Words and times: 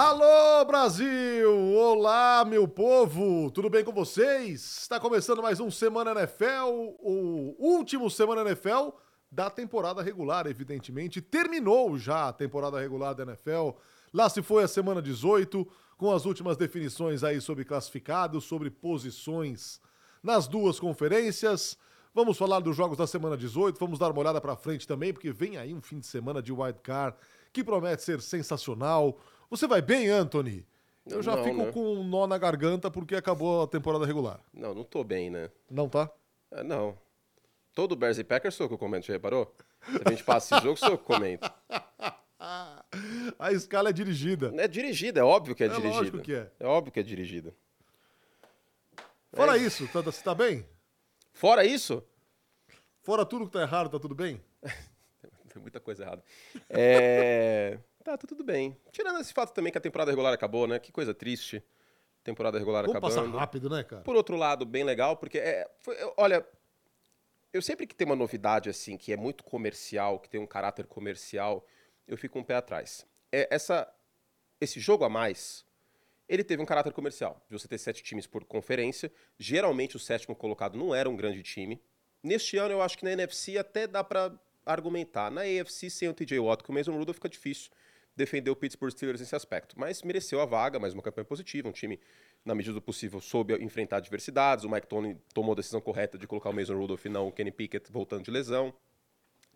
Alô, 0.00 0.64
Brasil! 0.64 1.74
Olá, 1.74 2.44
meu 2.44 2.68
povo! 2.68 3.50
Tudo 3.50 3.68
bem 3.68 3.82
com 3.82 3.90
vocês? 3.90 4.82
Está 4.82 5.00
começando 5.00 5.42
mais 5.42 5.58
um 5.58 5.72
Semana 5.72 6.12
NFL, 6.12 6.68
o 7.00 7.56
último 7.58 8.08
Semana 8.08 8.42
NFL 8.42 8.90
da 9.28 9.50
temporada 9.50 10.00
regular, 10.00 10.46
evidentemente. 10.46 11.20
Terminou 11.20 11.98
já 11.98 12.28
a 12.28 12.32
temporada 12.32 12.78
regular 12.78 13.12
da 13.12 13.24
NFL. 13.24 13.70
Lá 14.14 14.28
se 14.28 14.40
foi 14.40 14.62
a 14.62 14.68
semana 14.68 15.02
18, 15.02 15.66
com 15.96 16.12
as 16.12 16.26
últimas 16.26 16.56
definições 16.56 17.24
aí 17.24 17.40
sobre 17.40 17.64
classificados, 17.64 18.44
sobre 18.44 18.70
posições 18.70 19.80
nas 20.22 20.46
duas 20.46 20.78
conferências. 20.78 21.76
Vamos 22.14 22.38
falar 22.38 22.60
dos 22.60 22.76
jogos 22.76 22.96
da 22.96 23.06
semana 23.08 23.36
18, 23.36 23.76
vamos 23.80 23.98
dar 23.98 24.12
uma 24.12 24.20
olhada 24.20 24.40
para 24.40 24.54
frente 24.54 24.86
também, 24.86 25.12
porque 25.12 25.32
vem 25.32 25.56
aí 25.56 25.74
um 25.74 25.82
fim 25.82 25.98
de 25.98 26.06
semana 26.06 26.40
de 26.40 26.52
wild 26.52 26.78
card 26.84 27.16
que 27.52 27.64
promete 27.64 28.04
ser 28.04 28.20
sensacional. 28.20 29.18
Você 29.50 29.66
vai 29.66 29.80
bem, 29.82 30.08
Anthony? 30.08 30.66
Eu 31.06 31.22
já 31.22 31.34
Não, 31.36 31.44
fico 31.44 31.56
né? 31.56 31.72
com 31.72 31.80
um 31.94 32.04
nó 32.04 32.26
na 32.26 32.36
garganta 32.36 32.90
porque 32.90 33.14
acabou 33.16 33.62
a 33.62 33.66
temporada 33.66 34.04
regular. 34.04 34.40
Não, 34.52 34.74
não 34.74 34.84
tô 34.84 35.02
bem, 35.02 35.30
né? 35.30 35.50
Não 35.70 35.88
tá? 35.88 36.10
Ah, 36.50 36.62
não. 36.62 36.98
Todo 37.74 37.96
Bears 37.96 38.18
e 38.18 38.24
Packers 38.24 38.54
sou 38.54 38.68
que 38.68 38.74
eu 38.74 38.78
comento, 38.78 39.06
já 39.06 39.12
reparou? 39.14 39.54
Se 39.90 40.00
a 40.04 40.10
gente 40.10 40.24
passa 40.24 40.56
esse 40.56 40.64
jogo, 40.64 40.76
sou 40.78 40.90
eu 40.90 40.98
que 40.98 41.04
comento. 41.04 41.50
A 43.38 43.52
escala 43.52 43.90
é 43.90 43.92
dirigida. 43.92 44.52
É 44.56 44.68
dirigida, 44.68 45.20
é 45.20 45.22
óbvio 45.24 45.54
que 45.54 45.62
é, 45.62 45.66
É 45.66 45.70
dirigida. 45.70 45.94
lógico 45.96 46.18
que 46.20 46.34
é. 46.34 46.50
É 46.60 46.66
óbvio 46.66 46.92
que 46.92 47.00
é 47.00 47.02
dirigida. 47.02 47.54
Fora 49.32 49.56
É. 49.56 49.60
isso, 49.60 49.86
tá, 49.88 50.00
você 50.00 50.22
tá 50.22 50.34
bem? 50.34 50.66
Fora 51.32 51.64
isso, 51.64 52.02
Fora 53.02 53.24
tudo 53.24 53.46
que 53.46 53.52
tá 53.52 53.62
errado, 53.62 53.88
tá 53.90 53.98
tudo 53.98 54.14
bem? 54.14 54.42
tem 55.52 55.62
muita 55.62 55.80
coisa 55.80 56.02
errada. 56.04 56.22
É... 56.68 57.78
tá, 58.08 58.16
tá 58.18 58.26
tudo 58.26 58.42
bem. 58.42 58.76
Tirando 58.90 59.20
esse 59.20 59.32
fato 59.34 59.52
também 59.52 59.70
que 59.70 59.76
a 59.78 59.80
temporada 59.80 60.10
regular 60.10 60.32
acabou, 60.32 60.66
né? 60.66 60.78
Que 60.78 60.90
coisa 60.90 61.12
triste. 61.12 61.62
Temporada 62.24 62.58
regular 62.58 62.84
passar 63.00 63.20
acabando. 63.20 63.36
rápido, 63.38 63.70
né, 63.70 63.82
cara? 63.84 64.02
Por 64.02 64.16
outro 64.16 64.36
lado, 64.36 64.64
bem 64.64 64.82
legal, 64.84 65.16
porque 65.16 65.38
é, 65.38 65.70
foi- 65.80 66.00
eu- 66.02 66.12
olha, 66.16 66.46
eu 67.52 67.60
sempre 67.62 67.86
que 67.86 67.94
tem 67.94 68.06
uma 68.06 68.16
novidade 68.16 68.68
assim, 68.68 68.96
que 68.96 69.12
é 69.12 69.16
muito 69.16 69.44
comercial, 69.44 70.18
que 70.18 70.28
tem 70.28 70.40
um 70.40 70.46
caráter 70.46 70.86
comercial, 70.86 71.66
eu 72.06 72.16
fico 72.16 72.38
um 72.38 72.42
pé 72.44 72.54
atrás. 72.56 73.06
É, 73.32 73.46
essa, 73.54 73.90
esse 74.60 74.80
jogo 74.80 75.04
a 75.04 75.08
mais, 75.08 75.64
ele 76.28 76.42
teve 76.44 76.62
um 76.62 76.66
caráter 76.66 76.92
comercial. 76.92 77.42
De 77.48 77.58
você 77.58 77.68
ter 77.68 77.78
sete 77.78 78.02
times 78.02 78.26
por 78.26 78.44
conferência, 78.44 79.10
geralmente 79.38 79.96
o 79.96 80.00
sétimo 80.00 80.34
colocado 80.34 80.76
não 80.78 80.94
era 80.94 81.08
um 81.08 81.16
grande 81.16 81.42
time. 81.42 81.80
Neste 82.22 82.56
ano, 82.58 82.72
eu 82.72 82.82
acho 82.82 82.98
que 82.98 83.04
na 83.04 83.12
NFC 83.12 83.56
até 83.58 83.86
dá 83.86 84.02
pra 84.04 84.32
argumentar. 84.66 85.30
Na 85.30 85.42
AFC, 85.42 85.88
sem 85.88 86.08
o 86.08 86.14
TJ 86.14 86.38
Watt 86.40 86.62
com 86.62 86.72
o 86.72 86.74
Mason 86.74 86.92
Rudolph, 86.92 87.16
fica 87.16 87.28
difícil 87.28 87.70
defender 88.18 88.50
o 88.50 88.56
Pittsburgh 88.56 88.90
Steelers 88.90 89.20
nesse 89.20 89.34
aspecto. 89.36 89.78
Mas 89.78 90.02
mereceu 90.02 90.40
a 90.40 90.44
vaga, 90.44 90.78
mais 90.78 90.92
uma 90.92 91.02
campanha 91.02 91.24
positiva, 91.24 91.68
um 91.68 91.72
time, 91.72 92.00
na 92.44 92.54
medida 92.54 92.74
do 92.74 92.82
possível, 92.82 93.20
soube 93.20 93.54
enfrentar 93.62 93.98
adversidades. 93.98 94.64
O 94.64 94.68
Mike 94.68 94.88
Tony 94.88 95.16
tomou 95.32 95.52
a 95.52 95.54
decisão 95.54 95.80
correta 95.80 96.18
de 96.18 96.26
colocar 96.26 96.50
o 96.50 96.52
Mason 96.52 96.76
Rudolph 96.76 97.06
e 97.06 97.08
não 97.08 97.28
o 97.28 97.32
Kenny 97.32 97.52
Pickett 97.52 97.90
voltando 97.92 98.24
de 98.24 98.30
lesão. 98.30 98.74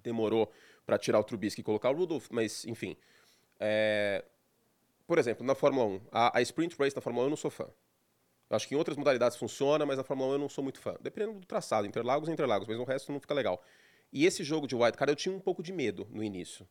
Demorou 0.02 0.50
para 0.86 0.96
tirar 0.96 1.18
o 1.18 1.24
Trubisky 1.24 1.60
e 1.60 1.64
colocar 1.64 1.90
o 1.90 1.94
Rudolph, 1.94 2.28
mas 2.30 2.64
enfim. 2.64 2.96
É, 3.58 4.24
Por 5.06 5.18
exemplo, 5.18 5.44
na 5.44 5.54
Fórmula 5.54 5.86
1, 5.86 6.00
a, 6.12 6.38
a 6.38 6.42
Sprint 6.42 6.76
Race 6.78 6.94
na 6.94 7.02
Fórmula 7.02 7.24
1 7.24 7.26
eu 7.26 7.30
não 7.30 7.36
sou 7.36 7.50
fã. 7.50 7.68
Eu 8.48 8.56
acho 8.56 8.68
que 8.68 8.74
em 8.74 8.78
outras 8.78 8.96
modalidades 8.96 9.36
funciona, 9.36 9.84
mas 9.84 9.96
na 9.96 10.04
Fórmula 10.04 10.30
1 10.30 10.32
eu 10.34 10.38
não 10.38 10.48
sou 10.48 10.62
muito 10.62 10.78
fã. 10.78 10.96
Dependendo 11.00 11.40
do 11.40 11.46
traçado, 11.46 11.86
Interlagos 11.86 12.28
é 12.28 12.32
Interlagos, 12.32 12.68
mas 12.68 12.78
o 12.78 12.84
resto 12.84 13.10
não 13.10 13.18
fica 13.18 13.34
legal. 13.34 13.64
E 14.12 14.26
esse 14.26 14.44
jogo 14.44 14.66
de 14.66 14.76
White 14.76 14.96
Card 14.96 15.10
eu 15.10 15.16
tinha 15.16 15.34
um 15.34 15.40
pouco 15.40 15.62
de 15.62 15.72
medo 15.72 16.06
no 16.10 16.22
início, 16.22 16.68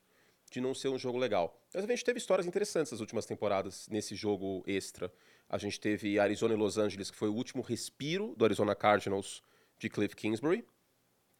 de 0.51 0.59
não 0.59 0.75
ser 0.75 0.89
um 0.89 0.99
jogo 0.99 1.17
legal. 1.17 1.57
Mas 1.73 1.85
a 1.85 1.87
gente 1.87 2.03
teve 2.03 2.19
histórias 2.19 2.45
interessantes 2.45 2.91
nas 2.91 2.99
últimas 2.99 3.25
temporadas 3.25 3.87
nesse 3.89 4.13
jogo 4.13 4.61
extra. 4.67 5.11
A 5.49 5.57
gente 5.57 5.79
teve 5.79 6.19
Arizona 6.19 6.53
e 6.53 6.57
Los 6.57 6.77
Angeles, 6.77 7.09
que 7.09 7.17
foi 7.17 7.29
o 7.29 7.33
último 7.33 7.63
respiro 7.63 8.35
do 8.35 8.43
Arizona 8.43 8.75
Cardinals 8.75 9.41
de 9.79 9.89
Cliff 9.89 10.13
Kingsbury, 10.13 10.65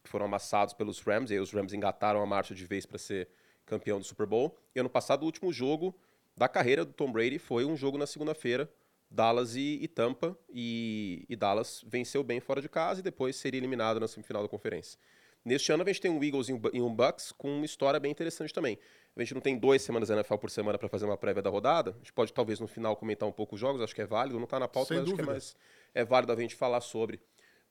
que 0.02 0.10
foram 0.10 0.24
amassados 0.24 0.72
pelos 0.72 0.98
Rams, 1.00 1.30
e 1.30 1.34
aí 1.34 1.40
os 1.40 1.52
Rams 1.52 1.74
engataram 1.74 2.22
a 2.22 2.26
marcha 2.26 2.54
de 2.54 2.64
vez 2.64 2.86
para 2.86 2.98
ser 2.98 3.28
campeão 3.66 3.98
do 3.98 4.04
Super 4.04 4.26
Bowl. 4.26 4.56
E 4.74 4.80
ano 4.80 4.88
passado, 4.90 5.22
o 5.22 5.26
último 5.26 5.52
jogo 5.52 5.94
da 6.34 6.48
carreira 6.48 6.84
do 6.84 6.92
Tom 6.92 7.12
Brady 7.12 7.38
foi 7.38 7.66
um 7.66 7.76
jogo 7.76 7.98
na 7.98 8.06
segunda-feira, 8.06 8.68
Dallas 9.10 9.54
e, 9.56 9.78
e 9.82 9.86
Tampa, 9.86 10.36
e, 10.48 11.26
e 11.28 11.36
Dallas 11.36 11.84
venceu 11.86 12.24
bem 12.24 12.40
fora 12.40 12.62
de 12.62 12.68
casa 12.68 13.00
e 13.00 13.02
depois 13.02 13.36
seria 13.36 13.58
eliminado 13.58 14.00
na 14.00 14.08
semifinal 14.08 14.42
da 14.42 14.48
conferência. 14.48 14.98
Neste 15.44 15.72
ano 15.72 15.82
a 15.82 15.86
gente 15.86 16.00
tem 16.00 16.10
um 16.10 16.22
Eagles 16.22 16.48
e 16.48 16.52
um 16.52 16.58
Bu- 16.58 16.70
Bucks 16.90 17.32
com 17.32 17.48
uma 17.56 17.64
história 17.64 17.98
bem 17.98 18.10
interessante 18.10 18.52
também. 18.52 18.78
A 19.16 19.20
gente 19.20 19.34
não 19.34 19.40
tem 19.40 19.58
duas 19.58 19.82
semanas 19.82 20.08
da 20.08 20.14
NFL 20.14 20.36
por 20.36 20.50
semana 20.50 20.78
para 20.78 20.88
fazer 20.88 21.04
uma 21.04 21.16
prévia 21.16 21.42
da 21.42 21.50
rodada. 21.50 21.90
A 21.90 21.98
gente 21.98 22.12
pode 22.12 22.32
talvez 22.32 22.60
no 22.60 22.66
final 22.68 22.96
comentar 22.96 23.28
um 23.28 23.32
pouco 23.32 23.56
os 23.56 23.60
jogos, 23.60 23.82
acho 23.82 23.94
que 23.94 24.00
é 24.02 24.06
válido, 24.06 24.36
não 24.38 24.44
está 24.44 24.58
na 24.58 24.68
pauta, 24.68 24.88
Sem 24.88 24.98
mas 24.98 25.06
acho 25.06 25.14
que 25.16 25.20
é, 25.20 25.24
dúvida. 25.24 25.32
mais, 25.32 25.56
é 25.94 26.04
válido 26.04 26.32
a 26.32 26.36
gente 26.36 26.54
falar 26.54 26.80
sobre. 26.80 27.20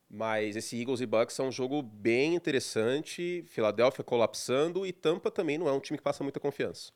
Mas 0.08 0.54
esse 0.56 0.78
Eagles 0.78 1.00
e 1.00 1.06
Bucks 1.06 1.38
é 1.38 1.42
um 1.42 1.50
jogo 1.50 1.82
bem 1.82 2.34
interessante. 2.34 3.42
Filadélfia 3.46 4.04
colapsando 4.04 4.86
e 4.86 4.92
Tampa 4.92 5.30
também 5.30 5.56
não 5.56 5.66
é 5.66 5.72
um 5.72 5.80
time 5.80 5.96
que 5.96 6.04
passa 6.04 6.22
muita 6.22 6.38
confiança. 6.38 6.92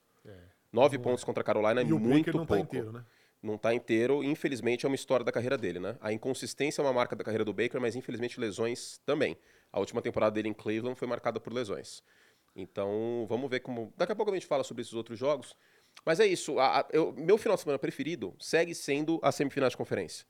Nove 0.71 0.99
pontos 0.99 1.25
contra 1.25 1.41
a 1.41 1.45
Carolina 1.45 1.81
é 1.81 1.85
e 1.85 1.87
muito 1.87 2.27
não 2.37 2.45
pouco. 2.45 2.53
tá 2.55 2.59
inteiro, 2.61 2.93
né? 2.93 3.05
Não 3.43 3.57
tá 3.57 3.73
inteiro. 3.73 4.23
Infelizmente 4.23 4.85
é 4.85 4.89
uma 4.89 4.95
história 4.95 5.25
da 5.25 5.33
carreira 5.33 5.57
dele, 5.57 5.81
né? 5.81 5.97
A 6.01 6.13
inconsistência 6.13 6.83
é 6.83 6.85
uma 6.85 6.93
marca 6.93 7.17
da 7.17 7.25
carreira 7.25 7.45
do 7.45 7.55
Baker, 7.55 7.81
mas 7.81 7.97
infelizmente 7.97 8.39
lesões 8.39 9.01
também. 9.07 9.37
A 9.77 9.79
última 9.79 10.01
temporada 10.01 10.33
dele 10.33 10.49
em 10.49 10.55
Cleveland 10.55 10.99
foi 10.99 11.07
marcada 11.07 11.39
por 11.39 11.53
lesões. 11.53 12.03
Então 12.55 13.27
vamos 13.29 13.51
ver 13.51 13.61
como. 13.61 13.93
Daqui 13.95 14.11
a 14.13 14.17
pouco 14.17 14.31
a 14.31 14.35
gente 14.35 14.47
fala 14.47 14.65
sobre 14.65 14.81
esses 14.81 14.95
outros 14.95 15.19
jogos. 15.19 15.55
Mas 16.03 16.19
é 16.19 16.25
isso. 16.27 16.59
a- 16.59 16.81
a- 16.81 16.89
eu- 16.95 17.13
meu 17.13 17.37
final 17.37 17.57
de 17.57 17.61
semana 17.63 17.79
preferido 17.79 18.35
segue 18.41 18.75
sendo 18.75 19.21
a 19.23 19.31
semifinal 19.31 19.69
de 19.69 19.77
conferência. 19.77 20.27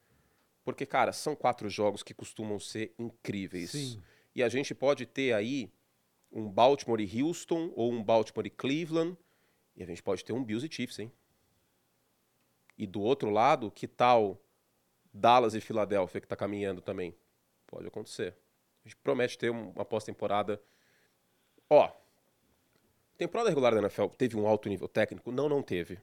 Porque, 0.65 0.85
cara, 0.85 1.13
são 1.13 1.37
quatro 1.37 1.69
jogos 1.71 2.03
que 2.03 2.13
costumam 2.13 2.59
ser 2.59 2.93
incríveis. 2.99 3.71
Sim. 3.71 4.03
E 4.35 4.43
a 4.43 4.49
gente 4.49 4.75
pode 4.75 5.07
ter 5.07 5.33
aí 5.33 5.73
um 6.33 6.51
Baltimore 6.51 7.01
e 7.01 7.23
Houston, 7.23 7.73
ou 7.77 7.93
um 7.93 8.03
Baltimore 8.03 8.49
e 8.49 8.51
Cleveland, 8.51 9.17
e 9.77 9.83
a 9.85 9.87
gente 9.87 10.03
pode 10.03 10.25
ter 10.25 10.33
um 10.33 10.43
Bills 10.43 10.67
e 10.67 10.73
Chiefs, 10.75 10.99
hein? 10.99 11.13
E 12.77 12.85
do 12.85 13.01
outro 13.01 13.31
lado, 13.31 13.71
que 13.71 13.87
tal 13.87 14.43
Dallas 15.15 15.55
e 15.55 15.61
Filadélfia, 15.61 16.21
que 16.21 16.27
tá 16.27 16.35
caminhando 16.35 16.81
também? 16.83 17.15
Pode 17.65 17.87
acontecer. 17.87 18.35
A 18.87 18.89
gente 18.89 18.97
promete 19.03 19.37
ter 19.37 19.51
um- 19.51 19.71
uma 19.71 19.85
pós-temporada. 19.85 20.63
Ó, 21.69 21.91
temporada 23.19 23.51
regular 23.51 23.75
da 23.75 23.81
NFL 23.81 24.07
teve 24.17 24.37
um 24.37 24.47
alto 24.47 24.69
nível 24.69 24.87
técnico? 24.87 25.33
Não, 25.33 25.49
não 25.49 25.61
teve. 25.61 25.99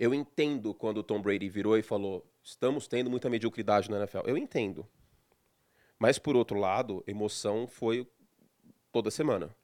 Eu 0.00 0.14
entendo 0.14 0.72
quando 0.72 0.98
o 0.98 1.02
Tom 1.02 1.20
Brady 1.20 1.46
virou 1.50 1.76
e 1.76 1.82
falou: 1.82 2.26
estamos 2.42 2.88
tendo 2.88 3.10
muita 3.10 3.28
mediocridade 3.28 3.90
na 3.90 3.98
NFL. 3.98 4.20
Eu 4.26 4.36
entendo. 4.38 4.86
Mas, 5.98 6.18
por 6.18 6.36
outro 6.36 6.58
lado, 6.58 7.04
emoção 7.06 7.66
foi 7.66 8.06
toda 8.90 9.10
semana. 9.10 9.54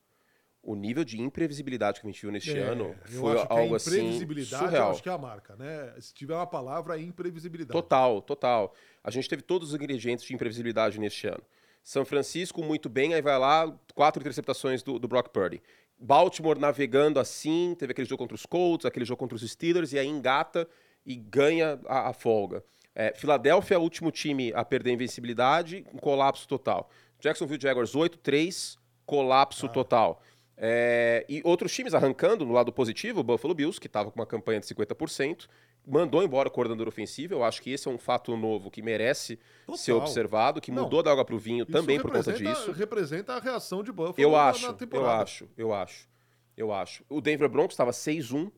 O 0.63 0.75
nível 0.77 1.05
de 1.05 1.21
imprevisibilidade 1.21 2.01
que 2.01 2.07
a 2.07 2.11
gente 2.11 2.21
viu 2.23 2.31
neste 2.31 2.57
É, 2.57 2.61
ano 2.61 2.95
eu 3.11 3.21
foi 3.21 3.37
algo 3.49 3.75
assim 3.75 3.97
imprevisibilidade, 3.99 4.63
eu 4.65 4.69
surreal. 4.71 4.91
acho 4.93 5.03
que 5.03 5.09
é 5.09 5.13
a 5.13 5.19
marca, 5.19 5.57
né? 5.57 5.95
Se 6.01 6.15
tiver 6.15 6.35
uma 6.35 6.47
palavra, 6.47 6.97
é 6.99 7.03
imprevisibilidade. 7.03 7.73
Total, 7.73 8.23
total. 8.23 8.75
A 9.03 9.11
gente 9.11 9.29
teve 9.29 9.43
todos 9.43 9.71
os 9.71 9.75
ingredientes 9.75 10.25
de 10.25 10.33
imprevisibilidade 10.35 11.01
neste 11.01 11.27
ano. 11.27 11.43
São 11.83 12.05
Francisco 12.05 12.63
muito 12.63 12.89
bem, 12.89 13.15
aí 13.15 13.23
vai 13.23 13.39
lá, 13.39 13.77
quatro 13.95 14.21
interceptações 14.21 14.83
do, 14.83 14.99
do 14.99 15.09
Brock 15.09 15.29
Purdy. 15.31 15.63
Baltimore 15.99 16.59
navegando 16.59 17.21
assim, 17.21 17.77
teve 17.79 17.93
aquele 17.93 18.09
jogo 18.09 18.23
contra 18.23 18.35
os 18.35 18.47
Colts, 18.47 18.87
aquele 18.87 19.05
jogo 19.05 19.19
contra 19.19 19.37
os 19.37 19.49
Steelers, 19.49 19.93
e 19.93 19.99
aí 19.99 20.07
engata 20.07 20.69
e 21.07 21.15
ganha 21.17 21.81
a, 21.87 22.11
a 22.11 22.13
folga. 22.13 22.65
É, 22.95 23.13
Filadélfia, 23.15 23.79
último 23.79 24.11
time 24.11 24.53
a 24.55 24.65
perder 24.65 24.91
a 24.91 24.95
invencibilidade, 24.95 25.85
um 25.93 25.99
colapso 25.99 26.47
total. 26.47 26.91
Jacksonville 27.19 27.61
Jaguars 27.61 27.93
8-3, 27.93 28.77
colapso 29.07 29.69
total. 29.69 30.23
É, 30.57 31.25
e 31.29 31.41
outros 31.45 31.73
times 31.73 31.95
arrancando 31.95 32.45
no 32.45 32.53
lado 32.53 32.73
positivo, 32.73 33.21
o 33.21 33.25
Buffalo 33.25 33.55
Bills, 33.55 33.81
que 33.81 33.87
estava 33.87 34.11
com 34.11 34.21
uma 34.21 34.27
campanha 34.27 34.61
de 34.61 34.67
50%, 34.67 35.49
mandou 35.87 36.23
embora 36.23 36.49
o 36.49 36.53
coordenador 36.53 36.89
ofensivo. 36.89 37.35
Eu 37.35 37.45
acho 37.45 37.61
que 37.63 37.71
esse 37.71 37.89
é 37.89 37.91
um 37.91 37.99
fato 37.99 38.37
novo 38.37 38.71
que 38.71 38.81
merece 38.83 39.39
Total. 39.67 39.77
ser 39.79 39.93
observado, 39.93 40.61
que 40.61 40.71
Não, 40.71 40.85
mudou 40.85 41.03
da 41.03 41.11
água 41.13 41.25
para 41.25 41.35
o 41.35 41.39
vinho 41.39 41.67
também 41.67 42.01
por 42.01 42.11
conta 42.13 42.33
disso. 42.33 42.73
Representa 42.73 43.35
a 43.35 43.41
reação 43.41 43.83
de 43.83 43.91
Buffalo 43.93 44.15
Eu 44.19 44.37
acho, 44.37 44.63
na 44.67 44.69
eu 44.69 44.75
temporada. 44.75 45.23
acho, 45.23 45.49
eu 45.57 45.73
acho, 45.75 46.09
eu 46.57 46.73
acho. 46.73 47.05
O 47.09 47.21
Denver 47.21 47.49
Broncos 47.49 47.75
estava 47.75 47.91
6-1 47.91 48.51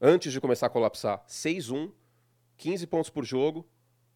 antes 0.00 0.32
de 0.32 0.40
começar 0.40 0.66
a 0.66 0.70
colapsar. 0.70 1.24
6-1, 1.28 1.90
15 2.56 2.86
pontos 2.86 3.10
por 3.10 3.24
jogo, 3.24 3.66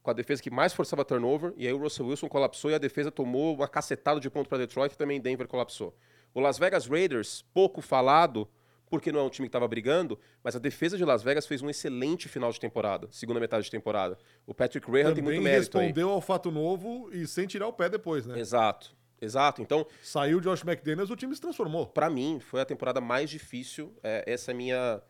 com 0.03 0.11
a 0.11 0.15
defesa 0.15 0.43
que 0.43 0.51
mais 0.51 0.73
forçava 0.73 1.05
turnover, 1.05 1.53
e 1.57 1.67
aí 1.67 1.73
o 1.73 1.79
Russell 1.79 2.07
Wilson 2.07 2.29
colapsou 2.29 2.71
e 2.71 2.75
a 2.75 2.79
defesa 2.79 3.11
tomou 3.11 3.55
uma 3.55 3.69
cacetada 3.69 4.21
de 4.21 4.31
ponto 4.31 4.49
para 4.49 4.59
Detroit 4.59 4.93
e 4.93 4.97
também 4.97 5.21
Denver 5.21 5.47
colapsou. 5.47 5.95
O 6.33 6.41
Las 6.41 6.59
Vegas 6.59 6.87
Raiders, 6.87 7.45
pouco 7.53 7.81
falado, 7.81 8.49
porque 8.89 9.13
não 9.13 9.21
é 9.21 9.23
um 9.23 9.31
time 9.31 9.47
que 9.47 9.51
estava 9.51 9.67
brigando, 9.69 10.19
mas 10.43 10.57
a 10.57 10.59
defesa 10.59 10.97
de 10.97 11.05
Las 11.05 11.23
Vegas 11.23 11.47
fez 11.47 11.63
um 11.63 11.71
excelente 11.71 12.29
final 12.29 12.51
de 12.51 12.59
temporada, 12.59 13.09
segunda 13.11 13.41
metade 13.41 13.65
de 13.65 13.71
temporada. 13.71 14.19
O 14.47 14.55
Patrick 14.55 14.91
Graham 14.91 15.15
tem 15.15 15.23
muito 15.23 15.43
mérito 15.43 15.79
aí. 15.79 15.87
respondeu 15.87 16.11
ao 16.11 16.21
fato 16.21 16.51
novo 16.51 17.11
e 17.13 17.27
sem 17.27 17.47
tirar 17.47 17.67
o 17.67 17.73
pé 17.73 17.89
depois, 17.89 18.27
né? 18.27 18.39
Exato, 18.39 18.97
exato. 19.21 19.63
Então, 19.63 19.87
Saiu 20.03 20.39
o 20.39 20.41
Josh 20.41 20.63
McDaniels, 20.65 21.11
o 21.11 21.17
time 21.17 21.35
se 21.35 21.41
transformou. 21.41 21.87
Pra 21.87 22.09
mim, 22.09 22.41
foi 22.41 22.61
a 22.61 22.65
temporada 22.65 23.01
mais 23.01 23.31
difícil. 23.31 23.95
É, 24.03 24.25
essa 24.27 24.51
é 24.51 24.55
a 24.55 24.57
minha 24.57 25.03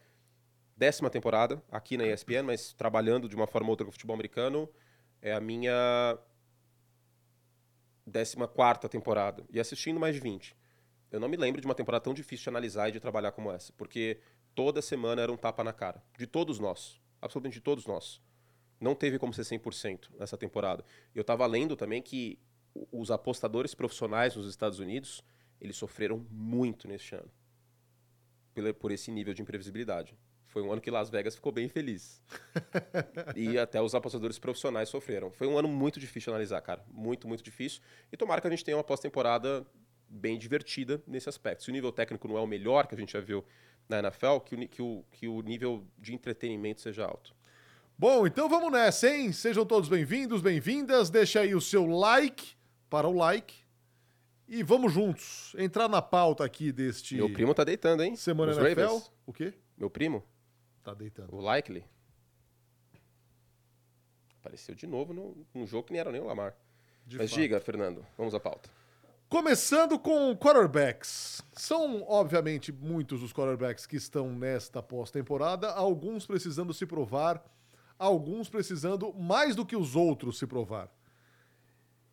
décima 0.76 1.10
temporada 1.10 1.62
aqui 1.70 1.96
na 1.96 2.06
ESPN, 2.06 2.42
mas 2.44 2.72
trabalhando 2.72 3.28
de 3.28 3.34
uma 3.34 3.46
forma 3.46 3.66
ou 3.66 3.70
outra 3.70 3.84
com 3.84 3.90
o 3.90 3.92
futebol 3.92 4.14
americano, 4.14 4.68
é 5.20 5.32
a 5.32 5.40
minha 5.40 6.16
décima 8.06 8.48
quarta 8.48 8.88
temporada. 8.88 9.44
E 9.50 9.60
assistindo 9.60 10.00
mais 10.00 10.14
de 10.14 10.20
20. 10.20 10.56
Eu 11.10 11.18
não 11.18 11.28
me 11.28 11.36
lembro 11.36 11.60
de 11.60 11.66
uma 11.66 11.74
temporada 11.74 12.04
tão 12.04 12.14
difícil 12.14 12.44
de 12.44 12.48
analisar 12.50 12.88
e 12.88 12.92
de 12.92 13.00
trabalhar 13.00 13.32
como 13.32 13.50
essa, 13.50 13.72
porque 13.74 14.20
toda 14.54 14.82
semana 14.82 15.22
era 15.22 15.32
um 15.32 15.36
tapa 15.36 15.64
na 15.64 15.72
cara. 15.72 16.02
De 16.16 16.26
todos 16.26 16.58
nós. 16.58 17.00
Absolutamente 17.20 17.54
de 17.54 17.60
todos 17.60 17.86
nós. 17.86 18.20
Não 18.80 18.94
teve 18.94 19.18
como 19.18 19.32
ser 19.32 19.42
100% 19.42 20.10
nessa 20.18 20.36
temporada. 20.36 20.84
Eu 21.14 21.22
estava 21.22 21.46
lendo 21.46 21.76
também 21.76 22.00
que 22.00 22.38
os 22.92 23.10
apostadores 23.10 23.74
profissionais 23.74 24.36
nos 24.36 24.46
Estados 24.46 24.78
Unidos, 24.78 25.24
eles 25.60 25.76
sofreram 25.76 26.24
muito 26.30 26.86
neste 26.86 27.14
ano. 27.14 27.30
Por 28.78 28.92
esse 28.92 29.10
nível 29.10 29.34
de 29.34 29.42
imprevisibilidade. 29.42 30.16
Foi 30.46 30.62
um 30.62 30.72
ano 30.72 30.80
que 30.80 30.90
Las 30.90 31.10
Vegas 31.10 31.34
ficou 31.34 31.52
bem 31.52 31.68
feliz. 31.68 32.22
e 33.36 33.58
até 33.58 33.80
os 33.80 33.94
apostadores 33.94 34.38
profissionais 34.38 34.88
sofreram. 34.88 35.30
Foi 35.30 35.46
um 35.46 35.58
ano 35.58 35.68
muito 35.68 36.00
difícil 36.00 36.30
de 36.30 36.34
analisar, 36.34 36.60
cara. 36.62 36.84
Muito, 36.90 37.28
muito 37.28 37.42
difícil. 37.42 37.82
E 38.10 38.16
tomara 38.16 38.40
que 38.40 38.46
a 38.46 38.50
gente 38.50 38.64
tenha 38.64 38.76
uma 38.76 38.84
pós-temporada 38.84 39.66
bem 40.08 40.38
divertida 40.38 41.02
nesse 41.06 41.28
aspecto. 41.28 41.64
Se 41.64 41.70
o 41.70 41.72
nível 41.72 41.92
técnico 41.92 42.26
não 42.26 42.38
é 42.38 42.40
o 42.40 42.46
melhor 42.46 42.86
que 42.86 42.94
a 42.94 42.98
gente 42.98 43.12
já 43.12 43.20
viu 43.20 43.44
na 43.88 43.98
NFL, 43.98 44.38
que 44.44 44.54
o, 44.54 44.68
que 44.68 44.82
o, 44.82 45.04
que 45.10 45.28
o 45.28 45.40
nível 45.42 45.86
de 45.98 46.14
entretenimento 46.14 46.80
seja 46.80 47.04
alto. 47.04 47.34
Bom, 47.96 48.26
então 48.26 48.48
vamos 48.48 48.70
nessa, 48.70 49.08
hein? 49.08 49.32
Sejam 49.32 49.66
todos 49.66 49.88
bem-vindos, 49.88 50.40
bem-vindas. 50.40 51.10
Deixa 51.10 51.40
aí 51.40 51.54
o 51.54 51.60
seu 51.60 51.84
like 51.86 52.54
para 52.88 53.08
o 53.08 53.12
like. 53.16 53.56
E 54.46 54.62
vamos 54.62 54.92
juntos 54.92 55.54
entrar 55.58 55.88
na 55.88 56.00
pauta 56.00 56.44
aqui 56.44 56.72
deste. 56.72 57.16
Meu 57.16 57.30
primo 57.32 57.52
tá 57.52 57.64
deitando, 57.64 58.02
hein? 58.02 58.16
Semana 58.16 58.52
Os 58.52 58.58
NFL. 58.58 58.80
Ravens. 58.80 59.12
O 59.26 59.32
quê? 59.32 59.52
Meu 59.76 59.90
primo? 59.90 60.24
Tá 60.82 60.94
deitando. 60.94 61.34
O 61.34 61.40
Likely. 61.40 61.84
Apareceu 64.40 64.74
de 64.74 64.86
novo 64.86 65.12
num, 65.12 65.44
num 65.52 65.66
jogo 65.66 65.86
que 65.86 65.92
nem 65.92 66.00
era 66.00 66.10
nem 66.10 66.20
o 66.20 66.24
Lamar. 66.24 66.56
De 67.06 67.18
Mas 67.18 67.30
fato. 67.30 67.40
diga, 67.40 67.60
Fernando, 67.60 68.06
vamos 68.16 68.34
à 68.34 68.40
pauta. 68.40 68.70
Começando 69.28 69.98
com 69.98 70.34
quarterbacks. 70.34 71.42
São, 71.52 72.02
obviamente, 72.08 72.72
muitos 72.72 73.22
os 73.22 73.30
quarterbacks 73.30 73.84
que 73.84 73.96
estão 73.96 74.32
nesta 74.32 74.82
pós-temporada, 74.82 75.70
alguns 75.70 76.24
precisando 76.24 76.72
se 76.72 76.86
provar, 76.86 77.44
alguns 77.98 78.48
precisando 78.48 79.12
mais 79.12 79.54
do 79.54 79.66
que 79.66 79.76
os 79.76 79.94
outros 79.94 80.38
se 80.38 80.46
provar. 80.46 80.90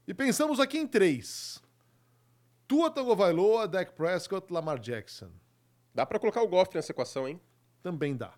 E 0.06 0.13
pensamos 0.13 0.59
aqui 0.59 0.77
em 0.77 0.85
três. 0.85 1.63
Tua 2.67 2.91
Tagovailoa, 2.91 3.65
Dak 3.65 3.94
Prescott, 3.94 4.51
Lamar 4.51 4.77
Jackson. 4.77 5.31
Dá 5.94 6.06
para 6.06 6.19
colocar 6.19 6.41
o 6.41 6.47
Goff 6.50 6.75
nessa 6.75 6.91
equação, 6.91 7.29
hein? 7.29 7.39
Também 7.81 8.13
dá. 8.13 8.33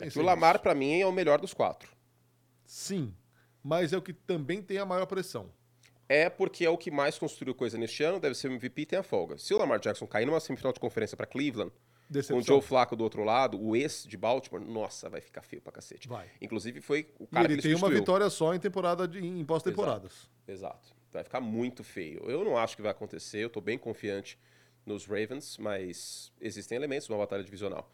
É 0.00 0.08
o 0.18 0.22
Lamar, 0.22 0.60
para 0.60 0.74
mim, 0.74 1.00
é 1.00 1.06
o 1.06 1.12
melhor 1.12 1.38
dos 1.38 1.52
quatro. 1.52 1.94
Sim, 2.64 3.14
mas 3.62 3.92
é 3.92 3.98
o 3.98 4.02
que 4.02 4.14
também 4.14 4.62
tem 4.62 4.78
a 4.78 4.86
maior 4.86 5.04
pressão. 5.04 5.50
É 6.08 6.30
porque 6.30 6.64
é 6.64 6.70
o 6.70 6.78
que 6.78 6.90
mais 6.90 7.18
construiu 7.18 7.54
coisa 7.54 7.76
neste 7.76 8.02
ano, 8.02 8.20
deve 8.20 8.34
ser 8.34 8.48
o 8.48 8.52
MVP 8.52 8.82
e 8.82 8.86
tem 8.86 8.98
a 8.98 9.02
folga. 9.02 9.38
Se 9.38 9.52
o 9.52 9.58
Lamar 9.58 9.80
Jackson 9.80 10.06
cair 10.06 10.24
numa 10.24 10.38
semifinal 10.38 10.72
de 10.72 10.78
conferência 10.78 11.16
para 11.16 11.26
Cleveland, 11.26 11.72
Decepção. 12.08 12.36
com 12.36 12.42
o 12.42 12.46
Joe 12.46 12.62
Flacco 12.62 12.94
do 12.94 13.02
outro 13.02 13.24
lado, 13.24 13.60
o 13.60 13.74
ex 13.74 14.04
de 14.06 14.16
Baltimore, 14.16 14.64
nossa, 14.64 15.08
vai 15.08 15.20
ficar 15.20 15.42
feio 15.42 15.60
pra 15.60 15.72
cacete. 15.72 16.08
Vai. 16.08 16.30
Inclusive 16.40 16.80
foi 16.80 17.08
o 17.18 17.26
cara 17.26 17.44
e 17.44 17.46
ele, 17.46 17.54
ele 17.54 17.62
tem 17.62 17.74
uma 17.74 17.90
vitória 17.90 18.30
só 18.30 18.54
em 18.54 18.60
temporada 18.60 19.08
de, 19.08 19.18
em 19.18 19.44
pós-temporadas. 19.44 20.30
Exato, 20.46 20.78
Exato. 20.86 20.96
Vai 21.12 21.24
ficar 21.24 21.40
muito 21.40 21.82
feio. 21.82 22.22
Eu 22.30 22.44
não 22.44 22.56
acho 22.56 22.76
que 22.76 22.82
vai 22.82 22.90
acontecer, 22.90 23.38
eu 23.38 23.50
tô 23.50 23.60
bem 23.60 23.78
confiante 23.78 24.38
nos 24.84 25.06
Ravens, 25.06 25.58
mas 25.58 26.30
existem 26.40 26.76
elementos 26.76 27.08
numa 27.08 27.18
batalha 27.18 27.42
divisional. 27.42 27.90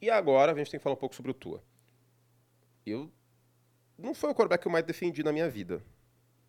E 0.00 0.10
agora 0.10 0.52
a 0.52 0.54
gente 0.54 0.70
tem 0.70 0.78
que 0.78 0.84
falar 0.84 0.94
um 0.94 0.98
pouco 0.98 1.14
sobre 1.14 1.30
o 1.30 1.34
Tua. 1.34 1.62
Eu 2.84 3.10
não 3.96 4.14
foi 4.14 4.30
o 4.30 4.34
quarterback 4.34 4.62
que 4.62 4.68
eu 4.68 4.72
mais 4.72 4.84
defendi 4.84 5.22
na 5.22 5.32
minha 5.32 5.48
vida. 5.48 5.82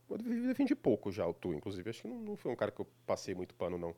Eu 0.09 0.17
defendi 0.17 0.75
pouco 0.75 1.11
já 1.11 1.25
o 1.27 1.33
Tua, 1.33 1.55
inclusive. 1.55 1.89
Acho 1.89 2.03
que 2.03 2.07
não, 2.07 2.19
não, 2.19 2.35
foi 2.35 2.51
um 2.51 2.55
cara 2.55 2.71
que 2.71 2.79
eu 2.79 2.87
passei 3.05 3.35
muito 3.35 3.53
pano, 3.53 3.77
não. 3.77 3.95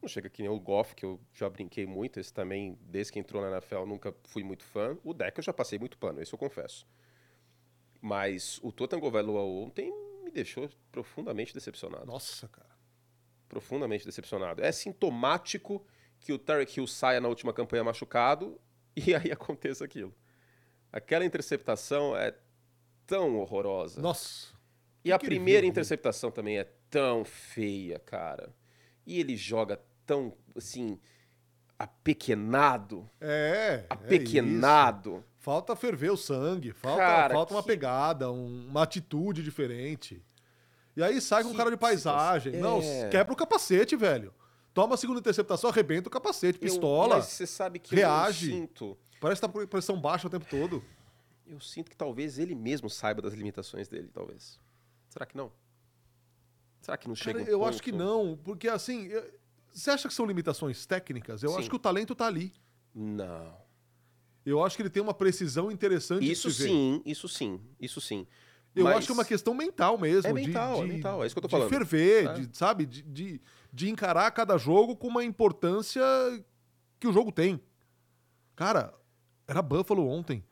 Não 0.00 0.08
chega 0.08 0.30
que 0.30 0.42
nem 0.42 0.50
o 0.50 0.58
Goff, 0.58 0.94
que 0.94 1.04
eu 1.04 1.20
já 1.34 1.48
brinquei 1.48 1.86
muito. 1.86 2.18
Esse 2.18 2.32
também, 2.32 2.78
desde 2.82 3.12
que 3.12 3.18
entrou 3.18 3.42
na 3.42 3.50
NFL, 3.50 3.84
nunca 3.84 4.14
fui 4.24 4.42
muito 4.42 4.64
fã. 4.64 4.96
O 5.04 5.12
Deck 5.12 5.38
eu 5.38 5.44
já 5.44 5.52
passei 5.52 5.78
muito 5.78 5.98
pano, 5.98 6.22
isso 6.22 6.34
eu 6.34 6.38
confesso. 6.38 6.86
Mas 8.00 8.58
o 8.62 8.72
Tua 8.72 8.88
Tagovailoa 8.88 9.42
ontem 9.42 9.92
me 10.24 10.30
deixou 10.30 10.70
profundamente 10.90 11.52
decepcionado. 11.52 12.06
Nossa, 12.06 12.48
cara. 12.48 12.70
Profundamente 13.46 14.06
decepcionado. 14.06 14.62
É 14.62 14.72
sintomático 14.72 15.84
que 16.18 16.32
o 16.32 16.38
Tarek 16.38 16.78
Hill 16.78 16.86
saia 16.86 17.20
na 17.20 17.28
última 17.28 17.52
campanha 17.52 17.84
machucado 17.84 18.58
e 18.96 19.14
aí 19.14 19.30
aconteça 19.30 19.84
aquilo. 19.84 20.14
Aquela 20.90 21.24
interceptação 21.24 22.16
é 22.16 22.34
tão 23.06 23.38
horrorosa. 23.38 24.00
Nossa. 24.00 24.59
E 25.04 25.12
a 25.12 25.18
primeira 25.18 25.66
interceptação 25.66 26.30
também 26.30 26.58
é 26.58 26.64
tão 26.90 27.24
feia, 27.24 27.98
cara. 27.98 28.54
E 29.06 29.18
ele 29.18 29.36
joga 29.36 29.80
tão, 30.06 30.34
assim, 30.54 30.98
apequenado. 31.78 33.08
É. 33.20 33.84
Apequenado. 33.88 35.24
É 35.26 35.30
falta 35.40 35.74
ferver 35.74 36.10
o 36.10 36.16
sangue, 36.16 36.72
falta, 36.72 36.98
cara, 36.98 37.34
falta 37.34 37.54
uma 37.54 37.62
pegada, 37.62 38.30
um, 38.30 38.66
uma 38.68 38.82
atitude 38.82 39.42
diferente. 39.42 40.22
E 40.94 41.02
aí 41.02 41.20
sai 41.20 41.42
com 41.42 41.54
cara 41.54 41.70
de 41.70 41.76
paisagem. 41.76 42.54
É. 42.54 42.58
Não, 42.58 42.80
quebra 43.10 43.32
o 43.32 43.36
capacete, 43.36 43.96
velho. 43.96 44.34
Toma 44.74 44.94
a 44.94 44.98
segunda 44.98 45.18
interceptação, 45.18 45.70
arrebenta 45.70 46.08
o 46.08 46.10
capacete, 46.10 46.58
pistola. 46.58 47.14
Eu, 47.14 47.18
mas 47.18 47.26
você 47.26 47.46
sabe 47.46 47.78
que 47.78 47.94
reage. 47.94 48.50
eu 48.50 48.56
sinto. 48.56 48.98
Parece 49.20 49.40
que 49.40 49.46
tá 49.46 49.52
com 49.52 49.66
pressão 49.66 50.00
baixa 50.00 50.26
o 50.26 50.30
tempo 50.30 50.46
todo. 50.48 50.84
Eu 51.46 51.58
sinto 51.58 51.90
que 51.90 51.96
talvez 51.96 52.38
ele 52.38 52.54
mesmo 52.54 52.88
saiba 52.88 53.20
das 53.20 53.34
limitações 53.34 53.88
dele, 53.88 54.08
talvez. 54.12 54.60
Será 55.10 55.26
que 55.26 55.36
não? 55.36 55.52
Será 56.80 56.96
que 56.96 57.06
não 57.06 57.14
Cara, 57.14 57.24
chega 57.24 57.38
um 57.40 57.52
Eu 57.52 57.58
ponto... 57.58 57.68
acho 57.68 57.82
que 57.82 57.92
não, 57.92 58.38
porque 58.42 58.68
assim, 58.68 59.10
você 59.70 59.90
acha 59.90 60.08
que 60.08 60.14
são 60.14 60.24
limitações 60.24 60.86
técnicas? 60.86 61.42
Eu 61.42 61.50
Sim. 61.50 61.58
acho 61.58 61.68
que 61.68 61.76
o 61.76 61.78
talento 61.78 62.14
tá 62.14 62.26
ali. 62.26 62.54
Não. 62.94 63.54
Eu 64.46 64.64
acho 64.64 64.76
que 64.76 64.82
ele 64.82 64.88
tem 64.90 65.02
uma 65.02 65.12
precisão 65.12 65.70
interessante 65.70 66.28
Isso 66.28 66.50
sim, 66.50 67.02
isso 67.04 67.28
sim, 67.28 67.60
isso 67.78 68.00
sim. 68.00 68.26
Eu 68.74 68.84
Mas... 68.84 68.98
acho 68.98 69.06
que 69.06 69.12
é 69.12 69.14
uma 69.14 69.24
questão 69.24 69.52
mental 69.52 69.98
mesmo. 69.98 70.30
É 70.30 70.32
mental, 70.32 70.76
de, 70.76 70.82
é 70.82 70.86
mental, 70.86 71.22
é 71.22 71.26
isso 71.26 71.34
que 71.34 71.38
eu 71.38 71.42
tô 71.42 71.48
de 71.48 71.52
falando. 71.52 71.68
De 71.68 71.76
ferver, 71.76 72.26
é. 72.26 72.32
de, 72.34 72.56
sabe? 72.56 72.86
De, 72.86 73.02
de, 73.02 73.40
de 73.72 73.90
encarar 73.90 74.30
cada 74.30 74.56
jogo 74.56 74.96
com 74.96 75.08
uma 75.08 75.24
importância 75.24 76.02
que 76.98 77.06
o 77.06 77.12
jogo 77.12 77.32
tem. 77.32 77.60
Cara, 78.54 78.94
era 79.46 79.60
Buffalo 79.60 80.06
ontem. 80.08 80.44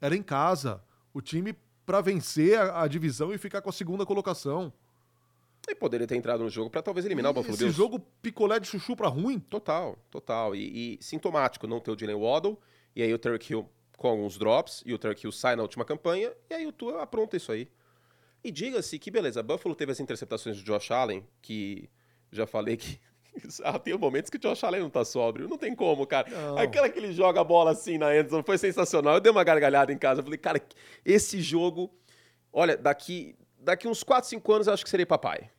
Era 0.00 0.16
em 0.16 0.22
casa. 0.22 0.82
O 1.12 1.20
time 1.20 1.54
para 1.84 2.00
vencer 2.00 2.58
a, 2.58 2.82
a, 2.82 2.88
divisão 2.88 3.32
e 3.32 3.38
ficar 3.38 3.60
com 3.60 3.70
a 3.70 3.72
segunda 3.72 4.06
colocação. 4.06 4.72
E 5.68 5.74
poderia 5.74 6.06
ter 6.06 6.16
entrado 6.16 6.42
no 6.42 6.50
jogo 6.50 6.68
para 6.68 6.82
talvez 6.82 7.06
eliminar 7.06 7.30
e 7.30 7.32
o 7.32 7.34
Buffalo 7.34 7.54
Esse 7.54 7.64
Bills. 7.64 7.76
jogo 7.76 7.98
picolé 8.20 8.60
de 8.60 8.66
chuchu 8.66 8.94
para 8.94 9.08
ruim? 9.08 9.38
Total, 9.38 9.98
total. 10.10 10.54
E, 10.54 10.98
e, 10.98 11.02
sintomático 11.02 11.66
não 11.66 11.80
ter 11.80 11.90
o 11.90 11.98
Jalen 11.98 12.16
Waddle. 12.16 12.60
E 12.94 13.02
aí 13.02 13.12
o 13.12 13.18
Tarek 13.18 13.50
Hill 13.50 13.68
com 13.96 14.08
alguns 14.08 14.36
drops. 14.36 14.82
E 14.84 14.92
o 14.92 14.98
Tarek 14.98 15.24
Hill 15.24 15.32
sai 15.32 15.56
na 15.56 15.62
última 15.62 15.84
campanha. 15.84 16.32
E 16.50 16.54
aí 16.54 16.66
o 16.66 16.72
Tua 16.72 17.02
apronta 17.02 17.36
isso 17.36 17.50
aí. 17.50 17.70
E 18.42 18.50
diga-se 18.50 18.98
que, 18.98 19.10
beleza, 19.10 19.42
Buffalo 19.42 19.74
teve 19.74 19.92
as 19.92 20.00
interceptações 20.00 20.58
de 20.58 20.62
Josh 20.62 20.90
Allen, 20.90 21.26
que 21.40 21.88
já 22.30 22.46
falei 22.46 22.76
que 22.76 23.00
ah, 23.64 23.78
tem 23.78 23.96
momentos 23.96 24.30
que 24.30 24.36
o 24.36 24.40
Josh 24.40 24.64
Allen 24.64 24.80
não 24.80 24.90
tá 24.90 25.04
sóbrio. 25.04 25.48
Não 25.48 25.58
tem 25.58 25.74
como, 25.74 26.06
cara. 26.06 26.28
Não. 26.30 26.58
Aquela 26.58 26.88
que 26.88 26.98
ele 26.98 27.12
joga 27.12 27.40
a 27.40 27.44
bola 27.44 27.72
assim 27.72 27.98
na 27.98 28.16
endzone 28.16 28.42
foi 28.44 28.58
sensacional. 28.58 29.14
Eu 29.14 29.20
dei 29.20 29.30
uma 29.30 29.44
gargalhada 29.44 29.92
em 29.92 29.98
casa. 29.98 30.20
Eu 30.20 30.24
falei, 30.24 30.38
cara, 30.38 30.60
esse 31.04 31.40
jogo... 31.40 31.92
Olha, 32.52 32.76
daqui, 32.76 33.36
daqui 33.58 33.88
uns 33.88 34.02
4, 34.02 34.30
5 34.30 34.52
anos 34.52 34.66
eu 34.66 34.74
acho 34.74 34.84
que 34.84 34.90
serei 34.90 35.04
papai. 35.04 35.50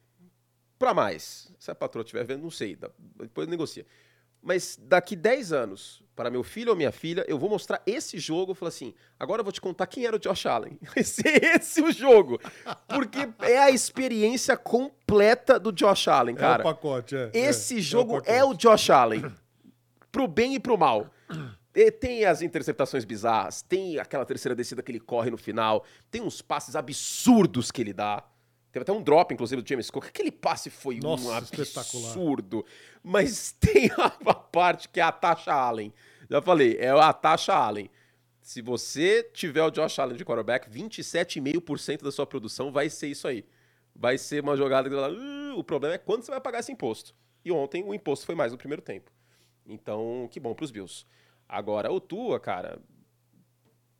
Pra 0.80 0.94
mais. 0.94 1.54
Se 1.60 1.72
a 1.72 1.76
patroa 1.76 2.04
estiver 2.04 2.24
vendo, 2.24 2.44
não 2.44 2.52
sei. 2.52 2.78
Depois 3.20 3.48
negocia. 3.48 3.86
Mas 4.42 4.78
daqui 4.82 5.16
10 5.16 5.52
anos, 5.52 6.04
para 6.16 6.30
meu 6.30 6.44
filho 6.44 6.70
ou 6.70 6.76
minha 6.76 6.92
filha, 6.92 7.26
eu 7.28 7.38
vou 7.38 7.50
mostrar 7.50 7.82
esse 7.86 8.18
jogo. 8.18 8.52
Eu 8.52 8.56
falo 8.56 8.70
assim: 8.70 8.94
agora 9.20 9.42
eu 9.42 9.44
vou 9.44 9.52
te 9.52 9.60
contar 9.60 9.86
quem 9.88 10.06
era 10.06 10.16
o 10.16 10.20
Josh 10.20 10.46
Allen. 10.46 10.80
Vai 10.96 11.04
ser 11.04 11.44
esse 11.44 11.82
o 11.82 11.92
jogo. 11.92 12.40
Porque 12.88 13.28
é 13.42 13.58
a 13.58 13.70
experiência 13.70 14.56
completa 14.56 15.60
do 15.60 15.72
Josh 15.72 16.08
Allen, 16.08 16.36
cara. 16.36 16.64
É 16.64 16.66
o 16.66 16.74
pacote, 16.74 17.16
é. 17.16 17.32
Esse 17.34 17.78
é, 17.78 17.82
jogo 17.82 18.22
é 18.26 18.34
o, 18.34 18.36
é 18.38 18.44
o 18.46 18.54
Josh 18.54 18.90
Allen. 18.90 19.26
Pro 20.12 20.28
bem 20.28 20.56
e 20.56 20.60
pro 20.60 20.78
mal. 20.78 21.12
E 21.76 21.92
tem 21.92 22.24
as 22.24 22.42
interceptações 22.42 23.04
bizarras, 23.04 23.62
tem 23.62 24.00
aquela 24.00 24.26
terceira 24.26 24.56
descida 24.56 24.82
que 24.82 24.90
ele 24.90 25.00
corre 25.02 25.30
no 25.30 25.38
final, 25.38 25.84
tem 26.10 26.22
uns 26.22 26.42
passes 26.42 26.74
absurdos 26.74 27.70
que 27.70 27.82
ele 27.82 27.92
dá. 27.92 28.24
Teve 28.76 28.84
até 28.84 28.92
um 28.92 29.02
drop, 29.02 29.34
inclusive, 29.34 29.62
do 29.62 29.68
James 29.68 29.90
Cook. 29.90 30.08
Aquele 30.08 30.32
passe 30.32 30.70
foi 30.70 31.00
Nossa, 31.00 31.30
um 31.30 31.32
absurdo. 31.32 32.66
Mas 33.08 33.52
tem 33.62 33.92
a 34.00 34.10
parte 34.34 34.90
que 34.90 35.00
é 35.00 35.04
a 35.04 35.12
Tasha 35.12 35.54
Allen. 35.54 35.94
Já 36.28 36.42
falei, 36.42 36.76
é 36.80 36.90
a 36.90 37.14
Tasha 37.14 37.54
Allen. 37.54 37.88
Se 38.42 38.64
você 38.64 39.22
tiver 39.32 39.64
o 39.64 39.70
Josh 39.70 40.00
Allen 40.00 40.18
de 40.18 40.26
quarterback, 40.26 40.68
27,5% 40.68 42.02
da 42.02 42.12
sua 42.12 42.26
produção 42.26 42.72
vai 42.72 42.90
ser 42.90 43.08
isso 43.08 43.28
aí. 43.28 43.46
Vai 43.96 44.18
ser 44.18 44.42
uma 44.42 44.58
jogada 44.58 44.90
que 44.90 44.96
uh, 44.96 45.58
o 45.58 45.64
problema 45.64 45.94
é 45.94 45.98
quando 46.00 46.24
você 46.24 46.32
vai 46.32 46.42
pagar 46.42 46.60
esse 46.60 46.72
imposto. 46.72 47.16
E 47.44 47.52
ontem 47.52 47.84
o 47.84 47.94
imposto 47.94 48.26
foi 48.26 48.34
mais 48.34 48.52
no 48.52 48.58
primeiro 48.58 48.82
tempo. 48.82 49.12
Então, 49.68 50.28
que 50.32 50.40
bom 50.40 50.56
para 50.56 50.66
os 50.66 50.72
Bills. 50.72 51.06
Agora, 51.48 51.92
o 51.92 52.00
Tua, 52.00 52.40
cara, 52.40 52.80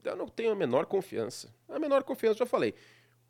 Eu 0.04 0.16
não 0.16 0.28
tenho 0.28 0.52
a 0.52 0.56
menor 0.56 0.88
confiança. 0.88 1.54
A 1.70 1.78
menor 1.78 2.04
confiança, 2.04 2.40
já 2.40 2.46
falei. 2.48 2.74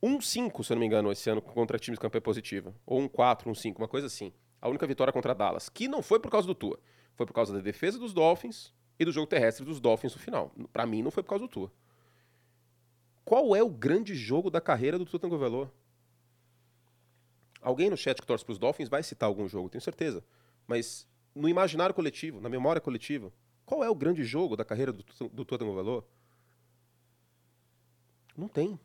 Um 0.01 0.21
5, 0.21 0.63
se 0.63 0.71
eu 0.71 0.75
não 0.75 0.81
me 0.81 0.87
engano, 0.87 1.11
esse 1.11 1.29
ano 1.29 1.41
contra 1.41 1.77
times 1.77 1.97
de 1.97 2.01
campanha 2.01 2.21
positiva. 2.21 2.73
Ou 2.85 2.99
um 2.99 3.09
4, 3.09 3.49
um 3.49 3.55
5, 3.55 3.81
uma 3.81 3.87
coisa 3.87 4.07
assim. 4.07 4.33
A 4.65 4.67
única 4.67 4.87
vitória 4.87 5.13
contra 5.13 5.35
Dallas. 5.35 5.69
Que 5.69 5.87
não 5.87 6.01
foi 6.01 6.19
por 6.19 6.31
causa 6.31 6.47
do 6.47 6.55
Tua. 6.55 6.79
Foi 7.13 7.23
por 7.23 7.33
causa 7.33 7.53
da 7.53 7.59
defesa 7.59 7.99
dos 7.99 8.11
Dolphins 8.13 8.73
e 8.97 9.05
do 9.05 9.11
jogo 9.11 9.27
terrestre 9.27 9.63
dos 9.63 9.79
Dolphins 9.79 10.15
no 10.15 10.19
final. 10.19 10.51
Para 10.73 10.87
mim, 10.87 11.03
não 11.03 11.11
foi 11.11 11.21
por 11.21 11.29
causa 11.29 11.45
do 11.45 11.47
Tua. 11.47 11.71
Qual 13.23 13.55
é 13.55 13.61
o 13.61 13.69
grande 13.69 14.15
jogo 14.15 14.49
da 14.49 14.59
carreira 14.59 14.97
do 14.97 15.05
Tua 15.05 15.19
Tagovailoa? 15.19 15.71
Alguém 17.61 17.91
no 17.91 17.95
chat 17.95 18.19
que 18.19 18.25
torce 18.25 18.43
para 18.43 18.53
os 18.53 18.57
Dolphins 18.57 18.89
vai 18.89 19.03
citar 19.03 19.27
algum 19.27 19.47
jogo, 19.47 19.69
tenho 19.69 19.83
certeza. 19.83 20.23
Mas 20.65 21.07
no 21.35 21.47
imaginário 21.47 21.93
coletivo, 21.93 22.41
na 22.41 22.49
memória 22.49 22.81
coletiva, 22.81 23.31
qual 23.67 23.83
é 23.83 23.89
o 23.89 23.93
grande 23.93 24.23
jogo 24.23 24.57
da 24.57 24.65
carreira 24.65 24.91
do, 24.91 25.03
do 25.29 25.45
Tua 25.45 25.59
Tagovailoa? 25.59 26.03
Não 28.35 28.47
tem. 28.47 28.79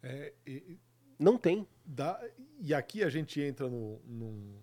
É, 0.00 0.32
e, 0.46 0.78
Não 1.18 1.36
tem. 1.36 1.66
dá, 1.84 2.22
e 2.60 2.72
aqui 2.72 3.02
a 3.02 3.08
gente 3.08 3.40
entra 3.40 3.68
no, 3.68 4.00
num, 4.04 4.60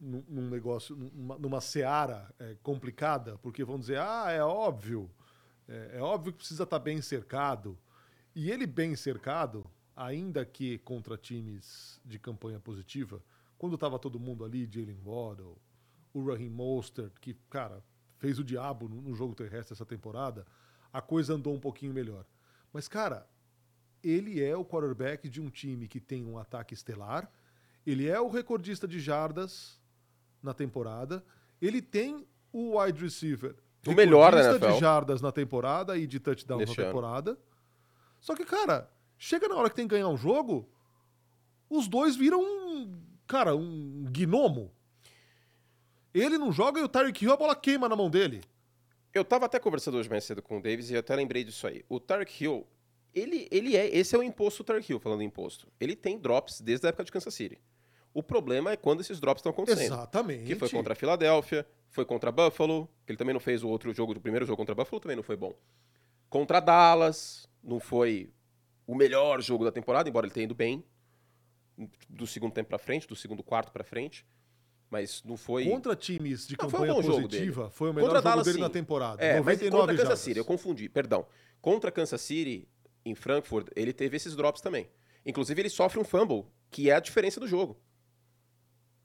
num, 0.00 0.48
negócio, 0.48 0.94
numa, 0.96 1.38
numa 1.38 1.60
seara 1.60 2.32
é, 2.38 2.56
complicada, 2.62 3.36
porque 3.38 3.64
vão 3.64 3.78
dizer, 3.78 3.98
ah, 3.98 4.30
é 4.30 4.42
óbvio, 4.42 5.10
é, 5.66 5.96
é 5.98 6.00
óbvio 6.00 6.32
que 6.32 6.38
precisa 6.38 6.62
estar 6.62 6.78
bem 6.78 7.02
cercado. 7.02 7.78
E 8.34 8.50
ele 8.50 8.66
bem 8.66 8.94
cercado, 8.94 9.68
ainda 9.96 10.44
que 10.44 10.78
contra 10.78 11.16
times 11.16 12.00
de 12.04 12.18
campanha 12.18 12.60
positiva, 12.60 13.22
quando 13.56 13.74
estava 13.74 13.98
todo 13.98 14.20
mundo 14.20 14.44
ali, 14.44 14.68
Jalen 14.70 15.00
Waddle, 15.04 15.58
o 16.12 16.24
Raheem 16.24 16.48
Mostert, 16.48 17.12
que, 17.20 17.34
cara, 17.50 17.82
fez 18.18 18.38
o 18.38 18.44
diabo 18.44 18.88
no 18.88 19.14
jogo 19.14 19.34
terrestre 19.34 19.74
essa 19.74 19.84
temporada, 19.84 20.46
a 20.92 21.02
coisa 21.02 21.34
andou 21.34 21.54
um 21.54 21.60
pouquinho 21.60 21.92
melhor. 21.92 22.24
Mas, 22.72 22.86
cara, 22.86 23.28
ele 24.02 24.42
é 24.42 24.56
o 24.56 24.64
quarterback 24.64 25.28
de 25.28 25.40
um 25.40 25.50
time 25.50 25.88
que 25.88 26.00
tem 26.00 26.24
um 26.24 26.38
ataque 26.38 26.74
estelar, 26.74 27.30
ele 27.84 28.08
é 28.08 28.20
o 28.20 28.28
recordista 28.28 28.86
de 28.86 29.00
jardas 29.00 29.77
na 30.42 30.54
temporada, 30.54 31.24
ele 31.60 31.80
tem 31.82 32.26
o 32.52 32.78
wide 32.80 33.02
receiver 33.02 33.54
O 33.86 33.92
melhor 33.92 34.32
da 34.32 34.38
recordista 34.38 34.58
de 34.58 34.72
NFL. 34.72 34.80
jardas 34.80 35.20
na 35.20 35.32
temporada 35.32 35.96
e 35.98 36.06
de 36.06 36.18
touchdowns 36.20 36.60
Neste 36.60 36.76
na 36.78 36.84
ano. 36.84 36.92
temporada. 36.92 37.38
Só 38.20 38.34
que, 38.34 38.44
cara, 38.44 38.90
chega 39.16 39.48
na 39.48 39.56
hora 39.56 39.68
que 39.70 39.76
tem 39.76 39.86
que 39.86 39.94
ganhar 39.94 40.08
um 40.08 40.16
jogo, 40.16 40.68
os 41.70 41.86
dois 41.88 42.16
viram 42.16 42.40
um, 42.40 43.00
cara, 43.26 43.54
um 43.54 44.04
gnomo. 44.10 44.72
Ele 46.14 46.38
não 46.38 46.50
joga 46.52 46.80
e 46.80 46.82
o 46.82 46.88
Tyreek 46.88 47.24
Hill 47.24 47.32
a 47.32 47.36
bola 47.36 47.54
queima 47.54 47.88
na 47.88 47.94
mão 47.94 48.10
dele. 48.10 48.40
Eu 49.14 49.24
tava 49.24 49.46
até 49.46 49.58
conversando 49.58 49.98
hoje 49.98 50.08
mais 50.08 50.24
cedo 50.24 50.42
com 50.42 50.58
o 50.58 50.62
Davis 50.62 50.90
e 50.90 50.94
eu 50.94 51.00
até 51.00 51.14
lembrei 51.14 51.44
disso 51.44 51.66
aí. 51.66 51.84
O 51.88 51.98
Tarek 52.00 52.44
Hill, 52.44 52.66
ele, 53.14 53.48
ele 53.50 53.76
é. 53.76 53.88
Esse 53.94 54.14
é 54.14 54.18
o 54.18 54.22
imposto 54.22 54.62
do 54.62 54.66
Tarek 54.66 54.90
Hill, 54.90 55.00
falando 55.00 55.22
em 55.22 55.26
imposto. 55.26 55.66
Ele 55.80 55.94
tem 55.96 56.18
drops 56.18 56.60
desde 56.60 56.86
a 56.86 56.88
época 56.90 57.04
de 57.04 57.12
Kansas 57.12 57.34
City. 57.34 57.58
O 58.18 58.22
problema 58.22 58.72
é 58.72 58.76
quando 58.76 59.00
esses 59.00 59.20
drops 59.20 59.38
estão 59.38 59.50
acontecendo. 59.52 59.94
Exatamente. 59.94 60.44
Que 60.44 60.56
foi 60.56 60.68
contra 60.68 60.92
a 60.92 60.96
Filadélfia, 60.96 61.64
foi 61.88 62.04
contra 62.04 62.30
a 62.30 62.32
Buffalo, 62.32 62.88
que 63.06 63.12
ele 63.12 63.16
também 63.16 63.32
não 63.32 63.38
fez 63.38 63.62
o 63.62 63.68
outro 63.68 63.94
jogo, 63.94 64.12
o 64.12 64.20
primeiro 64.20 64.44
jogo 64.44 64.56
contra 64.56 64.72
a 64.72 64.74
Buffalo 64.74 64.98
também 64.98 65.14
não 65.14 65.22
foi 65.22 65.36
bom. 65.36 65.54
Contra 66.28 66.58
a 66.58 66.60
Dallas, 66.60 67.48
não 67.62 67.78
foi 67.78 68.32
o 68.88 68.96
melhor 68.96 69.40
jogo 69.40 69.64
da 69.64 69.70
temporada, 69.70 70.08
embora 70.08 70.26
ele 70.26 70.34
tenha 70.34 70.42
ido 70.42 70.54
bem 70.54 70.82
do 72.08 72.26
segundo 72.26 72.52
tempo 72.52 72.68
pra 72.70 72.76
frente, 72.76 73.06
do 73.06 73.14
segundo 73.14 73.40
quarto 73.40 73.70
pra 73.70 73.84
frente, 73.84 74.26
mas 74.90 75.22
não 75.22 75.36
foi 75.36 75.66
Contra 75.66 75.94
times 75.94 76.44
de 76.44 76.56
Não, 76.60 76.68
foi 76.68 76.80
um 76.80 76.82
campanha 76.82 76.94
bom 76.94 77.02
jogo 77.02 77.22
positiva, 77.28 77.62
dele. 77.62 77.72
foi 77.72 77.90
o 77.90 77.94
melhor 77.94 78.06
Contra 78.08 78.18
jogo 78.18 78.28
Dallas, 78.30 78.46
dele 78.46 78.56
sim. 78.56 78.62
na 78.62 78.70
temporada. 78.70 79.22
É, 79.22 79.34
mas 79.34 79.60
99 79.60 79.70
contra 79.70 79.86
Kansas 79.92 80.02
jardas. 80.08 80.18
City, 80.18 80.38
eu 80.38 80.44
confundi, 80.44 80.88
perdão. 80.88 81.24
Contra 81.60 81.92
Kansas 81.92 82.20
City, 82.20 82.68
em 83.04 83.14
Frankfurt, 83.14 83.68
ele 83.76 83.92
teve 83.92 84.16
esses 84.16 84.34
drops 84.34 84.60
também. 84.60 84.90
Inclusive, 85.24 85.60
ele 85.62 85.68
sofre 85.70 86.00
um 86.00 86.04
fumble, 86.04 86.46
que 86.68 86.90
é 86.90 86.94
a 86.94 87.00
diferença 87.00 87.38
do 87.38 87.46
jogo. 87.46 87.78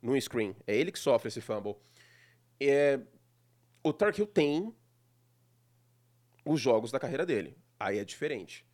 No 0.04 0.20
screen. 0.22 0.54
É 0.68 0.76
ele 0.76 0.92
que 0.92 1.00
sofre 1.00 1.30
esse 1.30 1.40
fumble. 1.40 1.78
É, 2.60 3.00
O 3.82 3.94
Tark 3.94 4.18
Hill 4.20 4.28
tem 4.28 4.76
os 6.46 6.60
jogos 6.60 6.92
da 6.92 7.00
carreira 7.00 7.26
dele. 7.26 7.58
Aí 7.80 7.98
é 7.98 8.04
diferente. 8.06 8.66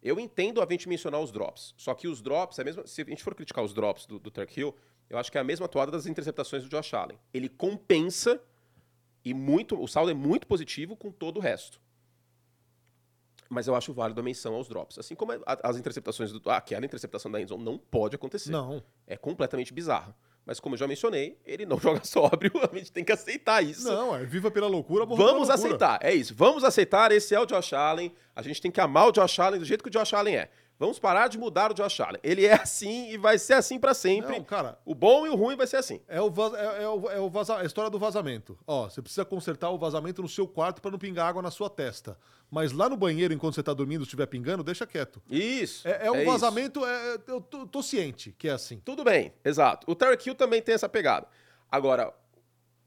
Eu 0.00 0.20
entendo 0.20 0.62
a 0.62 0.66
gente 0.70 0.88
mencionar 0.88 1.20
os 1.20 1.32
drops. 1.32 1.74
Só 1.76 1.92
que 1.94 2.06
os 2.06 2.22
drops, 2.22 2.58
é 2.58 2.62
a 2.62 2.64
mesma, 2.64 2.86
se 2.86 3.02
a 3.02 3.04
gente 3.04 3.24
for 3.24 3.34
criticar 3.34 3.64
os 3.64 3.74
drops 3.74 4.06
do, 4.06 4.20
do 4.20 4.30
Tark 4.30 4.56
Hill, 4.56 4.72
eu 5.10 5.18
acho 5.18 5.32
que 5.32 5.36
é 5.36 5.40
a 5.40 5.44
mesma 5.44 5.66
toada 5.66 5.90
das 5.90 6.06
interceptações 6.06 6.62
do 6.62 6.68
Josh 6.68 6.94
Allen. 6.94 7.18
Ele 7.34 7.48
compensa 7.48 8.40
e 9.24 9.34
muito, 9.34 9.80
o 9.80 9.88
saldo 9.88 10.12
é 10.12 10.14
muito 10.14 10.46
positivo 10.46 10.96
com 10.96 11.10
todo 11.10 11.38
o 11.38 11.40
resto. 11.40 11.80
Mas 13.50 13.66
eu 13.66 13.74
acho 13.74 13.92
válido 13.92 14.20
a 14.20 14.22
menção 14.22 14.54
aos 14.54 14.68
drops. 14.68 14.98
Assim 14.98 15.14
como 15.14 15.32
as 15.46 15.76
interceptações 15.76 16.30
do. 16.30 16.40
Ah, 16.50 16.58
aquela 16.58 16.84
interceptação 16.84 17.30
da 17.30 17.40
Endzone 17.40 17.64
não 17.64 17.78
pode 17.78 18.14
acontecer. 18.14 18.50
Não. 18.50 18.84
É 19.06 19.16
completamente 19.16 19.72
bizarro. 19.72 20.14
Mas 20.48 20.58
como 20.58 20.76
eu 20.76 20.78
já 20.78 20.88
mencionei, 20.88 21.36
ele 21.44 21.66
não 21.66 21.76
joga 21.78 22.02
sóbrio, 22.02 22.50
a 22.56 22.74
gente 22.74 22.90
tem 22.90 23.04
que 23.04 23.12
aceitar 23.12 23.62
isso. 23.62 23.86
Não, 23.86 24.16
é 24.16 24.24
viva 24.24 24.50
pela 24.50 24.66
loucura, 24.66 25.04
morra 25.04 25.22
Vamos 25.22 25.50
aceitar, 25.50 25.98
é 26.02 26.14
isso. 26.14 26.34
Vamos 26.34 26.64
aceitar, 26.64 27.12
esse 27.12 27.34
é 27.34 27.38
o 27.38 27.44
Josh 27.44 27.74
Allen. 27.74 28.10
A 28.34 28.40
gente 28.40 28.62
tem 28.62 28.70
que 28.70 28.80
amar 28.80 29.08
o 29.08 29.12
Josh 29.12 29.38
Allen 29.38 29.60
do 29.60 29.66
jeito 29.66 29.84
que 29.84 29.90
o 29.90 29.92
Josh 29.92 30.14
Allen 30.14 30.36
é. 30.38 30.48
Vamos 30.78 30.98
parar 30.98 31.26
de 31.26 31.36
mudar 31.36 31.72
o 31.72 31.74
Josh 31.74 31.98
Allen. 32.00 32.20
Ele 32.22 32.46
é 32.46 32.52
assim 32.54 33.10
e 33.10 33.18
vai 33.18 33.36
ser 33.36 33.54
assim 33.54 33.80
pra 33.80 33.92
sempre. 33.94 34.36
Não, 34.38 34.44
cara, 34.44 34.78
O 34.84 34.94
bom 34.94 35.26
e 35.26 35.28
o 35.28 35.34
ruim 35.34 35.56
vai 35.56 35.66
ser 35.66 35.76
assim. 35.76 36.00
é, 36.06 36.20
o 36.20 36.30
vaz- 36.30 36.54
é, 36.54 36.82
é 36.84 36.88
o, 36.88 37.10
é 37.10 37.18
o 37.20 37.28
vaza- 37.28 37.58
a 37.58 37.64
história 37.64 37.90
do 37.90 37.98
vazamento. 37.98 38.56
Ó, 38.64 38.88
você 38.88 39.02
precisa 39.02 39.24
consertar 39.24 39.70
o 39.70 39.78
vazamento 39.78 40.22
no 40.22 40.28
seu 40.28 40.46
quarto 40.46 40.80
pra 40.80 40.90
não 40.90 40.98
pingar 40.98 41.26
água 41.26 41.42
na 41.42 41.50
sua 41.50 41.68
testa. 41.68 42.16
Mas 42.48 42.70
lá 42.70 42.88
no 42.88 42.96
banheiro, 42.96 43.34
enquanto 43.34 43.56
você 43.56 43.62
tá 43.62 43.74
dormindo, 43.74 44.04
estiver 44.04 44.26
pingando, 44.26 44.62
deixa 44.62 44.86
quieto. 44.86 45.20
Isso. 45.28 45.86
É, 45.86 46.06
é 46.06 46.10
um 46.12 46.16
isso. 46.22 46.30
vazamento, 46.30 46.86
é- 46.86 47.18
eu 47.26 47.40
tô, 47.40 47.66
tô 47.66 47.82
ciente 47.82 48.32
que 48.38 48.48
é 48.48 48.52
assim. 48.52 48.80
Tudo 48.84 49.02
bem, 49.02 49.32
exato. 49.44 49.90
O 49.90 49.96
Tarek 49.96 50.28
Hill 50.28 50.34
também 50.36 50.62
tem 50.62 50.74
essa 50.76 50.88
pegada. 50.88 51.26
Agora, 51.70 52.14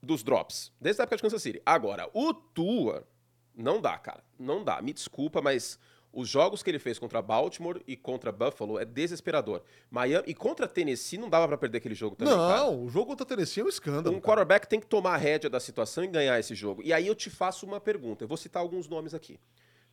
dos 0.02 0.24
drops, 0.24 0.72
desde 0.80 1.02
a 1.02 1.04
época 1.04 1.18
de 1.18 1.24
Kansas 1.24 1.44
City. 1.44 1.62
Agora, 1.66 2.10
o 2.14 2.34
Tua, 2.34 3.06
não 3.54 3.82
dá, 3.82 3.98
cara. 3.98 4.24
Não 4.40 4.64
dá. 4.64 4.82
Me 4.82 4.94
desculpa, 4.94 5.42
mas 5.42 5.78
os 6.14 6.28
jogos 6.28 6.62
que 6.62 6.70
ele 6.70 6.80
fez 6.80 7.00
contra 7.00 7.22
Baltimore 7.22 7.82
e 7.88 7.96
contra 7.96 8.32
Buffalo 8.32 8.78
é 8.78 8.84
desesperador. 8.84 9.62
Miami 9.90 10.26
e 10.28 10.34
contra 10.34 10.68
Tennessee 10.68 11.18
não 11.18 11.30
dava 11.30 11.48
pra 11.48 11.58
perder 11.58 11.78
aquele 11.78 11.96
jogo 11.96 12.16
também, 12.16 12.34
não, 12.34 12.50
cara. 12.50 12.70
o 12.70 12.90
jogo 12.90 13.08
contra 13.08 13.26
Tennessee 13.26 13.62
é 13.62 13.66
um 13.66 13.70
escândalo. 13.70 14.16
Um 14.16 14.20
cara. 14.20 14.34
quarterback 14.34 14.68
tem 14.68 14.80
que 14.80 14.88
tomar 14.88 15.14
a 15.14 15.18
rédea 15.18 15.50
da 15.50 15.60
situação 15.60 16.04
e 16.04 16.08
ganhar 16.08 16.38
esse 16.38 16.54
jogo. 16.54 16.82
E 16.84 16.92
aí 16.92 17.08
eu 17.08 17.16
te 17.16 17.30
faço 17.30 17.66
uma 17.66 17.80
pergunta. 17.80 18.24
Eu 18.24 18.28
vou 18.28 18.36
citar 18.36 18.62
alguns 18.62 18.88
nomes 18.90 19.14
aqui. 19.14 19.40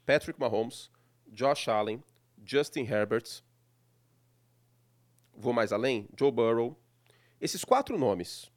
Patrick 0.04 0.40
Mahomes, 0.40 0.90
Josh 1.28 1.68
Allen, 1.68 2.02
Justin 2.44 2.82
Herbert. 2.82 3.42
Vou 5.36 5.52
mais 5.52 5.72
além? 5.72 6.08
Joe 6.18 6.32
Burrow. 6.32 6.76
Esses 7.40 7.64
quatro 7.64 7.96
nomes. 7.96 8.50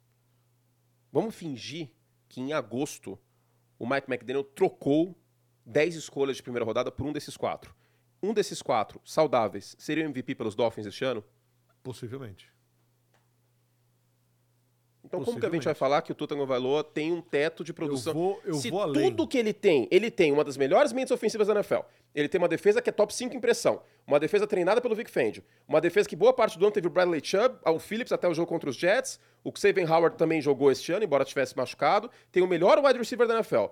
Vamos 1.12 1.34
fingir 1.34 1.90
que 2.28 2.40
em 2.40 2.52
agosto 2.52 3.16
o 3.78 3.86
Mike 3.86 4.10
McDaniel 4.10 4.42
trocou 4.42 5.14
10 5.64 5.94
escolhas 5.94 6.36
de 6.36 6.42
primeira 6.42 6.64
rodada 6.64 6.90
por 6.90 7.06
um 7.06 7.12
desses 7.12 7.36
quatro. 7.36 7.74
Um 8.22 8.32
desses 8.32 8.62
quatro, 8.62 9.00
saudáveis, 9.04 9.74
seria 9.78 10.04
o 10.04 10.06
MVP 10.06 10.34
pelos 10.34 10.54
Dolphins 10.54 10.86
este 10.86 11.04
ano? 11.04 11.24
Possivelmente. 11.82 12.52
Então 15.04 15.22
como 15.24 15.38
que 15.38 15.44
a 15.44 15.50
gente 15.50 15.64
vai 15.64 15.74
falar 15.74 16.00
que 16.00 16.12
o 16.12 16.14
Tua 16.14 16.28
Tagovailoa 16.28 16.84
tem 16.84 17.12
um 17.12 17.20
teto 17.20 17.64
de 17.64 17.72
produção? 17.72 18.12
Eu 18.12 18.18
vou, 18.18 18.40
eu 18.44 18.54
Se 18.54 18.70
vou 18.70 18.80
além. 18.80 19.10
tudo 19.10 19.26
que 19.26 19.36
ele 19.36 19.52
tem, 19.52 19.88
ele 19.90 20.10
tem 20.10 20.30
uma 20.30 20.44
das 20.44 20.56
melhores 20.56 20.92
mentes 20.92 21.10
ofensivas 21.10 21.48
da 21.48 21.54
NFL. 21.54 21.80
Ele 22.14 22.28
tem 22.28 22.38
uma 22.40 22.48
defesa 22.48 22.80
que 22.80 22.88
é 22.88 22.92
top 22.92 23.12
5 23.12 23.34
em 23.34 23.40
pressão. 23.40 23.82
Uma 24.06 24.20
defesa 24.20 24.46
treinada 24.46 24.80
pelo 24.80 24.94
Vic 24.94 25.10
Fangio. 25.10 25.42
Uma 25.66 25.80
defesa 25.80 26.08
que 26.08 26.14
boa 26.14 26.32
parte 26.32 26.58
do 26.58 26.64
ano 26.64 26.72
teve 26.72 26.86
o 26.86 26.90
Bradley 26.90 27.20
Chubb, 27.22 27.56
o 27.64 27.78
Phillips 27.78 28.12
até 28.12 28.28
o 28.28 28.34
jogo 28.34 28.48
contra 28.48 28.70
os 28.70 28.76
Jets. 28.76 29.18
O 29.42 29.52
Xavier 29.54 29.90
Howard 29.90 30.16
também 30.16 30.40
jogou 30.40 30.70
este 30.70 30.92
ano, 30.92 31.04
embora 31.04 31.24
tivesse 31.24 31.56
machucado. 31.56 32.10
Tem 32.30 32.42
o 32.42 32.46
melhor 32.46 32.78
wide 32.84 32.98
receiver 32.98 33.26
da 33.26 33.34
NFL. 33.34 33.66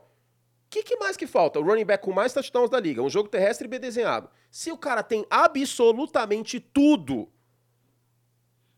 O 0.71 0.73
que, 0.73 0.85
que 0.85 0.97
mais 0.99 1.17
que 1.17 1.27
falta? 1.27 1.59
O 1.59 1.65
running 1.65 1.85
back 1.85 2.05
com 2.05 2.13
mais 2.13 2.33
touchdowns 2.33 2.71
da 2.71 2.79
liga. 2.79 3.03
Um 3.03 3.11
jogo 3.11 3.29
terrestre 3.29 3.67
bem 3.67 3.81
desenhado. 3.81 4.31
Se 4.53 4.71
o 4.71 4.79
cara 4.79 5.03
tem 5.03 5.27
absolutamente 5.29 6.61
tudo, 6.61 7.29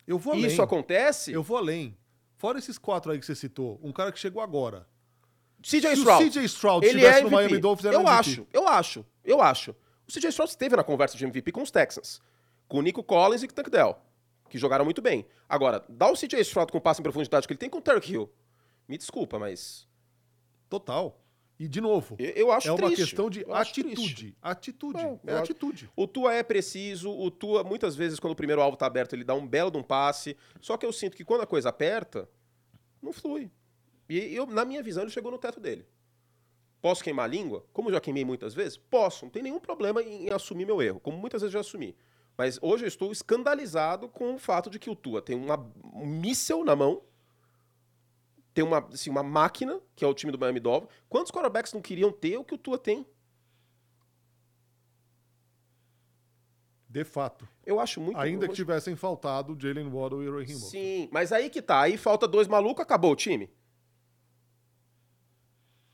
Eu 0.07 0.19
vou 0.19 0.33
além. 0.33 0.47
isso 0.47 0.63
acontece, 0.63 1.33
Eu 1.33 1.43
vou 1.43 1.59
além. 1.59 1.95
Fora 2.39 2.59
esses 2.59 2.79
quatro 2.79 3.13
aí 3.13 3.19
que 3.19 3.27
você 3.27 3.35
citou, 3.35 3.79
um 3.83 3.93
cara 3.93 4.11
que 4.11 4.19
chegou 4.19 4.43
agora. 4.43 4.89
CJ 5.63 5.93
Stroud. 5.93 6.25
CJ 6.31 6.45
Stroud 6.47 6.87
ele 6.87 7.05
é 7.05 7.21
no 7.21 7.29
MVP. 7.29 7.31
Miami 7.31 7.59
Dolphins, 7.59 7.85
era 7.85 7.95
eu 7.97 8.01
MVP. 8.01 8.19
acho, 8.19 8.47
eu 8.53 8.67
acho, 8.69 9.07
eu 9.23 9.43
acho. 9.43 9.71
O 10.09 10.11
CJ 10.11 10.31
Stroud 10.31 10.51
esteve 10.51 10.75
na 10.75 10.83
conversa 10.83 11.17
de 11.19 11.25
MVP 11.27 11.53
com 11.53 11.61
os 11.63 11.71
Texans, 11.71 12.23
com 12.67 12.79
o 12.79 12.83
Nico 12.83 13.05
Collins 13.05 13.43
e 13.43 13.47
com 13.47 13.53
o 13.53 13.55
Tank 13.55 13.69
Dell, 13.69 13.97
que 14.49 14.57
jogaram 14.57 14.85
muito 14.85 15.03
bem. 15.03 15.27
Agora, 15.47 15.85
dá 15.91 16.11
o 16.11 16.15
CJ 16.17 16.41
Stroud 16.41 16.73
com 16.73 16.79
o 16.79 16.81
passe 16.81 17.01
em 17.01 17.03
profundidade 17.03 17.47
que 17.47 17.53
ele 17.53 17.59
tem 17.59 17.69
com 17.69 17.79
o 17.79 17.83
Tarek 17.83 18.11
Hill. 18.11 18.33
Me 18.89 18.97
desculpa, 18.97 19.39
mas 19.39 19.87
Total. 20.71 21.22
E, 21.63 21.69
de 21.69 21.81
novo, 21.81 22.17
eu, 22.19 22.31
eu 22.31 22.51
acho 22.51 22.67
é 22.67 22.73
uma 22.73 22.87
triste. 22.89 23.05
questão 23.05 23.31
de 23.31 23.47
atitude. 23.49 23.95
triste. 23.95 24.37
Atitude. 24.43 24.99
É, 24.99 25.19
É, 25.25 25.35
atitude. 25.39 25.89
O 25.95 26.09
Tua 26.09 26.35
é 26.35 26.43
preciso, 26.43 27.09
o 27.09 27.31
Tua, 27.31 27.63
muitas 27.63 27.95
vezes, 27.95 28.19
quando 28.19 28.33
o 28.33 28.37
primeiro 28.37 28.61
alvo 28.61 28.77
tá 28.77 28.85
aberto, 28.85 29.13
ele 29.13 29.23
dá 29.23 29.33
um 29.33 29.47
belo 29.47 29.71
de 29.71 29.79
um 29.79 29.83
passe. 29.83 30.37
Só 30.61 30.77
que 30.77 30.85
eu 30.85 30.93
sinto 30.93 31.17
que 31.17 31.25
quando 31.25 31.43
a 31.43 31.47
coisa 31.47 31.69
aperta, 31.69 32.29
não 33.01 33.13
flui. 33.13 33.49
E 34.09 34.35
eu, 34.35 34.45
na 34.45 34.65
minha 34.65 34.83
visão, 34.83 35.05
ele 35.05 35.13
chegou 35.13 35.31
no 35.31 35.39
teto 35.39 35.61
dele. 35.61 35.87
Posso 36.81 37.05
queimar 37.05 37.27
a 37.27 37.29
língua? 37.29 37.65
Como 37.73 37.93
já 37.93 38.01
queimei 38.01 38.25
muitas 38.25 38.55
vezes? 38.55 38.77
Posso, 38.77 39.25
não 39.25 39.31
tem 39.31 39.45
nenhum 39.45 39.61
problema 39.61 40.03
em, 40.03 40.27
em 40.27 40.31
assumir 40.33 40.67
meu 40.67 40.83
erro, 40.83 40.99
como 40.99 41.17
muitas 41.17 41.43
vezes 41.43 41.53
já 41.53 41.61
assumi. 41.61 41.95
Mas 42.37 42.59
hoje 42.61 42.83
eu 42.83 42.89
estou 42.89 43.13
escandalizado 43.13 44.09
com 44.09 44.35
o 44.35 44.39
fato 44.39 44.69
de 44.69 44.81
que 44.81 44.91
o 44.91 44.97
Tua 44.97 45.23
tem 45.23 45.37
uma, 45.37 45.65
um 45.95 46.07
míssel 46.07 46.65
na 46.65 46.75
mão, 46.75 47.03
tem 48.55 48.65
uma, 48.65 48.79
assim, 48.79 49.11
uma 49.11 49.23
máquina, 49.23 49.81
que 49.95 50.05
é 50.05 50.09
o 50.09 50.15
time 50.15 50.31
do 50.31 50.39
Miami 50.39 50.61
Dolphins. 50.61 50.93
Quantos 51.09 51.31
quarterbacks 51.31 51.73
não 51.73 51.81
queriam 51.81 52.13
ter 52.13 52.37
o 52.37 52.45
que 52.45 52.55
o 52.55 52.59
Tua 52.59 52.79
tem? 52.79 53.07
De 56.89 57.05
fato. 57.05 57.49
Eu 57.65 57.81
acho 57.81 58.01
muito... 58.01 58.19
Ainda 58.19 58.47
que 58.47 58.55
tivessem 58.55 58.95
faltado 58.95 59.57
Jalen 59.59 59.89
Waddle 59.89 60.23
e 60.23 60.29
Roy 60.29 60.45
Himmel. 60.45 60.59
Sim, 60.59 61.09
mas 61.11 61.33
aí 61.33 61.49
que 61.49 61.63
tá. 61.63 61.81
Aí 61.81 61.97
falta 61.97 62.29
dois 62.29 62.47
malucos, 62.47 62.83
acabou 62.83 63.13
o 63.13 63.17
time. 63.17 63.51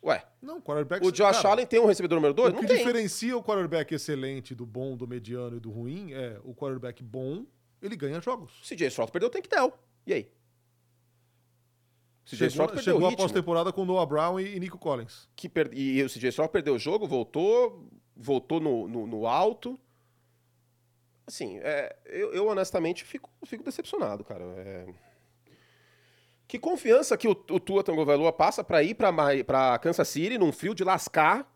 Ué, 0.03 0.25
Não, 0.41 0.61
quarterback... 0.61 1.07
o 1.07 1.13
Josh 1.13 1.37
cara, 1.37 1.51
Allen 1.51 1.67
tem 1.67 1.79
um 1.81 1.87
recebedor 1.87 2.17
número 2.17 2.35
2? 2.35 2.51
O 2.51 2.53
Não 2.55 2.61
que 2.63 2.67
tem. 2.67 2.79
diferencia 2.79 3.37
o 3.37 3.43
quarterback 3.43 3.95
excelente 3.95 4.55
do 4.55 4.67
bom, 4.67 4.97
do 4.97 5.07
mediano 5.07 5.57
e 5.57 5.61
do 5.61 5.71
ruim 5.71 6.13
é 6.13 6.41
o 6.43 6.55
quarterback 6.55 7.03
bom, 7.03 7.45
ele 7.81 7.95
ganha 7.95 8.21
jogos. 8.21 8.61
CJ 8.63 8.89
Stroud 8.89 9.13
perdeu 9.13 9.29
o 9.29 9.31
Tank 9.31 9.49
Dell. 9.49 9.73
E 10.07 10.13
aí? 10.13 10.33
CJ 12.29 12.49
Stroud 12.49 12.73
perdeu 12.75 12.95
chegou 12.95 13.09
o 13.09 13.13
a 13.13 13.17
pós-temporada 13.17 13.73
com 13.73 13.87
Noah 13.87 14.07
Brown 14.07 14.39
e, 14.39 14.57
e 14.57 14.61
Nico 14.61 14.79
Collins. 14.79 15.29
Que 15.35 15.49
per... 15.49 15.71
E 15.73 16.03
o 16.03 16.09
CJ 16.09 16.29
Stroud 16.29 16.53
perdeu 16.53 16.75
o 16.75 16.79
jogo, 16.79 17.07
voltou, 17.07 17.89
voltou 18.15 18.61
no, 18.61 18.87
no, 18.87 19.07
no 19.07 19.27
alto. 19.27 19.79
Assim, 21.27 21.59
é, 21.63 21.97
eu, 22.07 22.33
eu 22.33 22.47
honestamente 22.47 23.05
fico, 23.05 23.31
fico 23.47 23.65
decepcionado, 23.65 24.25
cara. 24.25 24.45
É... 24.45 24.87
Que 26.47 26.59
confiança 26.59 27.17
que 27.17 27.29
o, 27.29 27.33
o 27.33 27.61
Tua 27.61 27.83
Tagovailoa 27.83 28.33
passa 28.33 28.63
pra 28.63 28.83
ir 28.83 28.95
pra 28.95 29.79
Kansas 29.79 30.09
City 30.09 30.39
num 30.39 30.53
frio 30.53 30.75
de 30.75 30.85
lascar 30.85 31.51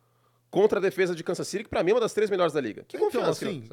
contra 0.50 0.79
a 0.79 0.83
defesa 0.83 1.14
de 1.14 1.25
Kansas 1.25 1.49
City, 1.49 1.64
que 1.64 1.71
pra 1.71 1.83
mim 1.83 1.93
é 1.93 1.95
uma 1.95 2.00
das 2.00 2.12
três 2.12 2.29
melhores 2.31 2.52
da 2.52 2.61
liga. 2.61 2.85
Que 2.85 2.97
Então, 2.97 3.09
confiança. 3.09 3.31
assim, 3.31 3.69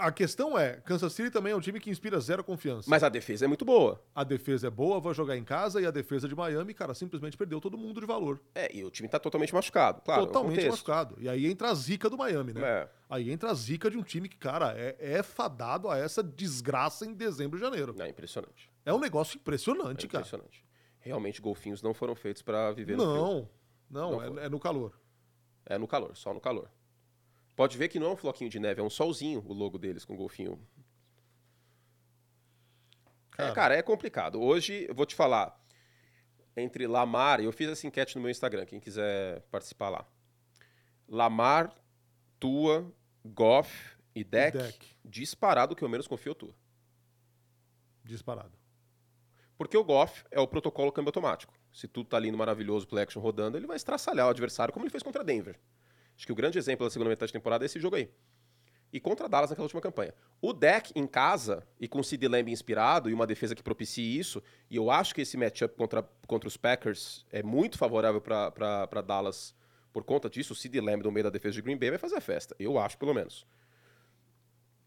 a 0.00 0.12
questão 0.12 0.58
é, 0.58 0.74
Kansas 0.80 1.12
City 1.12 1.30
também 1.30 1.52
é 1.52 1.56
um 1.56 1.60
time 1.60 1.78
que 1.78 1.90
inspira 1.90 2.18
zero 2.20 2.42
confiança. 2.42 2.88
Mas 2.88 3.02
a 3.02 3.08
defesa 3.08 3.44
é 3.44 3.48
muito 3.48 3.64
boa. 3.64 4.02
A 4.14 4.24
defesa 4.24 4.66
é 4.66 4.70
boa, 4.70 5.00
vai 5.00 5.14
jogar 5.14 5.36
em 5.36 5.44
casa, 5.44 5.80
e 5.80 5.86
a 5.86 5.90
defesa 5.90 6.26
de 6.28 6.34
Miami, 6.34 6.74
cara, 6.74 6.94
simplesmente 6.94 7.36
perdeu 7.36 7.60
todo 7.60 7.76
mundo 7.78 8.00
de 8.00 8.06
valor. 8.06 8.40
É, 8.54 8.74
e 8.74 8.84
o 8.84 8.90
time 8.90 9.08
tá 9.08 9.18
totalmente 9.18 9.54
machucado, 9.54 10.00
claro. 10.02 10.26
Totalmente 10.26 10.68
machucado. 10.68 11.16
E 11.20 11.28
aí 11.28 11.46
entra 11.46 11.70
a 11.70 11.74
zica 11.74 12.08
do 12.10 12.16
Miami, 12.18 12.52
né? 12.52 12.60
É. 12.62 12.88
Aí 13.08 13.30
entra 13.30 13.50
a 13.50 13.54
zica 13.54 13.90
de 13.90 13.98
um 13.98 14.02
time 14.02 14.28
que, 14.28 14.36
cara, 14.36 14.72
é, 14.76 14.96
é 14.98 15.22
fadado 15.22 15.88
a 15.88 15.98
essa 15.98 16.22
desgraça 16.22 17.04
em 17.04 17.12
dezembro 17.14 17.58
e 17.58 17.60
janeiro. 17.60 17.94
É 17.98 18.08
impressionante. 18.08 18.70
É 18.84 18.92
um 18.92 18.98
negócio 19.00 19.36
impressionante, 19.36 20.06
É 20.06 20.08
cara. 20.08 20.22
impressionante. 20.22 20.64
Realmente, 21.00 21.40
golfinhos 21.40 21.82
não 21.82 21.94
foram 21.94 22.14
feitos 22.14 22.42
pra 22.42 22.72
viver 22.72 22.96
no 22.96 23.02
frio. 23.04 23.14
Não, 23.14 23.48
não, 23.90 24.10
Não 24.30 24.38
é- 24.38 24.46
é 24.46 24.48
no 24.48 24.60
calor. 24.60 24.98
É 25.66 25.78
no 25.78 25.86
calor, 25.88 26.16
só 26.16 26.32
no 26.34 26.40
calor. 26.40 26.70
Pode 27.56 27.76
ver 27.76 27.88
que 27.88 27.98
não 27.98 28.08
é 28.08 28.10
um 28.10 28.16
floquinho 28.16 28.50
de 28.50 28.58
neve, 28.58 28.80
é 28.80 28.84
um 28.84 28.90
solzinho 28.90 29.44
o 29.46 29.52
logo 29.52 29.78
deles 29.78 30.04
com 30.04 30.16
golfinho. 30.16 30.58
Cara. 33.30 33.50
É, 33.50 33.54
cara, 33.54 33.76
é 33.76 33.82
complicado. 33.82 34.40
Hoje, 34.40 34.86
eu 34.88 34.94
vou 34.94 35.06
te 35.06 35.14
falar, 35.14 35.58
entre 36.56 36.86
Lamar, 36.86 37.40
eu 37.40 37.52
fiz 37.52 37.68
essa 37.68 37.86
enquete 37.86 38.16
no 38.16 38.22
meu 38.22 38.30
Instagram, 38.30 38.66
quem 38.66 38.80
quiser 38.80 39.40
participar 39.50 39.88
lá. 39.88 40.06
Lamar, 41.08 41.74
Tua, 42.38 42.90
Goff 43.24 43.96
e 44.14 44.22
Deck, 44.24 44.58
Deck. 44.58 44.96
disparado 45.04 45.74
que 45.74 45.82
eu 45.82 45.88
menos 45.88 46.06
confio 46.06 46.30
é 46.30 46.32
o 46.32 46.34
Tua. 46.34 46.54
Disparado. 48.04 48.58
Porque 49.56 49.76
o 49.76 49.84
Goff 49.84 50.24
é 50.30 50.40
o 50.40 50.48
protocolo 50.48 50.90
câmbio 50.90 51.10
automático. 51.10 51.52
Se 51.72 51.86
tudo 51.86 52.08
tá 52.08 52.18
lindo, 52.18 52.38
maravilhoso, 52.38 52.86
play 52.86 53.04
action 53.04 53.20
rodando, 53.20 53.56
ele 53.56 53.66
vai 53.66 53.76
estraçalhar 53.76 54.26
o 54.26 54.30
adversário 54.30 54.72
como 54.72 54.84
ele 54.84 54.90
fez 54.90 55.02
contra 55.02 55.22
Denver. 55.22 55.60
Acho 56.20 56.26
que 56.26 56.32
o 56.32 56.36
grande 56.36 56.58
exemplo 56.58 56.84
da 56.84 56.90
segunda 56.90 57.08
metade 57.08 57.32
da 57.32 57.38
temporada 57.38 57.64
é 57.64 57.66
esse 57.66 57.80
jogo 57.80 57.96
aí. 57.96 58.10
E 58.92 59.00
contra 59.00 59.26
Dallas 59.26 59.48
naquela 59.48 59.64
última 59.64 59.80
campanha. 59.80 60.12
O 60.38 60.52
deck 60.52 60.92
em 60.94 61.06
casa, 61.06 61.66
e 61.80 61.88
com 61.88 62.00
o 62.00 62.04
Sid 62.04 62.28
Lamb 62.28 62.52
inspirado, 62.52 63.08
e 63.08 63.14
uma 63.14 63.26
defesa 63.26 63.54
que 63.54 63.62
propicie 63.62 64.18
isso, 64.18 64.42
e 64.68 64.76
eu 64.76 64.90
acho 64.90 65.14
que 65.14 65.22
esse 65.22 65.38
matchup 65.38 65.74
contra, 65.74 66.02
contra 66.26 66.46
os 66.46 66.58
Packers 66.58 67.24
é 67.32 67.42
muito 67.42 67.78
favorável 67.78 68.20
para 68.20 69.00
Dallas 69.00 69.54
por 69.94 70.04
conta 70.04 70.28
disso. 70.28 70.52
O 70.52 70.56
Sid 70.56 70.78
Lamb 70.78 71.02
no 71.02 71.10
meio 71.10 71.24
da 71.24 71.30
defesa 71.30 71.54
de 71.54 71.62
Green 71.62 71.78
Bay 71.78 71.88
vai 71.88 71.98
fazer 71.98 72.16
a 72.16 72.20
festa. 72.20 72.54
Eu 72.58 72.78
acho, 72.78 72.98
pelo 72.98 73.14
menos. 73.14 73.46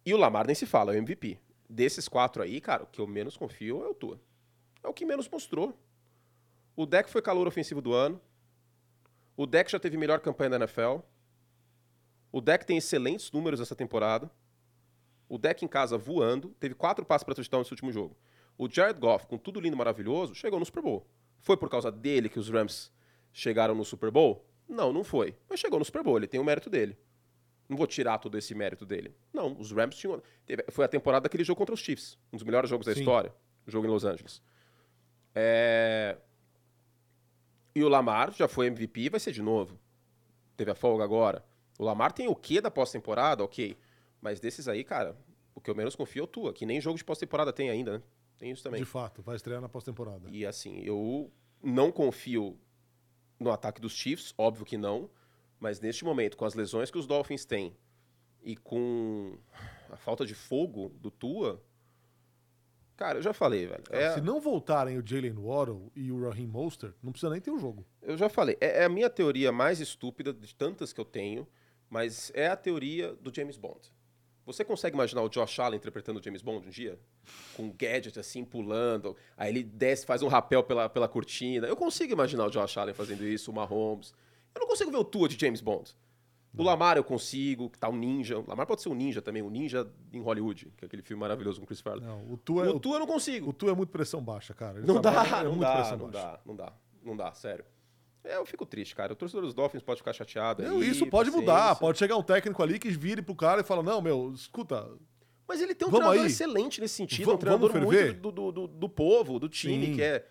E 0.06 0.14
o 0.14 0.18
Lamar 0.18 0.46
nem 0.46 0.54
se 0.54 0.68
fala, 0.68 0.94
é 0.94 0.98
o 0.98 1.00
MVP. 1.00 1.40
Desses 1.68 2.08
quatro 2.08 2.44
aí, 2.44 2.62
cara, 2.62 2.84
o 2.84 2.86
que 2.86 3.02
eu 3.02 3.08
menos 3.08 3.36
confio 3.36 3.84
é 3.84 3.88
o 3.88 3.96
Tua. 3.96 4.22
É 4.84 4.88
o 4.88 4.94
que 4.94 5.04
menos 5.04 5.28
mostrou. 5.28 5.76
O 6.76 6.86
deck 6.86 7.10
foi 7.10 7.24
calor 7.24 7.48
ofensivo 7.48 7.82
do 7.82 7.92
ano. 7.92 8.22
O 9.36 9.48
deck 9.48 9.72
já 9.72 9.80
teve 9.80 9.98
melhor 9.98 10.20
campanha 10.20 10.52
da 10.52 10.58
NFL. 10.58 11.00
O 12.34 12.42
deck 12.42 12.66
tem 12.66 12.76
excelentes 12.78 13.32
números 13.32 13.62
essa 13.62 13.76
temporada. 13.76 14.30
O 15.30 15.38
deck 15.38 15.64
em 15.64 15.68
casa 15.68 15.98
voando. 15.98 16.50
Teve 16.60 16.74
quatro 16.76 17.06
passes 17.06 17.24
para 17.24 17.36
touchdown 17.36 17.60
nesse 17.62 17.72
último 17.72 17.92
jogo. 17.94 18.18
O 18.58 18.68
Jared 18.70 19.00
Goff, 19.00 19.26
com 19.28 19.38
tudo 19.38 19.60
lindo 19.60 19.76
e 19.76 19.78
maravilhoso, 19.78 20.34
chegou 20.36 20.60
no 20.60 20.66
Super 20.66 20.82
Bowl. 20.82 21.08
Foi 21.40 21.56
por 21.56 21.70
causa 21.70 21.92
dele 21.92 22.28
que 22.30 22.40
os 22.40 22.50
Rams 22.50 22.92
chegaram 23.32 23.76
no 23.76 23.86
Super 23.86 24.10
Bowl? 24.12 24.46
Não, 24.68 24.92
não 24.92 25.04
foi. 25.04 25.36
Mas 25.48 25.60
chegou 25.60 25.78
no 25.78 25.86
Super 25.86 26.02
Bowl, 26.04 26.18
ele 26.18 26.28
tem 26.28 26.40
o 26.40 26.44
mérito 26.44 26.70
dele. 26.70 26.98
Não 27.70 27.78
vou 27.78 27.86
tirar 27.88 28.18
todo 28.18 28.38
esse 28.38 28.54
mérito 28.56 28.86
dele. 28.86 29.16
Não, 29.32 29.54
os 29.60 29.72
Rams 29.72 29.96
tinham. 29.96 30.22
teve- 30.46 30.66
foi 30.70 30.86
a 30.86 30.88
temporada 30.88 31.24
daquele 31.24 31.44
jogo 31.44 31.58
contra 31.60 31.74
os 31.74 31.82
Chiefs. 31.82 32.18
Um 32.32 32.38
dos 32.38 32.44
melhores 32.44 32.70
jogos 32.70 32.86
da 32.86 32.94
Sim. 32.94 33.00
história. 33.00 33.34
O 33.66 33.72
jogo 33.72 33.88
em 33.88 33.90
Los 33.90 34.04
Angeles. 34.04 34.42
É... 35.36 36.18
E 37.76 37.84
o 37.84 37.90
Lamar 37.90 38.32
já 38.34 38.48
foi 38.48 38.68
MVP 38.68 39.10
vai 39.10 39.20
ser 39.20 39.32
de 39.32 39.42
novo. 39.42 39.80
Teve 40.56 40.72
a 40.72 40.76
folga 40.76 41.04
agora. 41.04 41.44
O 41.80 41.84
Lamar 41.84 42.12
tem 42.12 42.28
o 42.28 42.36
quê 42.36 42.62
da 42.62 42.70
pós-temporada? 42.72 43.44
Ok. 43.44 43.78
Mas 44.22 44.40
desses 44.40 44.68
aí, 44.68 44.84
cara, 44.84 45.18
o 45.56 45.60
que 45.62 45.70
eu 45.70 45.76
menos 45.76 45.96
confio 45.96 46.22
é 46.22 46.24
o 46.24 46.28
Tua, 46.28 46.54
que 46.54 46.66
nem 46.66 46.80
jogo 46.80 46.98
de 46.98 47.04
pós-temporada 47.04 47.52
tem 47.52 47.70
ainda, 47.70 47.98
né? 47.98 48.04
Tem 48.38 48.52
isso 48.52 48.64
também. 48.64 48.80
De 48.80 48.86
fato, 48.86 49.22
vai 49.22 49.36
estrear 49.36 49.62
na 49.62 49.70
pós-temporada. 49.70 50.30
E 50.30 50.46
assim, 50.46 50.82
eu 50.84 51.32
não 51.62 51.92
confio 51.92 52.58
no 53.40 53.52
ataque 53.52 53.82
dos 53.82 53.94
Chiefs, 53.94 54.34
óbvio 54.38 54.66
que 54.66 54.78
não, 54.78 55.10
mas 55.60 55.80
neste 55.80 56.04
momento, 56.06 56.38
com 56.38 56.46
as 56.46 56.54
lesões 56.54 56.90
que 56.92 56.98
os 56.98 57.08
Dolphins 57.08 57.46
têm 57.46 57.76
e 58.42 58.56
com 58.56 59.38
a 59.90 59.96
falta 59.98 60.26
de 60.26 60.34
fogo 60.36 60.90
do 61.00 61.10
Tua, 61.12 61.62
cara, 62.96 63.20
eu 63.20 63.22
já 63.22 63.34
falei, 63.34 63.66
velho. 63.68 63.84
É, 63.90 64.14
Se 64.14 64.22
não 64.22 64.40
voltarem 64.42 64.98
o 64.98 65.04
Jalen 65.06 65.34
Waddle 65.36 65.92
e 65.96 66.12
o 66.12 66.22
Raheem 66.30 66.48
Mostert, 66.48 66.94
não 67.02 67.12
precisa 67.12 67.32
nem 67.32 67.42
ter 67.42 67.52
o 67.52 67.60
jogo. 67.60 67.86
eu 68.02 68.18
já 68.18 68.30
falei, 68.30 68.58
é, 68.60 68.82
é 68.82 68.86
a 68.86 68.90
minha 68.90 69.10
teoria 69.10 69.52
mais 69.52 69.80
estúpida 69.80 70.34
de 70.34 70.54
tantas 70.56 70.92
que 70.92 71.00
eu 71.00 71.06
tenho, 71.06 71.48
mas 71.94 72.32
é 72.34 72.48
a 72.48 72.56
teoria 72.58 73.14
do 73.22 73.32
James 73.34 73.56
Bond. 73.56 73.94
Você 74.48 74.66
consegue 74.66 74.96
imaginar 74.96 75.22
o 75.22 75.30
Josh 75.30 75.60
Allen 75.60 75.78
interpretando 75.78 76.20
o 76.20 76.24
James 76.24 76.42
Bond 76.42 76.66
um 76.68 76.70
dia? 76.72 77.00
Com 77.56 77.64
um 77.66 77.72
gadget 77.72 78.20
assim, 78.20 78.44
pulando, 78.44 79.16
aí 79.38 79.50
ele 79.52 79.64
desce, 79.64 80.04
faz 80.06 80.24
um 80.24 80.28
rapel 80.28 80.64
pela, 80.64 80.90
pela 80.90 81.08
cortina. 81.08 81.68
Eu 81.68 81.78
consigo 81.78 82.12
imaginar 82.12 82.48
o 82.48 82.50
Josh 82.50 82.76
Allen 82.78 82.96
fazendo 82.96 83.24
isso, 83.26 83.52
o 83.52 83.54
Mahomes. 83.54 84.12
Eu 84.56 84.62
não 84.62 84.68
consigo 84.68 84.90
ver 84.92 84.98
o 84.98 85.04
Tua 85.06 85.30
de 85.30 85.40
James 85.40 85.62
Bond. 85.62 85.96
O 86.58 86.62
Lamar 86.64 86.98
eu 86.98 87.04
consigo, 87.04 87.70
que 87.70 87.80
tá 87.80 87.90
um 87.90 87.96
ninja. 87.96 88.38
O 88.38 88.46
Lamar 88.48 88.66
pode 88.68 88.82
ser 88.82 88.90
um 88.90 88.94
ninja 88.96 89.22
também, 89.22 89.42
um 89.42 89.50
ninja 89.50 89.88
em 90.12 90.20
Hollywood, 90.20 90.72
que 90.78 90.84
é 90.84 90.88
aquele 90.88 91.02
filme 91.04 91.22
maravilhoso 91.22 91.60
com 91.60 91.66
Chris 91.66 91.80
Farley. 91.80 92.04
Não, 92.06 92.32
o 92.32 92.38
Tua, 92.38 92.66
é, 92.66 92.70
o 92.70 92.80
Tua 92.80 92.96
eu 92.96 93.00
não 93.00 93.08
consigo. 93.08 93.50
o 93.50 93.54
Tua 93.54 93.72
é 93.72 93.76
muito 93.76 93.90
pressão 93.92 94.22
baixa, 94.22 94.54
cara. 94.54 94.80
Ele 94.80 94.88
Não 94.88 95.00
dá, 95.00 95.12
trabalha- 95.12 95.36
é 95.42 95.44
não 95.46 95.50
muito 95.52 95.62
dá, 95.62 95.74
pressão 95.76 95.98
não 95.98 96.10
dá, 96.10 96.40
não 96.46 96.56
dá, 96.56 96.74
não 97.04 97.18
dá, 97.18 97.34
sério. 97.34 97.66
É, 98.24 98.38
eu 98.38 98.46
fico 98.46 98.66
triste, 98.66 98.96
cara. 98.96 99.12
O 99.14 99.16
torcedor 99.16 99.44
dos 99.44 99.54
Dolphins 99.54 99.84
pode 99.84 100.00
ficar 100.00 100.14
chateado. 100.14 100.64
Não, 100.64 100.78
aí, 100.80 100.90
isso 100.90 101.06
pode 101.08 101.30
paciência. 101.30 101.40
mudar. 101.54 101.76
Pode 101.76 101.98
chegar 101.98 102.16
um 102.16 102.24
técnico 102.24 102.64
ali 102.64 102.80
que 102.80 102.90
vire 102.90 103.22
pro 103.22 103.36
cara 103.36 103.62
e 103.62 103.64
fala: 103.64 103.84
Não, 103.84 104.02
meu, 104.02 104.32
escuta. 104.34 104.90
Mas 105.48 105.62
ele 105.62 105.76
tem 105.76 105.88
um 105.88 105.92
treinador 105.92 106.20
aí. 106.22 106.26
excelente 106.28 106.80
nesse 106.80 106.96
sentido. 106.96 107.26
Va- 107.26 107.34
um 107.34 107.38
treinador 107.38 107.74
muito 107.78 108.14
do, 108.22 108.32
do, 108.32 108.52
do, 108.52 108.68
do 108.68 108.90
povo, 108.90 109.40
do 109.40 109.50
time, 109.50 109.88
Sim. 109.88 109.96
que 109.96 110.02
é 110.02 110.26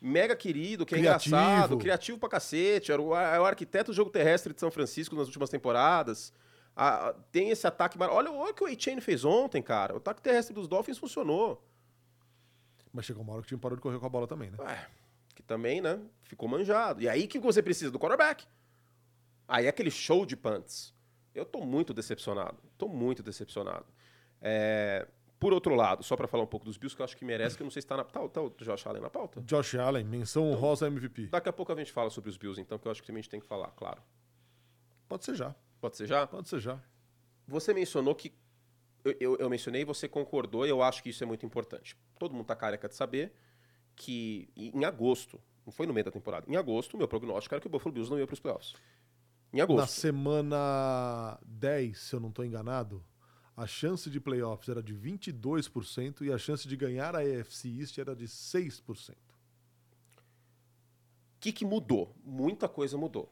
mega 0.00 0.36
querido, 0.36 0.84
que 0.84 0.94
é 0.94 0.98
Criativo. 0.98 1.34
engraçado, 1.36 1.78
criativo 1.78 2.18
pra 2.18 2.28
cacete. 2.28 2.92
Era 2.92 3.00
o, 3.00 3.16
é 3.16 3.40
o 3.40 3.46
arquiteto 3.46 3.90
do 3.92 3.94
jogo 3.94 4.10
terrestre 4.10 4.52
de 4.52 4.60
São 4.60 4.70
Francisco 4.70 5.16
nas 5.16 5.26
últimas 5.26 5.48
temporadas. 5.48 6.32
Ah, 6.76 7.14
tem 7.32 7.48
esse 7.48 7.66
ataque. 7.66 7.96
Olha, 7.98 8.30
olha 8.30 8.50
o 8.52 8.54
que 8.54 8.62
o 8.62 8.66
A-Chain 8.66 9.00
fez 9.00 9.24
ontem, 9.24 9.62
cara. 9.62 9.94
O 9.94 9.96
ataque 9.96 10.20
terrestre 10.20 10.54
dos 10.54 10.68
Dolphins 10.68 10.98
funcionou. 10.98 11.64
Mas 12.92 13.04
chegou 13.06 13.22
uma 13.22 13.32
hora 13.32 13.40
que 13.42 13.46
o 13.46 13.48
time 13.48 13.60
parou 13.60 13.74
de 13.74 13.82
correr 13.82 13.98
com 13.98 14.06
a 14.06 14.08
bola 14.08 14.26
também, 14.26 14.50
né? 14.50 14.56
Ué, 14.60 14.86
que 15.38 15.42
também, 15.44 15.80
né? 15.80 16.00
Ficou 16.24 16.48
manjado. 16.48 17.00
E 17.00 17.08
aí 17.08 17.24
o 17.24 17.28
que 17.28 17.38
você 17.38 17.62
precisa 17.62 17.92
do 17.92 17.98
quarterback? 17.98 18.44
Aí 19.46 19.66
é 19.66 19.68
aquele 19.68 19.90
show 19.90 20.26
de 20.26 20.36
punts. 20.36 20.92
Eu 21.32 21.44
tô 21.44 21.60
muito 21.60 21.94
decepcionado. 21.94 22.58
Tô 22.76 22.88
muito 22.88 23.22
decepcionado. 23.22 23.86
É, 24.40 25.06
Por 25.38 25.52
outro 25.52 25.76
lado, 25.76 26.02
só 26.02 26.16
pra 26.16 26.26
falar 26.26 26.42
um 26.42 26.48
pouco 26.48 26.66
dos 26.66 26.76
Bills, 26.76 26.96
que 26.96 27.00
eu 27.00 27.04
acho 27.04 27.16
que 27.16 27.24
merece, 27.24 27.56
que 27.56 27.62
eu 27.62 27.64
não 27.64 27.70
sei 27.70 27.80
se 27.80 27.86
tá 27.86 27.96
na. 27.96 28.02
Tá, 28.02 28.28
tá 28.28 28.42
o 28.42 28.50
Josh 28.50 28.84
Allen 28.84 29.00
na 29.00 29.08
pauta? 29.08 29.40
Josh 29.42 29.76
Allen, 29.76 30.04
menção 30.04 30.50
honrosa 30.50 30.88
MVP. 30.88 31.28
Daqui 31.28 31.48
a 31.48 31.52
pouco 31.52 31.72
a 31.72 31.76
gente 31.76 31.92
fala 31.92 32.10
sobre 32.10 32.30
os 32.30 32.36
Bills, 32.36 32.60
então, 32.60 32.76
que 32.76 32.88
eu 32.88 32.90
acho 32.90 33.00
que 33.00 33.12
a 33.12 33.14
gente 33.14 33.28
tem 33.28 33.38
que 33.38 33.46
falar, 33.46 33.68
claro. 33.68 34.02
Pode 35.08 35.24
ser 35.24 35.36
já. 35.36 35.54
Pode 35.80 35.96
ser 35.96 36.06
já? 36.08 36.26
Pode 36.26 36.48
ser 36.48 36.58
já. 36.58 36.82
Você 37.46 37.72
mencionou 37.72 38.12
que. 38.16 38.34
Eu, 39.04 39.14
eu, 39.20 39.36
eu 39.36 39.48
mencionei 39.48 39.84
você 39.84 40.08
concordou, 40.08 40.66
e 40.66 40.68
eu 40.68 40.82
acho 40.82 41.00
que 41.00 41.10
isso 41.10 41.22
é 41.22 41.26
muito 41.26 41.46
importante. 41.46 41.96
Todo 42.18 42.34
mundo 42.34 42.46
tá 42.46 42.56
careca 42.56 42.88
de 42.88 42.96
saber 42.96 43.32
que 43.98 44.48
em 44.56 44.84
agosto, 44.84 45.40
Não 45.66 45.72
foi 45.72 45.86
no 45.86 45.92
meio 45.92 46.04
da 46.04 46.10
temporada. 46.10 46.50
Em 46.50 46.56
agosto, 46.56 46.96
meu 46.96 47.06
prognóstico 47.06 47.54
era 47.54 47.60
que 47.60 47.66
o 47.66 47.70
Buffalo 47.70 47.92
Bills 47.92 48.10
não 48.10 48.18
ia 48.18 48.26
para 48.26 48.32
os 48.32 48.40
playoffs. 48.40 48.72
Em 49.52 49.58
Na 49.58 49.64
agosto. 49.64 49.92
semana 50.00 51.38
10, 51.44 51.98
se 51.98 52.14
eu 52.14 52.20
não 52.20 52.30
estou 52.30 52.42
enganado, 52.44 53.04
a 53.54 53.66
chance 53.66 54.08
de 54.08 54.18
playoffs 54.18 54.68
era 54.68 54.82
de 54.82 54.94
22% 54.94 56.22
e 56.22 56.32
a 56.32 56.38
chance 56.38 56.66
de 56.66 56.74
ganhar 56.76 57.14
a 57.14 57.18
AFC 57.18 57.68
East 57.80 57.98
era 57.98 58.16
de 58.16 58.24
6%. 58.26 59.10
O 59.10 59.14
que, 61.40 61.52
que 61.52 61.64
mudou? 61.66 62.14
Muita 62.24 62.66
coisa 62.68 62.96
mudou. 62.96 63.30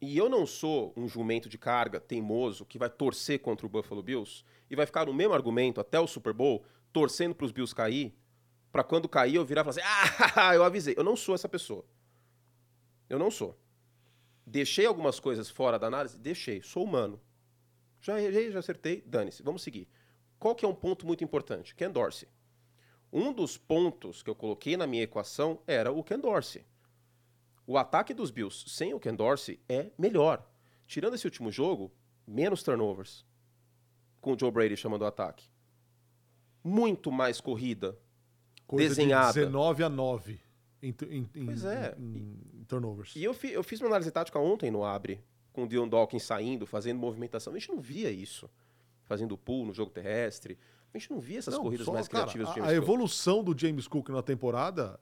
E 0.00 0.16
eu 0.16 0.28
não 0.28 0.46
sou 0.46 0.92
um 0.96 1.08
jumento 1.08 1.48
de 1.48 1.58
carga 1.58 1.98
teimoso 1.98 2.64
que 2.66 2.78
vai 2.78 2.88
torcer 2.90 3.40
contra 3.40 3.66
o 3.66 3.68
Buffalo 3.68 4.02
Bills 4.02 4.44
e 4.70 4.76
vai 4.76 4.86
ficar 4.86 5.06
no 5.06 5.14
mesmo 5.14 5.34
argumento 5.34 5.80
até 5.80 5.98
o 5.98 6.06
Super 6.06 6.32
Bowl, 6.32 6.64
torcendo 6.92 7.34
para 7.34 7.46
os 7.46 7.52
Bills 7.52 7.74
cair, 7.74 8.14
para 8.72 8.84
quando 8.84 9.08
cair 9.08 9.36
eu 9.36 9.44
virar 9.44 9.62
e 9.62 9.64
falar 9.64 9.70
assim: 9.70 10.32
ah, 10.36 10.54
eu 10.56 10.64
avisei. 10.64 10.94
Eu 10.96 11.04
não 11.04 11.16
sou 11.16 11.34
essa 11.34 11.48
pessoa. 11.48 11.84
Eu 13.08 13.18
não 13.18 13.30
sou. 13.30 13.58
Deixei 14.46 14.86
algumas 14.86 15.18
coisas 15.18 15.50
fora 15.50 15.78
da 15.78 15.86
análise? 15.86 16.18
Deixei. 16.18 16.62
Sou 16.62 16.84
humano. 16.84 17.20
Já 18.00 18.20
errei, 18.20 18.52
já 18.52 18.60
acertei, 18.60 19.02
dane-se. 19.04 19.42
Vamos 19.42 19.62
seguir. 19.62 19.88
Qual 20.38 20.54
que 20.54 20.64
é 20.64 20.68
um 20.68 20.74
ponto 20.74 21.06
muito 21.06 21.24
importante? 21.24 21.74
Ken 21.74 21.90
Dorsey. 21.90 22.28
Um 23.12 23.32
dos 23.32 23.56
pontos 23.56 24.22
que 24.22 24.30
eu 24.30 24.34
coloquei 24.34 24.76
na 24.76 24.86
minha 24.86 25.02
equação 25.02 25.60
era 25.66 25.90
o 25.90 26.04
Ken 26.04 26.18
Dorsey. 26.18 26.64
O 27.66 27.76
ataque 27.76 28.14
dos 28.14 28.30
Bills 28.30 28.68
sem 28.68 28.94
o 28.94 29.00
Ken 29.00 29.14
Dorsey 29.14 29.60
é 29.68 29.90
melhor. 29.98 30.46
Tirando 30.86 31.14
esse 31.14 31.26
último 31.26 31.50
jogo, 31.50 31.92
menos 32.26 32.62
turnovers. 32.62 33.24
Com 34.20 34.34
o 34.34 34.38
Joe 34.38 34.50
Brady 34.50 34.76
chamando 34.76 35.02
o 35.02 35.06
ataque. 35.06 35.48
Muito 36.62 37.10
mais 37.10 37.40
corrida. 37.40 37.98
Coisa 38.66 38.88
Desenhada. 38.88 39.32
de 39.32 39.40
19 39.40 39.84
a 39.84 39.88
9 39.88 40.40
em, 40.82 40.94
em- 41.08 41.30
em- 41.34 41.46
Pois 41.46 41.64
é. 41.64 41.94
em- 41.98 42.38
em 42.60 42.64
turnovers. 42.64 43.14
E 43.14 43.22
eu, 43.22 43.32
fi- 43.32 43.52
eu 43.52 43.62
fiz 43.62 43.80
uma 43.80 43.88
análise 43.88 44.10
tática 44.10 44.38
ontem 44.38 44.70
no 44.70 44.84
Abre, 44.84 45.20
com 45.52 45.64
o 45.64 45.68
Dion 45.68 45.88
Dawkins 45.88 46.22
saindo, 46.24 46.66
fazendo 46.66 46.98
movimentação. 46.98 47.52
A 47.54 47.58
gente 47.58 47.68
não 47.70 47.78
via 47.80 48.10
isso. 48.10 48.50
Fazendo 49.04 49.38
pull 49.38 49.64
no 49.66 49.72
jogo 49.72 49.90
terrestre. 49.90 50.58
A 50.92 50.98
gente 50.98 51.10
não 51.10 51.20
via 51.20 51.38
essas 51.38 51.54
Não, 51.54 51.62
corridas 51.62 51.86
só, 51.86 51.92
mais 51.92 52.08
cara, 52.08 52.24
criativas 52.24 52.48
do 52.48 52.50
a, 52.50 52.54
James 52.54 52.68
a 52.70 52.74
Cook. 52.74 52.82
evolução 52.84 53.44
do 53.44 53.58
James 53.58 53.86
Cook 53.86 54.08
na 54.08 54.22
temporada 54.22 54.98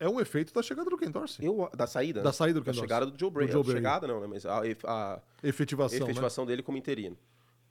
é 0.00 0.08
um 0.08 0.18
efeito 0.20 0.52
da 0.52 0.62
chegada 0.62 0.90
do 0.90 0.96
Ken 0.98 1.10
Dorsey. 1.10 1.46
Eu, 1.46 1.70
da 1.76 1.86
saída? 1.86 2.20
Da 2.20 2.30
né? 2.30 2.32
saída 2.32 2.60
do 2.60 2.64
Da 2.64 2.72
Ken 2.72 2.76
Dorsey. 2.76 2.82
chegada 2.88 3.06
do 3.06 3.18
Joe 3.18 3.30
Brady. 3.30 3.52
Do 3.52 3.62
Joe 3.62 3.72
A 3.72 3.76
chegada 3.76 4.06
não, 4.08 4.20
né? 4.20 4.26
Mas 4.26 4.44
a, 4.44 4.60
a, 4.86 5.22
Efetivação, 5.42 5.98
né? 6.00 6.04
efetivação 6.06 6.44
dele 6.44 6.62
como 6.62 6.76
interino. 6.76 7.16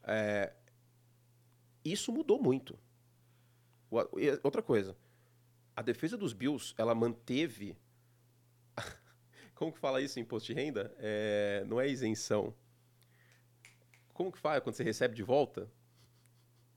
É, 0.05 0.53
isso 1.83 2.11
mudou 2.11 2.41
muito. 2.41 2.77
Outra 4.41 4.61
coisa, 4.61 4.95
a 5.75 5.81
defesa 5.81 6.17
dos 6.17 6.33
Bills, 6.33 6.73
ela 6.77 6.93
manteve. 6.93 7.77
Como 9.55 9.71
que 9.71 9.79
fala 9.79 10.01
isso 10.01 10.19
em 10.19 10.21
imposto 10.23 10.47
de 10.47 10.53
renda? 10.53 10.93
É, 10.97 11.63
não 11.67 11.79
é 11.79 11.87
isenção. 11.87 12.53
Como 14.13 14.31
que 14.31 14.37
fala 14.39 14.61
quando 14.61 14.75
você 14.75 14.83
recebe 14.83 15.15
de 15.15 15.23
volta? 15.23 15.69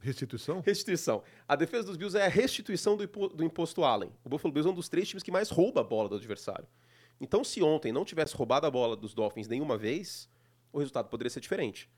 Restituição? 0.01 0.61
Restituição. 0.61 1.23
A 1.49 1.57
defesa 1.57 1.85
dos 1.89 1.97
Bills 1.97 2.17
é 2.17 2.25
a 2.25 2.29
restituição 2.29 2.97
do, 2.97 3.05
impo- 3.05 3.29
do 3.29 3.45
imposto 3.45 3.83
Allen. 3.83 4.13
O 4.25 4.29
Buffalo 4.29 4.53
Bills 4.53 4.69
é 4.69 4.73
um 4.73 4.75
dos 4.75 4.89
três 4.89 5.09
times 5.09 5.23
que 5.23 5.31
mais 5.31 5.51
rouba 5.51 5.81
a 5.81 5.85
bola 5.85 6.09
do 6.09 6.15
adversário. 6.17 6.67
Então, 7.21 7.43
se 7.43 7.63
ontem 7.63 7.93
não 7.93 8.05
tivesse 8.05 8.37
roubado 8.37 8.67
a 8.67 8.71
bola 8.71 8.95
dos 8.97 9.15
Dolphins 9.15 9.49
nenhuma 9.49 9.77
vez, 9.77 10.29
o 10.73 10.79
resultado 10.79 11.09
poderia 11.09 11.31
ser 11.31 11.41
diferente. 11.41 11.91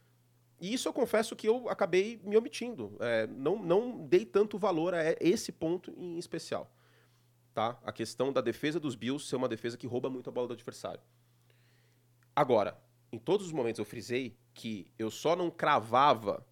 E 0.60 0.72
isso 0.72 0.88
eu 0.88 0.92
confesso 0.92 1.36
que 1.36 1.48
eu 1.48 1.68
acabei 1.68 2.20
me 2.24 2.36
omitindo. 2.36 2.96
É, 3.00 3.26
não, 3.26 3.62
não 3.62 4.06
dei 4.06 4.24
tanto 4.24 4.58
valor 4.58 4.94
a 4.94 5.00
esse 5.20 5.52
ponto 5.52 5.92
em 5.96 6.18
especial. 6.18 6.72
Tá? 7.58 7.76
A 7.84 7.90
questão 7.90 8.32
da 8.32 8.40
defesa 8.40 8.78
dos 8.78 8.94
Bills 8.94 9.26
ser 9.26 9.34
uma 9.34 9.48
defesa 9.48 9.76
que 9.76 9.84
rouba 9.84 10.08
muito 10.08 10.30
a 10.30 10.32
bola 10.32 10.46
do 10.46 10.52
adversário. 10.52 11.00
Agora, 12.36 12.80
em 13.10 13.18
todos 13.18 13.46
os 13.46 13.52
momentos 13.52 13.80
eu 13.80 13.84
frisei 13.84 14.38
que 14.54 14.92
eu 14.96 15.10
só 15.10 15.34
não 15.34 15.50
cravava 15.50 16.46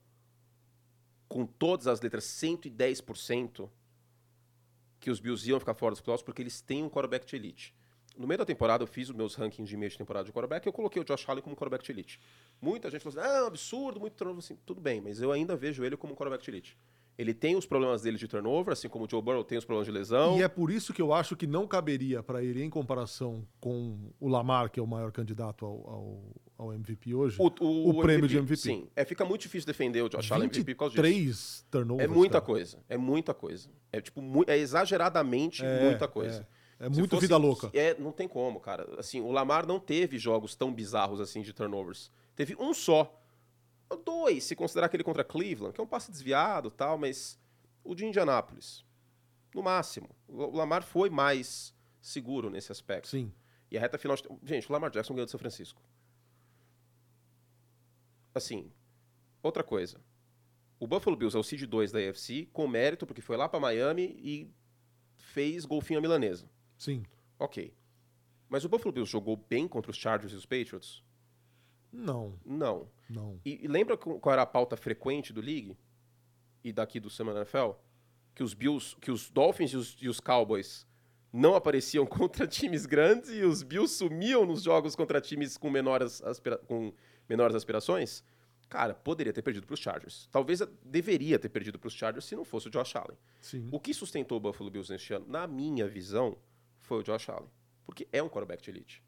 com 1.28 1.46
todas 1.46 1.86
as 1.86 2.00
letras 2.00 2.24
110% 2.24 3.70
que 4.98 5.08
os 5.08 5.20
Bills 5.20 5.48
iam 5.48 5.60
ficar 5.60 5.74
fora 5.74 5.92
dos 5.92 6.00
playoffs 6.00 6.24
porque 6.24 6.42
eles 6.42 6.60
têm 6.60 6.82
um 6.82 6.90
quarterback 6.90 7.24
de 7.24 7.36
elite. 7.36 7.72
No 8.18 8.26
meio 8.26 8.38
da 8.38 8.44
temporada 8.44 8.82
eu 8.82 8.88
fiz 8.88 9.08
os 9.08 9.14
meus 9.14 9.36
rankings 9.36 9.70
de 9.70 9.76
meio 9.76 9.92
de 9.92 9.96
temporada 9.96 10.26
de 10.26 10.32
quarterback 10.32 10.66
e 10.66 10.68
eu 10.68 10.72
coloquei 10.72 11.00
o 11.00 11.04
Josh 11.04 11.28
Allen 11.28 11.40
como 11.40 11.54
quarterback 11.54 11.84
de 11.84 11.92
elite. 11.92 12.20
Muita 12.60 12.90
gente 12.90 13.04
falou 13.04 13.16
assim, 13.16 13.30
ah, 13.30 13.46
absurdo, 13.46 14.00
muito 14.00 14.14
turnover, 14.14 14.40
assim, 14.40 14.58
tudo 14.66 14.80
bem, 14.80 15.00
mas 15.00 15.20
eu 15.20 15.30
ainda 15.30 15.54
vejo 15.54 15.84
ele 15.84 15.96
como 15.96 16.16
quarterback 16.16 16.42
de 16.42 16.50
elite. 16.50 16.76
Ele 17.18 17.32
tem 17.32 17.56
os 17.56 17.64
problemas 17.64 18.02
dele 18.02 18.18
de 18.18 18.28
turnover, 18.28 18.72
assim 18.74 18.88
como 18.90 19.06
o 19.06 19.10
Joe 19.10 19.22
Burrow 19.22 19.42
tem 19.42 19.56
os 19.56 19.64
problemas 19.64 19.86
de 19.86 19.92
lesão. 19.92 20.38
E 20.38 20.42
é 20.42 20.48
por 20.48 20.70
isso 20.70 20.92
que 20.92 21.00
eu 21.00 21.14
acho 21.14 21.34
que 21.34 21.46
não 21.46 21.66
caberia 21.66 22.22
para 22.22 22.42
ele, 22.44 22.62
em 22.62 22.68
comparação 22.68 23.46
com 23.58 24.10
o 24.20 24.28
Lamar, 24.28 24.70
que 24.70 24.78
é 24.78 24.82
o 24.82 24.86
maior 24.86 25.10
candidato 25.10 25.64
ao, 25.64 25.72
ao, 25.88 26.22
ao 26.58 26.72
MVP 26.74 27.14
hoje, 27.14 27.36
o, 27.40 27.46
o- 27.60 27.88
o 27.90 28.02
prêmio 28.02 28.28
de 28.28 28.36
MVP. 28.36 28.56
Sim, 28.56 28.88
é, 28.94 29.02
fica 29.04 29.24
muito 29.24 29.40
difícil 29.42 29.66
defender 29.66 30.02
o 30.02 30.08
Josh 30.10 30.30
Allen 30.30 30.48
MVP 30.48 30.74
por 30.74 30.78
causa 30.80 30.92
disso. 30.94 31.02
23 31.08 31.66
turnovers. 31.70 32.10
É 32.10 32.14
muita 32.14 32.32
cara. 32.34 32.44
coisa, 32.44 32.78
é 32.88 32.96
muita 32.98 33.32
coisa. 33.32 33.70
É 33.90 34.00
tipo, 34.00 34.20
é 34.46 34.58
exageradamente 34.58 35.64
É, 35.64 35.84
muita 35.84 36.06
coisa. 36.08 36.46
É 36.78 36.84
Se 36.90 36.98
muito 36.98 37.10
fosse- 37.12 37.22
vida 37.22 37.38
louca. 37.38 37.70
É, 37.72 37.96
não 37.98 38.12
tem 38.12 38.28
como, 38.28 38.60
cara. 38.60 38.86
Assim, 38.98 39.22
o 39.22 39.30
Lamar 39.32 39.66
não 39.66 39.80
teve 39.80 40.18
jogos 40.18 40.54
tão 40.54 40.70
bizarros 40.70 41.18
assim 41.20 41.40
de 41.40 41.54
turnovers. 41.54 42.10
Teve 42.34 42.54
um 42.60 42.74
só. 42.74 43.18
Dois, 44.04 44.44
se 44.44 44.56
considerar 44.56 44.86
aquele 44.86 45.04
contra 45.04 45.24
Cleveland, 45.24 45.74
que 45.74 45.80
é 45.80 45.84
um 45.84 45.86
passe 45.86 46.10
desviado 46.10 46.68
e 46.68 46.70
tal, 46.72 46.98
mas 46.98 47.38
o 47.84 47.94
de 47.94 48.04
Indianápolis, 48.04 48.84
no 49.54 49.62
máximo. 49.62 50.08
O 50.26 50.56
Lamar 50.56 50.82
foi 50.82 51.08
mais 51.08 51.74
seguro 52.00 52.50
nesse 52.50 52.72
aspecto. 52.72 53.08
Sim. 53.08 53.32
E 53.70 53.76
a 53.76 53.80
reta 53.80 53.98
final. 53.98 54.16
Gente, 54.42 54.68
o 54.68 54.72
Lamar 54.72 54.90
Jackson 54.90 55.14
ganhou 55.14 55.24
de 55.24 55.30
São 55.30 55.38
Francisco. 55.38 55.82
Assim, 58.34 58.70
outra 59.42 59.62
coisa. 59.62 60.00
O 60.78 60.86
Buffalo 60.86 61.16
Bills 61.16 61.36
é 61.36 61.40
o 61.40 61.42
seed 61.42 61.62
2 61.62 61.90
da 61.90 61.98
AFC, 61.98 62.46
com 62.52 62.68
mérito, 62.68 63.06
porque 63.06 63.22
foi 63.22 63.36
lá 63.36 63.48
pra 63.48 63.58
Miami 63.58 64.14
e 64.18 64.54
fez 65.16 65.64
golfinho 65.64 65.98
à 65.98 66.02
milanesa. 66.02 66.50
Sim. 66.76 67.02
Ok. 67.38 67.74
Mas 68.48 68.64
o 68.64 68.68
Buffalo 68.68 68.92
Bills 68.92 69.10
jogou 69.10 69.36
bem 69.36 69.66
contra 69.66 69.90
os 69.90 69.96
Chargers 69.96 70.32
e 70.32 70.36
os 70.36 70.44
Patriots? 70.44 71.02
Não, 71.96 72.38
Não. 72.44 72.88
não. 73.08 73.40
E, 73.44 73.64
e 73.64 73.68
lembra 73.68 73.96
qual 73.96 74.32
era 74.32 74.42
a 74.42 74.46
pauta 74.46 74.76
frequente 74.76 75.32
do 75.32 75.40
League? 75.40 75.76
E 76.62 76.72
daqui 76.72 76.98
do 77.00 77.08
Semana 77.10 77.40
NFL? 77.40 77.72
Que 78.34 78.42
os 78.42 78.52
Bills, 78.54 78.96
que 79.00 79.10
os 79.10 79.30
Dolphins 79.30 79.70
e 79.72 79.76
os, 79.76 79.96
e 80.00 80.08
os 80.08 80.20
Cowboys 80.20 80.86
não 81.32 81.54
apareciam 81.54 82.04
contra 82.06 82.46
times 82.46 82.86
grandes 82.86 83.30
e 83.30 83.42
os 83.42 83.62
Bills 83.62 83.94
sumiam 83.94 84.44
nos 84.44 84.62
jogos 84.62 84.94
contra 84.96 85.20
times 85.20 85.56
com 85.56 85.70
menores, 85.70 86.22
aspira- 86.22 86.58
com 86.58 86.92
menores 87.28 87.54
aspirações? 87.56 88.22
Cara, 88.68 88.94
poderia 88.94 89.32
ter 89.32 89.42
perdido 89.42 89.64
para 89.66 89.74
os 89.74 89.80
Chargers. 89.80 90.28
Talvez 90.32 90.60
deveria 90.84 91.38
ter 91.38 91.48
perdido 91.48 91.78
para 91.78 91.86
os 91.86 91.94
Chargers 91.94 92.24
se 92.24 92.34
não 92.34 92.44
fosse 92.44 92.66
o 92.66 92.70
Josh 92.70 92.96
Allen. 92.96 93.16
Sim. 93.40 93.68
O 93.70 93.78
que 93.78 93.94
sustentou 93.94 94.38
o 94.38 94.40
Buffalo 94.40 94.68
Bills 94.70 94.90
neste 94.92 95.12
ano, 95.14 95.24
na 95.28 95.46
minha 95.46 95.86
visão, 95.86 96.36
foi 96.80 96.98
o 96.98 97.02
Josh 97.04 97.28
Allen. 97.28 97.48
Porque 97.84 98.08
é 98.12 98.20
um 98.20 98.28
quarterback 98.28 98.60
de 98.64 98.70
elite. 98.70 99.04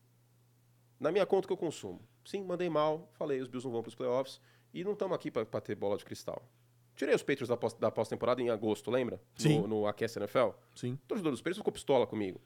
Na 1.01 1.11
minha 1.11 1.27
conta 1.27 1.49
que 1.49 1.53
eu 1.53 1.57
consumo. 1.57 2.01
Sim, 2.29 2.45
mandei 2.45 2.69
mal, 2.69 3.09
falei, 3.15 3.41
os 3.41 3.49
Bills 3.49 3.65
não 3.67 3.73
vão 3.73 3.81
para 3.83 3.89
os 3.89 3.95
playoffs. 3.95 4.39
E 4.75 4.85
não 4.85 4.93
estamos 4.93 5.15
aqui 5.15 5.31
para 5.31 5.47
ter 5.63 5.75
bola 5.75 5.97
de 5.97 6.05
cristal. 6.05 6.47
Tirei 6.95 7.15
os 7.15 7.23
Patriots 7.23 7.49
da 7.49 7.57
pós- 7.57 7.73
da 7.73 7.91
pós-temporada 7.91 8.43
em 8.43 8.51
agosto, 8.51 8.91
lembra? 8.91 9.19
Sim. 9.35 9.61
No, 9.63 9.67
no 9.69 9.87
Aquece 9.87 10.19
NFL. 10.19 10.51
Sim. 10.75 10.93
O 10.93 11.07
torcedor 11.09 11.33
dos 11.33 11.41
Patriots 11.41 11.59
ficou 11.59 11.73
pistola 11.73 12.07
comigo. 12.07 12.39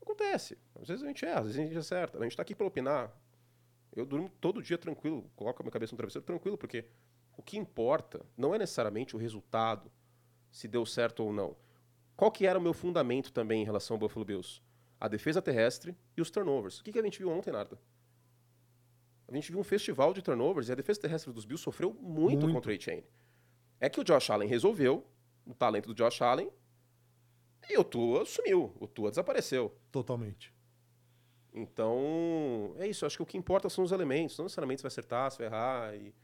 Acontece. 0.00 0.56
Às 0.80 0.86
vezes 0.86 1.02
a 1.02 1.08
gente 1.08 1.24
erra, 1.24 1.40
às 1.40 1.46
vezes 1.46 1.58
a 1.60 1.64
gente 1.64 1.76
acerta. 1.76 2.18
A 2.18 2.22
gente 2.22 2.36
tá 2.36 2.42
aqui 2.42 2.54
para 2.54 2.66
opinar. 2.68 3.12
Eu 3.96 4.06
durmo 4.06 4.28
todo 4.40 4.62
dia 4.62 4.78
tranquilo, 4.78 5.28
coloco 5.34 5.60
a 5.60 5.64
minha 5.64 5.72
cabeça 5.72 5.92
no 5.92 5.96
travesseiro 5.96 6.24
tranquilo, 6.24 6.56
porque 6.56 6.84
o 7.36 7.42
que 7.42 7.58
importa 7.58 8.24
não 8.36 8.54
é 8.54 8.58
necessariamente 8.58 9.16
o 9.16 9.18
resultado, 9.18 9.90
se 10.52 10.68
deu 10.68 10.86
certo 10.86 11.24
ou 11.24 11.32
não. 11.32 11.56
Qual 12.14 12.30
que 12.30 12.46
era 12.46 12.58
o 12.58 12.62
meu 12.62 12.72
fundamento 12.74 13.32
também 13.32 13.62
em 13.62 13.64
relação 13.64 13.96
ao 13.96 13.98
Buffalo 13.98 14.24
Bills? 14.24 14.60
A 15.00 15.08
defesa 15.08 15.42
terrestre 15.42 15.96
e 16.16 16.20
os 16.20 16.30
turnovers. 16.30 16.78
O 16.78 16.84
que, 16.84 16.92
que 16.92 16.98
a 16.98 17.02
gente 17.02 17.18
viu 17.18 17.28
ontem, 17.30 17.50
Narda? 17.50 17.76
A 19.28 19.34
gente 19.34 19.50
viu 19.50 19.60
um 19.60 19.64
festival 19.64 20.14
de 20.14 20.22
turnovers 20.22 20.68
e 20.68 20.72
a 20.72 20.74
defesa 20.74 21.00
terrestre 21.00 21.32
dos 21.32 21.44
Bills 21.44 21.62
sofreu 21.62 21.92
muito, 22.00 22.42
Muito. 22.42 22.54
contra 22.54 22.72
o 22.72 22.74
A-Chain. 22.74 23.02
É 23.80 23.88
que 23.88 24.00
o 24.00 24.04
Josh 24.04 24.30
Allen 24.30 24.48
resolveu, 24.48 25.04
o 25.44 25.54
talento 25.54 25.92
do 25.92 25.94
Josh 25.94 26.22
Allen, 26.22 26.50
e 27.68 27.76
o 27.76 27.84
Tua 27.84 28.24
sumiu, 28.24 28.72
o 28.78 28.86
Tua 28.86 29.10
desapareceu. 29.10 29.76
Totalmente. 29.90 30.54
Então, 31.52 32.74
é 32.78 32.86
isso. 32.86 33.06
Acho 33.06 33.16
que 33.16 33.22
o 33.22 33.26
que 33.26 33.38
importa 33.38 33.68
são 33.68 33.82
os 33.82 33.90
elementos. 33.90 34.36
Não 34.36 34.44
necessariamente 34.44 34.80
se 34.80 34.82
vai 34.82 34.88
acertar, 34.88 35.30
se 35.30 35.38
vai 35.38 35.46
errar. 35.46 35.94
E... 35.96 36.14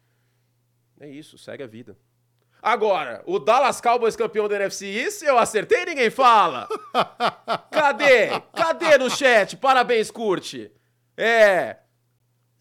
É 1.01 1.09
isso, 1.09 1.39
segue 1.39 1.63
a 1.63 1.67
vida. 1.67 1.97
Agora, 2.61 3.25
o 3.27 3.41
Dallas 3.41 3.81
Cowboys 3.81 4.15
campeão 4.15 4.47
da 4.47 4.55
NFC 4.55 4.87
East, 4.87 5.23
eu 5.23 5.37
acertei 5.37 5.85
ninguém 5.85 6.11
fala. 6.11 6.69
Cadê? 7.73 8.29
Cadê 8.55 8.99
no 8.99 9.11
chat? 9.11 9.57
Parabéns, 9.57 10.13
curte. 10.13 10.71
É. 11.17 11.79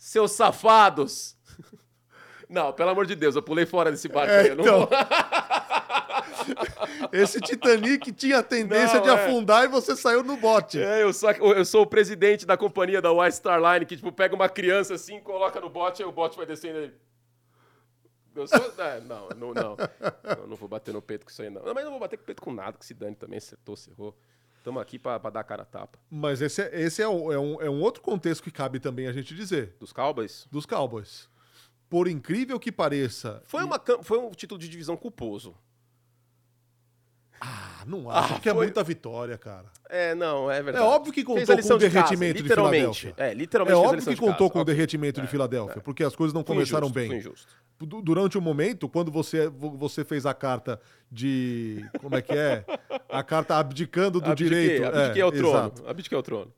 Seus 0.03 0.31
safados. 0.31 1.37
Não, 2.49 2.73
pelo 2.73 2.89
amor 2.89 3.05
de 3.05 3.15
Deus, 3.15 3.35
eu 3.35 3.43
pulei 3.43 3.67
fora 3.67 3.91
desse 3.91 4.07
barco 4.07 4.31
É, 4.33 4.39
aí. 4.41 4.47
eu 4.49 4.55
não 4.55 4.63
então. 4.63 4.79
vou- 4.79 4.89
Esse 7.13 7.39
Titanic 7.39 8.11
tinha 8.11 8.41
tendência 8.41 8.95
Não, 8.97 9.03
de 9.03 9.09
é. 9.09 9.13
afundar 9.13 9.63
e 9.63 9.67
você 9.67 9.95
saiu 9.95 10.23
no 10.23 10.35
bote. 10.37 10.81
É, 10.81 11.03
eu 11.03 11.13
sou, 11.13 11.29
eu 11.31 11.63
sou 11.63 11.83
o 11.83 11.87
presidente 11.87 12.45
da 12.45 12.57
companhia 12.57 12.99
da 13.01 13.11
White 13.11 13.35
Star 13.35 13.61
Line, 13.61 13.85
que 13.85 13.95
tipo, 13.95 14.11
pega 14.11 14.33
uma 14.35 14.49
criança 14.49 14.95
assim, 14.95 15.19
coloca 15.21 15.61
no 15.61 15.69
bote, 15.69 16.01
aí 16.01 16.09
o 16.09 16.11
bote 16.11 16.35
vai 16.35 16.45
descendo. 16.47 16.91
Eu 18.35 18.47
sou. 18.47 18.73
é, 18.79 18.99
não, 19.01 19.29
não, 19.37 19.53
não. 19.53 19.77
Eu 20.39 20.47
não 20.47 20.55
vou 20.57 20.67
bater 20.67 20.93
no 20.93 21.01
peito 21.01 21.25
com 21.25 21.31
isso 21.31 21.41
aí, 21.43 21.49
não. 21.49 21.61
Não, 21.63 21.73
Mas 21.75 21.83
não 21.83 21.91
vou 21.91 21.99
bater 21.99 22.17
com 22.17 22.23
o 22.23 22.25
peito 22.25 22.41
com 22.41 22.51
nada, 22.51 22.75
que 22.77 22.85
se 22.85 22.93
dane 22.95 23.15
também, 23.15 23.37
acertou, 23.37 23.75
se 23.75 23.91
Tamo 24.63 24.79
aqui 24.79 24.99
pra 24.99 25.17
dar 25.17 25.39
a 25.39 25.43
cara 25.43 25.63
a 25.63 25.65
tapa. 25.65 25.97
Mas 26.09 26.39
esse, 26.41 26.61
é, 26.61 26.81
esse 26.81 27.01
é, 27.01 27.07
um, 27.09 27.31
é 27.31 27.39
um- 27.39 27.61
é 27.63 27.69
um 27.69 27.81
outro 27.81 28.01
contexto 28.03 28.43
que 28.43 28.51
cabe 28.51 28.79
também 28.79 29.07
a 29.07 29.11
gente 29.11 29.33
dizer, 29.33 29.75
Dos 29.79 29.91
Cowboys. 29.91 30.47
dos 30.51 30.65
Cowboys. 30.67 31.27
Por 31.89 32.07
incrível 32.07 32.59
que 32.59 32.71
pareça. 32.71 33.41
Foi, 33.45 33.63
uma, 33.63 33.81
foi 34.03 34.17
um 34.19 34.29
título 34.31 34.59
de 34.59 34.69
divisão 34.69 34.95
culposo. 34.95 35.55
Ah, 37.43 37.83
não 37.87 38.07
acho 38.09 38.35
Ah, 38.35 38.39
que 38.39 38.49
é 38.49 38.53
foi- 38.53 38.65
muita 38.65 38.83
vitória, 38.83 39.35
cara. 39.35 39.65
É, 39.89 40.13
não, 40.13 40.49
é 40.49 40.59
É 40.59 40.61
verdade. 40.63 40.85
óbvio 40.85 41.11
que 41.11 41.23
contou 41.23 41.43
com 41.43 41.51
o 41.51 41.55
de 41.55 41.63
casa, 41.63 41.77
derretimento 41.79 42.35
de 42.37 42.43
literalmente. 42.43 42.99
Filadélfia. 43.01 43.13
É, 43.17 43.31
É 43.31 43.33
literalmente 43.33 43.75
a 43.75 43.79
óbvio 43.81 44.03
que 44.03 44.09
de 44.11 44.15
contou 44.15 44.37
casa. 44.37 44.49
com 44.51 44.59
o 44.59 44.63
derretimento 44.63 45.19
de 45.21 45.25
É, 45.27 45.29
Filadélfia, 45.29 45.79
é. 45.79 45.81
porque 45.81 46.03
as 46.03 46.15
coisas 46.15 46.33
não 46.35 46.43
Foi 46.43 46.55
começaram 46.55 46.85
injusto, 46.87 46.93
bem. 46.99 47.07
Foi 47.07 47.17
injusto. 47.17 47.60
Du- 47.85 48.01
Durante 48.01 48.37
o 48.37 48.41
momento, 48.41 48.87
quando 48.89 49.11
você, 49.11 49.47
você 49.49 50.03
fez 50.03 50.25
a 50.25 50.33
carta 50.33 50.79
de. 51.11 51.85
Como 51.99 52.15
é 52.15 52.21
que 52.21 52.33
é? 52.33 52.65
A 53.09 53.23
carta 53.23 53.57
abdicando 53.57 54.19
do 54.21 54.31
Abdiquei, 54.31 54.49
direito. 54.61 54.85
Abdiquei 54.85 55.21
é, 55.21 55.25
ao 55.25 55.31
trono. 55.31 55.57
exato. 55.57 55.87
Abdiquei 55.87 56.15
ao 56.15 56.23
trono. 56.23 56.53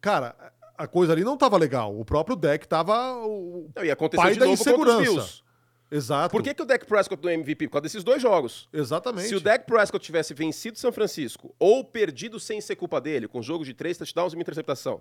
Cara, 0.00 0.36
a 0.76 0.86
coisa 0.86 1.12
ali 1.12 1.24
não 1.24 1.36
tava 1.36 1.56
legal. 1.56 1.98
O 1.98 2.04
próprio 2.04 2.36
deck 2.36 2.66
tava. 2.68 3.16
O 3.26 3.70
Não, 3.74 3.84
e 3.84 3.90
aconteceu 3.90 4.22
pai 4.22 4.32
de 4.34 4.38
da 4.38 4.46
novo 4.46 4.60
insegurança. 4.60 5.02
Bills. 5.02 5.42
Exato. 5.90 6.30
Por 6.32 6.42
que, 6.42 6.52
que 6.52 6.62
o 6.62 6.64
Dak 6.64 6.84
Prescott 6.84 7.22
do 7.22 7.30
MVP? 7.30 7.68
Por 7.68 7.74
causa 7.74 7.82
desses 7.84 8.02
dois 8.02 8.20
jogos. 8.20 8.68
Exatamente. 8.72 9.28
Se 9.28 9.36
o 9.36 9.40
Dak 9.40 9.64
Prescott 9.66 10.04
tivesse 10.04 10.34
vencido 10.34 10.76
São 10.78 10.90
Francisco 10.90 11.54
ou 11.60 11.84
perdido 11.84 12.40
sem 12.40 12.60
ser 12.60 12.74
culpa 12.74 13.00
dele, 13.00 13.28
com 13.28 13.40
jogo 13.40 13.64
de 13.64 13.72
três 13.72 13.96
touchdowns 13.96 14.32
e 14.32 14.36
uma 14.36 14.42
interceptação, 14.42 15.00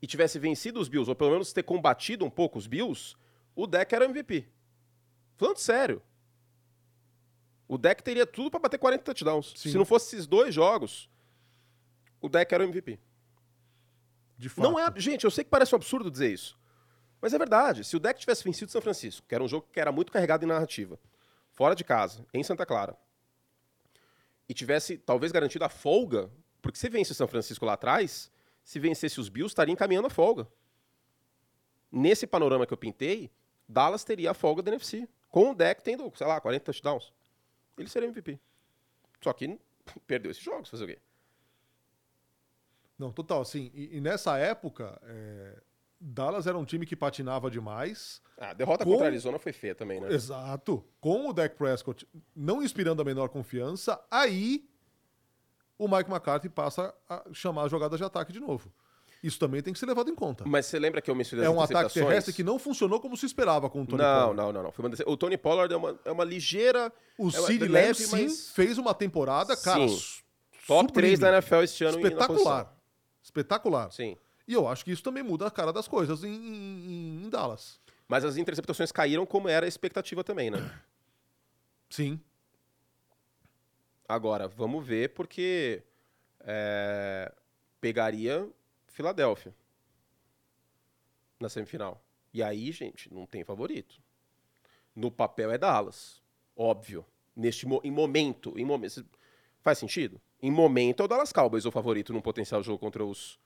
e 0.00 0.06
tivesse 0.06 0.38
vencido 0.38 0.78
os 0.80 0.88
Bills, 0.88 1.10
ou 1.10 1.16
pelo 1.16 1.30
menos 1.32 1.52
ter 1.52 1.64
combatido 1.64 2.24
um 2.24 2.30
pouco 2.30 2.56
os 2.56 2.68
Bills, 2.68 3.16
o 3.54 3.66
Dak 3.66 3.92
era 3.92 4.04
MVP. 4.04 4.46
Falando 5.42 5.56
sério. 5.56 6.00
O 7.66 7.76
Dak 7.76 8.00
teria 8.00 8.24
tudo 8.24 8.48
pra 8.48 8.60
bater 8.60 8.78
40 8.78 9.02
touchdowns. 9.02 9.52
Sim. 9.56 9.72
Se 9.72 9.76
não 9.76 9.84
fosse 9.84 10.14
esses 10.14 10.24
dois 10.24 10.54
jogos, 10.54 11.10
o 12.20 12.28
Dak 12.28 12.54
era 12.54 12.62
o 12.62 12.68
MVP. 12.68 13.00
De 14.38 14.48
fato. 14.48 14.62
Não 14.62 14.78
é, 14.78 14.92
gente, 15.00 15.24
eu 15.24 15.32
sei 15.32 15.42
que 15.42 15.50
parece 15.50 15.74
um 15.74 15.78
absurdo 15.78 16.12
dizer 16.12 16.32
isso. 16.32 16.56
Mas 17.20 17.34
é 17.34 17.38
verdade. 17.38 17.82
Se 17.82 17.96
o 17.96 17.98
Deck 17.98 18.20
tivesse 18.20 18.44
vencido 18.44 18.70
São 18.70 18.80
Francisco, 18.80 19.26
que 19.26 19.34
era 19.34 19.42
um 19.42 19.48
jogo 19.48 19.66
que 19.72 19.80
era 19.80 19.90
muito 19.90 20.12
carregado 20.12 20.44
em 20.44 20.48
narrativa, 20.48 20.96
fora 21.50 21.74
de 21.74 21.82
casa, 21.82 22.24
em 22.32 22.44
Santa 22.44 22.64
Clara, 22.64 22.96
e 24.48 24.54
tivesse 24.54 24.96
talvez 24.96 25.32
garantido 25.32 25.64
a 25.64 25.68
folga, 25.68 26.30
porque 26.60 26.78
se 26.78 26.88
vence 26.88 27.14
São 27.14 27.26
Francisco 27.26 27.64
lá 27.64 27.72
atrás, 27.72 28.30
se 28.62 28.78
vencesse 28.78 29.18
os 29.18 29.28
Bills, 29.28 29.50
estaria 29.50 29.72
encaminhando 29.72 30.06
a 30.06 30.10
folga. 30.10 30.46
Nesse 31.90 32.28
panorama 32.28 32.64
que 32.64 32.72
eu 32.72 32.78
pintei, 32.78 33.28
Dallas 33.68 34.04
teria 34.04 34.30
a 34.30 34.34
folga 34.34 34.62
da 34.62 34.70
NFC. 34.70 35.08
Com 35.32 35.50
o 35.50 35.54
Deck 35.54 35.82
tendo, 35.82 36.12
sei 36.14 36.26
lá, 36.26 36.40
40 36.40 36.64
touchdowns. 36.66 37.12
Ele 37.76 37.88
seria 37.88 38.08
MVP. 38.08 38.38
Só 39.20 39.32
que 39.32 39.58
perdeu 40.06 40.30
esses 40.30 40.42
jogos, 40.42 40.68
fazer 40.70 40.84
o 40.84 40.86
quê? 40.86 40.98
Não, 42.98 43.10
total, 43.10 43.40
assim. 43.40 43.70
E, 43.74 43.96
e 43.96 44.00
nessa 44.00 44.38
época, 44.38 45.00
é, 45.04 45.60
Dallas 45.98 46.46
era 46.46 46.56
um 46.56 46.64
time 46.64 46.84
que 46.86 46.94
patinava 46.94 47.50
demais. 47.50 48.20
Ah, 48.38 48.50
a 48.50 48.52
derrota 48.52 48.84
Com- 48.84 48.90
contra 48.92 49.06
a 49.06 49.08
Arizona 49.08 49.38
foi 49.38 49.52
feia 49.52 49.74
também, 49.74 50.00
né? 50.00 50.12
Exato. 50.12 50.84
Com 51.00 51.28
o 51.28 51.32
Dak 51.32 51.56
Prescott 51.56 52.06
não 52.36 52.62
inspirando 52.62 53.00
a 53.02 53.04
menor 53.04 53.28
confiança, 53.28 54.00
aí 54.10 54.68
o 55.78 55.88
Mike 55.88 56.10
McCarthy 56.10 56.48
passa 56.48 56.94
a 57.08 57.24
chamar 57.32 57.64
a 57.64 57.68
jogada 57.68 57.96
de 57.96 58.04
ataque 58.04 58.32
de 58.32 58.38
novo. 58.40 58.72
Isso 59.22 59.38
também 59.38 59.62
tem 59.62 59.72
que 59.72 59.78
ser 59.78 59.86
levado 59.86 60.10
em 60.10 60.14
conta. 60.16 60.44
Mas 60.44 60.66
você 60.66 60.78
lembra 60.80 61.00
que 61.00 61.08
eu 61.08 61.14
mencionei 61.14 61.46
É 61.46 61.50
um 61.50 61.60
ataque 61.60 61.94
terrestre 61.94 62.32
que 62.34 62.42
não 62.42 62.58
funcionou 62.58 62.98
como 63.00 63.16
se 63.16 63.24
esperava 63.24 63.70
com 63.70 63.82
o 63.82 63.86
Tony 63.86 64.02
não, 64.02 64.08
Pollard. 64.28 64.36
não, 64.36 64.52
não, 64.52 64.62
não. 64.64 64.72
Foi 64.72 64.84
uma 64.84 64.96
O 65.06 65.16
Tony 65.16 65.36
Pollard 65.38 65.72
é 65.72 65.76
uma, 65.76 66.00
é 66.04 66.10
uma 66.10 66.24
ligeira. 66.24 66.92
O 67.16 67.28
é 67.30 67.38
uma- 67.38 67.46
Sid 67.46 67.68
leve, 67.68 67.86
Lamb, 67.86 67.94
sim, 67.94 68.22
mas 68.24 68.50
fez 68.50 68.78
uma 68.78 68.92
temporada, 68.92 69.56
cara, 69.56 69.86
Sim. 69.86 69.96
Top 70.66 70.88
sublime. 70.88 70.92
3 70.92 71.18
da 71.20 71.28
NFL 71.36 71.62
este 71.62 71.84
ano 71.84 71.98
Espetacular. 71.98 72.76
Espetacular. 73.22 73.92
Sim. 73.92 74.16
E 74.48 74.54
eu 74.54 74.66
acho 74.66 74.84
que 74.84 74.90
isso 74.90 75.02
também 75.04 75.22
muda 75.22 75.46
a 75.46 75.50
cara 75.52 75.72
das 75.72 75.86
coisas 75.86 76.24
em, 76.24 76.32
em- 76.34 77.22
em 77.24 77.28
Dallas. 77.30 77.80
Mas 78.08 78.24
as 78.24 78.36
interceptações 78.36 78.90
caíram 78.90 79.24
como 79.24 79.48
era 79.48 79.66
a 79.66 79.68
expectativa 79.68 80.24
também, 80.24 80.50
né? 80.50 80.58
Sim. 81.88 82.20
Agora, 84.08 84.48
vamos 84.48 84.84
ver, 84.84 85.10
porque 85.10 85.82
é, 86.40 87.32
pegaria 87.80 88.48
Filadélfia 88.92 89.54
na 91.40 91.48
semifinal. 91.48 92.02
E 92.32 92.42
aí, 92.42 92.70
gente, 92.70 93.12
não 93.12 93.26
tem 93.26 93.44
favorito. 93.44 94.00
No 94.94 95.10
papel 95.10 95.50
é 95.50 95.58
Dallas, 95.58 96.22
óbvio. 96.56 97.04
Neste 97.34 97.66
em 97.66 97.90
momento, 97.90 98.58
em 98.58 98.64
momento, 98.64 99.04
faz 99.60 99.78
sentido? 99.78 100.20
Em 100.40 100.50
momento 100.50 101.02
é 101.02 101.04
o 101.04 101.08
Dallas 101.08 101.32
Cowboys 101.32 101.64
o 101.64 101.70
favorito 101.70 102.12
num 102.12 102.20
potencial 102.20 102.62
jogo 102.62 102.78
contra 102.78 103.04
os 103.04 103.38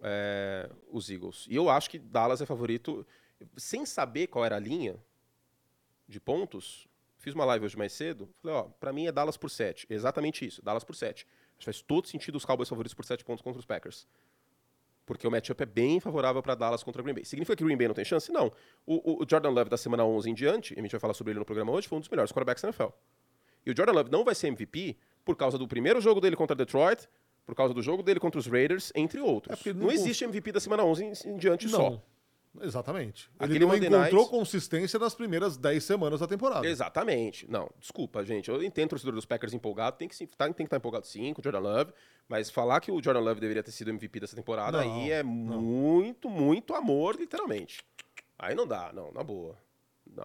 é, 0.00 0.70
os 0.90 1.10
Eagles. 1.10 1.46
E 1.48 1.56
eu 1.56 1.68
acho 1.68 1.90
que 1.90 1.98
Dallas 1.98 2.40
é 2.40 2.46
favorito 2.46 3.06
sem 3.56 3.84
saber 3.84 4.28
qual 4.28 4.44
era 4.44 4.56
a 4.56 4.60
linha 4.60 4.96
de 6.06 6.20
pontos. 6.20 6.86
Fiz 7.16 7.34
uma 7.34 7.44
live 7.44 7.64
hoje 7.64 7.76
mais 7.76 7.92
cedo. 7.92 8.28
Falei, 8.40 8.56
ó, 8.56 8.62
pra 8.62 8.92
mim 8.92 9.06
é 9.06 9.12
Dallas 9.12 9.36
por 9.36 9.50
7. 9.50 9.86
Exatamente 9.90 10.46
isso, 10.46 10.62
Dallas 10.62 10.84
por 10.84 10.94
7. 10.94 11.26
Acho 11.26 11.58
que 11.58 11.64
faz 11.64 11.82
todo 11.82 12.06
sentido 12.06 12.36
os 12.36 12.44
Cowboys 12.44 12.68
favoritos 12.68 12.94
por 12.94 13.04
7 13.04 13.24
pontos 13.24 13.42
contra 13.42 13.58
os 13.58 13.66
Packers. 13.66 14.06
Porque 15.08 15.26
o 15.26 15.30
matchup 15.30 15.60
é 15.62 15.66
bem 15.66 15.98
favorável 16.00 16.42
para 16.42 16.54
Dallas 16.54 16.82
contra 16.82 17.02
Green 17.02 17.14
Bay. 17.14 17.24
Significa 17.24 17.56
que 17.56 17.62
o 17.64 17.66
Green 17.66 17.78
Bay 17.78 17.88
não 17.88 17.94
tem 17.94 18.04
chance? 18.04 18.30
Não. 18.30 18.52
O, 18.86 19.22
o- 19.22 19.26
Jordan 19.28 19.48
Love 19.48 19.70
da 19.70 19.76
semana 19.78 20.04
11 20.04 20.30
em 20.30 20.34
diante, 20.34 20.74
e 20.74 20.78
a 20.78 20.82
gente 20.82 20.90
vai 20.92 21.00
falar 21.00 21.14
sobre 21.14 21.32
ele 21.32 21.38
no 21.38 21.46
programa 21.46 21.72
hoje, 21.72 21.88
foi 21.88 21.96
um 21.96 22.00
dos 22.00 22.10
melhores 22.10 22.30
quarterbacks 22.30 22.62
da 22.62 22.68
NFL. 22.68 22.92
E 23.64 23.70
o 23.70 23.76
Jordan 23.76 23.92
Love 23.94 24.10
não 24.10 24.22
vai 24.22 24.34
ser 24.34 24.48
MVP 24.48 24.96
por 25.24 25.34
causa 25.34 25.56
do 25.56 25.66
primeiro 25.66 25.98
jogo 26.00 26.20
dele 26.20 26.36
contra 26.36 26.54
Detroit, 26.54 27.08
por 27.46 27.54
causa 27.54 27.72
do 27.72 27.80
jogo 27.82 28.02
dele 28.02 28.20
contra 28.20 28.38
os 28.38 28.46
Raiders, 28.46 28.92
entre 28.94 29.18
outros. 29.20 29.66
É 29.66 29.72
não, 29.72 29.84
não 29.86 29.90
existe 29.90 30.24
MVP 30.24 30.52
da 30.52 30.60
semana 30.60 30.84
11 30.84 31.04
em, 31.04 31.12
em 31.30 31.36
diante 31.38 31.66
só. 31.70 32.02
Exatamente. 32.62 33.30
Aquele 33.38 33.58
Ele 33.58 33.64
não 33.64 33.68
Monday 33.74 33.88
encontrou 33.88 34.20
Night- 34.22 34.30
consistência 34.30 34.98
nas 34.98 35.14
primeiras 35.14 35.56
10 35.56 35.82
semanas 35.84 36.20
da 36.20 36.26
temporada. 36.26 36.66
Exatamente. 36.66 37.50
Não, 37.50 37.70
desculpa, 37.78 38.24
gente. 38.24 38.48
Eu 38.48 38.62
entendo 38.62 38.86
o 38.86 38.90
torcedor 38.90 39.14
dos 39.14 39.24
Packers 39.24 39.52
empolgado, 39.54 39.96
tem 39.96 40.08
que, 40.08 40.16
sim- 40.16 40.26
tá- 40.26 40.46
tem 40.46 40.54
que 40.54 40.62
estar 40.64 40.76
empolgado 40.76 41.06
sim 41.06 41.32
com 41.34 41.40
o 41.40 41.44
Jordan 41.44 41.60
Love, 41.60 41.92
mas 42.28 42.50
falar 42.50 42.80
que 42.80 42.90
o 42.90 43.02
Jordan 43.02 43.20
Love 43.20 43.40
deveria 43.40 43.62
ter 43.62 43.70
sido 43.72 43.90
MVP 43.90 44.20
dessa 44.20 44.36
temporada 44.36 44.82
Não, 44.84 44.94
aí 45.02 45.10
é 45.10 45.22
não. 45.22 45.30
muito, 45.60 46.28
muito 46.30 46.74
amor, 46.74 47.16
literalmente. 47.16 47.84
Aí 48.38 48.54
não 48.54 48.66
dá, 48.66 48.92
não, 48.92 49.10
na 49.12 49.22
boa. 49.22 49.56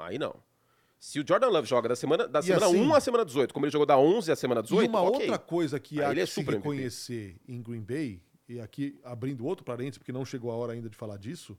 Aí 0.01 0.17
não. 0.19 0.35
Se 0.99 1.19
o 1.19 1.25
Jordan 1.27 1.49
Love 1.49 1.67
joga 1.67 1.89
da 1.89 1.95
semana, 1.97 2.27
da 2.27 2.39
E 2.39 2.43
semana 2.43 2.65
assim- 2.67 2.79
1 2.81 2.95
à 2.95 2.99
semana 3.01 3.25
18, 3.25 3.53
como 3.53 3.65
ele 3.65 3.71
jogou 3.73 3.85
da 3.85 3.97
11 3.97 4.31
à 4.31 4.35
semana 4.35 4.63
18, 4.63 4.85
e 4.85 4.89
uma 4.89 5.01
ok. 5.01 5.19
outra 5.21 5.37
coisa 5.37 5.79
que 5.79 5.99
Aí 5.99 6.05
há 6.05 6.11
ele 6.11 6.21
é 6.21 6.25
que 6.25 6.31
se 6.31 6.41
reconhecer 6.41 7.35
em 7.47 7.61
Green 7.61 7.81
Bay, 7.81 8.21
e 8.47 8.59
aqui 8.61 8.97
abrindo 9.03 9.45
outro 9.45 9.65
parênteses, 9.65 9.97
porque 9.97 10.11
não 10.13 10.23
chegou 10.23 10.49
a 10.51 10.55
hora 10.55 10.71
ainda 10.73 10.89
de 10.89 10.95
falar 10.95 11.17
disso, 11.17 11.57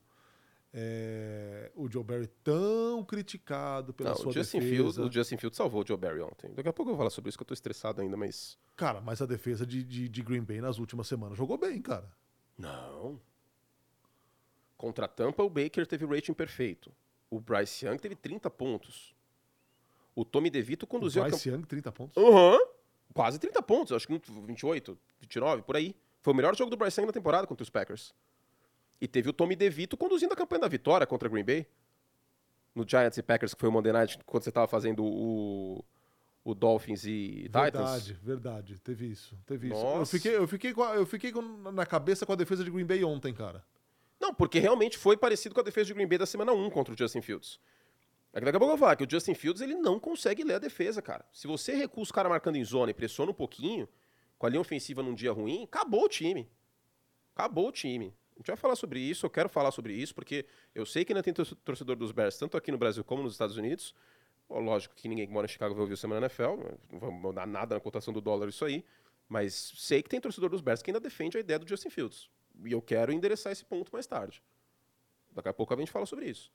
é 0.76 1.70
o 1.76 1.88
Joe 1.88 2.02
Barry 2.02 2.26
tão 2.42 3.04
criticado 3.04 3.94
pela 3.94 4.10
Não, 4.10 4.16
sua 4.16 4.30
o 4.30 4.32
Justin, 4.32 4.58
defesa. 4.58 4.74
Fields, 4.74 4.98
o 4.98 5.12
Justin 5.12 5.36
Fields 5.36 5.56
salvou 5.56 5.82
o 5.82 5.86
Joe 5.86 5.96
Barry 5.96 6.20
ontem. 6.20 6.52
Daqui 6.52 6.68
a 6.68 6.72
pouco 6.72 6.90
eu 6.90 6.94
vou 6.94 6.98
falar 6.98 7.10
sobre 7.10 7.28
isso, 7.28 7.38
que 7.38 7.42
eu 7.42 7.46
tô 7.46 7.54
estressado 7.54 8.02
ainda, 8.02 8.16
mas... 8.16 8.58
Cara, 8.76 9.00
mas 9.00 9.22
a 9.22 9.26
defesa 9.26 9.64
de, 9.64 9.84
de, 9.84 10.08
de 10.08 10.22
Green 10.22 10.42
Bay 10.42 10.60
nas 10.60 10.78
últimas 10.78 11.06
semanas 11.06 11.38
jogou 11.38 11.56
bem, 11.56 11.80
cara. 11.80 12.10
Não. 12.58 13.20
Contra 14.76 15.04
a 15.04 15.08
Tampa, 15.08 15.44
o 15.44 15.48
Baker 15.48 15.86
teve 15.86 16.04
rating 16.06 16.34
perfeito. 16.34 16.92
O 17.30 17.38
Bryce 17.40 17.86
Young 17.86 17.96
teve 17.98 18.16
30 18.16 18.50
pontos. 18.50 19.14
O 20.14 20.24
Tommy 20.24 20.50
DeVito 20.50 20.84
O 20.84 20.88
conduziu 20.88 21.22
a 21.22 21.28
Bryce 21.28 21.48
Young, 21.48 21.62
30 21.62 21.92
pontos. 21.92 22.22
Aham. 22.22 22.58
Quase 23.12 23.38
30 23.38 23.62
pontos, 23.62 23.92
acho 23.92 24.08
que 24.08 24.20
28, 24.46 24.98
29, 25.20 25.62
por 25.62 25.76
aí. 25.76 25.94
Foi 26.20 26.32
o 26.32 26.36
melhor 26.36 26.56
jogo 26.56 26.68
do 26.70 26.76
Bryce 26.76 27.00
Young 27.00 27.06
na 27.06 27.12
temporada 27.12 27.46
contra 27.46 27.62
os 27.62 27.70
Packers. 27.70 28.12
E 29.00 29.08
teve 29.08 29.28
o 29.28 29.32
Tommy 29.32 29.54
DeVito 29.56 29.96
conduzindo 29.96 30.32
a 30.32 30.36
campanha 30.36 30.60
da 30.62 30.68
vitória 30.68 31.06
contra 31.06 31.28
Green 31.28 31.44
Bay. 31.44 31.66
No 32.74 32.84
Giants 32.88 33.16
e 33.18 33.22
Packers, 33.22 33.54
que 33.54 33.60
foi 33.60 33.68
o 33.68 33.72
Monday 33.72 33.92
Night, 33.92 34.18
quando 34.26 34.42
você 34.42 34.48
estava 34.48 34.66
fazendo 34.66 35.04
o, 35.04 35.84
o 36.44 36.54
Dolphins 36.54 37.04
e 37.04 37.42
Titans. 37.44 37.52
Verdade, 37.62 38.12
verdade. 38.22 38.78
Teve 38.80 39.06
isso. 39.06 39.38
Teve 39.46 39.68
isso. 39.68 39.76
Eu 39.76 39.98
Nossa. 39.98 40.16
fiquei, 40.16 40.36
eu 40.36 40.48
fiquei, 40.48 40.72
com 40.74 40.82
a- 40.82 40.94
eu 40.96 41.06
fiquei 41.06 41.32
na 41.72 41.86
cabeça 41.86 42.26
com 42.26 42.32
a 42.32 42.36
defesa 42.36 42.64
de 42.64 42.70
Green 42.70 42.84
Bay 42.86 43.04
ontem, 43.04 43.32
cara. 43.32 43.64
Não, 44.20 44.34
porque 44.34 44.58
realmente 44.58 44.96
foi 44.98 45.16
parecido 45.16 45.54
com 45.54 45.60
a 45.60 45.64
defesa 45.64 45.86
de 45.88 45.94
Green 45.94 46.08
Bay 46.08 46.18
da 46.18 46.26
semana 46.26 46.52
1 46.52 46.70
contra 46.70 46.92
o 46.92 46.98
Justin 46.98 47.20
Fields. 47.20 47.60
É 48.32 48.40
que 48.40 48.44
daqui 48.46 48.56
a 48.56 48.58
pouco 48.58 48.72
eu 48.72 48.76
vou 48.76 48.84
falar 48.84 48.96
que 48.96 49.04
o 49.04 49.08
Justin 49.10 49.34
Fields 49.34 49.60
ele 49.62 49.76
não 49.76 50.00
consegue 50.00 50.42
ler 50.42 50.54
a 50.54 50.58
defesa, 50.58 51.00
cara. 51.00 51.24
Se 51.32 51.46
você 51.46 51.74
recua 51.76 52.02
os 52.02 52.10
caras 52.10 52.30
marcando 52.30 52.56
em 52.56 52.64
zona 52.64 52.90
e 52.90 52.94
pressiona 52.94 53.30
um 53.30 53.34
pouquinho, 53.34 53.88
com 54.36 54.46
a 54.46 54.48
linha 54.48 54.60
ofensiva 54.60 55.00
num 55.02 55.14
dia 55.14 55.30
ruim, 55.30 55.62
acabou 55.64 56.04
o 56.04 56.08
time. 56.08 56.50
Acabou 57.36 57.68
o 57.68 57.72
time. 57.72 58.12
A 58.36 58.38
gente 58.40 58.46
vai 58.48 58.56
falar 58.56 58.76
sobre 58.76 58.98
isso, 59.00 59.24
eu 59.26 59.30
quero 59.30 59.48
falar 59.48 59.70
sobre 59.70 59.92
isso, 59.94 60.14
porque 60.14 60.44
eu 60.74 60.84
sei 60.84 61.04
que 61.04 61.12
ainda 61.12 61.22
tem 61.22 61.32
torce- 61.32 61.54
torcedor 61.56 61.94
dos 61.96 62.10
Bears, 62.12 62.36
tanto 62.36 62.56
aqui 62.56 62.72
no 62.72 62.78
Brasil 62.78 63.04
como 63.04 63.22
nos 63.22 63.32
Estados 63.32 63.56
Unidos. 63.56 63.94
Lógico 64.50 64.94
que 64.94 65.08
ninguém 65.08 65.26
que 65.26 65.32
mora 65.32 65.46
em 65.46 65.48
Chicago 65.48 65.72
vai 65.74 65.82
ouvir 65.82 65.94
o 65.94 65.96
Semana 65.96 66.26
NFL, 66.26 66.56
não 66.92 66.98
vamos 66.98 67.20
mudar 67.22 67.46
nada 67.46 67.74
na 67.76 67.80
cotação 67.80 68.12
do 68.12 68.20
dólar 68.20 68.48
isso 68.48 68.64
aí, 68.64 68.84
mas 69.28 69.72
sei 69.76 70.02
que 70.02 70.08
tem 70.08 70.20
torcedor 70.20 70.50
dos 70.50 70.60
Bears 70.60 70.82
que 70.82 70.90
ainda 70.90 71.00
defende 71.00 71.36
a 71.36 71.40
ideia 71.40 71.58
do 71.58 71.66
Justin 71.68 71.90
Fields. 71.90 72.28
E 72.64 72.72
eu 72.72 72.82
quero 72.82 73.12
endereçar 73.12 73.52
esse 73.52 73.64
ponto 73.64 73.90
mais 73.92 74.06
tarde. 74.06 74.42
Daqui 75.32 75.48
a 75.48 75.52
pouco 75.52 75.72
a 75.72 75.76
gente 75.76 75.90
fala 75.90 76.04
sobre 76.06 76.26
isso. 76.26 76.52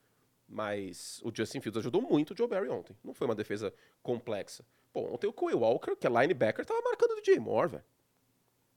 Mas 0.47 1.21
o 1.23 1.31
Justin 1.33 1.61
Fields 1.61 1.77
ajudou 1.79 2.01
muito 2.01 2.33
o 2.33 2.37
Joe 2.37 2.47
Barry 2.47 2.69
ontem. 2.69 2.95
Não 3.03 3.13
foi 3.13 3.25
uma 3.27 3.35
defesa 3.35 3.73
complexa. 4.01 4.65
Pô, 4.91 5.13
ontem 5.13 5.27
o 5.27 5.33
Cole 5.33 5.55
Walker, 5.55 5.95
que 5.95 6.07
é 6.07 6.09
linebacker, 6.09 6.65
tava 6.65 6.81
marcando 6.81 7.11
o 7.11 7.15
DJ 7.21 7.39
Moore, 7.39 7.69
velho. 7.71 7.83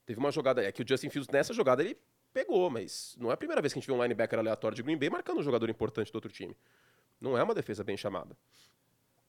Teve 0.05 0.19
uma 0.21 0.31
jogada, 0.31 0.63
é 0.65 0.71
que 0.73 0.83
o 0.83 0.89
Justin 0.89 1.09
Fields 1.11 1.31
nessa 1.33 1.55
jogada 1.55 1.83
ele 1.83 1.97
pegou, 2.33 2.71
mas 2.71 3.17
não 3.19 3.31
é 3.31 3.35
a 3.35 3.37
primeira 3.37 3.61
vez 3.61 3.73
que 3.73 3.79
a 3.79 3.81
gente 3.81 3.87
vê 3.87 3.93
um 3.93 4.03
linebacker 4.03 4.39
aleatório 4.39 4.75
de 4.75 4.83
Green 4.83 4.97
Bay 4.97 5.11
marcando 5.11 5.39
um 5.39 5.43
jogador 5.43 5.69
importante 5.69 6.11
do 6.11 6.17
outro 6.17 6.33
time. 6.33 6.57
Não 7.21 7.37
é 7.37 7.43
uma 7.43 7.55
defesa 7.55 7.85
bem 7.85 7.97
chamada. 7.97 8.37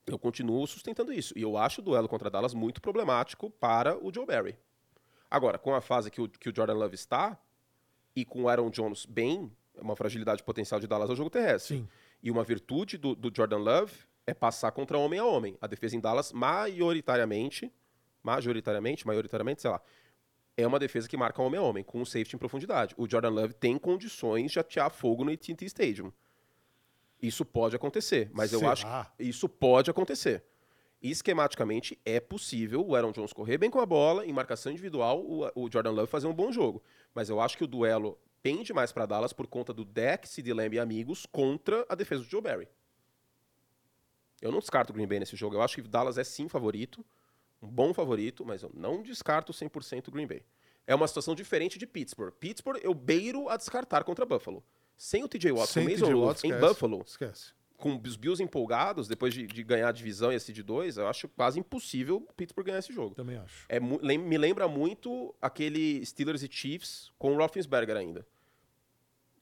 Eu 0.05 0.17
continuo 0.19 0.65
sustentando 0.67 1.13
isso. 1.13 1.37
E 1.37 1.41
eu 1.41 1.57
acho 1.57 1.81
o 1.81 1.83
duelo 1.83 2.09
contra 2.09 2.29
Dallas 2.29 2.53
muito 2.53 2.81
problemático 2.81 3.49
para 3.49 3.97
o 3.97 4.13
Joe 4.13 4.25
Barry. 4.25 4.57
Agora, 5.29 5.57
com 5.57 5.73
a 5.73 5.81
fase 5.81 6.11
que 6.11 6.21
o, 6.21 6.27
que 6.27 6.49
o 6.49 6.55
Jordan 6.55 6.73
Love 6.73 6.95
está, 6.95 7.39
e 8.15 8.25
com 8.25 8.43
o 8.43 8.49
Aaron 8.49 8.69
Jones 8.69 9.05
bem, 9.05 9.51
uma 9.75 9.95
fragilidade 9.95 10.43
potencial 10.43 10.79
de 10.79 10.87
Dallas 10.87 11.09
ao 11.09 11.15
jogo 11.15 11.29
terrestre. 11.29 11.77
Sim. 11.77 11.89
E 12.21 12.31
uma 12.31 12.43
virtude 12.43 12.97
do, 12.97 13.15
do, 13.15 13.31
Jordan 13.35 13.57
Love 13.57 13.93
é 14.25 14.33
passar 14.33 14.71
contra 14.71 14.97
homem 14.97 15.19
a 15.19 15.25
homem. 15.25 15.57
A 15.59 15.67
defesa 15.67 15.95
em 15.95 15.99
Dallas, 15.99 16.31
maioritariamente, 16.31 17.71
majoritariamente, 18.21 19.05
maioritariamente, 19.05 19.61
sei 19.61 19.71
lá, 19.71 19.81
é 20.55 20.67
uma 20.67 20.79
defesa 20.79 21.07
que 21.07 21.17
marca 21.17 21.41
homem 21.41 21.59
a 21.59 21.63
homem, 21.63 21.83
com 21.83 22.01
um 22.01 22.05
safety 22.05 22.35
em 22.35 22.39
profundidade. 22.39 22.93
O 22.97 23.09
Jordan 23.09 23.29
Love 23.29 23.53
tem 23.53 23.77
condições 23.77 24.51
de 24.51 24.59
atear 24.59 24.89
fogo 24.91 25.23
no 25.23 25.31
AT&T 25.31 25.65
Stadium. 25.65 26.11
Isso 27.21 27.45
pode 27.45 27.75
acontecer, 27.75 28.29
mas 28.33 28.51
Será? 28.51 28.61
eu 28.61 28.69
acho 28.69 28.85
que 28.85 29.23
isso 29.23 29.47
pode 29.47 29.89
acontecer. 29.89 30.43
Esquematicamente, 31.01 31.99
é 32.05 32.19
possível 32.19 32.85
o 32.85 32.95
Aaron 32.95 33.11
Jones 33.11 33.33
correr 33.33 33.57
bem 33.57 33.69
com 33.69 33.79
a 33.79 33.85
bola, 33.85 34.25
em 34.25 34.31
marcação 34.31 34.71
individual, 34.71 35.21
o, 35.21 35.49
o 35.55 35.69
Jordan 35.71 35.91
Love 35.91 36.07
fazer 36.07 36.27
um 36.27 36.33
bom 36.33 36.51
jogo. 36.51 36.83
Mas 37.13 37.29
eu 37.29 37.41
acho 37.41 37.57
que 37.57 37.63
o 37.63 37.67
duelo 37.67 38.17
pende 38.41 38.73
mais 38.73 38.91
para 38.91 39.05
Dallas 39.05 39.33
por 39.33 39.47
conta 39.47 39.73
do 39.73 39.85
deck, 39.85 40.27
CD 40.27 40.53
Lamb 40.53 40.75
e 40.75 40.79
amigos 40.79 41.25
contra 41.25 41.85
a 41.89 41.95
defesa 41.95 42.23
do 42.23 42.29
Joe 42.29 42.41
Barry. 42.41 42.67
Eu 44.41 44.51
não 44.51 44.59
descarto 44.59 44.91
o 44.91 44.93
Green 44.93 45.07
Bay 45.07 45.19
nesse 45.19 45.37
jogo. 45.37 45.55
Eu 45.55 45.61
acho 45.61 45.75
que 45.75 45.81
Dallas 45.81 46.17
é 46.17 46.23
sim 46.23 46.49
favorito, 46.49 47.05
um 47.63 47.69
bom 47.69 47.93
favorito, 47.93 48.45
mas 48.45 48.63
eu 48.63 48.71
não 48.73 49.01
descarto 49.01 49.53
100% 49.53 50.07
o 50.07 50.11
Green 50.11 50.27
Bay. 50.27 50.43
É 50.85 50.93
uma 50.93 51.07
situação 51.07 51.33
diferente 51.33 51.79
de 51.79 51.87
Pittsburgh. 51.87 52.33
Pittsburgh 52.39 52.79
eu 52.83 52.93
beiro 52.93 53.49
a 53.49 53.57
descartar 53.57 54.03
contra 54.03 54.25
Buffalo. 54.25 54.63
Sem 54.97 55.23
o 55.23 55.27
TJ 55.27 55.51
Watt, 55.51 55.69
Sem 55.69 55.83
com 55.83 55.89
o 55.89 55.93
Mason 55.93 56.05
Rudolph 56.13 56.43
em 56.43 56.59
Buffalo, 56.59 57.03
esquece. 57.05 57.53
com 57.77 57.99
os 58.05 58.15
Bills 58.15 58.43
empolgados, 58.43 59.07
depois 59.07 59.33
de, 59.33 59.47
de, 59.47 59.63
ganhar 59.63 59.89
a 59.89 59.91
divisão 59.91 60.31
e 60.31 60.35
a 60.35 60.39
seed 60.39 60.59
2, 60.59 60.97
eu 60.97 61.07
acho 61.07 61.27
quase 61.29 61.59
impossível 61.59 62.17
o 62.29 62.33
Pittsburgh 62.33 62.67
ganhar 62.67 62.79
esse 62.79 62.93
jogo. 62.93 63.15
Também 63.15 63.37
acho. 63.37 63.65
É, 63.69 63.79
me 63.79 64.37
lembra 64.37 64.67
muito 64.67 65.33
aquele 65.41 66.05
Steelers 66.05 66.43
e 66.43 66.49
Chiefs 66.51 67.11
com 67.17 67.33
o 67.33 67.37
Roethlisberger 67.37 67.97
ainda 67.97 68.25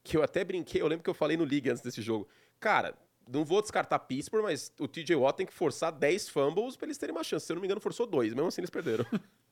que 0.02 0.16
eu 0.16 0.22
até 0.22 0.44
brinquei, 0.44 0.80
eu 0.82 0.86
lembro 0.86 1.02
que 1.02 1.10
eu 1.10 1.14
falei 1.14 1.36
no 1.36 1.44
League 1.44 1.68
antes 1.70 1.82
desse 1.82 2.02
jogo. 2.02 2.28
Cara, 2.58 2.94
não 3.28 3.44
vou 3.44 3.62
descartar 3.62 3.98
Pittsburgh, 4.00 4.42
mas 4.42 4.72
o 4.78 4.88
TJ 4.88 5.16
Watt 5.16 5.36
tem 5.36 5.46
que 5.46 5.52
forçar 5.52 5.92
10 5.92 6.28
fumbles 6.28 6.76
para 6.76 6.86
eles 6.86 6.98
terem 6.98 7.14
uma 7.14 7.24
chance. 7.24 7.46
Se 7.46 7.52
eu 7.52 7.54
não 7.54 7.60
me 7.60 7.66
engano, 7.66 7.80
forçou 7.80 8.06
dois, 8.06 8.34
mesmo 8.34 8.48
assim 8.48 8.60
eles 8.60 8.70
perderam. 8.70 9.04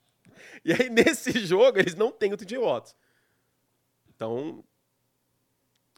e 0.64 0.72
aí, 0.72 0.90
nesse 0.90 1.32
jogo, 1.46 1.78
eles 1.78 1.94
não 1.94 2.10
têm 2.10 2.32
o 2.32 2.36
TJ 2.36 2.58
Watt. 2.58 2.94
Então, 4.14 4.64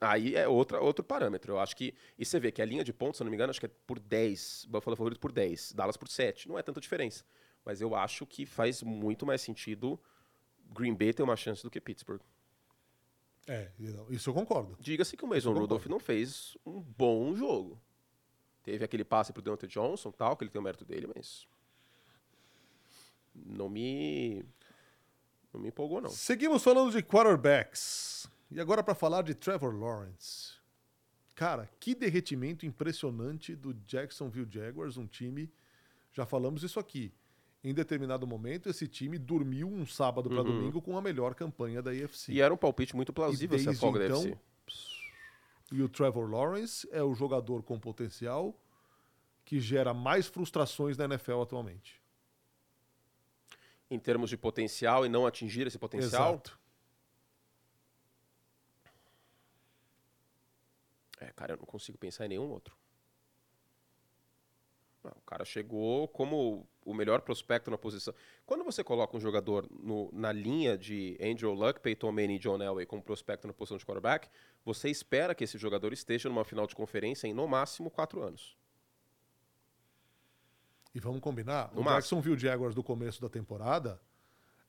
aí 0.00 0.34
é 0.34 0.46
outra, 0.46 0.80
outro 0.80 1.04
parâmetro. 1.04 1.54
Eu 1.54 1.60
acho 1.60 1.76
que. 1.76 1.94
E 2.18 2.24
você 2.24 2.38
vê 2.38 2.52
que 2.52 2.62
a 2.62 2.64
linha 2.64 2.84
de 2.84 2.92
pontos, 2.92 3.16
se 3.16 3.22
eu 3.22 3.24
não 3.24 3.30
me 3.30 3.36
engano, 3.36 3.50
acho 3.50 3.60
que 3.60 3.66
é 3.66 3.70
por 3.86 3.98
10. 3.98 4.66
Buffalo 4.68 4.94
é 4.94 4.96
favorito 4.96 5.20
por 5.20 5.32
10. 5.32 5.72
Dallas 5.72 5.96
por 5.96 6.08
7. 6.08 6.48
Não 6.48 6.58
é 6.58 6.62
tanta 6.62 6.80
diferença. 6.80 7.24
Mas 7.64 7.80
eu 7.80 7.94
acho 7.94 8.26
que 8.26 8.44
faz 8.44 8.82
muito 8.82 9.24
mais 9.24 9.40
sentido 9.40 10.00
Green 10.72 10.94
Bay 10.94 11.12
ter 11.12 11.22
uma 11.22 11.36
chance 11.36 11.62
do 11.62 11.70
que 11.70 11.80
Pittsburgh. 11.80 12.20
É, 13.46 13.70
isso 14.10 14.30
eu 14.30 14.34
concordo. 14.34 14.76
Diga-se 14.80 15.16
que 15.16 15.24
o 15.24 15.28
Mason 15.28 15.52
Rudolph 15.52 15.86
não 15.86 15.98
fez 15.98 16.56
um 16.64 16.80
bom 16.80 17.34
jogo. 17.34 17.80
Teve 18.62 18.84
aquele 18.84 19.04
passe 19.04 19.32
pro 19.32 19.42
Deontay 19.42 19.68
Johnson, 19.68 20.12
tal, 20.12 20.36
que 20.36 20.44
ele 20.44 20.50
tem 20.50 20.60
o 20.60 20.62
mérito 20.62 20.84
dele, 20.84 21.08
mas 21.14 21.46
não 23.34 23.68
me 23.68 24.44
não 25.52 25.60
me 25.60 25.68
empolgou 25.68 26.00
não. 26.00 26.10
Seguimos 26.10 26.62
falando 26.62 26.92
de 26.92 27.02
quarterbacks. 27.02 28.28
E 28.50 28.60
agora 28.60 28.82
para 28.82 28.94
falar 28.94 29.22
de 29.22 29.34
Trevor 29.34 29.74
Lawrence. 29.74 30.52
Cara, 31.34 31.68
que 31.80 31.94
derretimento 31.94 32.66
impressionante 32.66 33.56
do 33.56 33.74
Jacksonville 33.86 34.48
Jaguars, 34.50 34.96
um 34.96 35.06
time, 35.06 35.50
já 36.12 36.26
falamos 36.26 36.62
isso 36.62 36.78
aqui, 36.78 37.12
em 37.64 37.72
determinado 37.72 38.26
momento, 38.26 38.68
esse 38.68 38.88
time 38.88 39.18
dormiu 39.18 39.68
um 39.68 39.86
sábado 39.86 40.28
para 40.28 40.38
uhum. 40.38 40.44
domingo 40.44 40.82
com 40.82 40.98
a 40.98 41.02
melhor 41.02 41.34
campanha 41.34 41.80
da 41.80 41.92
AFC. 41.92 42.32
E 42.32 42.40
era 42.40 42.52
um 42.52 42.56
palpite 42.56 42.96
muito 42.96 43.12
plausível 43.12 43.56
essa 43.56 43.72
folga 43.72 44.04
então, 44.04 44.30
da. 44.30 44.36
E 45.70 45.80
o 45.80 45.88
Trevor 45.88 46.28
Lawrence 46.28 46.88
é 46.90 47.02
o 47.02 47.14
jogador 47.14 47.62
com 47.62 47.78
potencial 47.78 48.58
que 49.44 49.60
gera 49.60 49.94
mais 49.94 50.26
frustrações 50.26 50.96
na 50.96 51.04
NFL 51.04 51.40
atualmente. 51.40 52.02
Em 53.88 53.98
termos 53.98 54.28
de 54.28 54.36
potencial 54.36 55.06
e 55.06 55.08
não 55.08 55.26
atingir 55.26 55.66
esse 55.66 55.78
potencial? 55.78 56.32
Exato. 56.32 56.58
É, 61.20 61.32
cara, 61.32 61.52
eu 61.52 61.56
não 61.56 61.64
consigo 61.64 61.96
pensar 61.96 62.26
em 62.26 62.30
nenhum 62.30 62.50
outro. 62.50 62.76
O 65.10 65.22
cara 65.22 65.44
chegou 65.44 66.06
como 66.08 66.66
o 66.84 66.94
melhor 66.94 67.20
prospecto 67.22 67.70
na 67.70 67.78
posição. 67.78 68.14
Quando 68.46 68.64
você 68.64 68.84
coloca 68.84 69.16
um 69.16 69.20
jogador 69.20 69.68
no, 69.70 70.10
na 70.12 70.30
linha 70.30 70.76
de 70.78 71.18
Andrew 71.20 71.52
Luck, 71.52 71.80
Peyton 71.80 72.12
Manning 72.12 72.36
e 72.36 72.38
John 72.38 72.62
Elway 72.62 72.86
como 72.86 73.02
prospecto 73.02 73.46
na 73.46 73.52
posição 73.52 73.76
de 73.76 73.84
quarterback, 73.84 74.28
você 74.64 74.88
espera 74.88 75.34
que 75.34 75.44
esse 75.44 75.58
jogador 75.58 75.92
esteja 75.92 76.28
numa 76.28 76.44
final 76.44 76.66
de 76.66 76.74
conferência 76.74 77.26
em 77.26 77.34
no 77.34 77.48
máximo 77.48 77.90
quatro 77.90 78.22
anos. 78.22 78.56
E 80.94 81.00
vamos 81.00 81.20
combinar, 81.20 81.72
no 81.72 81.80
o 81.80 81.84
máximo. 81.84 82.20
Jacksonville 82.20 82.38
Jaguars 82.38 82.74
do 82.74 82.82
começo 82.82 83.20
da 83.20 83.28
temporada 83.28 84.00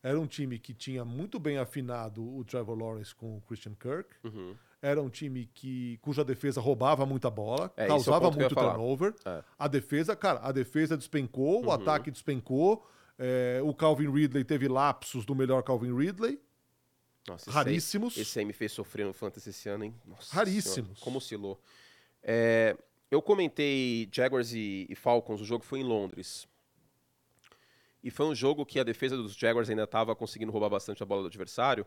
era 0.01 0.19
um 0.19 0.27
time 0.27 0.57
que 0.57 0.73
tinha 0.73 1.05
muito 1.05 1.39
bem 1.39 1.57
afinado 1.57 2.23
o 2.23 2.43
Trevor 2.43 2.77
Lawrence 2.77 3.13
com 3.13 3.37
o 3.37 3.41
Christian 3.41 3.75
Kirk. 3.75 4.15
Uhum 4.23 4.55
era 4.83 5.01
um 5.01 5.09
time 5.09 5.49
que, 5.53 5.97
cuja 6.01 6.25
defesa 6.25 6.59
roubava 6.59 7.05
muita 7.05 7.29
bola, 7.29 7.71
é, 7.77 7.87
causava 7.87 8.27
é 8.27 8.31
muito 8.31 8.53
turnover. 8.53 9.15
É. 9.23 9.41
A 9.57 9.67
defesa, 9.69 10.13
cara, 10.13 10.41
a 10.43 10.51
defesa 10.51 10.97
despencou, 10.97 11.61
uhum. 11.61 11.67
o 11.67 11.71
ataque 11.71 12.11
despencou. 12.11 12.85
É, 13.17 13.61
o 13.63 13.73
Calvin 13.73 14.11
Ridley 14.11 14.43
teve 14.43 14.67
lapsos 14.67 15.25
do 15.25 15.33
melhor 15.33 15.63
Calvin 15.63 15.95
Ridley. 15.95 16.37
Nossa, 17.25 17.49
Raríssimos. 17.49 18.13
Esse 18.13 18.19
aí, 18.19 18.23
esse 18.23 18.39
aí, 18.39 18.45
me 18.45 18.51
fez 18.51 18.73
sofrer 18.73 19.05
no 19.05 19.13
Fantasy 19.13 19.51
esse 19.51 19.69
ano, 19.69 19.85
hein? 19.85 19.95
Nossa 20.05 20.35
Raríssimos. 20.35 20.73
Senhora, 20.73 20.99
como 20.99 21.17
oscilou. 21.17 21.61
É, 22.21 22.75
eu 23.09 23.21
comentei 23.21 24.09
Jaguars 24.11 24.51
e, 24.51 24.85
e 24.89 24.95
Falcons, 24.95 25.39
o 25.39 25.45
jogo 25.45 25.63
foi 25.63 25.79
em 25.79 25.83
Londres. 25.83 26.45
E 28.03 28.11
foi 28.11 28.25
um 28.25 28.35
jogo 28.35 28.65
que 28.65 28.81
a 28.81 28.83
defesa 28.83 29.15
dos 29.15 29.33
Jaguars 29.33 29.69
ainda 29.69 29.83
estava 29.83 30.13
conseguindo 30.13 30.51
roubar 30.51 30.69
bastante 30.69 31.01
a 31.01 31.05
bola 31.05 31.21
do 31.21 31.27
adversário. 31.27 31.85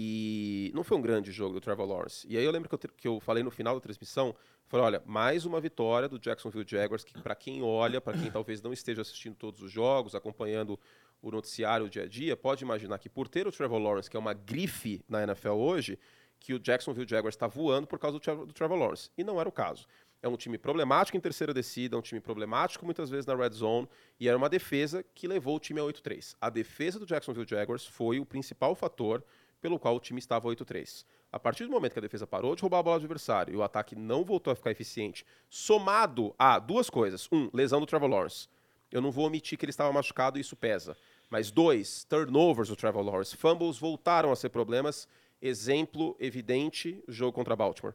E 0.00 0.70
não 0.76 0.84
foi 0.84 0.96
um 0.96 1.02
grande 1.02 1.32
jogo 1.32 1.54
do 1.54 1.60
Trevor 1.60 1.84
Lawrence. 1.84 2.24
E 2.30 2.38
aí 2.38 2.44
eu 2.44 2.52
lembro 2.52 2.68
que 2.68 2.74
eu, 2.76 2.90
que 2.96 3.08
eu 3.08 3.18
falei 3.18 3.42
no 3.42 3.50
final 3.50 3.74
da 3.74 3.80
transmissão, 3.80 4.32
falei, 4.68 4.86
olha, 4.86 5.02
mais 5.04 5.44
uma 5.44 5.60
vitória 5.60 6.08
do 6.08 6.20
Jacksonville 6.20 6.64
Jaguars, 6.64 7.02
que 7.02 7.20
para 7.20 7.34
quem 7.34 7.64
olha, 7.64 8.00
para 8.00 8.16
quem 8.16 8.30
talvez 8.30 8.62
não 8.62 8.72
esteja 8.72 9.02
assistindo 9.02 9.34
todos 9.34 9.60
os 9.60 9.72
jogos, 9.72 10.14
acompanhando 10.14 10.78
o 11.20 11.32
noticiário 11.32 11.90
dia 11.90 12.04
a 12.04 12.06
dia, 12.06 12.36
pode 12.36 12.62
imaginar 12.62 12.98
que 13.00 13.08
por 13.08 13.26
ter 13.26 13.48
o 13.48 13.50
Trevor 13.50 13.80
Lawrence, 13.80 14.08
que 14.08 14.16
é 14.16 14.20
uma 14.20 14.32
grife 14.32 15.02
na 15.08 15.24
NFL 15.24 15.54
hoje, 15.54 15.98
que 16.38 16.54
o 16.54 16.60
Jacksonville 16.60 17.08
Jaguars 17.08 17.34
está 17.34 17.48
voando 17.48 17.88
por 17.88 17.98
causa 17.98 18.20
do, 18.20 18.46
do 18.46 18.52
Trevor 18.52 18.78
Lawrence. 18.78 19.10
E 19.18 19.24
não 19.24 19.40
era 19.40 19.48
o 19.48 19.52
caso. 19.52 19.84
É 20.22 20.28
um 20.28 20.36
time 20.36 20.58
problemático 20.58 21.16
em 21.16 21.20
terceira 21.20 21.52
descida, 21.52 21.96
é 21.96 21.98
um 21.98 22.02
time 22.02 22.20
problemático 22.20 22.84
muitas 22.84 23.10
vezes 23.10 23.26
na 23.26 23.34
red 23.34 23.50
zone, 23.50 23.88
e 24.20 24.28
era 24.28 24.36
uma 24.36 24.48
defesa 24.48 25.04
que 25.12 25.26
levou 25.26 25.56
o 25.56 25.60
time 25.60 25.80
a 25.80 25.82
8-3. 25.82 26.36
A 26.40 26.50
defesa 26.50 27.00
do 27.00 27.06
Jacksonville 27.06 27.46
Jaguars 27.48 27.84
foi 27.84 28.20
o 28.20 28.26
principal 28.26 28.76
fator 28.76 29.24
pelo 29.60 29.78
qual 29.78 29.96
o 29.96 30.00
time 30.00 30.18
estava 30.18 30.48
8-3. 30.48 31.04
A 31.30 31.38
partir 31.38 31.64
do 31.64 31.70
momento 31.70 31.92
que 31.92 31.98
a 31.98 32.02
defesa 32.02 32.26
parou 32.26 32.56
de 32.56 32.62
roubar 32.62 32.78
a 32.78 32.82
bola 32.82 32.98
do 32.98 33.02
adversário 33.04 33.52
e 33.52 33.56
o 33.56 33.62
ataque 33.62 33.94
não 33.94 34.24
voltou 34.24 34.52
a 34.52 34.56
ficar 34.56 34.70
eficiente, 34.70 35.26
somado 35.50 36.34
a 36.38 36.58
duas 36.58 36.88
coisas. 36.88 37.28
Um, 37.30 37.50
lesão 37.52 37.80
do 37.80 37.86
Trevor 37.86 38.08
Lawrence. 38.08 38.48
Eu 38.90 39.02
não 39.02 39.10
vou 39.10 39.26
omitir 39.26 39.58
que 39.58 39.64
ele 39.64 39.70
estava 39.70 39.92
machucado 39.92 40.38
e 40.38 40.40
isso 40.40 40.56
pesa. 40.56 40.96
Mas 41.28 41.50
dois, 41.50 42.04
turnovers 42.04 42.68
do 42.68 42.76
Trevor 42.76 43.02
Lawrence. 43.02 43.36
Fumbles 43.36 43.78
voltaram 43.78 44.32
a 44.32 44.36
ser 44.36 44.48
problemas. 44.48 45.06
Exemplo 45.40 46.16
evidente, 46.18 47.02
jogo 47.06 47.32
contra 47.32 47.54
Baltimore. 47.54 47.94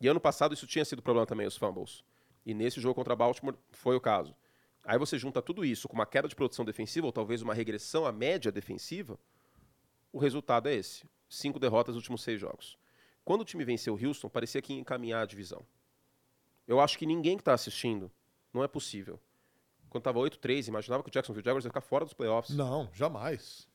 E 0.00 0.06
ano 0.06 0.20
passado 0.20 0.54
isso 0.54 0.66
tinha 0.66 0.84
sido 0.84 1.02
problema 1.02 1.26
também, 1.26 1.46
os 1.46 1.56
fumbles. 1.56 2.04
E 2.46 2.54
nesse 2.54 2.80
jogo 2.80 2.94
contra 2.94 3.16
Baltimore 3.16 3.56
foi 3.70 3.96
o 3.96 4.00
caso. 4.00 4.34
Aí 4.84 4.96
você 4.96 5.18
junta 5.18 5.42
tudo 5.42 5.64
isso 5.64 5.88
com 5.88 5.94
uma 5.94 6.06
queda 6.06 6.28
de 6.28 6.36
produção 6.36 6.64
defensiva, 6.64 7.06
ou 7.06 7.12
talvez 7.12 7.42
uma 7.42 7.52
regressão 7.52 8.06
à 8.06 8.12
média 8.12 8.50
defensiva, 8.50 9.18
o 10.12 10.18
resultado 10.18 10.68
é 10.68 10.74
esse: 10.74 11.04
cinco 11.28 11.58
derrotas 11.58 11.94
nos 11.94 12.02
últimos 12.02 12.22
seis 12.22 12.40
jogos. 12.40 12.76
Quando 13.24 13.42
o 13.42 13.44
time 13.44 13.64
venceu 13.64 13.94
o 13.94 14.06
Houston, 14.06 14.28
parecia 14.28 14.62
que 14.62 14.72
ia 14.72 14.80
encaminhar 14.80 15.22
a 15.22 15.26
divisão. 15.26 15.62
Eu 16.66 16.80
acho 16.80 16.98
que 16.98 17.06
ninguém 17.06 17.36
que 17.36 17.42
tá 17.42 17.52
assistindo, 17.52 18.10
não 18.52 18.64
é 18.64 18.68
possível. 18.68 19.20
Quando 19.88 20.04
tava 20.04 20.18
8-3, 20.18 20.68
imaginava 20.68 21.02
que 21.02 21.08
o 21.08 21.12
Jacksonville 21.12 21.44
Jaguars 21.44 21.64
ia 21.64 21.70
ficar 21.70 21.80
fora 21.80 22.04
dos 22.04 22.12
playoffs. 22.12 22.54
Não, 22.54 22.90
jamais. 22.92 23.66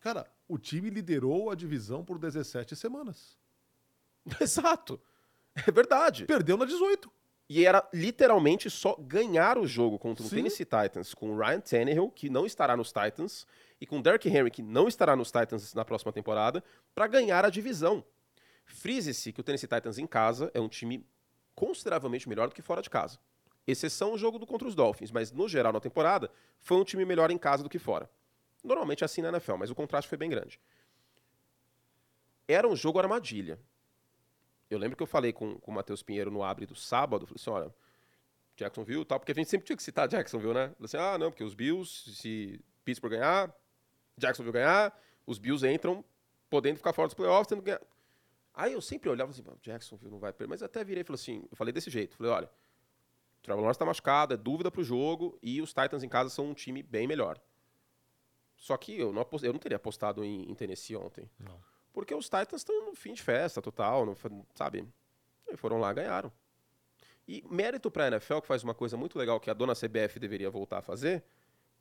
Cara, 0.00 0.26
o 0.46 0.58
time 0.58 0.90
liderou 0.90 1.50
a 1.50 1.54
divisão 1.54 2.04
por 2.04 2.18
17 2.18 2.76
semanas. 2.76 3.38
Exato. 4.40 5.00
É 5.66 5.70
verdade. 5.70 6.26
Perdeu 6.26 6.56
na 6.56 6.64
18. 6.64 7.10
E 7.48 7.64
era 7.64 7.88
literalmente 7.92 8.68
só 8.68 8.96
ganhar 8.96 9.56
o 9.56 9.66
jogo 9.66 9.98
contra 9.98 10.24
o 10.24 10.28
Sim. 10.28 10.36
Tennessee 10.36 10.64
Titans 10.64 11.14
com 11.14 11.30
o 11.30 11.38
Ryan 11.38 11.60
Tannehill, 11.60 12.10
que 12.10 12.28
não 12.28 12.44
estará 12.44 12.76
nos 12.76 12.92
Titans, 12.92 13.46
e 13.80 13.86
com 13.86 14.00
Derrick 14.00 14.28
Henry, 14.28 14.50
que 14.50 14.62
não 14.62 14.88
estará 14.88 15.14
nos 15.14 15.30
Titans 15.30 15.74
na 15.74 15.84
próxima 15.84 16.12
temporada, 16.12 16.62
para 16.94 17.06
ganhar 17.06 17.44
a 17.44 17.50
divisão. 17.50 18.04
Frise-se 18.64 19.32
que 19.32 19.40
o 19.40 19.44
Tennessee 19.44 19.68
Titans 19.68 19.98
em 19.98 20.06
casa 20.06 20.50
é 20.54 20.60
um 20.60 20.68
time 20.68 21.06
consideravelmente 21.54 22.28
melhor 22.28 22.48
do 22.48 22.54
que 22.54 22.62
fora 22.62 22.82
de 22.82 22.90
casa. 22.90 23.18
Exceção 23.66 24.12
o 24.12 24.18
jogo 24.18 24.38
do 24.38 24.46
contra 24.46 24.66
os 24.66 24.74
Dolphins, 24.74 25.10
mas 25.10 25.32
no 25.32 25.48
geral 25.48 25.72
na 25.72 25.80
temporada 25.80 26.30
foi 26.60 26.76
um 26.76 26.84
time 26.84 27.04
melhor 27.04 27.30
em 27.30 27.38
casa 27.38 27.62
do 27.62 27.68
que 27.68 27.78
fora. 27.78 28.08
Normalmente 28.62 29.02
é 29.02 29.06
assim 29.06 29.22
na 29.22 29.28
NFL, 29.28 29.56
mas 29.56 29.70
o 29.70 29.74
contraste 29.74 30.08
foi 30.08 30.18
bem 30.18 30.30
grande. 30.30 30.60
Era 32.46 32.68
um 32.68 32.76
jogo 32.76 32.98
armadilha. 32.98 33.58
Eu 34.70 34.78
lembro 34.78 34.96
que 34.96 35.02
eu 35.02 35.06
falei 35.06 35.32
com, 35.32 35.58
com 35.58 35.70
o 35.70 35.74
Matheus 35.74 36.02
Pinheiro 36.02 36.30
no 36.30 36.42
Abre 36.42 36.66
do 36.66 36.74
sábado, 36.74 37.26
falei 37.26 37.40
assim, 37.40 37.50
olha, 37.50 37.74
Jacksonville 38.56 39.04
tal, 39.04 39.18
porque 39.20 39.32
a 39.32 39.34
gente 39.34 39.50
sempre 39.50 39.66
tinha 39.66 39.76
que 39.76 39.82
citar 39.82 40.08
Jacksonville, 40.08 40.54
né? 40.54 40.68
Falei 40.70 40.84
assim, 40.84 40.96
ah, 40.96 41.18
não, 41.18 41.30
porque 41.30 41.44
os 41.44 41.54
Bills, 41.54 42.14
se 42.14 42.60
Pittsburgh 42.84 43.12
ganhar, 43.12 43.54
Jacksonville 44.18 44.52
ganhar, 44.52 44.98
os 45.26 45.38
Bills 45.38 45.66
entram 45.66 46.04
podendo 46.48 46.76
ficar 46.76 46.92
fora 46.92 47.08
dos 47.08 47.14
playoffs, 47.14 47.46
tendo 47.48 47.58
que 47.60 47.66
ganhar. 47.66 47.80
Aí 48.54 48.72
eu 48.72 48.80
sempre 48.80 49.10
olhava 49.10 49.30
assim, 49.30 49.42
"Pô, 49.42 49.52
Jacksonville 49.60 50.10
não 50.10 50.18
vai 50.18 50.32
perder, 50.32 50.48
mas 50.50 50.62
até 50.62 50.82
virei 50.82 51.02
e 51.02 51.04
falei 51.04 51.20
assim, 51.20 51.46
eu 51.50 51.56
falei 51.56 51.72
desse 51.72 51.90
jeito, 51.90 52.16
falei, 52.16 52.32
olha, 52.32 52.46
o 52.46 53.42
Trevor 53.42 53.60
Lawrence 53.62 53.78
tá 53.78 53.84
machucado, 53.84 54.32
é 54.32 54.36
dúvida 54.36 54.70
pro 54.70 54.82
jogo, 54.82 55.38
e 55.42 55.60
os 55.60 55.74
Titans 55.74 56.02
em 56.02 56.08
casa 56.08 56.30
são 56.30 56.46
um 56.46 56.54
time 56.54 56.82
bem 56.82 57.06
melhor. 57.06 57.38
Só 58.56 58.76
que 58.78 58.98
eu 58.98 59.12
não, 59.12 59.20
apos- 59.22 59.42
eu 59.42 59.52
não 59.52 59.60
teria 59.60 59.76
apostado 59.76 60.24
em, 60.24 60.50
em 60.50 60.54
Tennessee 60.54 60.96
ontem. 60.96 61.30
Não. 61.38 61.60
Porque 61.92 62.14
os 62.14 62.24
Titans 62.26 62.56
estão 62.62 62.86
no 62.86 62.94
fim 62.94 63.12
de 63.12 63.22
festa 63.22 63.60
total, 63.60 64.06
não 64.06 64.16
sabe? 64.54 64.88
E 65.48 65.56
foram 65.56 65.78
lá 65.78 65.92
ganharam. 65.92 66.32
E 67.28 67.44
mérito 67.50 67.90
para 67.90 68.04
a 68.04 68.08
NFL, 68.08 68.40
que 68.40 68.46
faz 68.46 68.62
uma 68.62 68.74
coisa 68.74 68.96
muito 68.96 69.18
legal 69.18 69.38
que 69.38 69.50
a 69.50 69.54
dona 69.54 69.74
CBF 69.74 70.18
deveria 70.18 70.48
voltar 70.48 70.78
a 70.78 70.82
fazer, 70.82 71.22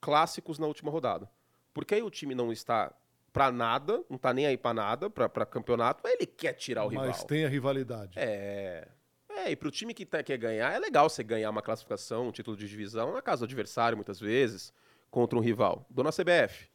clássicos 0.02 0.60
na 0.60 0.68
última 0.68 0.92
rodada. 0.92 1.30
Porque 1.76 1.93
aí 1.93 2.01
o 2.01 2.09
time 2.09 2.34
não 2.34 2.53
está 2.53 2.89
pra 3.34 3.51
nada, 3.51 4.01
não 4.09 4.17
tá 4.17 4.34
nem 4.34 4.45
aí 4.47 4.57
pra 4.57 4.73
nada, 4.73 5.09
pra 5.09 5.45
campeonato, 5.45 5.99
mas 6.01 6.13
ele 6.13 6.26
quer 6.26 6.53
tirar 6.53 6.86
o 6.86 6.91
Mas 6.93 7.05
rival. 7.17 7.26
tem 7.28 7.43
a 7.43 7.49
rivalidade. 7.49 8.17
É. 8.17 8.88
É, 9.28 9.51
e 9.51 9.55
pro 9.57 9.69
time 9.69 9.93
que 9.93 10.05
tá- 10.05 10.23
quer 10.23 10.38
ganhar, 10.38 10.73
é 10.73 10.80
legal 10.80 11.09
você 11.09 11.21
ganhar 11.21 11.49
uma 11.49 11.61
classificação, 11.61 12.30
um 12.30 12.32
título 12.32 12.55
de 12.55 12.65
divisão 12.69 13.11
na 13.11 13.21
casa 13.21 13.41
do 13.41 13.43
adversário, 13.49 13.97
muitas 13.97 14.17
vezes, 14.21 14.71
contra 15.11 15.38
um 15.38 15.41
rival. 15.41 15.86
Dona 15.89 16.11
CBF. 16.13 16.69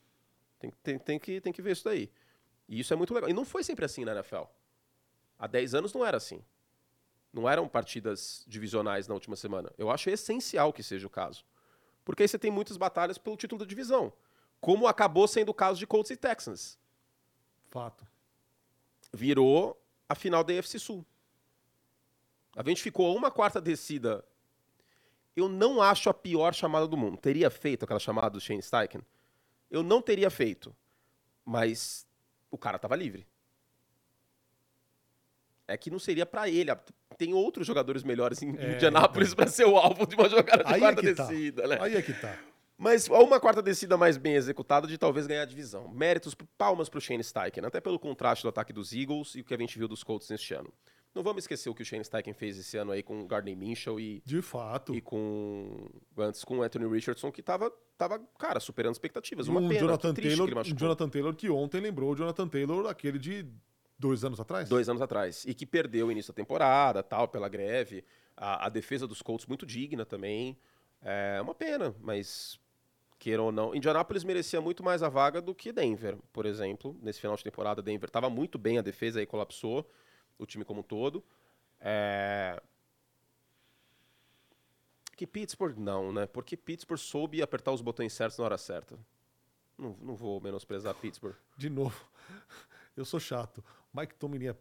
Tem, 0.58 0.70
tem, 0.82 0.98
tem, 0.98 1.18
que, 1.18 1.40
tem 1.40 1.50
que 1.50 1.62
ver 1.62 1.72
isso 1.72 1.84
daí. 1.86 2.12
E 2.68 2.78
isso 2.78 2.92
é 2.92 2.96
muito 2.96 3.14
legal. 3.14 3.30
E 3.30 3.32
não 3.32 3.46
foi 3.46 3.64
sempre 3.64 3.86
assim 3.86 4.04
na 4.04 4.12
NFL. 4.12 4.42
Há 5.38 5.46
10 5.46 5.74
anos 5.74 5.94
não 5.94 6.04
era 6.04 6.18
assim. 6.18 6.44
Não 7.32 7.48
eram 7.48 7.66
partidas 7.66 8.44
divisionais 8.46 9.08
na 9.08 9.14
última 9.14 9.34
semana. 9.34 9.72
Eu 9.78 9.90
acho 9.90 10.10
essencial 10.10 10.70
que 10.74 10.82
seja 10.82 11.06
o 11.06 11.10
caso. 11.10 11.42
Porque 12.04 12.22
aí 12.22 12.28
você 12.28 12.38
tem 12.38 12.50
muitas 12.50 12.76
batalhas 12.76 13.16
pelo 13.16 13.38
título 13.38 13.60
da 13.60 13.64
divisão. 13.64 14.12
Como 14.60 14.86
acabou 14.86 15.26
sendo 15.26 15.48
o 15.50 15.54
caso 15.54 15.78
de 15.78 15.86
Colts 15.86 16.10
e 16.10 16.16
Texans 16.16 16.78
Fato. 17.70 18.06
virou 19.12 19.80
a 20.08 20.14
final 20.14 20.42
da 20.44 20.52
AFC 20.52 20.78
Sul. 20.78 21.04
A 22.56 22.62
gente 22.68 22.82
ficou 22.82 23.16
uma 23.16 23.30
quarta 23.30 23.60
descida. 23.60 24.24
Eu 25.36 25.48
não 25.48 25.80
acho 25.80 26.10
a 26.10 26.14
pior 26.14 26.52
chamada 26.52 26.86
do 26.88 26.96
mundo. 26.96 27.16
Teria 27.16 27.48
feito 27.48 27.84
aquela 27.84 28.00
chamada 28.00 28.30
do 28.30 28.40
Shane 28.40 28.60
Steichen? 28.62 29.02
Eu 29.70 29.82
não 29.82 30.02
teria 30.02 30.28
feito. 30.30 30.74
Mas 31.44 32.06
o 32.50 32.58
cara 32.58 32.78
tava 32.78 32.96
livre. 32.96 33.26
É 35.68 35.76
que 35.76 35.90
não 35.90 36.00
seria 36.00 36.26
pra 36.26 36.48
ele. 36.48 36.70
Tem 37.16 37.32
outros 37.32 37.66
jogadores 37.66 38.02
melhores 38.02 38.42
em 38.42 38.56
É, 38.58 38.74
Indianápolis 38.74 39.32
pra 39.34 39.46
ser 39.46 39.64
o 39.66 39.76
alvo 39.76 40.04
de 40.06 40.16
uma 40.16 40.28
jogada 40.28 40.64
de 40.64 40.70
Aí 40.74 40.76
é 40.76 40.80
quarta 40.80 41.14
tá. 41.14 41.26
descida, 41.28 41.66
né? 41.68 41.78
Aí 41.80 41.94
é 41.94 42.02
que 42.02 42.12
tá. 42.12 42.36
Mas 42.80 43.08
uma 43.08 43.38
quarta 43.38 43.60
descida 43.60 43.94
mais 43.98 44.16
bem 44.16 44.36
executada 44.36 44.86
de 44.86 44.96
talvez 44.96 45.26
ganhar 45.26 45.42
a 45.42 45.44
divisão. 45.44 45.86
Méritos, 45.88 46.34
palmas 46.56 46.88
pro 46.88 46.98
Shane 46.98 47.22
Steichen, 47.22 47.62
até 47.66 47.78
pelo 47.78 47.98
contraste 47.98 48.42
do 48.42 48.48
ataque 48.48 48.72
dos 48.72 48.94
Eagles 48.94 49.34
e 49.34 49.42
o 49.42 49.44
que 49.44 49.52
a 49.52 49.58
gente 49.58 49.78
viu 49.78 49.86
dos 49.86 50.02
Colts 50.02 50.30
neste 50.30 50.54
ano. 50.54 50.72
Não 51.14 51.22
vamos 51.22 51.42
esquecer 51.42 51.68
o 51.68 51.74
que 51.74 51.82
o 51.82 51.84
Shane 51.84 52.02
Steichen 52.02 52.32
fez 52.32 52.56
esse 52.56 52.78
ano 52.78 52.92
aí 52.92 53.02
com 53.02 53.20
o 53.20 53.26
Gardner 53.26 53.54
Minshew 53.54 54.00
e, 54.00 54.22
De 54.24 54.40
fato. 54.40 54.94
e 54.94 55.02
com 55.02 55.90
antes 56.16 56.42
com 56.42 56.60
o 56.60 56.62
Anthony 56.62 56.88
Richardson, 56.88 57.30
que 57.30 57.42
tava, 57.42 57.70
tava 57.98 58.18
cara, 58.38 58.58
superando 58.58 58.94
expectativas. 58.94 59.46
Uma 59.46 59.60
um 59.60 59.68
pena, 59.68 59.80
Jonathan 59.80 60.14
Taylor, 60.14 60.48
um 60.48 60.54
machucou. 60.54 60.78
Jonathan 60.78 61.08
Taylor 61.10 61.34
que 61.34 61.50
ontem 61.50 61.82
lembrou 61.82 62.12
o 62.12 62.16
Jonathan 62.16 62.48
Taylor, 62.48 62.86
aquele 62.86 63.18
de 63.18 63.46
dois 63.98 64.24
anos 64.24 64.40
atrás. 64.40 64.70
Dois 64.70 64.88
anos 64.88 65.02
atrás. 65.02 65.44
E 65.44 65.52
que 65.52 65.66
perdeu 65.66 66.06
o 66.06 66.12
início 66.12 66.32
da 66.32 66.36
temporada, 66.36 67.02
tal, 67.02 67.28
pela 67.28 67.46
greve. 67.46 68.02
A, 68.34 68.64
a 68.64 68.68
defesa 68.70 69.06
dos 69.06 69.20
Colts 69.20 69.44
muito 69.44 69.66
digna 69.66 70.06
também. 70.06 70.56
É 71.02 71.40
uma 71.42 71.54
pena, 71.54 71.94
mas 72.00 72.58
queira 73.20 73.42
ou 73.42 73.52
não. 73.52 73.74
Indianapolis 73.74 74.24
merecia 74.24 74.60
muito 74.60 74.82
mais 74.82 75.02
a 75.02 75.08
vaga 75.08 75.40
do 75.42 75.54
que 75.54 75.70
Denver, 75.70 76.16
por 76.32 76.46
exemplo. 76.46 76.96
Nesse 77.02 77.20
final 77.20 77.36
de 77.36 77.44
temporada, 77.44 77.82
Denver 77.82 78.08
estava 78.08 78.30
muito 78.30 78.58
bem, 78.58 78.78
a 78.78 78.82
defesa 78.82 79.20
aí 79.20 79.26
colapsou, 79.26 79.88
o 80.38 80.46
time 80.46 80.64
como 80.64 80.80
um 80.80 80.82
todo. 80.82 81.22
É... 81.78 82.60
Que 85.14 85.26
Pittsburgh 85.26 85.76
não, 85.78 86.10
né? 86.10 86.26
Porque 86.26 86.56
Pittsburgh 86.56 86.98
soube 86.98 87.42
apertar 87.42 87.72
os 87.72 87.82
botões 87.82 88.14
certos 88.14 88.38
na 88.38 88.46
hora 88.46 88.58
certa. 88.58 88.98
Não, 89.76 89.94
não 90.00 90.16
vou 90.16 90.40
menosprezar 90.40 90.94
Pittsburgh. 90.94 91.36
De 91.58 91.68
novo. 91.68 92.10
Eu 92.96 93.04
sou 93.04 93.20
chato. 93.20 93.62
Mike 93.92 94.14
Tomlin 94.14 94.48
é 94.48 94.56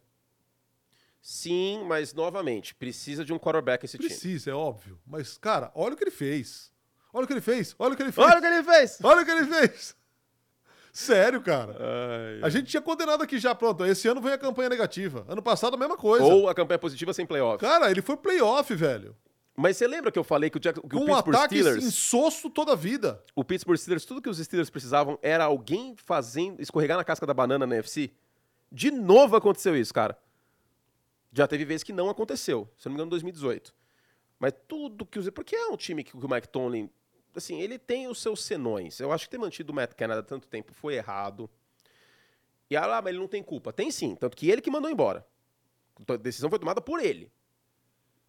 Sim, 1.22 1.84
mas 1.86 2.14
novamente, 2.14 2.74
precisa 2.74 3.26
de 3.26 3.34
um 3.34 3.40
quarterback 3.40 3.84
esse 3.84 3.98
time. 3.98 4.10
precisa, 4.10 4.52
é 4.52 4.54
óbvio. 4.54 5.00
Mas, 5.06 5.38
cara, 5.38 5.72
olha 5.76 5.94
o 5.94 5.98
que 5.98 6.04
ele 6.04 6.12
fez. 6.12 6.72
Olha 7.14 7.24
o 7.24 7.28
que 7.28 7.34
ele 7.34 7.42
fez. 7.42 7.76
Olha 7.80 7.94
o 7.94 7.98
que 7.98 8.04
ele 8.04 8.12
fez. 8.12 8.28
Olha 8.28 8.38
o 8.38 8.42
que 8.42 8.48
ele 8.48 8.64
fez! 8.64 8.98
Olha 9.04 9.22
o 9.22 9.26
que 9.26 9.32
ele 9.32 9.46
fez. 9.46 9.96
Sério, 10.92 11.42
cara. 11.42 11.76
Ai. 11.80 12.40
A 12.44 12.50
gente 12.50 12.68
tinha 12.68 12.82
condenado 12.82 13.22
aqui 13.24 13.38
já, 13.40 13.54
pronto. 13.54 13.86
Esse 13.86 14.08
ano 14.08 14.22
vem 14.22 14.34
a 14.34 14.38
campanha 14.38 14.70
negativa. 14.70 15.26
Ano 15.28 15.42
passado 15.42 15.76
a 15.76 15.78
mesma 15.78 15.96
coisa. 15.96 16.26
Ou 16.26 16.50
a 16.50 16.56
campanha 16.56 16.80
positiva 16.80 17.14
sem 17.14 17.26
playoff. 17.26 17.60
Cara, 17.60 17.90
ele 17.92 18.02
foi 18.02 18.18
playoff, 18.18 18.74
velho. 18.74 19.16
Mas 19.56 19.78
você 19.78 19.88
lembra 19.88 20.12
que 20.12 20.18
eu 20.18 20.24
falei 20.24 20.50
que 20.50 20.58
o, 20.58 20.60
Jack- 20.60 20.80
que 20.80 20.96
o 20.96 21.00
um 21.02 21.06
Pittsburgh 21.06 21.36
ataque 21.36 21.56
Steelers, 21.60 21.84
insosso 21.84 22.50
toda 22.50 22.72
a 22.72 22.76
vida. 22.76 23.22
o 23.36 23.44
Pittsburgh 23.44 23.78
Steelers, 23.78 24.06
tudo 24.06 24.22
que 24.22 24.30
os 24.30 24.38
Steelers 24.38 24.70
precisavam 24.70 25.20
era 25.22 25.44
alguém 25.44 25.96
fazendo 25.98 26.62
escorregar 26.62 26.98
na 26.98 27.04
casca 27.04 27.26
da 27.26 27.34
banana 27.34 27.68
na 27.68 27.76
NFC? 27.76 28.10
De 28.72 28.90
novo 28.90 29.36
aconteceu 29.36 29.76
isso, 29.76 29.94
cara. 29.94 30.18
Já 31.34 31.46
teve 31.46 31.66
vezes 31.66 31.84
que 31.84 31.92
não 31.94 32.10
aconteceu, 32.10 32.70
se 32.78 32.86
não 32.88 32.94
me 32.94 32.96
engano, 32.96 33.10
em 33.10 33.12
2018. 33.12 33.74
Mas 34.40 34.54
tudo 34.68 35.06
que 35.06 35.20
os 35.20 35.30
porque 35.30 35.56
é 35.56 35.68
um 35.68 35.76
time 35.76 36.04
que 36.06 36.16
o 36.16 36.30
Mike 36.30 36.48
Tomlin, 36.48 36.90
assim, 37.36 37.62
ele 37.62 37.78
tem 37.78 38.08
os 38.08 38.22
seus 38.22 38.44
senões. 38.44 39.00
Eu 39.00 39.12
acho 39.12 39.26
que 39.26 39.32
ter 39.32 39.38
mantido 39.38 39.72
o 39.72 39.76
Matt 39.76 39.94
Canada 39.94 40.24
tanto 40.24 40.48
tempo 40.48 40.74
foi 40.74 40.96
errado. 40.96 41.50
E 42.70 42.78
ah, 42.78 43.02
mas 43.02 43.08
ele 43.08 43.20
não 43.20 43.28
tem 43.28 43.42
culpa. 43.42 43.74
Tem 43.74 43.90
sim, 43.92 44.16
tanto 44.16 44.38
que 44.38 44.50
ele 44.50 44.62
que 44.62 44.70
mandou 44.70 44.90
embora. 44.90 45.26
A 46.08 46.16
decisão 46.16 46.50
foi 46.50 46.60
tomada 46.60 46.82
por 46.82 47.04
ele. 47.04 47.32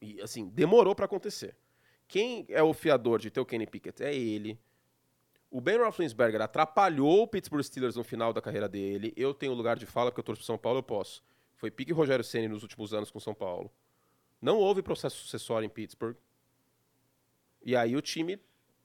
E 0.01 0.20
assim, 0.20 0.48
demorou 0.48 0.94
pra 0.94 1.05
acontecer. 1.05 1.57
Quem 2.09 2.46
é 2.48 2.62
o 2.62 2.72
fiador 2.72 3.20
de 3.20 3.30
ter 3.30 3.40
o 3.40 3.46
Kenny 3.46 3.66
Pickett? 3.66 4.03
É 4.03 4.14
ele. 4.14 4.59
O 5.51 5.61
Ben 5.61 5.78
Roethlisberger 5.78 6.40
atrapalhou 6.40 7.22
o 7.22 7.26
Pittsburgh 7.26 7.62
Steelers 7.62 7.96
no 7.96 8.05
final 8.05 8.32
da 8.32 8.40
carreira 8.40 8.68
dele. 8.68 9.12
Eu 9.16 9.34
tenho 9.34 9.53
lugar 9.53 9.76
de 9.76 9.84
fala 9.84 10.11
porque 10.11 10.20
eu 10.20 10.24
torço 10.24 10.40
pro 10.40 10.46
São 10.46 10.59
Paulo, 10.59 10.78
eu 10.78 10.82
posso. 10.82 11.22
Foi 11.57 11.70
pique 11.70 11.92
Rogério 11.92 12.24
Ceni 12.24 12.48
nos 12.48 12.62
últimos 12.62 12.94
anos 12.94 13.11
com 13.11 13.20
São 13.20 13.34
Paulo. 13.34 13.70
Não 14.40 14.57
houve 14.57 14.82
processo 14.82 15.16
sucessório 15.18 15.66
em 15.66 15.68
Pittsburgh. 15.68 16.16
E 17.62 17.76
aí 17.76 17.94
o 17.94 18.01
time 18.01 18.40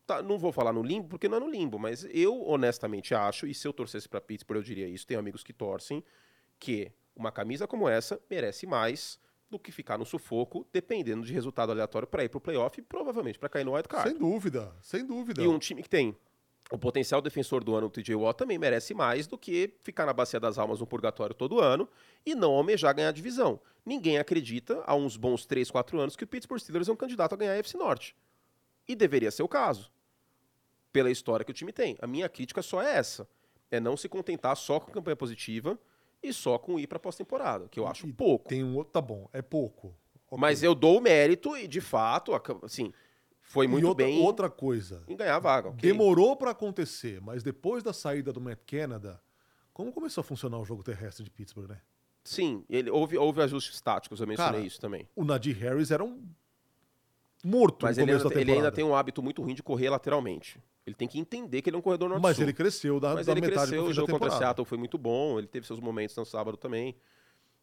tá- 0.05 0.21
não 0.21 0.37
vou 0.37 0.51
falar 0.51 0.71
no 0.73 0.83
limbo 0.83 1.07
porque 1.09 1.27
não 1.27 1.37
é 1.37 1.39
no 1.39 1.49
limbo, 1.49 1.77
mas 1.79 2.05
eu 2.11 2.45
honestamente 2.47 3.13
acho, 3.13 3.47
e 3.47 3.53
se 3.53 3.67
eu 3.67 3.73
torcesse 3.73 4.07
para 4.07 4.21
Pittsburgh 4.21 4.57
eu 4.57 4.63
diria 4.63 4.87
isso, 4.87 5.05
tenho 5.05 5.19
amigos 5.19 5.43
que 5.43 5.53
torcem, 5.53 6.03
que 6.59 6.91
uma 7.15 7.31
camisa 7.31 7.67
como 7.67 7.87
essa 7.87 8.19
merece 8.29 8.65
mais 8.67 9.19
do 9.49 9.59
que 9.59 9.71
ficar 9.71 9.97
no 9.97 10.05
sufoco, 10.05 10.67
dependendo 10.73 11.25
de 11.25 11.31
resultado 11.33 11.71
aleatório 11.71 12.07
para 12.07 12.23
ir 12.23 12.29
pro 12.29 12.41
playoff 12.41 12.79
e 12.79 12.81
provavelmente 12.83 13.37
para 13.39 13.47
cair 13.49 13.63
no 13.63 13.73
wild 13.73 13.87
card. 13.87 14.09
Sem 14.09 14.17
dúvida, 14.17 14.75
sem 14.81 15.05
dúvida. 15.05 15.41
E 15.41 15.47
um 15.47 15.59
time 15.59 15.81
que 15.83 15.89
tem 15.89 16.15
o 16.71 16.77
potencial 16.79 17.21
defensor 17.21 17.63
do 17.63 17.75
ano, 17.75 17.87
o 17.87 17.89
TJ 17.91 18.15
Watt, 18.15 18.37
também 18.39 18.57
merece 18.57 18.93
mais 18.95 19.27
do 19.27 19.37
que 19.37 19.71
ficar 19.83 20.05
na 20.05 20.13
bacia 20.13 20.39
das 20.39 20.57
almas 20.57 20.79
no 20.79 20.87
purgatório 20.87 21.35
todo 21.35 21.59
ano 21.61 21.87
e 22.25 22.33
não 22.33 22.53
almejar 22.53 22.93
ganhar 22.95 23.09
a 23.09 23.11
divisão. 23.11 23.59
Ninguém 23.85 24.17
acredita, 24.17 24.83
há 24.87 24.95
uns 24.95 25.15
bons 25.15 25.45
3, 25.45 25.69
4 25.69 25.99
anos, 25.99 26.15
que 26.15 26.23
o 26.23 26.27
Pittsburgh 26.27 26.59
Steelers 26.59 26.89
é 26.89 26.91
um 26.91 26.95
candidato 26.95 27.33
a 27.33 27.37
ganhar 27.37 27.53
a 27.53 27.57
FC 27.57 27.77
Norte. 27.77 28.15
E 28.87 28.95
deveria 28.95 29.29
ser 29.29 29.43
o 29.43 29.47
caso, 29.47 29.91
pela 30.95 31.11
história 31.11 31.43
que 31.43 31.51
o 31.51 31.53
time 31.53 31.73
tem. 31.73 31.97
A 32.01 32.07
minha 32.07 32.29
crítica 32.29 32.61
só 32.61 32.81
é 32.81 32.95
essa. 32.95 33.27
É 33.69 33.81
não 33.81 33.97
se 33.97 34.07
contentar 34.07 34.55
só 34.55 34.79
com 34.79 34.93
campanha 34.93 35.17
positiva 35.17 35.77
e 36.23 36.31
só 36.31 36.57
com 36.57 36.79
ir 36.79 36.87
para 36.87 36.97
pós-temporada, 36.97 37.67
que 37.67 37.77
eu 37.77 37.85
acho 37.85 38.07
E 38.07 38.13
pouco. 38.13 38.47
Tem 38.47 38.63
um 38.63 38.77
outro, 38.77 38.93
tá 38.93 39.01
bom, 39.01 39.27
é 39.33 39.41
pouco. 39.41 39.93
Ok. 40.27 40.37
Mas 40.39 40.63
eu 40.63 40.73
dou 40.73 40.99
o 40.99 41.01
mérito 41.01 41.57
e, 41.57 41.67
de 41.67 41.81
fato, 41.81 42.31
assim, 42.63 42.93
foi 43.41 43.67
muito 43.67 43.83
e 43.83 43.87
outra, 43.89 44.05
bem 44.05 44.21
outra 44.21 44.49
coisa. 44.49 45.03
em 45.05 45.17
ganhar 45.17 45.35
a 45.35 45.39
vaga. 45.39 45.67
ok? 45.67 45.81
Demorou 45.81 46.37
pra 46.37 46.51
acontecer, 46.51 47.19
mas 47.19 47.43
depois 47.43 47.83
da 47.83 47.91
saída 47.91 48.31
do 48.31 48.39
Matt 48.39 48.59
Canada, 48.65 49.21
como 49.73 49.91
começou 49.91 50.21
a 50.21 50.23
funcionar 50.23 50.59
o 50.59 50.63
jogo 50.63 50.81
terrestre 50.81 51.25
de 51.25 51.29
Pittsburgh, 51.29 51.67
né? 51.67 51.81
Sim, 52.23 52.63
ele, 52.69 52.89
houve, 52.89 53.17
houve 53.17 53.41
ajustes 53.41 53.81
táticos, 53.81 54.21
eu 54.21 54.27
mencionei 54.27 54.53
Cara, 54.53 54.65
isso 54.65 54.79
também. 54.79 55.09
O 55.13 55.25
Nadir 55.25 55.57
Harris 55.57 55.91
era 55.91 56.05
um 56.05 56.25
morto 57.45 57.85
Mas 57.85 57.97
no 57.97 58.03
ele 58.03 58.11
começo 58.11 58.27
ainda, 58.27 58.35
da 58.35 58.41
ele 58.41 58.51
ainda 58.51 58.71
tem 58.71 58.83
um 58.83 58.95
hábito 58.95 59.21
muito 59.21 59.41
ruim 59.41 59.53
de 59.53 59.61
correr 59.61 59.89
lateralmente. 59.89 60.59
Ele 60.85 60.95
tem 60.95 61.07
que 61.07 61.19
entender 61.19 61.61
que 61.61 61.69
ele 61.69 61.75
é 61.75 61.79
um 61.79 61.81
corredor 61.81 62.09
norte 62.09 62.21
Mas 62.21 62.39
ele 62.39 62.53
cresceu 62.53 62.99
da, 62.99 63.13
Mas 63.13 63.27
da 63.27 63.31
ele 63.31 63.41
metade 63.41 63.67
cresceu, 63.67 63.85
o 63.85 63.93
jogo 63.93 64.11
contra. 64.11 64.31
Seattle 64.31 64.65
foi 64.65 64.77
muito 64.77 64.97
bom, 64.97 65.37
ele 65.37 65.47
teve 65.47 65.65
seus 65.67 65.79
momentos 65.79 66.15
no 66.15 66.25
sábado 66.25 66.57
também. 66.57 66.95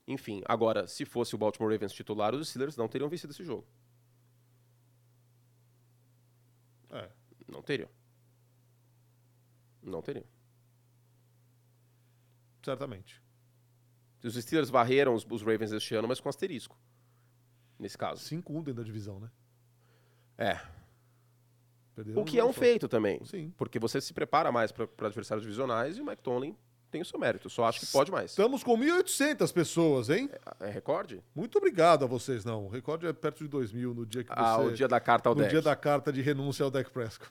Enfim, 0.06 0.42
agora, 0.46 0.86
se 0.86 1.04
fosse 1.04 1.34
o 1.34 1.38
Baltimore 1.38 1.72
Ravens 1.72 1.92
titular, 1.92 2.34
os 2.34 2.48
Steelers 2.48 2.76
não 2.76 2.88
teriam 2.88 3.08
vencido 3.08 3.32
esse 3.32 3.44
jogo. 3.44 3.66
É. 6.90 7.08
Não 7.48 7.62
teriam. 7.62 7.88
Não 9.82 10.02
teriam. 10.02 10.24
Certamente. 12.62 13.20
Os 14.22 14.34
Steelers 14.34 14.70
varreram 14.70 15.14
os, 15.14 15.26
os 15.28 15.42
Ravens 15.42 15.72
este 15.72 15.94
ano, 15.94 16.06
mas 16.06 16.20
com 16.20 16.28
asterisco. 16.28 16.78
Nesse 17.78 17.98
caso. 17.98 18.22
5-1 18.24 18.54
dentro 18.58 18.74
da 18.74 18.82
divisão, 18.82 19.18
né? 19.18 19.30
É. 20.42 20.60
Perderam 21.94 22.22
O 22.22 22.24
que 22.24 22.38
é 22.38 22.44
um 22.44 22.52
só. 22.52 22.60
feito 22.60 22.88
também. 22.88 23.22
Sim. 23.24 23.52
Porque 23.56 23.78
você 23.78 24.00
se 24.00 24.12
prepara 24.12 24.50
mais 24.50 24.72
para 24.72 24.86
adversários 25.06 25.42
divisionais 25.42 25.98
e 25.98 26.00
o 26.00 26.04
Mike 26.06 26.22
Tomlin 26.22 26.56
tem 26.90 27.00
o 27.00 27.04
seu 27.04 27.18
mérito. 27.18 27.48
Só 27.48 27.64
acho 27.64 27.80
que 27.80 27.86
pode 27.86 28.10
mais. 28.10 28.30
Estamos 28.30 28.62
com 28.62 28.76
1.800 28.76 29.52
pessoas, 29.52 30.10
hein? 30.10 30.28
É 30.60 30.68
recorde? 30.68 31.22
Muito 31.34 31.56
obrigado 31.58 32.04
a 32.04 32.06
vocês, 32.08 32.44
não. 32.44 32.66
O 32.66 32.68
recorde 32.68 33.06
é 33.06 33.12
perto 33.12 33.38
de 33.44 33.48
2 33.48 33.72
mil 33.72 33.94
no 33.94 34.04
dia 34.04 34.22
que 34.24 34.28
você... 34.30 34.38
Ah, 34.38 34.58
o 34.58 34.72
dia 34.72 34.88
da 34.88 35.00
carta 35.00 35.28
ao 35.28 35.34
no 35.34 35.40
deck. 35.42 35.50
dia 35.52 35.62
da 35.62 35.76
carta 35.76 36.12
de 36.12 36.20
renúncia 36.20 36.64
ao 36.64 36.70
Dak 36.70 36.90
Prescott. 36.90 37.30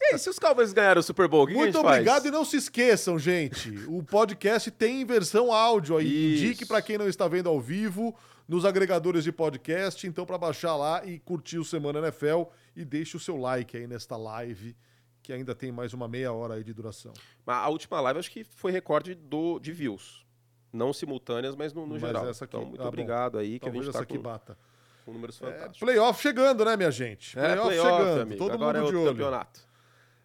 E 0.00 0.12
aí, 0.14 0.18
se 0.18 0.30
os 0.30 0.38
Cowboys 0.38 0.72
ganharam 0.72 1.00
o 1.00 1.02
Super 1.02 1.26
Bowl, 1.28 1.42
o 1.42 1.46
que, 1.46 1.52
que 1.52 1.58
Muito 1.58 1.80
faz? 1.82 1.86
obrigado 1.86 2.26
e 2.26 2.30
não 2.30 2.44
se 2.44 2.56
esqueçam, 2.56 3.18
gente. 3.18 3.70
O 3.88 4.02
podcast 4.02 4.70
tem 4.70 5.04
versão 5.04 5.52
áudio 5.52 5.96
aí. 5.96 6.06
Isso. 6.34 6.44
Indique 6.44 6.64
para 6.66 6.80
quem 6.80 6.96
não 6.96 7.08
está 7.08 7.26
vendo 7.26 7.48
ao 7.48 7.60
vivo 7.60 8.14
nos 8.46 8.64
agregadores 8.64 9.24
de 9.24 9.32
podcast. 9.32 10.06
Então, 10.06 10.24
para 10.24 10.38
baixar 10.38 10.76
lá 10.76 11.04
e 11.04 11.18
curtir 11.18 11.58
o 11.58 11.64
Semana 11.64 11.98
NFL 11.98 12.44
e 12.76 12.84
deixe 12.84 13.16
o 13.16 13.20
seu 13.20 13.36
like 13.36 13.76
aí 13.76 13.86
nesta 13.88 14.16
live, 14.16 14.76
que 15.20 15.32
ainda 15.32 15.52
tem 15.54 15.72
mais 15.72 15.92
uma 15.92 16.06
meia 16.06 16.32
hora 16.32 16.54
aí 16.54 16.62
de 16.64 16.72
duração. 16.72 17.12
Mas 17.44 17.56
A 17.56 17.68
última 17.68 18.00
live 18.00 18.20
acho 18.20 18.30
que 18.30 18.44
foi 18.44 18.70
recorde 18.70 19.14
do, 19.16 19.58
de 19.58 19.72
views. 19.72 20.24
Não 20.72 20.92
simultâneas, 20.92 21.56
mas 21.56 21.72
no, 21.72 21.82
no 21.86 21.94
Mas 21.94 22.02
geral. 22.02 22.28
essa 22.28 22.44
aqui- 22.44 22.56
Então, 22.56 22.68
muito 22.68 22.80
ah, 22.80 22.84
bom. 22.84 22.88
obrigado 22.88 23.36
aí, 23.38 23.58
que 23.58 23.64
a 23.64 23.72
Talvez 23.72 23.84
gente 23.84 23.90
essa 23.90 23.98
tá 23.98 24.04
aqui 24.04 24.16
com, 24.16 24.22
bata. 24.22 24.56
com 25.04 25.12
números 25.12 25.36
É, 25.42 25.46
fantásticos. 25.46 25.78
playoff 25.80 26.22
chegando, 26.22 26.64
né, 26.64 26.76
minha 26.76 26.90
gente? 26.92 27.36
É, 27.38 27.42
Playoff, 27.42 27.66
playoff, 27.68 27.90
chegando. 28.04 28.20
amigo. 28.20 28.38
Todo 28.38 28.52
Agora 28.52 28.78
mundo 28.80 28.88
é 28.88 28.90
de 28.92 28.96
olho. 28.96 29.10
campeonato. 29.10 29.67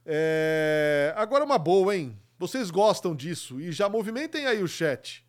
É, 0.06 1.14
Agora 1.16 1.44
uma 1.44 1.58
boa, 1.58 1.96
hein? 1.96 2.18
Vocês 2.38 2.70
gostam 2.70 3.16
disso 3.16 3.62
e 3.62 3.72
já 3.72 3.88
movimentem 3.88 4.46
aí 4.46 4.62
o 4.62 4.68
chat. 4.68 5.26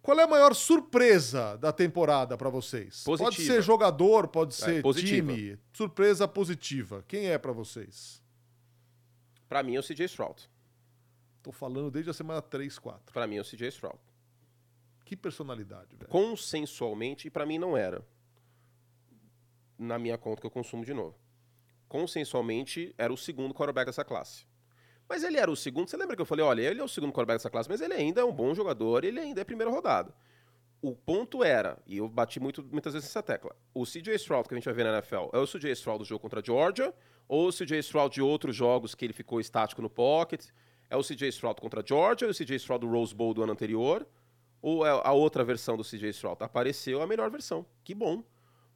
Qual 0.00 0.18
é 0.18 0.24
a 0.24 0.28
maior 0.28 0.52
surpresa 0.54 1.56
da 1.58 1.72
temporada 1.72 2.36
pra 2.36 2.48
vocês? 2.48 3.04
Pode 3.04 3.22
Positiva. 3.22 3.54
ser 3.54 3.62
jogador, 3.62 4.26
pode 4.28 4.54
ser 4.54 4.82
positiva. 4.82 5.32
time. 5.32 5.58
Surpresa 5.72 6.26
positiva. 6.26 7.04
Quem 7.06 7.28
é 7.30 7.38
pra 7.38 7.52
vocês? 7.52 8.20
Pra 9.48 9.62
mim 9.62 9.76
é 9.76 9.80
o 9.80 9.82
CJ 9.82 10.04
Stroud. 10.06 10.50
Tô 11.42 11.52
falando 11.52 11.90
desde 11.90 12.10
a 12.10 12.14
semana 12.14 12.42
3, 12.42 12.78
4. 12.78 13.12
Pra 13.12 13.26
mim 13.26 13.36
é 13.36 13.40
o 13.40 13.44
CJ 13.44 13.68
Stroud. 13.68 13.98
Que 15.04 15.16
personalidade, 15.16 15.94
velho. 15.96 16.08
Consensualmente, 16.10 17.28
e 17.28 17.30
pra 17.30 17.44
mim 17.46 17.58
não 17.58 17.76
era. 17.76 18.04
Na 19.78 19.98
minha 19.98 20.16
conta 20.18 20.40
que 20.40 20.46
eu 20.46 20.50
consumo 20.50 20.84
de 20.84 20.94
novo. 20.94 21.16
Consensualmente, 21.92 22.94
era 22.96 23.12
o 23.12 23.18
segundo 23.18 23.52
quarterback 23.52 23.84
dessa 23.84 24.02
classe. 24.02 24.46
Mas 25.06 25.22
ele 25.22 25.36
era 25.36 25.50
o 25.50 25.54
segundo. 25.54 25.90
Você 25.90 25.96
lembra 25.98 26.16
que 26.16 26.22
eu 26.22 26.24
falei, 26.24 26.42
olha, 26.42 26.62
ele 26.62 26.80
é 26.80 26.82
o 26.82 26.88
segundo 26.88 27.10
quarterback 27.12 27.36
dessa 27.36 27.50
classe, 27.50 27.68
mas 27.68 27.82
ele 27.82 27.92
ainda 27.92 28.22
é 28.22 28.24
um 28.24 28.32
bom 28.32 28.54
jogador, 28.54 29.04
ele 29.04 29.20
ainda 29.20 29.42
é 29.42 29.44
primeira 29.44 29.70
rodada. 29.70 30.10
O 30.80 30.96
ponto 30.96 31.44
era, 31.44 31.76
e 31.86 31.98
eu 31.98 32.08
bati 32.08 32.40
muito, 32.40 32.64
muitas 32.72 32.94
vezes 32.94 33.10
nessa 33.10 33.22
tecla, 33.22 33.54
o 33.74 33.84
CJ 33.84 34.14
Stroud 34.14 34.48
que 34.48 34.54
a 34.54 34.56
gente 34.56 34.64
vai 34.64 34.72
ver 34.72 34.84
na 34.84 34.92
NFL 34.94 35.28
é 35.34 35.38
o 35.38 35.46
CJ 35.46 35.70
Stroud 35.72 35.98
do 35.98 36.04
jogo 36.06 36.20
contra 36.22 36.40
a 36.40 36.42
Georgia, 36.42 36.94
ou 37.28 37.48
o 37.48 37.52
CJ 37.52 37.80
Stroud 37.80 38.14
de 38.14 38.22
outros 38.22 38.56
jogos 38.56 38.94
que 38.94 39.04
ele 39.04 39.12
ficou 39.12 39.38
estático 39.38 39.82
no 39.82 39.90
pocket, 39.90 40.46
é 40.88 40.96
o 40.96 41.02
CJ 41.02 41.28
Stroud 41.28 41.60
contra 41.60 41.82
a 41.82 41.84
Georgia, 41.86 42.26
ou 42.26 42.30
o 42.30 42.34
CJ 42.34 42.56
Stroud 42.56 42.86
do 42.86 42.90
Rose 42.90 43.14
Bowl 43.14 43.34
do 43.34 43.42
ano 43.42 43.52
anterior, 43.52 44.08
ou 44.62 44.86
é 44.86 44.90
a 44.90 45.12
outra 45.12 45.44
versão 45.44 45.76
do 45.76 45.84
CJ 45.84 46.08
Stroud? 46.08 46.42
Apareceu 46.42 47.02
a 47.02 47.06
melhor 47.06 47.30
versão. 47.30 47.66
Que 47.84 47.94
bom. 47.94 48.24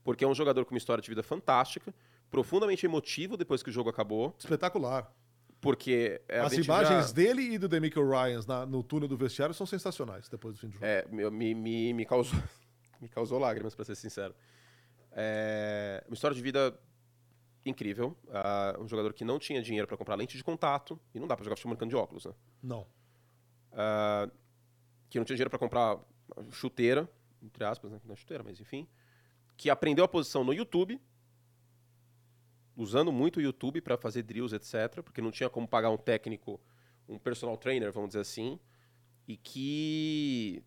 Porque 0.04 0.22
é 0.22 0.28
um 0.28 0.34
jogador 0.34 0.66
com 0.66 0.74
uma 0.74 0.78
história 0.78 1.00
de 1.00 1.08
vida 1.08 1.22
fantástica, 1.22 1.94
profundamente 2.36 2.84
emotivo 2.84 3.34
depois 3.34 3.62
que 3.62 3.70
o 3.70 3.72
jogo 3.72 3.88
acabou, 3.88 4.34
Espetacular. 4.38 5.10
porque 5.58 6.20
é, 6.28 6.40
As 6.40 6.52
imagens 6.52 7.06
já- 7.08 7.12
dele 7.14 7.54
e 7.54 7.58
do 7.58 7.66
Demichael 7.66 8.06
Ryans 8.10 8.44
na- 8.46 8.66
no 8.66 8.82
túnel 8.82 9.08
do 9.08 9.16
vestiário 9.16 9.54
são 9.54 9.66
sensacionais 9.66 10.28
depois 10.28 10.52
do 10.54 10.60
fim 10.60 10.66
do 10.68 10.74
jogo. 10.74 10.84
É, 10.84 11.06
me, 11.10 11.54
me, 11.54 11.94
me, 11.94 12.04
causou, 12.04 12.38
me 13.00 13.08
causou 13.08 13.38
lágrimas, 13.38 13.74
pra 13.74 13.86
ser 13.86 13.94
sincero. 13.94 14.34
É, 15.12 16.04
uma 16.06 16.12
história 16.14 16.34
de 16.34 16.42
vida 16.42 16.78
incrível. 17.64 18.14
Ah, 18.30 18.76
um 18.78 18.86
jogador 18.86 19.14
que 19.14 19.24
não 19.24 19.38
tinha 19.38 19.62
dinheiro 19.62 19.86
pra 19.88 19.96
comprar 19.96 20.14
lente 20.14 20.36
de 20.36 20.44
contato, 20.44 21.00
e 21.14 21.18
não 21.18 21.26
dá 21.26 21.34
pra 21.34 21.42
jogar 21.42 21.56
futebol 21.56 21.70
americano 21.72 21.88
de 21.88 21.96
óculos, 21.96 22.26
né? 22.26 22.34
Não. 22.62 22.86
Ah, 23.72 24.28
que 25.08 25.18
não 25.18 25.24
tinha 25.24 25.36
dinheiro 25.36 25.48
pra 25.48 25.58
comprar 25.58 25.98
chuteira, 26.50 27.08
entre 27.42 27.64
aspas, 27.64 27.90
né? 27.92 27.98
Não 28.04 28.12
é 28.12 28.16
chuteira, 28.16 28.44
mas 28.44 28.60
enfim. 28.60 28.86
Que 29.56 29.70
aprendeu 29.70 30.04
a 30.04 30.08
posição 30.08 30.44
no 30.44 30.52
YouTube, 30.52 31.00
usando 32.76 33.10
muito 33.10 33.38
o 33.38 33.42
YouTube 33.42 33.80
pra 33.80 33.96
fazer 33.96 34.22
drills, 34.22 34.54
etc. 34.54 35.02
Porque 35.02 35.22
não 35.22 35.30
tinha 35.30 35.48
como 35.48 35.66
pagar 35.66 35.90
um 35.90 35.96
técnico, 35.96 36.60
um 37.08 37.18
personal 37.18 37.56
trainer, 37.56 37.90
vamos 37.90 38.10
dizer 38.10 38.20
assim. 38.20 38.58
E 39.26 39.36
que 39.36 40.62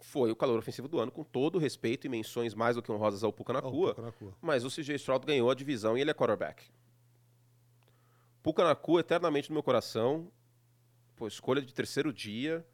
foi 0.00 0.30
o 0.30 0.36
calor 0.36 0.58
ofensivo 0.58 0.86
do 0.86 1.00
ano, 1.00 1.10
com 1.10 1.24
todo 1.24 1.56
o 1.56 1.58
respeito 1.58 2.06
e 2.06 2.10
menções 2.10 2.54
mais 2.54 2.76
do 2.76 2.82
que 2.82 2.92
honrosas 2.92 3.24
ao 3.24 3.32
Puka 3.32 3.52
Ó, 3.52 3.58
o 3.58 3.62
Nakua. 3.62 3.88
Puka 3.94 4.02
Nakua. 4.02 4.36
Mas 4.40 4.64
o 4.64 4.70
CJ 4.70 4.96
Stroud 4.96 5.26
ganhou 5.26 5.50
a 5.50 5.54
divisão 5.54 5.96
e 5.96 6.00
ele 6.00 6.10
é 6.10 6.14
quarterback. 6.14 6.64
Puka 8.42 8.62
Nakua, 8.62 9.00
eternamente 9.00 9.50
no 9.50 9.54
meu 9.54 9.62
coração. 9.62 10.30
Pô, 11.16 11.26
escolha 11.26 11.62
de 11.62 11.72
terceiro 11.72 12.12
dia, 12.12 12.64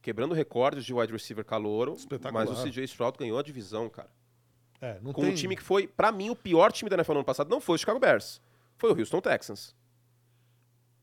quebrando 0.00 0.34
recordes 0.34 0.84
de 0.84 0.94
wide 0.94 1.12
receiver 1.12 1.44
calouro. 1.44 1.96
Mas 2.32 2.50
o 2.50 2.64
CJ 2.64 2.84
Stroud 2.84 3.18
ganhou 3.18 3.38
a 3.38 3.42
divisão, 3.42 3.88
cara. 3.88 4.10
É, 4.82 4.98
não 5.00 5.12
Com 5.12 5.22
tem... 5.22 5.30
um 5.30 5.34
time 5.34 5.54
que 5.54 5.62
foi, 5.62 5.86
pra 5.86 6.10
mim, 6.10 6.28
o 6.28 6.34
pior 6.34 6.72
time 6.72 6.90
da 6.90 6.96
NFL 6.96 7.12
no 7.12 7.18
ano 7.20 7.24
passado 7.24 7.48
não 7.48 7.60
foi 7.60 7.76
o 7.76 7.78
Chicago 7.78 8.00
Bears. 8.00 8.42
Foi 8.76 8.90
o 8.90 8.98
Houston 8.98 9.20
Texans. 9.20 9.76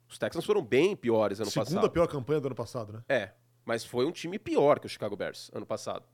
Os 0.10 0.18
Texans 0.18 0.46
foram 0.46 0.62
bem 0.62 0.98
piores 0.98 1.40
ano 1.40 1.50
Segunda 1.50 1.76
passado. 1.76 1.92
pior 1.92 2.08
campanha 2.08 2.42
do 2.42 2.48
ano 2.48 2.56
passado, 2.56 2.92
né? 2.92 3.04
É, 3.08 3.32
mas 3.64 3.86
foi 3.86 4.06
um 4.06 4.12
time 4.12 4.38
pior 4.38 4.80
que 4.80 4.86
o 4.86 4.90
Chicago 4.90 5.16
Bears 5.16 5.50
ano 5.54 5.66
passado. 5.66 6.06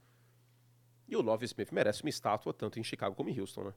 E 1.08 1.16
o 1.16 1.22
Love 1.22 1.46
Smith 1.46 1.72
merece 1.72 2.04
uma 2.04 2.10
estátua 2.10 2.54
tanto 2.54 2.80
em 2.80 2.84
Chicago 2.84 3.16
como 3.16 3.30
em 3.30 3.40
Houston, 3.40 3.64
né? 3.64 3.74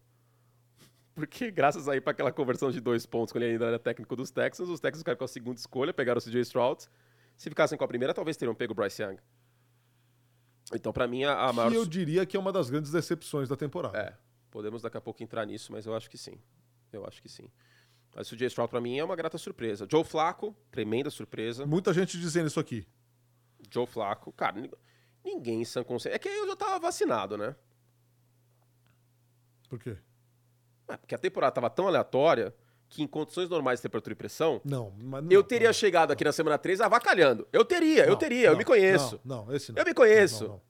Porque 1.14 1.50
graças 1.50 1.88
aí 1.88 2.00
para 2.00 2.10
aquela 2.10 2.30
conversão 2.30 2.70
de 2.70 2.80
dois 2.80 3.06
pontos 3.06 3.32
quando 3.32 3.44
ele 3.44 3.52
ainda 3.52 3.66
era 3.66 3.78
técnico 3.78 4.14
dos 4.14 4.30
Texans, 4.30 4.68
os 4.68 4.80
Texans 4.80 5.00
ficaram 5.00 5.16
com 5.16 5.24
a 5.24 5.28
segunda 5.28 5.58
escolha, 5.58 5.94
pegaram 5.94 6.18
o 6.18 6.22
CJ 6.22 6.40
Stroud. 6.42 6.84
Se 7.38 7.48
ficassem 7.48 7.78
com 7.78 7.84
a 7.84 7.88
primeira, 7.88 8.12
talvez 8.12 8.36
teriam 8.36 8.54
pego 8.54 8.72
o 8.72 8.76
Bryce 8.76 9.02
Young. 9.02 9.16
Então, 10.74 10.92
pra 10.92 11.06
mim, 11.08 11.24
a, 11.24 11.46
a 11.48 11.52
maior... 11.52 11.70
Que 11.70 11.76
eu 11.76 11.86
diria 11.86 12.26
que 12.26 12.36
é 12.36 12.40
uma 12.40 12.52
das 12.52 12.68
grandes 12.68 12.90
decepções 12.92 13.48
da 13.48 13.56
temporada. 13.56 13.96
É, 13.98 14.14
podemos 14.50 14.82
daqui 14.82 14.96
a 14.96 15.00
pouco 15.00 15.22
entrar 15.22 15.46
nisso, 15.46 15.72
mas 15.72 15.86
eu 15.86 15.94
acho 15.94 16.10
que 16.10 16.18
sim. 16.18 16.38
Eu 16.92 17.06
acho 17.06 17.22
que 17.22 17.28
sim. 17.28 17.50
Mas 18.14 18.30
o 18.30 18.36
CJ 18.36 18.46
Stroud 18.48 18.70
pra 18.70 18.80
mim 18.80 18.98
é 18.98 19.04
uma 19.04 19.16
grata 19.16 19.38
surpresa. 19.38 19.86
Joe 19.90 20.04
Flacco, 20.04 20.54
tremenda 20.70 21.08
surpresa. 21.10 21.64
Muita 21.66 21.92
gente 21.94 22.18
dizendo 22.18 22.48
isso 22.48 22.60
aqui. 22.60 22.86
Joe 23.72 23.86
Flacco, 23.86 24.32
cara, 24.32 24.60
nin- 24.60 24.70
ninguém 25.24 25.60
em 25.62 25.64
sã 25.64 25.82
consciência. 25.84 26.16
É 26.16 26.18
que 26.18 26.28
eu 26.28 26.46
já 26.48 26.56
tava 26.56 26.78
vacinado, 26.78 27.36
né? 27.38 27.54
Por 29.68 29.78
quê? 29.78 29.96
É, 30.88 30.96
porque 30.96 31.14
a 31.14 31.18
temporada 31.18 31.52
tava 31.52 31.68
tão 31.70 31.86
aleatória 31.86 32.54
que 32.88 33.02
em 33.02 33.06
condições 33.06 33.48
normais 33.48 33.78
de 33.78 33.82
temperatura 33.82 34.12
e 34.12 34.16
pressão, 34.16 34.60
Não, 34.64 34.92
mas 34.98 35.22
não- 35.24 35.30
eu 35.30 35.42
teria 35.42 35.68
não, 35.68 35.72
chegado 35.74 36.10
aqui 36.12 36.24
na 36.24 36.32
semana 36.32 36.56
3 36.58 36.80
avacalhando. 36.80 37.46
Eu 37.52 37.64
teria, 37.64 38.04
eu 38.04 38.10
não, 38.10 38.16
teria, 38.16 38.46
eu 38.46 38.50
não, 38.52 38.58
me 38.58 38.64
conheço. 38.64 39.20
Não, 39.24 39.44
não, 39.46 39.54
esse 39.54 39.72
não. 39.72 39.78
Eu 39.78 39.84
me 39.84 39.94
conheço. 39.94 40.60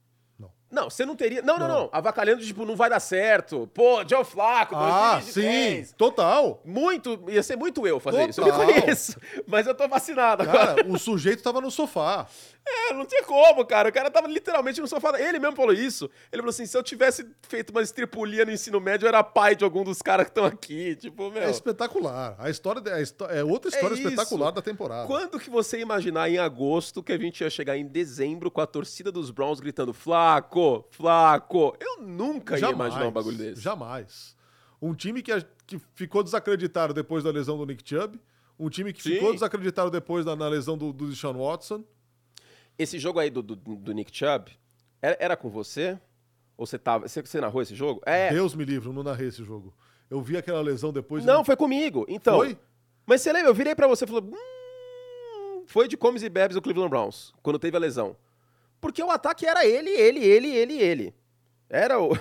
Não, 0.71 0.91
você 0.91 1.07
não 1.07 1.17
teria. 1.17 1.41
Não, 1.43 1.59
não, 1.59 1.67
Não. 1.67 1.81
não. 1.83 1.89
Avacalhando, 1.93 2.45
tipo, 2.45 2.65
não 2.67 2.77
vai 2.77 2.91
dar 2.91 3.01
certo. 3.01 3.69
Pô, 3.73 4.07
Joe 4.07 4.25
Flacco, 4.25 4.75
Ah, 4.77 5.13
2023. 5.23 5.89
sim, 5.89 5.95
total. 5.97 6.61
Muito, 6.65 7.25
ia 7.29 7.43
ser 7.43 7.57
muito 7.57 7.87
eu 7.87 7.99
fazer 7.99 8.29
isso. 8.29 8.41
Eu 8.41 8.45
me 8.45 8.53
Total. 8.53 8.67
conheço, 8.67 9.17
mas 9.47 9.67
eu 9.67 9.75
tô 9.75 9.89
vacinado 9.89 10.43
agora. 10.43 10.75
Cara, 10.77 10.87
o 10.89 10.99
sujeito 10.99 11.43
tava 11.43 11.61
no 11.61 11.71
sofá. 11.71 12.27
É, 12.71 12.93
não 12.93 13.07
tinha 13.07 13.23
como, 13.25 13.65
cara. 13.65 13.89
O 13.89 13.93
cara 13.93 14.11
tava 14.11 14.27
literalmente 14.29 14.79
no 14.79 14.87
sofá. 14.87 15.19
Ele 15.19 15.39
mesmo 15.39 15.57
falou 15.57 15.73
isso. 15.73 16.05
Ele 16.31 16.43
falou 16.43 16.51
assim: 16.51 16.67
se 16.67 16.77
eu 16.77 16.83
tivesse 16.83 17.27
feito 17.49 17.71
uma 17.71 17.81
estripulia 17.81 18.45
no 18.45 18.53
ensino 18.53 18.79
médio, 18.79 19.07
eu 19.07 19.09
era 19.09 19.25
pai 19.25 19.57
de 19.57 19.65
algum 19.65 19.83
dos 19.83 20.03
caras 20.03 20.27
que 20.27 20.31
estão 20.33 20.45
aqui. 20.45 20.95
Tipo, 20.97 21.31
meu. 21.31 21.45
É 21.45 21.51
espetacular. 21.51 22.35
A 22.39 22.51
história 22.51 22.83
é, 22.91 22.93
a 22.95 23.01
histó- 23.01 23.27
é 23.31 23.43
outra 23.43 23.71
história 23.71 23.95
isso. 23.95 24.03
espetacular 24.07 24.51
da 24.51 24.61
temporada. 24.61 25.07
Quando 25.07 25.39
que 25.41 25.49
você 25.49 25.79
ia 25.79 25.83
imaginar 25.83 26.29
em 26.29 26.37
agosto 26.37 27.03
que 27.03 27.13
a 27.13 27.19
gente 27.19 27.41
ia 27.41 27.49
chegar 27.49 27.75
em 27.75 27.87
dezembro 27.87 28.51
com 28.51 28.61
a 28.61 28.67
torcida 28.67 29.11
dos 29.11 29.31
Browns 29.31 29.61
gritando 29.61 29.95
Flaco, 29.95 30.58
Flaco, 30.59 30.87
Flaco. 30.91 31.77
Eu 31.81 32.03
nunca 32.03 32.55
ia 32.55 32.61
Jamais, 32.61 32.93
imaginar 32.93 33.09
um 33.09 33.13
bagulho 33.13 33.37
desse. 33.37 33.61
Jamais. 33.61 34.37
Um 34.81 34.95
time 34.95 35.23
que, 35.23 35.33
que 35.67 35.81
ficou 35.95 36.23
desacreditado 36.23 36.95
depois 36.95 37.25
da 37.25 37.31
lesão 37.31 37.57
do 37.57 37.67
Nick 37.67 37.89
Chubb. 37.89 38.21
Um 38.59 38.69
time 38.69 38.93
que 38.93 39.03
Sim. 39.03 39.15
ficou 39.15 39.33
desacreditado 39.33 39.91
depois 39.91 40.25
da 40.25 40.35
na 40.35 40.49
lesão 40.49 40.77
do, 40.77 40.93
do 40.93 41.09
Deshaun 41.09 41.39
Watson. 41.39 41.85
Esse 42.79 42.99
jogo 42.99 43.19
aí 43.19 43.31
do, 43.31 43.43
do, 43.43 43.57
do 43.57 43.93
Nick 43.93 44.17
Chubb, 44.17 44.51
era, 45.03 45.17
era 45.21 45.37
com 45.37 45.49
você? 45.49 45.99
Ou 46.57 46.67
você 46.67 46.79
tava. 46.79 47.09
Você, 47.09 47.23
você 47.23 47.41
narrou 47.41 47.63
esse 47.63 47.75
jogo? 47.75 48.01
É. 48.05 48.33
Deus 48.33 48.55
me 48.55 48.65
livre, 48.65 48.89
eu 48.89 48.93
não 48.93 49.03
narrei 49.03 49.29
esse 49.29 49.45
jogo. 49.45 49.73
Eu 50.11 50.21
vi 50.21 50.37
aquela 50.37 50.61
lesão 50.61 50.93
depois. 50.93 51.25
Não, 51.25 51.45
foi 51.45 51.57
comigo. 51.57 52.05
Então. 52.09 52.37
Foi? 52.37 52.59
Mas 53.07 53.21
você 53.21 53.33
lembra? 53.33 53.51
Eu 53.51 53.55
virei 53.55 53.75
pra 53.75 53.87
você 53.87 54.05
e 54.05 54.09
falei. 54.09 54.25
Hum, 54.25 55.65
foi 55.67 55.87
de 55.87 55.97
comes 55.97 56.23
e 56.23 56.29
bebes 56.29 56.57
o 56.57 56.63
Cleveland 56.63 56.91
Browns, 56.91 57.33
quando 57.43 57.59
teve 57.59 57.77
a 57.77 57.81
lesão. 57.81 58.17
Porque 58.81 59.03
o 59.03 59.11
ataque 59.11 59.47
era 59.47 59.67
ele, 59.67 59.91
ele, 59.91 60.25
ele, 60.25 60.49
ele, 60.49 60.75
ele. 60.75 61.15
Era 61.71 62.01
o, 62.01 62.13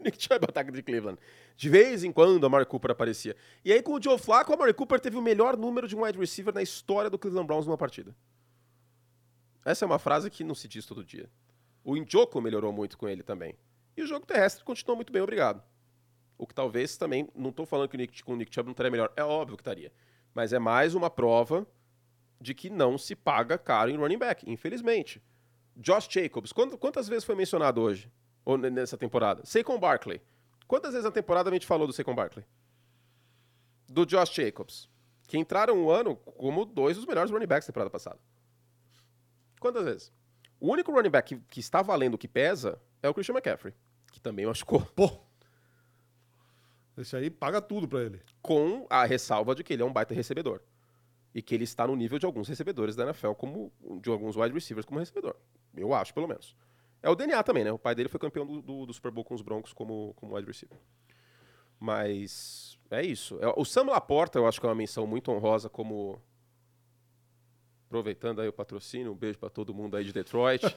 Nick 0.00 0.20
Chubb 0.20 0.44
o 0.44 0.50
ataque 0.50 0.72
de 0.72 0.82
Cleveland. 0.82 1.20
De 1.56 1.68
vez 1.68 2.02
em 2.02 2.10
quando 2.10 2.44
a 2.44 2.48
Mari 2.48 2.66
Cooper 2.66 2.90
aparecia. 2.90 3.36
E 3.64 3.72
aí 3.72 3.80
com 3.80 3.92
o 3.92 4.02
Joe 4.02 4.18
Flacco, 4.18 4.52
a 4.52 4.56
Mari 4.56 4.74
Cooper 4.74 4.98
teve 4.98 5.16
o 5.16 5.22
melhor 5.22 5.56
número 5.56 5.86
de 5.86 5.94
um 5.94 6.02
wide 6.02 6.18
receiver 6.18 6.52
na 6.52 6.62
história 6.62 7.08
do 7.08 7.16
Cleveland 7.16 7.46
Browns 7.46 7.64
numa 7.64 7.78
partida. 7.78 8.12
Essa 9.64 9.84
é 9.84 9.86
uma 9.86 10.00
frase 10.00 10.30
que 10.30 10.42
não 10.42 10.54
se 10.54 10.66
diz 10.66 10.84
todo 10.84 11.04
dia. 11.04 11.30
O 11.84 11.96
Njoku 11.96 12.40
melhorou 12.40 12.72
muito 12.72 12.98
com 12.98 13.08
ele 13.08 13.22
também. 13.22 13.54
E 13.96 14.02
o 14.02 14.06
jogo 14.06 14.26
terrestre 14.26 14.64
continuou 14.64 14.96
muito 14.96 15.12
bem, 15.12 15.22
obrigado. 15.22 15.62
O 16.36 16.46
que 16.46 16.54
talvez 16.54 16.96
também, 16.96 17.28
não 17.34 17.50
estou 17.50 17.66
falando 17.66 17.88
que 17.88 17.96
o 17.96 17.98
Nick, 17.98 18.22
o 18.26 18.36
Nick 18.36 18.54
Chubb 18.54 18.66
não 18.66 18.72
estaria 18.72 18.90
melhor, 18.90 19.12
é 19.16 19.24
óbvio 19.24 19.56
que 19.56 19.60
estaria. 19.60 19.92
Mas 20.34 20.52
é 20.52 20.58
mais 20.58 20.94
uma 20.94 21.10
prova 21.10 21.66
de 22.40 22.54
que 22.54 22.70
não 22.70 22.96
se 22.96 23.16
paga 23.16 23.58
caro 23.58 23.90
em 23.90 23.96
running 23.96 24.18
back, 24.18 24.48
infelizmente. 24.48 25.20
Josh 25.78 26.08
Jacobs, 26.10 26.52
quant- 26.52 26.76
quantas 26.76 27.08
vezes 27.08 27.24
foi 27.24 27.34
mencionado 27.34 27.80
hoje? 27.80 28.10
Ou 28.44 28.58
nessa 28.58 28.96
temporada? 28.98 29.44
Saquon 29.46 29.78
Barkley. 29.78 30.20
Quantas 30.66 30.90
vezes 30.92 31.04
na 31.04 31.10
temporada 31.10 31.48
a 31.48 31.52
gente 31.52 31.66
falou 31.66 31.86
do 31.86 31.92
Saquon 31.92 32.14
Barkley? 32.14 32.44
Do 33.88 34.04
Josh 34.04 34.34
Jacobs. 34.34 34.88
Que 35.26 35.38
entraram 35.38 35.76
um 35.76 35.90
ano 35.90 36.16
como 36.16 36.64
dois 36.64 36.96
dos 36.96 37.06
melhores 37.06 37.30
running 37.30 37.46
backs 37.46 37.66
da 37.66 37.72
temporada 37.72 37.90
passada. 37.90 38.18
Quantas 39.60 39.84
vezes? 39.84 40.12
O 40.60 40.72
único 40.72 40.90
running 40.92 41.10
back 41.10 41.36
que, 41.36 41.42
que 41.48 41.60
está 41.60 41.82
valendo 41.82 42.14
o 42.14 42.18
que 42.18 42.26
pesa 42.28 42.80
é 43.02 43.08
o 43.08 43.14
Christian 43.14 43.34
McCaffrey, 43.34 43.74
que 44.12 44.20
também 44.20 44.46
machucou. 44.46 44.80
Pô. 44.96 45.20
Esse 46.96 47.14
aí 47.16 47.30
paga 47.30 47.60
tudo 47.60 47.86
pra 47.86 48.00
ele. 48.00 48.20
com 48.42 48.86
a 48.90 49.04
ressalva 49.04 49.54
de 49.54 49.62
que 49.62 49.72
ele 49.72 49.82
é 49.82 49.84
um 49.86 49.92
baita 49.92 50.14
recebedor. 50.14 50.60
E 51.34 51.40
que 51.42 51.54
ele 51.54 51.64
está 51.64 51.86
no 51.86 51.94
nível 51.94 52.18
de 52.18 52.26
alguns 52.26 52.48
recebedores 52.48 52.96
da 52.96 53.04
NFL, 53.04 53.32
como 53.32 53.70
de 54.02 54.10
alguns 54.10 54.34
wide 54.36 54.52
receivers 54.52 54.84
como 54.86 54.98
recebedor. 54.98 55.36
Eu 55.76 55.92
acho, 55.94 56.12
pelo 56.14 56.26
menos. 56.28 56.56
É 57.02 57.08
o 57.08 57.14
DNA 57.14 57.42
também, 57.42 57.64
né? 57.64 57.72
O 57.72 57.78
pai 57.78 57.94
dele 57.94 58.08
foi 58.08 58.18
campeão 58.18 58.44
do, 58.46 58.60
do- 58.60 58.86
do 58.86 58.92
Super 58.92 59.10
Bowl 59.12 59.24
com 59.24 59.34
os 59.34 59.42
Broncos 59.42 59.72
como, 59.72 60.12
como 60.16 60.34
wide 60.34 60.46
receiver. 60.48 60.78
Mas 61.78 62.78
é 62.90 63.02
isso. 63.02 63.38
É- 63.40 63.52
O 63.56 63.64
Sam 63.64 63.84
Laporta, 63.84 64.38
eu 64.38 64.46
acho 64.46 64.60
que 64.60 64.66
é 64.66 64.68
uma 64.68 64.74
menção 64.74 65.06
muito 65.06 65.30
honrosa 65.30 65.68
como... 65.68 66.20
Aproveitando 67.88 68.40
aí 68.42 68.48
o 68.48 68.52
patrocínio, 68.52 69.12
um 69.12 69.14
beijo 69.14 69.38
para 69.38 69.48
todo 69.48 69.72
mundo 69.72 69.96
aí 69.96 70.04
de 70.04 70.12
Detroit, 70.12 70.60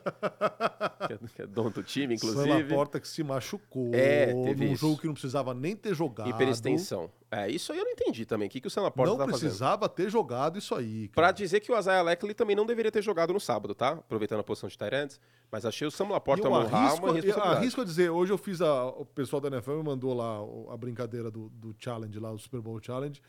que, 1.07 1.14
é, 1.14 1.18
que 1.36 1.41
é 1.41 1.45
dono 1.45 1.70
do 1.70 1.84
time, 1.84 2.18
Sam 2.18 2.30
inclusive. 2.30 2.64
Laporta 2.72 3.01
que 3.01 3.07
se 3.07 3.22
machucou 3.22 3.91
É, 3.93 4.28
teve 4.28 4.66
num 4.66 4.72
isso. 4.72 4.82
jogo 4.88 4.97
que 5.01 5.07
não 5.07 5.14
precisava 5.14 5.53
nem 5.53 5.76
ter 5.76 5.93
jogado. 5.93 6.30
Hiperextensão. 6.30 7.12
É, 7.30 7.49
isso 7.49 7.74
aí 7.74 7.80
eu 7.80 7.84
não 7.84 7.91
entendi 7.91 8.26
também. 8.26 8.47
O 8.47 8.51
que, 8.51 8.62
que 8.62 8.68
o 8.68 8.70
Sam 8.70 8.84
Laporta 8.84 9.12
Não 9.12 9.18
tá 9.18 9.26
fazendo? 9.26 9.39
precisava 9.41 9.89
ter 9.89 10.09
jogado 10.09 10.57
isso 10.57 10.74
aí. 10.74 11.09
Pra 11.09 11.24
cara. 11.24 11.34
dizer 11.34 11.59
que 11.59 11.70
o 11.70 11.78
Isaiah 11.78 12.01
Leckley 12.01 12.34
também 12.34 12.55
não 12.55 12.66
deveria 12.66 12.91
ter 12.91 13.01
jogado 13.01 13.34
no 13.34 13.39
sábado, 13.41 13.76
tá? 13.76 13.89
Aproveitando 13.89 14.39
a 14.39 14.43
posição 14.43 14.70
de 14.70 14.78
Tyrants. 14.78 15.20
Mas 15.51 15.66
achei 15.66 15.86
o 15.86 15.91
Sam 15.91 16.07
Laporta 16.09 16.47
arrisco, 16.47 16.68
uma 16.68 17.09
eu 17.09 17.14
responsabilidade. 17.14 17.57
arrisco 17.57 17.82
a 17.82 17.84
dizer, 17.84 18.09
hoje 18.09 18.32
eu 18.32 18.38
fiz 18.38 18.62
a. 18.62 18.86
O 18.86 19.05
pessoal 19.05 19.41
da 19.41 19.49
NFL 19.49 19.74
me 19.78 19.84
mandou 19.84 20.14
lá 20.14 20.39
a 20.74 20.78
brincadeira 20.78 21.30
do, 21.30 21.49
do 21.49 21.76
challenge 21.78 22.18
lá, 22.20 22.32
o 22.32 22.39
Super 22.39 22.62
Bowl 22.62 22.80
Challenge. 22.82 23.22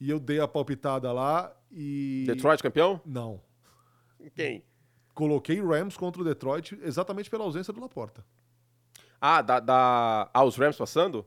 E 0.00 0.10
eu 0.10 0.20
dei 0.20 0.40
a 0.40 0.46
palpitada 0.48 1.12
lá 1.12 1.54
e. 1.70 2.24
Detroit 2.26 2.62
campeão? 2.62 3.00
Não. 3.04 3.40
Quem? 4.34 4.64
Coloquei 5.14 5.60
Rams 5.60 5.96
contra 5.96 6.22
o 6.22 6.24
Detroit 6.24 6.78
exatamente 6.82 7.28
pela 7.28 7.44
ausência 7.44 7.72
do 7.72 7.80
Laporta. 7.80 8.24
Ah, 9.20 9.42
da, 9.42 9.58
da... 9.58 10.30
ah, 10.32 10.44
os 10.44 10.56
Rams 10.56 10.76
passando? 10.76 11.26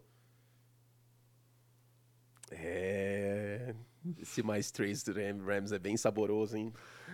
É... 2.49 3.75
Esse 4.19 4.41
mais 4.41 4.71
três 4.71 5.03
do 5.03 5.13
Ram- 5.13 5.43
Rams 5.45 5.71
é 5.71 5.77
bem 5.79 5.95
saboroso, 5.95 6.57
hein? 6.57 6.73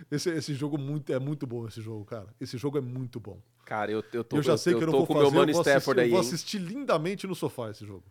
Esse, 0.10 0.30
esse 0.30 0.54
jogo 0.54 0.78
muito, 0.78 1.12
é 1.12 1.20
muito 1.20 1.46
bom, 1.46 1.68
esse 1.68 1.82
jogo, 1.82 2.06
cara. 2.06 2.28
Esse 2.40 2.58
jogo 2.58 2.78
é 2.78 2.82
muito 2.82 3.20
bom. 3.20 3.42
Cara, 3.66 3.92
eu, 3.92 4.04
eu 4.14 4.24
tô, 4.24 4.38
eu 4.38 4.44
já 4.44 4.56
sei 4.56 4.74
que 4.74 4.84
eu 4.84 4.88
não 4.88 4.94
tô 4.94 4.98
vou 5.00 5.08
com 5.08 5.14
o 5.16 5.18
meu 5.18 5.32
mano 5.32 5.52
eu 5.52 5.56
vou, 5.56 5.62
Stafford 5.64 6.00
assistir, 6.00 6.00
eu 6.00 6.04
aí, 6.04 6.10
vou 6.12 6.22
hein? 6.22 6.28
assistir 6.28 6.58
lindamente 6.60 7.28
no 7.28 7.36
sofá 7.36 7.72
esse 7.72 7.86
jogo. 7.86 8.06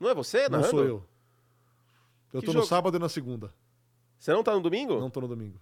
Não 0.00 0.08
é 0.08 0.14
você, 0.14 0.44
Não 0.44 0.60
narrando? 0.60 0.70
sou 0.70 0.84
eu. 0.84 1.06
Eu 2.32 2.40
Que 2.40 2.46
tô 2.46 2.52
jogo? 2.52 2.64
no 2.64 2.68
sábado 2.68 2.96
e 2.96 3.00
na 3.00 3.08
segunda. 3.08 3.52
Você 4.18 4.32
não 4.32 4.42
tá 4.42 4.52
no 4.54 4.60
domingo? 4.60 4.98
Não 5.00 5.10
tô 5.10 5.20
no 5.20 5.28
domingo. 5.28 5.60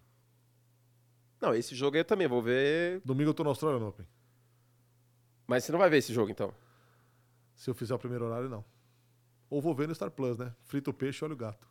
Não, 1.41 1.55
esse 1.55 1.75
jogo 1.75 1.97
aí 1.97 2.01
eu 2.01 2.05
também 2.05 2.27
vou 2.27 2.43
ver. 2.43 3.01
Domingo 3.05 3.31
eu 3.31 3.35
tô 3.35 3.45
no 3.45 3.51
Australian 3.51 3.87
Open. 3.87 4.07
Mas 5.47 5.65
você 5.65 5.73
não 5.73 5.79
vai 5.79 5.91
ver 5.91 5.99
esse 5.99 6.13
jogo, 6.13 6.31
então? 6.31 6.55
Se 7.55 7.69
eu 7.69 7.75
fizer 7.75 7.95
o 7.95 7.99
primeiro 7.99 8.25
horário, 8.25 8.49
não. 8.49 8.65
Ou 9.51 9.61
vou 9.61 9.75
ver 9.75 9.87
no 9.87 9.95
Star 9.95 10.11
Plus, 10.11 10.39
né? 10.39 10.55
Frito 10.63 10.91
o 10.91 10.95
peixe, 10.95 11.25
olha 11.25 11.35
o 11.35 11.37
gato. 11.37 11.69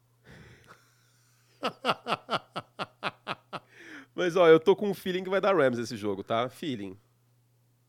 Mas, 4.15 4.35
ó, 4.35 4.47
eu 4.47 4.59
tô 4.59 4.75
com 4.75 4.89
um 4.89 4.93
feeling 4.93 5.23
que 5.23 5.29
vai 5.29 5.41
dar 5.41 5.55
Rams 5.55 5.79
esse 5.79 5.97
jogo, 5.97 6.23
tá? 6.23 6.47
Feeling. 6.49 6.97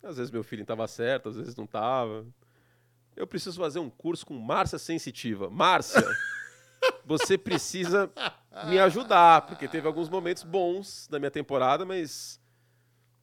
Às 0.02 0.16
vezes 0.16 0.30
meu 0.30 0.42
feeling 0.42 0.64
tava 0.64 0.86
certo, 0.86 1.28
às 1.28 1.36
vezes 1.36 1.54
não 1.54 1.66
tava. 1.66 2.26
Eu 3.14 3.26
preciso 3.26 3.60
fazer 3.60 3.78
um 3.78 3.90
curso 3.90 4.24
com 4.26 4.38
Márcia 4.38 4.78
Sensitiva. 4.78 5.50
Márcia, 5.50 6.00
você 7.04 7.36
precisa 7.38 8.10
me 8.66 8.78
ajudar, 8.78 9.42
porque 9.46 9.66
teve 9.68 9.86
alguns 9.86 10.08
momentos 10.08 10.42
bons 10.42 11.06
da 11.10 11.18
minha 11.18 11.30
temporada, 11.30 11.84
mas 11.84 12.40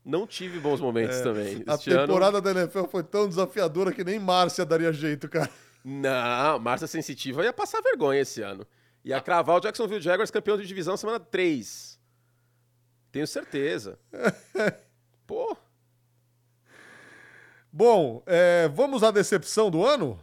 não 0.04 0.26
tive 0.28 0.60
bons 0.60 0.80
momentos 0.82 1.20
também. 1.22 1.64
A 1.68 1.76
Este 1.76 1.92
ano- 1.92 2.08
temporada 2.08 2.42
da 2.42 2.52
NFL 2.52 2.86
foi 2.86 3.04
tão 3.04 3.28
desafiadora 3.28 3.92
que 3.94 4.04
nem 4.04 4.20
Márcia 4.20 4.66
daria 4.66 4.92
jeito, 4.92 5.28
cara. 5.30 5.50
Não, 5.84 6.60
Márcia 6.60 6.88
Sensitiva 6.88 7.44
ia 7.44 7.54
passar 7.54 7.82
vergonha 7.82 8.22
esse 8.22 8.42
ano. 8.42 8.66
Ia 9.04 9.20
cravar 9.20 9.58
o 9.58 9.60
Jacksonville 9.60 10.02
Jaguars 10.02 10.30
campeão 10.30 10.58
de 10.58 10.68
divisão 10.68 10.96
semana 10.96 11.20
3. 11.20 12.00
Tenho 13.12 13.26
certeza. 13.26 13.98
Pô, 15.26 15.58
Bom, 17.74 18.22
é, 18.26 18.68
vamos 18.70 19.02
à 19.02 19.12
decepção 19.12 19.72
do 19.72 19.86
ano? 19.86 20.20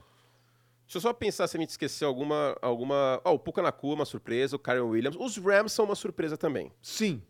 Deixa 0.88 0.96
eu 0.96 1.00
só 1.02 1.12
pensar 1.12 1.46
se 1.46 1.56
a 1.56 1.60
gente 1.60 1.70
esqueceu 1.70 2.08
alguma. 2.08 2.56
alguma... 2.62 3.20
Ó, 3.24 3.34
o 3.34 3.38
Puka 3.38 3.60
Nakua, 3.60 3.94
uma 3.94 4.06
surpresa, 4.06 4.56
o 4.56 4.58
Karen 4.58 4.80
Williams. 4.80 5.16
Os 5.20 5.36
Rams 5.36 5.72
são 5.72 5.84
uma 5.84 5.94
surpresa 5.94 6.36
também. 6.36 6.72
Sim, 6.80 7.22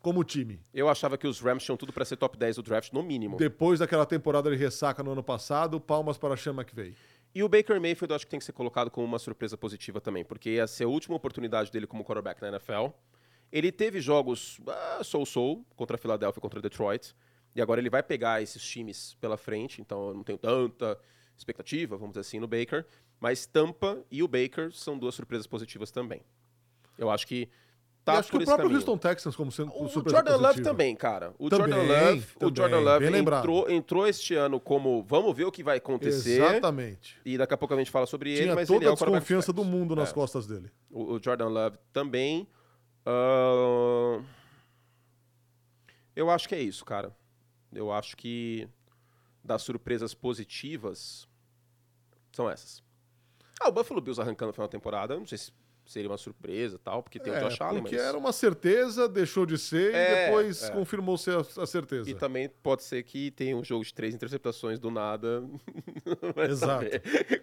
como 0.00 0.24
time. 0.24 0.60
Eu 0.74 0.88
achava 0.88 1.16
que 1.16 1.26
os 1.26 1.40
Rams 1.40 1.64
tinham 1.64 1.76
tudo 1.76 1.92
pra 1.92 2.04
ser 2.04 2.16
top 2.16 2.36
10 2.36 2.56
do 2.56 2.62
draft, 2.62 2.92
no 2.92 3.02
mínimo. 3.02 3.36
Depois 3.36 3.78
daquela 3.78 4.04
temporada 4.04 4.50
de 4.50 4.56
ressaca 4.56 5.02
no 5.02 5.12
ano 5.12 5.22
passado, 5.22 5.80
palmas 5.80 6.18
para 6.18 6.36
Sean 6.36 6.52
McVay. 6.52 6.94
E 7.34 7.42
o 7.42 7.48
Baker 7.48 7.80
Mayfield 7.80 8.10
eu 8.10 8.16
acho 8.16 8.26
que 8.26 8.30
tem 8.30 8.38
que 8.38 8.44
ser 8.44 8.52
colocado 8.52 8.90
como 8.90 9.06
uma 9.06 9.18
surpresa 9.18 9.56
positiva 9.56 10.00
também, 10.00 10.24
porque 10.24 10.50
ia 10.50 10.66
ser 10.66 10.84
a 10.84 10.88
última 10.88 11.16
oportunidade 11.16 11.70
dele 11.72 11.86
como 11.86 12.04
quarterback 12.04 12.42
na 12.42 12.48
NFL. 12.48 12.88
Ele 13.50 13.72
teve 13.72 14.00
jogos 14.00 14.60
ah, 14.66 15.00
sou-sou 15.02 15.64
contra 15.74 15.96
a 15.96 15.98
Philadelphia 15.98 16.38
e 16.38 16.42
contra 16.42 16.60
Detroit, 16.60 17.14
e 17.54 17.62
agora 17.62 17.80
ele 17.80 17.90
vai 17.90 18.02
pegar 18.02 18.42
esses 18.42 18.62
times 18.62 19.16
pela 19.20 19.36
frente, 19.36 19.80
então 19.80 20.08
eu 20.08 20.14
não 20.14 20.22
tenho 20.22 20.38
tanta 20.38 20.98
expectativa, 21.36 21.96
vamos 21.96 22.12
dizer 22.12 22.20
assim, 22.20 22.38
no 22.40 22.46
Baker. 22.48 22.86
Mas 23.20 23.46
Tampa 23.46 24.02
e 24.10 24.22
o 24.22 24.28
Baker 24.28 24.72
são 24.72 24.98
duas 24.98 25.14
surpresas 25.14 25.46
positivas 25.46 25.90
também. 25.90 26.20
Eu 26.98 27.10
acho 27.10 27.26
que 27.26 27.48
tá 28.04 28.14
e 28.14 28.16
acho 28.18 28.30
que 28.30 28.36
o 28.36 28.40
próprio 28.40 28.56
caminho. 28.68 28.76
Houston 28.76 28.98
Texans 28.98 29.34
como 29.34 29.50
sendo 29.50 29.72
O 29.74 29.88
surpresa 29.88 30.16
Jordan 30.18 30.32
Love 30.36 30.46
positiva. 30.46 30.70
também, 30.70 30.94
cara. 30.96 31.34
O 31.38 31.48
Também, 31.48 31.68
Jordan 31.72 31.82
Love, 31.82 32.26
o 32.36 32.38
também, 32.38 32.56
Jordan 32.56 32.76
bem 32.76 32.84
Love 33.22 33.38
entrou, 33.38 33.70
entrou 33.70 34.06
este 34.06 34.34
ano 34.34 34.60
como 34.60 35.02
vamos 35.04 35.34
ver 35.36 35.44
o 35.44 35.50
que 35.52 35.62
vai 35.64 35.78
acontecer. 35.78 36.40
Exatamente. 36.42 37.18
E 37.24 37.38
daqui 37.38 37.54
a 37.54 37.56
pouco 37.56 37.72
a 37.74 37.78
gente 37.78 37.90
fala 37.90 38.06
sobre 38.06 38.30
ele, 38.32 38.42
Tinha 38.42 38.54
mas 38.54 38.68
toda 38.68 38.78
ele 38.80 38.84
é 38.86 38.88
a 38.88 38.92
o 38.92 38.96
desconfiança 38.96 39.52
do 39.52 39.64
mundo 39.64 39.96
nas 39.96 40.10
É. 40.10 40.12
costas 40.14 40.46
dele. 40.46 40.70
O, 40.90 41.14
o 41.14 41.20
Jordan 41.22 41.48
Love 41.48 41.78
também. 41.92 42.46
Ahn, 43.06 44.22
Eu 46.16 46.30
acho 46.30 46.48
que 46.48 46.54
é 46.54 46.60
isso, 46.60 46.84
cara. 46.84 47.14
Eu 47.72 47.90
acho 47.90 48.16
que 48.16 48.68
das 49.44 49.62
surpresas 49.62 50.14
positivas 50.14 51.28
são 52.32 52.50
essas. 52.50 52.82
Ah, 53.60 53.68
o 53.68 53.72
Buffalo 53.72 54.00
Bills 54.00 54.20
arrancando 54.20 54.48
no 54.48 54.52
final 54.54 54.66
da 54.66 54.72
temporada, 54.72 55.16
não 55.16 55.26
sei 55.26 55.38
se 55.38 55.52
seria 55.86 56.08
uma 56.08 56.16
surpresa 56.16 56.76
e 56.76 56.78
tal, 56.78 57.02
porque 57.02 57.20
tem 57.20 57.30
o 57.30 57.36
É, 57.36 57.40
Josh 57.40 57.60
Allen, 57.60 57.82
porque 57.82 57.96
mas... 57.96 58.04
era 58.04 58.16
uma 58.16 58.32
certeza, 58.32 59.06
deixou 59.06 59.44
de 59.44 59.58
ser 59.58 59.94
É, 59.94 59.98
e 59.98 60.26
depois 60.26 60.62
é. 60.62 60.70
confirmou 60.70 61.18
ser 61.18 61.36
a, 61.36 61.62
a 61.62 61.66
certeza. 61.66 62.08
E 62.10 62.14
também 62.14 62.48
pode 62.48 62.82
ser 62.82 63.02
que 63.02 63.30
tenha 63.30 63.54
um 63.54 63.62
jogo 63.62 63.84
de 63.84 63.92
três 63.92 64.14
interceptações 64.14 64.78
do 64.80 64.90
nada. 64.90 65.44
Exato. 66.48 66.86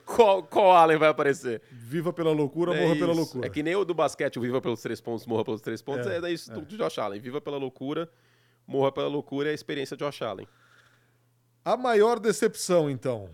Qual, 0.06 0.42
qual 0.44 0.72
Allen 0.72 0.98
vai 0.98 1.10
aparecer? 1.10 1.62
Viva 1.72 2.12
pela 2.12 2.32
loucura, 2.32 2.76
É 2.76 2.82
morra 2.82 2.96
pela 2.96 3.14
loucura. 3.14 3.46
É 3.46 3.50
que 3.50 3.62
nem 3.62 3.76
o 3.76 3.86
do 3.86 3.94
basquete, 3.94 4.38
o 4.38 4.42
Viva 4.42 4.60
pelos 4.60 4.82
três 4.82 5.00
pontos, 5.00 5.28
morra 5.28 5.46
pelos 5.46 5.62
três 5.62 5.82
pontos. 5.82 6.08
É, 6.08 6.18
É, 6.18 6.32
isso 6.32 6.52
do, 6.52 6.62
do 6.62 6.78
Josh 6.78 6.98
Allen. 6.98 7.22
Viva 7.22 7.40
pela 7.40 7.58
loucura, 7.58 8.10
morra 8.66 8.92
pela 8.92 9.08
loucura 9.08 9.50
é 9.50 9.52
a 9.52 9.56
experiência 9.56 9.96
de 9.96 10.04
Josh 10.04 10.22
Allen. 10.24 10.48
A 11.64 11.78
maior 11.78 12.20
decepção, 12.20 12.90
então. 12.90 13.30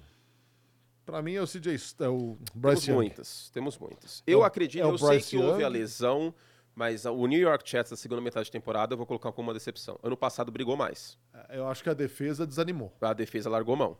Pra 1.06 1.22
mim 1.22 1.36
é 1.36 1.42
o 1.42 1.48
CJ, 1.48 1.78
é 2.02 2.10
o 2.10 2.38
Bryce 2.54 2.86
Temos 2.86 2.88
Young. 2.88 2.96
muitas, 2.96 3.50
temos 3.54 3.78
muitas. 3.78 4.24
Eu 4.28 4.44
É 4.44 4.46
acredito, 4.46 4.84
é 4.84 4.90
eu 4.90 4.98
sei 4.98 5.08
Bryce 5.08 5.30
que 5.30 5.38
houve 5.38 5.64
a 5.64 5.68
Young. 5.68 5.74
lesão, 5.78 6.34
mas 6.76 7.06
o 7.06 7.26
New 7.28 7.40
York 7.40 7.70
Jets 7.70 7.92
na 7.92 7.96
segunda 7.98 8.22
metade 8.22 8.46
de 8.46 8.52
temporada 8.52 8.94
eu 8.94 8.98
vou 8.98 9.06
colocar 9.06 9.32
como 9.32 9.48
uma 9.48 9.54
decepção. 9.54 9.98
Ano 10.04 10.18
passado 10.18 10.52
brigou 10.52 10.76
mais. 10.76 11.18
Eu 11.50 11.66
acho 11.70 11.82
que 11.82 11.90
a 11.90 11.94
defesa 11.94 12.46
desanimou. 12.46 12.92
A 13.00 13.14
defesa 13.14 13.50
largou 13.50 13.76
mão. 13.78 13.98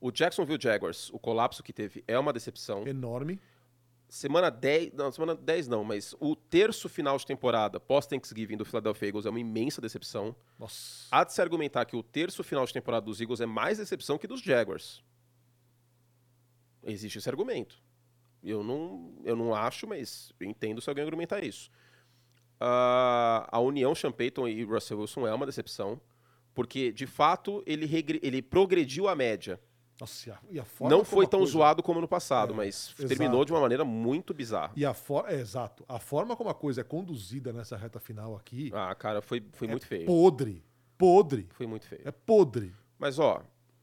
O 0.00 0.10
Jacksonville 0.10 0.58
Jaguars, 0.60 1.10
o 1.10 1.18
colapso 1.18 1.62
que 1.62 1.72
teve 1.72 2.02
é 2.08 2.18
uma 2.18 2.32
decepção. 2.32 2.84
Enorme. 2.88 3.40
Semana 4.12 4.50
10, 4.50 4.92
não, 4.92 5.10
semana 5.10 5.34
10 5.34 5.68
não, 5.68 5.82
mas 5.82 6.14
o 6.20 6.36
terço 6.36 6.86
final 6.86 7.16
de 7.16 7.24
temporada 7.24 7.80
pós-Thanksgiving 7.80 8.58
do 8.58 8.64
Philadelphia 8.66 9.08
Eagles 9.08 9.24
é 9.24 9.30
uma 9.30 9.40
imensa 9.40 9.80
decepção. 9.80 10.36
Nossa. 10.58 11.08
Há 11.10 11.24
de 11.24 11.32
se 11.32 11.40
argumentar 11.40 11.86
que 11.86 11.96
o 11.96 12.02
terço 12.02 12.44
final 12.44 12.66
de 12.66 12.74
temporada 12.74 13.06
dos 13.06 13.22
Eagles 13.22 13.40
é 13.40 13.46
mais 13.46 13.78
decepção 13.78 14.18
que 14.18 14.26
dos 14.26 14.42
Jaguars. 14.42 15.02
Existe 16.84 17.16
esse 17.16 17.28
argumento. 17.30 17.82
Eu 18.44 18.62
não, 18.62 19.14
eu 19.24 19.34
não 19.34 19.54
acho, 19.54 19.86
mas 19.86 20.30
eu 20.38 20.46
entendo 20.46 20.82
se 20.82 20.90
alguém 20.90 21.04
argumentar 21.04 21.42
isso. 21.42 21.70
Ah, 22.60 23.48
a 23.50 23.60
união 23.60 23.94
Sean 23.94 24.12
Payton 24.12 24.46
e 24.46 24.62
Russell 24.62 25.00
Wilson 25.00 25.26
é 25.26 25.32
uma 25.32 25.46
decepção, 25.46 25.98
porque, 26.52 26.92
de 26.92 27.06
fato, 27.06 27.62
ele, 27.64 27.88
ele 28.22 28.42
progrediu 28.42 29.08
a 29.08 29.16
média. 29.16 29.58
Nossa, 30.02 30.28
e 30.28 30.32
a, 30.32 30.38
e 30.50 30.58
a 30.58 30.64
não 30.88 31.04
foi 31.04 31.26
a 31.26 31.28
tão 31.28 31.40
coisa- 31.40 31.52
zoado 31.52 31.80
como 31.82 32.00
no 32.00 32.08
passado, 32.08 32.52
É, 32.54 32.56
mas 32.56 32.88
exato. 32.98 33.06
terminou 33.08 33.44
de 33.44 33.52
uma 33.52 33.60
maneira 33.60 33.84
muito 33.84 34.34
bizarra. 34.34 34.72
E 34.74 34.84
a 34.84 34.92
forma. 34.92 35.30
É, 35.30 35.34
exato. 35.40 35.84
A 35.88 36.00
forma 36.00 36.34
como 36.36 36.50
a 36.50 36.54
coisa 36.54 36.80
é 36.80 36.84
conduzida 36.84 37.52
nessa 37.52 37.76
reta 37.76 38.00
final 38.00 38.34
aqui 38.34 38.70
Ah, 38.74 38.92
cara, 38.96 39.22
foi, 39.22 39.40
foi 39.52 39.68
é 39.68 39.70
muito 39.70 39.86
feio. 39.86 40.04
podre. 40.06 40.64
Podre. 40.98 41.46
Foi 41.52 41.66
muito 41.68 41.86
feio. 41.86 42.02
É 42.04 42.10
podre. 42.10 42.74
Mas, 42.98 43.20
ó, 43.20 43.42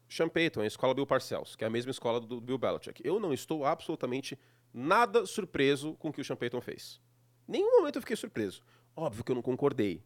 Sean 0.09 0.27
Payton 0.27 0.59
a 0.61 0.65
escola 0.65 0.93
Bill 0.93 1.07
Parcells, 1.07 1.55
que 1.55 1.63
é 1.63 1.67
a 1.67 1.69
mesma 1.69 1.91
escola 1.91 2.19
do 2.19 2.41
Bill 2.41 2.57
Belichick. 2.57 3.01
Eu 3.05 3.17
não 3.19 3.31
estou 3.33 3.63
absolutamente 3.65 4.37
nada 4.73 5.25
surpreso 5.25 5.93
com 5.95 6.09
o 6.09 6.11
que 6.13 6.19
o 6.19 6.25
Sean 6.25 6.35
Payton 6.35 6.59
fez. 6.59 6.99
Nenhum 7.47 7.77
momento 7.77 7.95
eu 7.95 8.01
fiquei 8.01 8.15
surpreso. 8.17 8.61
Óbvio 8.95 9.23
que 9.23 9.31
eu 9.31 9.35
não 9.35 9.41
concordei. 9.41 10.03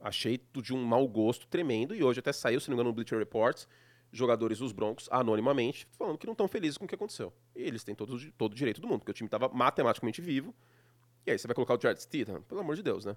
Achei 0.00 0.36
tudo 0.38 0.64
de 0.64 0.74
um 0.74 0.82
mau 0.84 1.06
gosto 1.08 1.46
tremendo, 1.46 1.94
e 1.94 2.02
hoje 2.04 2.20
até 2.20 2.32
saiu, 2.32 2.60
se 2.60 2.68
não 2.68 2.74
me 2.74 2.80
engano, 2.80 2.90
no 2.90 2.94
Bleacher 2.94 3.18
Reports, 3.18 3.66
jogadores 4.16 4.58
dos 4.58 4.72
Broncos, 4.72 5.08
anonimamente, 5.10 5.86
falando 5.98 6.16
que 6.16 6.26
não 6.26 6.32
estão 6.32 6.46
felizes 6.46 6.78
com 6.78 6.84
o 6.84 6.88
que 6.88 6.94
aconteceu. 6.94 7.32
E 7.54 7.62
eles 7.62 7.82
têm 7.82 7.94
todo, 7.94 8.14
o- 8.16 8.32
todo 8.32 8.52
o 8.52 8.54
direito 8.54 8.80
do 8.80 8.86
mundo, 8.86 9.00
porque 9.00 9.10
o 9.10 9.14
time 9.14 9.26
estava 9.26 9.48
matematicamente 9.48 10.20
vivo. 10.22 10.54
E 11.26 11.30
aí 11.32 11.38
você 11.38 11.46
vai 11.48 11.54
colocar 11.54 11.74
o 11.76 11.80
Jared 11.80 12.00
Stidham? 12.00 12.42
Pelo 12.42 12.60
amor 12.60 12.76
de 12.76 12.82
Deus, 12.82 13.04
né? 13.04 13.16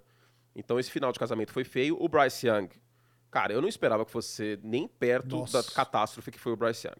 Então 0.56 0.78
esse 0.78 0.90
final 0.90 1.12
de 1.12 1.18
casamento 1.18 1.52
foi 1.52 1.62
feio. 1.64 1.96
O 2.02 2.08
Bryce 2.08 2.46
Young, 2.48 2.68
cara, 3.30 3.52
eu 3.52 3.60
não 3.60 3.68
esperava 3.68 4.04
que 4.04 4.10
fosse 4.10 4.58
nem 4.62 4.88
perto 4.88 5.36
Nossa. 5.36 5.62
da 5.62 5.70
catástrofe 5.70 6.30
que 6.32 6.38
foi 6.38 6.52
o 6.52 6.56
Bryce 6.56 6.86
Young. 6.88 6.98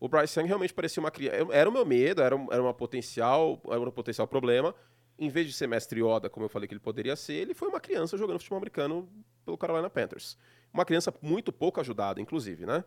O 0.00 0.08
Bryce 0.08 0.38
Young 0.40 0.48
realmente 0.48 0.74
parecia 0.74 1.00
uma 1.00 1.10
criança. 1.12 1.46
Era 1.52 1.68
o 1.70 1.72
meu 1.72 1.86
medo, 1.86 2.22
era, 2.22 2.34
um- 2.34 2.48
era 2.52 2.60
uma 2.60 2.74
potencial, 2.74 3.60
era 3.68 3.78
um 3.80 3.90
potencial 3.92 4.26
problema. 4.26 4.74
Em 5.18 5.28
vez 5.28 5.46
de 5.46 5.52
ser 5.52 5.68
mestre 5.68 6.00
Yoda, 6.02 6.28
como 6.28 6.44
eu 6.46 6.48
falei 6.48 6.66
que 6.66 6.72
ele 6.74 6.80
poderia 6.80 7.14
ser, 7.14 7.34
ele 7.34 7.54
foi 7.54 7.68
uma 7.68 7.78
criança 7.78 8.16
jogando 8.16 8.38
futebol 8.38 8.56
americano 8.56 9.08
pelo 9.44 9.56
Carolina 9.56 9.88
Panthers. 9.88 10.36
Uma 10.72 10.84
criança 10.84 11.14
muito 11.22 11.52
pouco 11.52 11.78
ajudada, 11.78 12.20
inclusive, 12.20 12.66
né? 12.66 12.82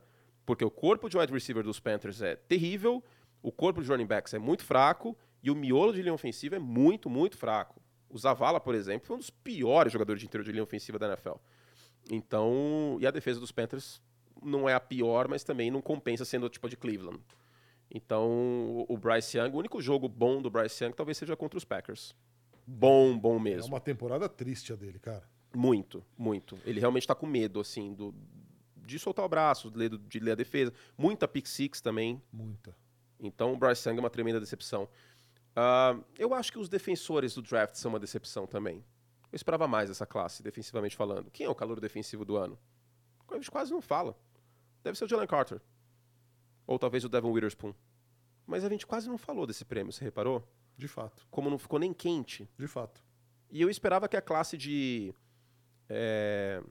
Porque 0.46 0.64
o 0.64 0.70
corpo 0.72 1.10
de 1.10 1.18
wide 1.18 1.32
receiver 1.34 1.64
dos 1.64 1.80
Panthers 1.80 2.22
é 2.22 2.36
terrível, 2.36 3.04
o 3.42 3.52
corpo 3.52 3.82
de 3.82 3.90
running 3.90 4.06
backs 4.06 4.34
é 4.34 4.40
muito 4.40 4.64
fraco 4.64 5.18
e 5.42 5.50
o 5.50 5.56
miolo 5.56 5.94
de 5.94 6.02
linha 6.02 6.14
ofensiva 6.14 6.56
é 6.56 6.60
muito, 6.60 7.10
muito 7.10 7.38
fraco. 7.38 7.82
O 8.10 8.18
Zavala, 8.18 8.60
por 8.60 8.76
exemplo, 8.76 9.08
foi 9.08 9.16
um 9.16 9.20
dos 9.20 9.30
piores 9.30 9.92
jogadores 9.92 10.20
de 10.22 10.28
interior 10.28 10.44
de 10.46 10.52
linha 10.52 10.64
ofensiva 10.64 10.98
da 11.00 11.08
NFL. 11.08 11.34
Então, 12.10 12.98
e 13.02 13.08
a 13.08 13.12
defesa 13.12 13.40
dos 13.40 13.52
Panthers 13.52 14.02
não 14.44 14.70
é 14.70 14.74
a 14.74 14.80
pior, 14.80 15.28
mas 15.28 15.44
também 15.44 15.72
não 15.72 15.82
compensa 15.82 16.24
sendo 16.24 16.50
tipo 16.50 16.70
de 16.70 16.78
Cleveland. 16.78 17.20
Então, 17.90 18.86
o- 18.88 18.98
Bryce 18.98 19.38
Young, 19.38 19.52
o 19.52 19.58
único 19.58 19.82
jogo 19.82 20.08
bom 20.10 20.42
do 20.42 20.50
Bryce 20.50 20.84
Young 20.84 20.94
talvez 20.94 21.18
seja 21.18 21.36
contra 21.36 21.58
os 21.58 21.64
Packers. 21.66 22.16
Bom, 22.68 23.18
bom 23.18 23.38
É 23.38 23.40
mesmo. 23.40 23.74
uma 23.74 23.80
temporada 23.80 24.28
triste 24.28 24.74
a 24.74 24.76
dele, 24.76 25.00
cara. 25.00 25.24
Muito, 25.56 26.04
muito. 26.18 26.58
Ele 26.66 26.80
realmente 26.80 27.08
tá 27.08 27.16
com 27.16 27.26
medo, 27.26 27.60
assim, 27.60 27.94
do, 27.94 28.14
de 28.86 29.00
soltar 29.00 29.26
o 29.26 29.30
braço, 29.30 29.72
de 29.72 29.78
ler, 29.78 29.90
de 29.98 30.20
ler 30.20 30.32
a 30.32 30.36
defesa. 30.36 30.74
Muita 30.98 31.28
pick 31.28 31.48
six 31.48 31.82
também. 31.82 32.22
Muita. 32.32 32.76
Então, 33.20 33.54
o 33.54 33.58
Bryce 33.58 33.88
Young 33.88 33.98
é 33.98 34.00
uma 34.02 34.10
tremenda 34.10 34.40
decepção. 34.40 34.88
Ah, 35.56 35.98
eu 36.18 36.34
acho 36.34 36.52
que 36.52 36.60
os 36.60 36.70
defensores 36.70 37.34
do 37.34 37.42
draft 37.42 37.76
são 37.76 37.90
uma 37.90 38.00
decepção 38.00 38.46
também. 38.46 38.84
Eu 39.32 39.36
esperava 39.36 39.68
mais 39.68 39.90
dessa 39.90 40.06
classe, 40.06 40.44
defensivamente 40.44 40.96
falando. 40.96 41.32
Quem 41.32 41.46
é 41.46 41.50
o 41.50 41.56
calor 41.56 41.80
defensivo 41.80 42.24
do 42.24 42.38
ano? 42.38 42.58
A 43.28 43.36
gente 43.36 43.52
quase 43.52 43.72
não 43.72 43.82
fala. 43.82 44.16
Deve 44.84 44.98
ser 44.98 45.06
o 45.06 45.08
Jalen 45.08 45.28
Carter. 45.28 45.60
Ou 46.68 46.78
talvez 46.78 47.04
o 47.04 47.10
Devon 47.10 47.32
Witherspoon. 47.32 47.74
Mas 48.46 48.64
a 48.64 48.70
gente 48.70 48.86
quase 48.86 49.10
não 49.10 49.18
falou 49.18 49.48
desse 49.48 49.66
prêmio, 49.66 49.92
você 49.92 50.04
reparou? 50.04 50.48
De 50.78 50.88
fato. 50.88 51.26
Como 51.32 51.50
não 51.50 51.58
ficou 51.58 51.80
nem 51.80 51.94
quente. 51.94 52.48
De 52.58 52.68
fato. 52.68 53.04
E 53.50 53.62
eu 53.62 53.70
esperava 53.70 54.08
que 54.08 54.18
a 54.18 54.22
classe 54.22 54.58
de, 54.58 55.14
é, 55.90 56.62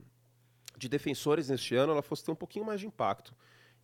de 0.77 0.89
defensores 0.89 1.49
neste 1.49 1.75
ano 1.75 1.93
ela 1.93 2.01
fosse 2.01 2.23
ter 2.23 2.31
um 2.31 2.35
pouquinho 2.35 2.65
mais 2.65 2.79
de 2.79 2.87
impacto. 2.87 3.33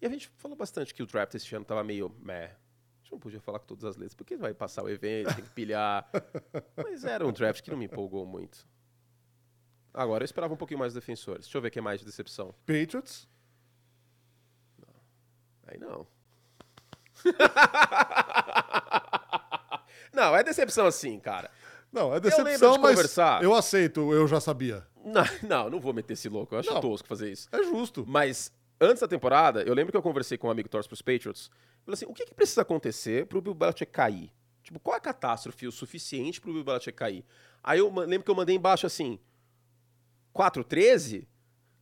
E 0.02 0.06
a 0.06 0.10
gente 0.10 0.30
falou 0.38 0.58
bastante 0.58 0.94
que 0.94 1.04
o 1.04 1.06
draft 1.06 1.34
este 1.36 1.56
ano 1.56 1.64
estava 1.64 1.84
meio 1.84 2.10
meh. 2.20 2.46
A 2.46 3.04
gente 3.04 3.12
não 3.12 3.20
podia 3.20 3.40
falar 3.40 3.60
com 3.60 3.68
todas 3.68 3.84
as 3.84 3.96
letras, 3.96 4.16
porque 4.16 4.36
vai 4.36 4.54
passar 4.54 4.84
o 4.84 4.90
evento, 4.90 5.34
tem 5.36 5.44
que 5.44 5.52
pilhar. 5.52 6.10
Mas 6.76 7.04
era 7.04 7.26
um 7.26 7.32
draft 7.32 7.62
que 7.62 7.70
não 7.70 7.78
me 7.78 7.86
empolgou 7.86 8.26
muito. 8.26 8.68
Agora, 9.94 10.24
eu 10.24 10.26
esperava 10.26 10.54
um 10.54 10.58
pouquinho 10.58 10.80
mais 10.80 10.94
de 10.94 11.00
defensores. 11.00 11.46
Deixa 11.46 11.58
eu 11.58 11.62
ver 11.62 11.68
o 11.68 11.72
que 11.72 11.80
é 11.80 11.82
mais 11.82 12.00
de 12.00 12.06
decepção. 12.06 12.54
Patriots. 12.66 13.28
Aí 15.68 15.78
não. 15.78 16.08
não, 20.14 20.36
é 20.36 20.44
decepção 20.44 20.86
assim, 20.86 21.20
cara. 21.20 21.52
Não, 21.92 22.14
é 22.14 22.20
decepção, 22.20 22.74
de 22.74 22.80
mas 22.80 22.96
conversar. 22.96 23.44
eu 23.44 23.54
aceito, 23.54 24.14
eu 24.14 24.28
já 24.28 24.40
sabia. 24.40 24.86
Não, 25.04 25.24
não, 25.48 25.70
não 25.70 25.80
vou 25.80 25.94
meter 25.94 26.14
esse 26.14 26.30
louco. 26.30 26.56
Eu 26.56 26.60
acho 26.60 26.74
Não. 26.74 26.82
tosco 26.82 27.08
fazer 27.08 27.32
isso. 27.32 27.48
É 27.52 27.64
justo. 27.64 28.06
Mas 28.08 28.52
antes 28.80 29.02
da 29.02 29.08
temporada, 29.08 29.62
eu 29.64 29.74
lembro 29.74 29.92
que 29.92 29.98
eu 29.98 30.02
conversei 30.02 30.38
com 30.38 30.48
um 30.48 30.52
amigo 30.52 30.70
torce 30.70 30.88
pros 30.88 31.02
Patriots. 31.02 31.50
Falei 31.84 31.94
assim: 31.96 32.06
o 32.06 32.14
que, 32.14 32.26
que 32.26 32.34
precisa 32.34 32.62
acontecer 32.62 33.26
pro 33.26 33.42
Bill 33.42 33.54
Belichick 33.54 33.92
cair? 33.92 34.32
Tipo, 34.64 34.80
qual 34.80 34.94
é 34.96 34.98
a 34.98 35.02
catástrofe 35.02 35.66
o 35.68 35.72
suficiente 35.72 36.40
pro 36.40 36.54
Bill 36.54 36.64
Belichick 36.64 36.96
cair? 36.96 37.26
Aí 37.64 37.80
eu 37.80 37.92
lembro 37.92 38.24
que 38.24 38.30
eu 38.32 38.36
mandei 38.36 38.56
embaixo 38.56 38.86
assim: 38.86 39.20
4-13? 40.36 41.28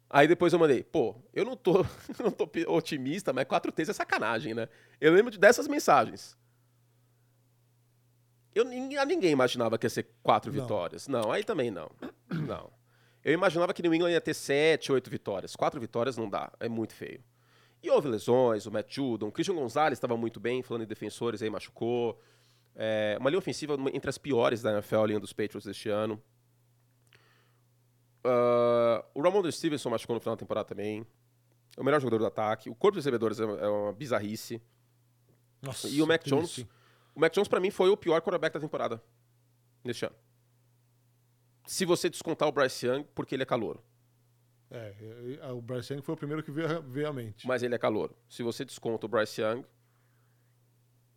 Aí 0.09 0.27
depois 0.27 0.51
eu 0.53 0.57
mandei, 0.59 0.83
pô, 0.83 1.15
eu 1.33 1.45
não 1.45 1.55
tô, 1.55 1.85
não 2.23 2.31
tô 2.31 2.49
otimista, 2.67 3.31
mas 3.31 3.45
4-13 3.45 3.89
é 3.89 3.93
sacanagem, 3.93 4.53
né? 4.55 4.67
Eu 4.99 5.13
lembro 5.13 5.29
de- 5.31 5.37
dessas 5.37 5.67
mensagens. 5.67 6.35
Eu, 8.55 8.65
nin- 8.65 8.87
ninguém 9.05 9.31
imaginava 9.31 9.77
que 9.77 9.85
ia 9.85 9.89
ser 9.89 10.07
quatro 10.23 10.51
Não. 10.51 10.61
vitórias. 10.61 11.07
Não, 11.07 11.31
aí 11.31 11.43
também 11.43 11.69
não. 11.69 11.91
Não. 12.47 12.71
Eu 13.29 13.35
imaginava 13.35 13.75
que 13.75 13.83
New 13.83 13.93
England 13.93 14.09
ia 14.09 14.19
ter 14.19 14.33
sete, 14.33 14.91
oito 14.91 15.07
vitórias. 15.07 15.55
Quatro 15.55 15.79
vitórias 15.79 16.17
não 16.17 16.27
dá, 16.27 16.51
é 16.59 16.67
muito 16.67 16.95
feio. 16.95 17.23
E 17.83 17.87
houve 17.87 18.07
lesões, 18.07 18.65
o 18.65 18.71
Matt 18.71 18.91
Judon, 18.91 19.27
o 19.27 19.31
Christian 19.31 19.53
Gonzalez 19.53 19.93
estava 19.93 20.17
muito 20.17 20.39
bem, 20.39 20.63
falando 20.63 20.81
em 20.81 20.87
defensores, 20.87 21.43
aí 21.43 21.49
machucou. 21.49 22.19
É, 22.75 23.17
uma 23.19 23.29
linha 23.29 23.37
ofensiva 23.37 23.77
entre 23.93 24.09
as 24.09 24.17
piores 24.17 24.63
da 24.63 24.71
NFL, 24.71 24.95
a 24.95 25.05
linha 25.05 25.19
dos 25.19 25.31
Patriots 25.31 25.63
deste 25.63 25.89
ano. 25.89 26.19
Ah, 28.23 29.05
o 29.13 29.21
Ramon 29.21 29.49
Stevenson 29.51 29.91
machucou 29.91 30.15
no 30.15 30.19
final 30.19 30.35
da 30.35 30.39
temporada 30.39 30.67
também. 30.67 31.05
É 31.77 31.81
o 31.81 31.83
melhor 31.83 32.01
jogador 32.01 32.17
do 32.17 32.25
ataque. 32.25 32.67
O 32.67 32.73
corpo 32.73 32.95
de 32.95 32.99
recebedores 32.99 33.39
é 33.39 33.43
é 33.43 33.67
uma 33.67 33.93
bizarrice. 33.93 34.59
Nossa, 35.61 35.87
E 35.87 36.01
o 36.01 36.07
Mac. 36.07 36.23
Jones, 36.25 36.65
o 37.13 37.19
Mac 37.19 37.31
Jones 37.31 37.47
pra 37.47 37.59
mim 37.59 37.69
foi 37.69 37.91
o 37.91 37.95
pior 37.95 38.21
quarterback 38.21 38.55
da 38.55 38.59
temporada 38.59 38.99
neste 39.83 40.03
ano. 40.03 40.15
Se 41.69 41.85
você 41.85 42.09
descontar 42.09 42.47
o 42.47 42.51
Bryce 42.51 42.87
Young, 42.87 43.03
porque 43.13 43.35
ele 43.35 43.43
é 43.43 43.45
calouro. 43.45 43.79
É, 44.71 44.95
é, 44.99 45.39
é, 45.39 45.51
o 45.51 45.61
Bryce 45.61 45.93
Young 45.93 46.01
foi 46.01 46.15
o 46.15 46.17
primeiro 46.17 46.41
que 46.41 46.49
veio, 46.49 46.81
veio 46.81 47.07
à 47.07 47.13
mente. 47.13 47.45
Mas 47.45 47.61
ele 47.61 47.75
é 47.75 47.77
calouro. 47.77 48.17
Se 48.27 48.41
você 48.41 48.65
desconta 48.65 49.05
o 49.05 49.09
Bryce 49.09 49.39
Young, 49.39 49.63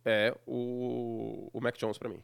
é 0.05 0.37
o, 0.45 1.49
o 1.51 1.59
Mac 1.59 1.75
Jones 1.75 1.97
pra 1.97 2.07
mim. 2.07 2.21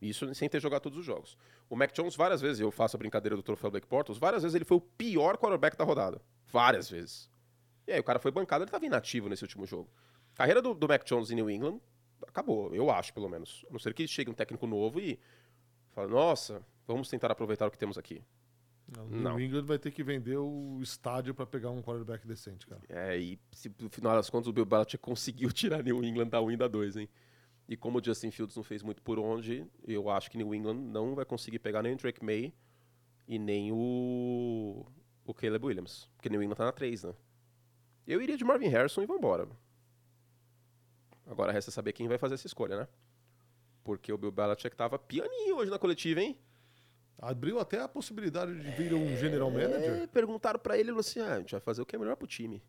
Isso 0.00 0.32
sem 0.36 0.48
ter 0.48 0.60
jogado 0.60 0.82
todos 0.82 1.00
os 1.00 1.04
jogos. 1.04 1.36
O 1.68 1.74
Mac 1.74 1.90
Jones, 1.92 2.14
várias 2.14 2.40
vezes, 2.40 2.60
eu 2.60 2.70
faço 2.70 2.96
a 2.96 2.98
brincadeira 2.98 3.34
do 3.34 3.42
troféu 3.42 3.72
Blake 3.72 3.88
Bortles, 3.88 4.18
várias 4.18 4.44
vezes 4.44 4.54
ele 4.54 4.64
foi 4.64 4.76
o 4.76 4.80
pior 4.80 5.36
quarterback 5.36 5.76
da 5.76 5.82
rodada. 5.82 6.22
Várias 6.46 6.88
vezes. 6.88 7.28
E 7.88 7.92
aí 7.92 7.98
o 7.98 8.04
cara 8.04 8.20
foi 8.20 8.30
bancado, 8.30 8.62
ele 8.62 8.70
tava 8.70 8.86
inativo 8.86 9.28
nesse 9.28 9.42
último 9.42 9.66
jogo. 9.66 9.90
A 10.34 10.36
carreira 10.36 10.62
do, 10.62 10.74
do 10.74 10.86
Mac 10.86 11.04
Jones 11.04 11.32
em 11.32 11.34
New 11.34 11.50
England 11.50 11.80
acabou, 12.24 12.72
eu 12.72 12.88
acho, 12.88 13.12
pelo 13.12 13.28
menos. 13.28 13.66
A 13.68 13.72
não 13.72 13.80
ser 13.80 13.92
que 13.94 14.06
chegue 14.06 14.30
um 14.30 14.34
técnico 14.34 14.64
novo 14.64 15.00
e 15.00 15.18
fala, 15.90 16.06
nossa, 16.06 16.64
vamos 16.86 17.08
tentar 17.08 17.30
aproveitar 17.30 17.66
o 17.66 17.70
que 17.70 17.78
temos 17.78 17.98
aqui. 17.98 18.22
Não, 18.96 19.06
Não. 19.06 19.36
New 19.36 19.46
England 19.46 19.64
vai 19.64 19.78
ter 19.78 19.90
que 19.90 20.02
vender 20.02 20.36
o 20.36 20.80
estádio 20.82 21.34
pra 21.34 21.46
pegar 21.46 21.70
um 21.70 21.82
quarterback 21.82 22.26
decente, 22.26 22.66
cara. 22.66 22.82
É, 22.88 23.16
e 23.18 23.38
se, 23.52 23.74
no 23.80 23.88
final 23.88 24.14
das 24.14 24.28
contas 24.28 24.48
o 24.48 24.52
Bill 24.52 24.66
Belichick 24.66 24.98
conseguiu 25.02 25.50
tirar 25.50 25.82
New 25.82 26.02
England 26.04 26.28
da 26.28 26.40
1 26.40 26.52
e 26.52 26.56
da 26.56 26.68
2, 26.68 26.96
hein? 26.96 27.08
E 27.68 27.76
como 27.76 27.98
o 27.98 28.04
Justin 28.04 28.30
Fields 28.30 28.56
não 28.56 28.62
fez 28.62 28.82
muito 28.82 29.00
por 29.02 29.18
onde, 29.18 29.66
eu 29.86 30.10
acho 30.10 30.30
que 30.30 30.36
New 30.36 30.54
England 30.54 30.74
não 30.74 31.14
vai 31.14 31.24
conseguir 31.24 31.58
pegar 31.58 31.82
nem 31.82 31.94
o 31.94 31.96
Drake 31.96 32.22
May 32.22 32.52
e 33.26 33.38
nem 33.38 33.70
o, 33.72 34.84
o 35.24 35.32
Caleb 35.32 35.64
Williams. 35.64 36.10
Porque 36.16 36.28
New 36.28 36.42
England 36.42 36.56
tá 36.56 36.64
na 36.64 36.72
3, 36.72 37.04
né? 37.04 37.14
Eu 38.06 38.20
iria 38.20 38.36
de 38.36 38.44
Marvin 38.44 38.66
Harrison 38.66 39.02
e 39.02 39.06
vambora. 39.06 39.48
Agora 41.26 41.52
resta 41.52 41.70
saber 41.70 41.92
quem 41.92 42.08
vai 42.08 42.18
fazer 42.18 42.34
essa 42.34 42.46
escolha, 42.48 42.76
né? 42.76 42.88
Porque 43.84 44.12
o 44.12 44.18
Bill 44.18 44.32
Belichick 44.32 44.76
tava 44.76 44.98
pianinho 44.98 45.56
hoje 45.56 45.70
na 45.70 45.78
coletiva, 45.78 46.20
hein? 46.20 46.36
Abriu 47.18 47.60
até 47.60 47.80
a 47.80 47.88
possibilidade 47.88 48.52
de 48.52 48.70
vir 48.72 48.92
um 48.94 49.16
general 49.16 49.50
manager. 49.50 50.02
É, 50.02 50.06
perguntaram 50.06 50.58
pra 50.58 50.74
ele, 50.74 50.90
ele 50.90 50.90
falou 50.90 51.00
assim, 51.00 51.20
ah, 51.20 51.34
a 51.34 51.38
gente 51.38 51.52
vai 51.52 51.60
fazer 51.60 51.80
o 51.82 51.86
que 51.86 51.94
é 51.94 51.98
melhor 51.98 52.16
pro 52.16 52.26
time. 52.26 52.62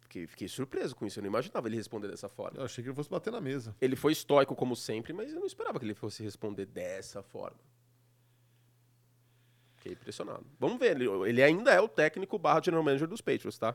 Fiquei, 0.00 0.26
fiquei 0.26 0.48
surpreso 0.48 0.94
com 0.94 1.06
isso, 1.06 1.18
eu 1.18 1.22
não 1.22 1.28
imaginava 1.28 1.68
ele 1.68 1.76
responder 1.76 2.08
dessa 2.08 2.28
forma. 2.28 2.58
Eu 2.58 2.64
achei 2.64 2.82
que 2.82 2.90
ele 2.90 2.96
fosse 2.96 3.08
bater 3.08 3.32
na 3.32 3.40
mesa. 3.40 3.74
Ele 3.80 3.96
foi 3.96 4.12
estoico 4.12 4.54
como 4.54 4.76
sempre, 4.76 5.12
mas 5.12 5.32
eu 5.32 5.40
não 5.40 5.46
esperava 5.46 5.78
que 5.78 5.86
ele 5.86 5.94
fosse 5.94 6.22
responder 6.22 6.66
dessa 6.66 7.22
forma. 7.22 7.58
Fiquei 9.76 9.92
impressionado. 9.92 10.44
Vamos 10.60 10.78
ver, 10.78 10.92
ele, 10.92 11.06
ele 11.28 11.42
ainda 11.42 11.72
é 11.72 11.80
o 11.80 11.88
técnico 11.88 12.38
barra 12.38 12.60
general 12.62 12.84
manager 12.84 13.08
dos 13.08 13.20
Patriots, 13.20 13.58
tá? 13.58 13.74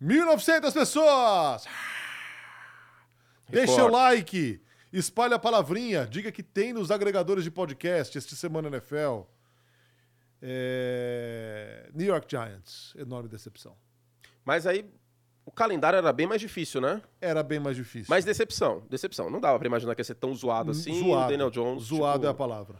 1.900 0.00 0.72
pessoas! 0.72 1.64
Deixa 3.48 3.84
o 3.84 3.88
like, 3.88 4.63
espalhe 4.98 5.34
a 5.34 5.38
palavrinha, 5.38 6.06
diga 6.06 6.30
que 6.30 6.42
tem 6.42 6.72
nos 6.72 6.90
agregadores 6.90 7.44
de 7.44 7.50
podcast 7.50 8.16
este 8.16 8.36
Semana 8.36 8.68
NFL. 8.68 9.22
É... 10.40 11.90
New 11.94 12.06
York 12.06 12.26
Giants, 12.28 12.94
enorme 12.96 13.28
decepção. 13.28 13.76
Mas 14.44 14.66
aí 14.66 14.84
o 15.44 15.50
calendário 15.50 15.96
era 15.96 16.12
bem 16.12 16.26
mais 16.26 16.40
difícil, 16.40 16.80
né? 16.80 17.02
Era 17.20 17.42
bem 17.42 17.58
mais 17.58 17.76
difícil. 17.76 18.06
Mas 18.08 18.24
decepção, 18.24 18.82
decepção. 18.88 19.28
Não 19.30 19.40
dava 19.40 19.58
pra 19.58 19.66
imaginar 19.66 19.94
que 19.94 20.00
ia 20.00 20.04
ser 20.04 20.14
tão 20.14 20.34
zoado 20.34 20.70
assim. 20.70 21.02
Zoado. 21.02 21.26
O 21.26 21.28
Daniel 21.28 21.50
Jones. 21.50 21.82
Zoado 21.84 22.18
tipo, 22.20 22.26
é 22.26 22.30
a 22.30 22.34
palavra. 22.34 22.78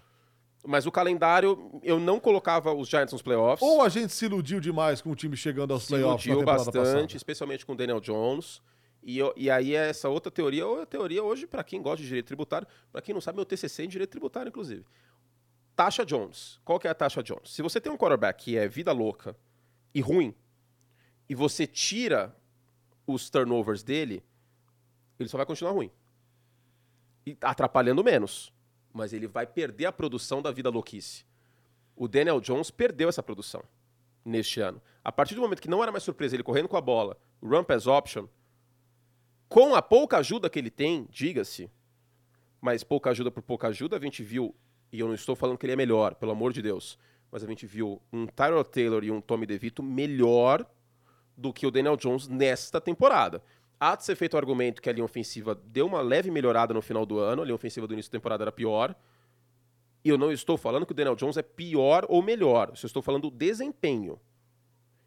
Mas 0.67 0.87
o 0.87 0.91
calendário, 0.91 1.81
eu 1.83 2.01
não 2.01 2.19
colocava 2.19 2.73
os 2.73 2.89
Giants 2.89 3.13
nos 3.13 3.21
playoffs. 3.21 3.61
Ou 3.61 3.83
a 3.83 3.89
gente 3.91 4.15
se 4.15 4.25
iludiu 4.25 4.61
demais 4.61 5.03
com 5.03 5.11
o 5.11 5.15
time 5.15 5.37
chegando 5.37 5.75
aos 5.75 5.83
se 5.83 5.89
playoffs 5.89 6.27
na 6.27 6.33
iludiu 6.33 6.47
bastante, 6.47 6.73
passada. 6.73 7.17
especialmente 7.17 7.67
com 7.67 7.73
o 7.73 7.77
Daniel 7.77 8.01
Jones. 8.01 8.63
E, 9.05 9.19
e 9.37 9.51
aí 9.51 9.75
essa 9.75 10.09
outra 10.09 10.33
teoria, 10.33 10.67
ou 10.67 10.81
a 10.81 10.87
teoria 10.87 11.23
hoje, 11.23 11.47
pra 11.47 11.63
quem 11.63 11.83
gosta 11.83 11.99
de 11.99 12.09
direito 12.09 12.27
tributário, 12.27 12.67
pra 12.91 13.03
quem 13.03 13.13
não 13.13 13.21
sabe, 13.21 13.37
meu 13.37 13.45
TCC 13.45 13.83
é 13.83 13.85
em 13.85 13.89
direito 13.89 14.11
tributário, 14.11 14.49
inclusive. 14.49 14.85
Taxa 15.77 16.07
Jones. 16.07 16.59
Qual 16.65 16.81
que 16.81 16.89
é 16.89 16.91
a 16.91 16.95
taxa 16.95 17.23
Jones? 17.23 17.51
Se 17.53 17.61
você 17.61 17.81
tem 17.81 17.93
um 17.93 17.99
quarterback 17.99 18.43
que 18.43 18.57
é 18.57 18.67
vida 18.67 18.93
louca 18.93 19.37
e 19.95 20.01
ruim, 20.01 20.35
e 21.29 21.35
você 21.35 21.67
tira 21.67 22.35
os 23.07 23.29
turnovers 23.29 23.83
dele, 23.83 24.25
ele 25.19 25.29
só 25.29 25.37
vai 25.37 25.45
continuar 25.45 25.73
ruim. 25.73 25.91
E 27.27 27.37
atrapalhando 27.43 28.03
menos. 28.03 28.53
Mas 28.93 29.13
ele 29.13 29.27
vai 29.27 29.47
perder 29.47 29.87
a 29.87 29.93
produção 29.93 30.41
da 30.41 30.51
vida 30.51 30.71
louquice. 30.71 31.27
O 31.95 32.09
Daniel 32.09 32.41
Jones 32.41 32.71
perdeu 32.71 33.09
essa 33.09 33.23
produção 33.23 33.63
neste 34.25 34.61
ano. 34.61 34.81
A 35.05 35.13
partir 35.13 35.35
do 35.35 35.43
momento 35.43 35.61
que 35.61 35.69
não 35.69 35.83
era 35.83 35.93
mais 35.93 36.05
surpresa 36.05 36.35
ele 36.35 36.43
correndo 36.43 36.69
com 36.69 36.77
a 36.77 36.81
bola, 36.81 37.19
run 37.43 37.65
pass 37.65 37.87
option, 37.87 38.27
com 39.49 39.75
a 39.75 39.83
pouca 39.83 40.19
ajuda 40.19 40.51
que 40.51 40.59
ele 40.59 40.71
tem, 40.71 41.07
diga-se, 41.11 41.71
mas 42.61 42.83
pouca 42.83 43.11
ajuda 43.11 43.31
por 43.31 43.43
pouca 43.43 43.69
ajuda, 43.69 43.97
a 43.97 44.01
gente 44.01 44.23
viu, 44.23 44.55
e 44.91 45.01
eu 45.01 45.07
não 45.07 45.15
estou 45.15 45.37
falando 45.37 45.59
que 45.59 45.67
ele 45.67 45.73
é 45.75 45.77
melhor, 45.77 46.15
pelo 46.15 46.33
amor 46.33 46.53
de 46.53 46.63
Deus, 46.63 46.99
mas 47.31 47.45
a 47.45 47.47
gente 47.47 47.67
viu 47.67 48.01
um 48.13 48.27
Tyrell 48.27 48.65
Taylor 48.65 49.05
e 49.05 49.11
um 49.11 49.21
Tommy 49.21 49.47
DeVito 49.47 49.83
melhor 49.83 50.67
do 51.37 51.53
que 51.53 51.67
o 51.67 51.71
Daniel 51.71 51.97
Jones 51.97 52.29
nesta 52.29 52.81
temporada. 52.81 53.43
Há 53.79 53.97
de 53.97 54.05
ser 54.05 54.17
feito 54.17 54.35
o 54.35 54.39
argumento 54.39 54.81
que 54.81 54.89
a 54.89 54.93
linha 54.93 55.05
ofensiva 55.05 55.55
deu 55.55 55.87
uma 55.87 56.01
leve 56.01 56.31
melhorada 56.31 56.73
no 56.73 56.81
final 56.81 57.05
do 57.05 57.19
ano, 57.19 57.43
a 57.43 57.45
linha 57.45 57.55
ofensiva 57.55 57.87
do 57.87 57.93
início 57.93 58.11
da 58.11 58.19
temporada 58.19 58.45
era 58.45 58.53
pior, 58.53 58.95
e 60.05 60.09
eu 60.11 60.19
não 60.19 60.31
estou 60.31 60.59
falando 60.59 60.85
que 60.85 60.93
o 60.93 60.95
Daniel 60.95 61.17
Jones 61.17 61.39
é 61.39 61.43
pior 61.43 62.05
ou 62.11 62.23
melhor. 62.23 62.69
Eu 62.69 62.87
estou 62.87 63.01
falando 63.01 63.23
do 63.23 63.31
desempenho. 63.31 64.21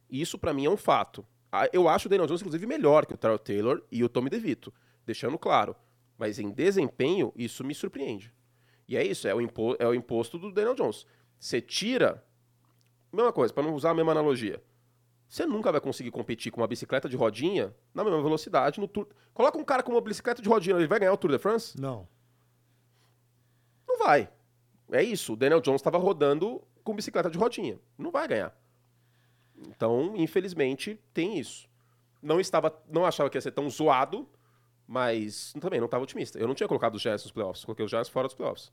Isso 0.10 0.40
pra 0.40 0.54
mim 0.54 0.66
é 0.66 0.70
um 0.70 0.78
fato. 0.78 1.24
Ah, 1.64 1.70
Eu 1.74 1.88
acho 1.88 2.08
o 2.08 2.10
Daniel 2.10 2.28
Jones, 2.28 2.42
inclusive, 2.42 2.66
melhor 2.66 3.06
que 3.06 3.14
o 3.14 3.18
Tyrell 3.18 3.40
Taylor 3.40 3.82
e 3.92 4.04
o 4.04 4.10
Tommy 4.10 4.30
DeVito. 4.30 4.74
Deixando 5.06 5.38
claro. 5.38 5.76
Mas 6.18 6.40
em 6.40 6.50
desempenho, 6.52 7.32
isso 7.36 7.64
me 7.64 7.74
surpreende. 7.76 8.34
E 8.88 8.96
é 8.98 9.06
isso, 9.06 9.28
é 9.28 9.36
o, 9.36 9.42
impo- 9.42 9.76
é 9.80 9.88
o 9.88 9.94
imposto 9.94 10.38
do 10.38 10.52
Daniel 10.52 10.76
Jones. 10.76 11.06
Você 11.40 11.62
tira. 11.62 12.24
Mesma 13.12 13.32
coisa, 13.32 13.54
para 13.54 13.64
não 13.64 13.74
usar 13.74 13.92
a 13.92 13.94
mesma 13.94 14.12
analogia. 14.12 14.62
Você 15.30 15.46
nunca 15.46 15.72
vai 15.72 15.82
conseguir 15.82 16.10
competir 16.12 16.52
com 16.52 16.62
uma 16.62 16.68
bicicleta 16.68 17.10
de 17.10 17.16
rodinha 17.18 17.76
na 17.94 18.04
mesma 18.04 18.22
velocidade 18.22 18.80
no 18.80 18.88
Tour. 18.88 19.08
Coloca 19.34 19.58
um 19.58 19.64
cara 19.64 19.84
com 19.84 19.92
uma 19.92 20.02
bicicleta 20.02 20.42
de 20.42 20.48
rodinha, 20.48 20.76
ele 20.78 20.88
vai 20.88 21.00
ganhar 21.00 21.12
o 21.14 21.18
Tour 21.18 21.32
de 21.32 21.38
France? 21.38 21.80
Não. 21.80 22.08
Não 23.88 23.98
vai. 24.00 24.30
É 24.92 25.04
isso. 25.04 25.34
O 25.34 25.36
Daniel 25.36 25.62
Jones 25.62 25.82
estava 25.82 25.98
rodando 25.98 26.62
com 26.84 26.96
bicicleta 26.96 27.30
de 27.30 27.38
rodinha. 27.38 27.80
Não 27.98 28.10
vai 28.12 28.28
ganhar. 28.28 28.58
Então, 29.68 30.14
infelizmente, 30.16 31.00
tem 31.14 31.38
isso. 31.40 31.68
Não 32.22 32.40
estava, 32.40 32.74
não 32.90 33.06
achava 33.06 33.30
que 33.30 33.38
ia 33.38 33.42
ser 33.42 33.52
tão 33.52 33.70
zoado, 33.70 34.28
mas 34.88 35.54
também 35.60 35.80
não 35.80 35.86
estava 35.86 36.04
otimista. 36.04 36.38
Eu 36.38 36.48
não 36.48 36.56
tinha 36.56 36.68
colocado 36.68 36.96
os 36.96 37.02
Giants 37.02 37.24
nos 37.24 37.32
playoffs, 37.32 37.64
coloquei 37.66 37.84
os 37.86 37.92
Giants 37.92 38.10
fora 38.10 38.28
dos 38.28 38.36
playoffs. 38.36 38.72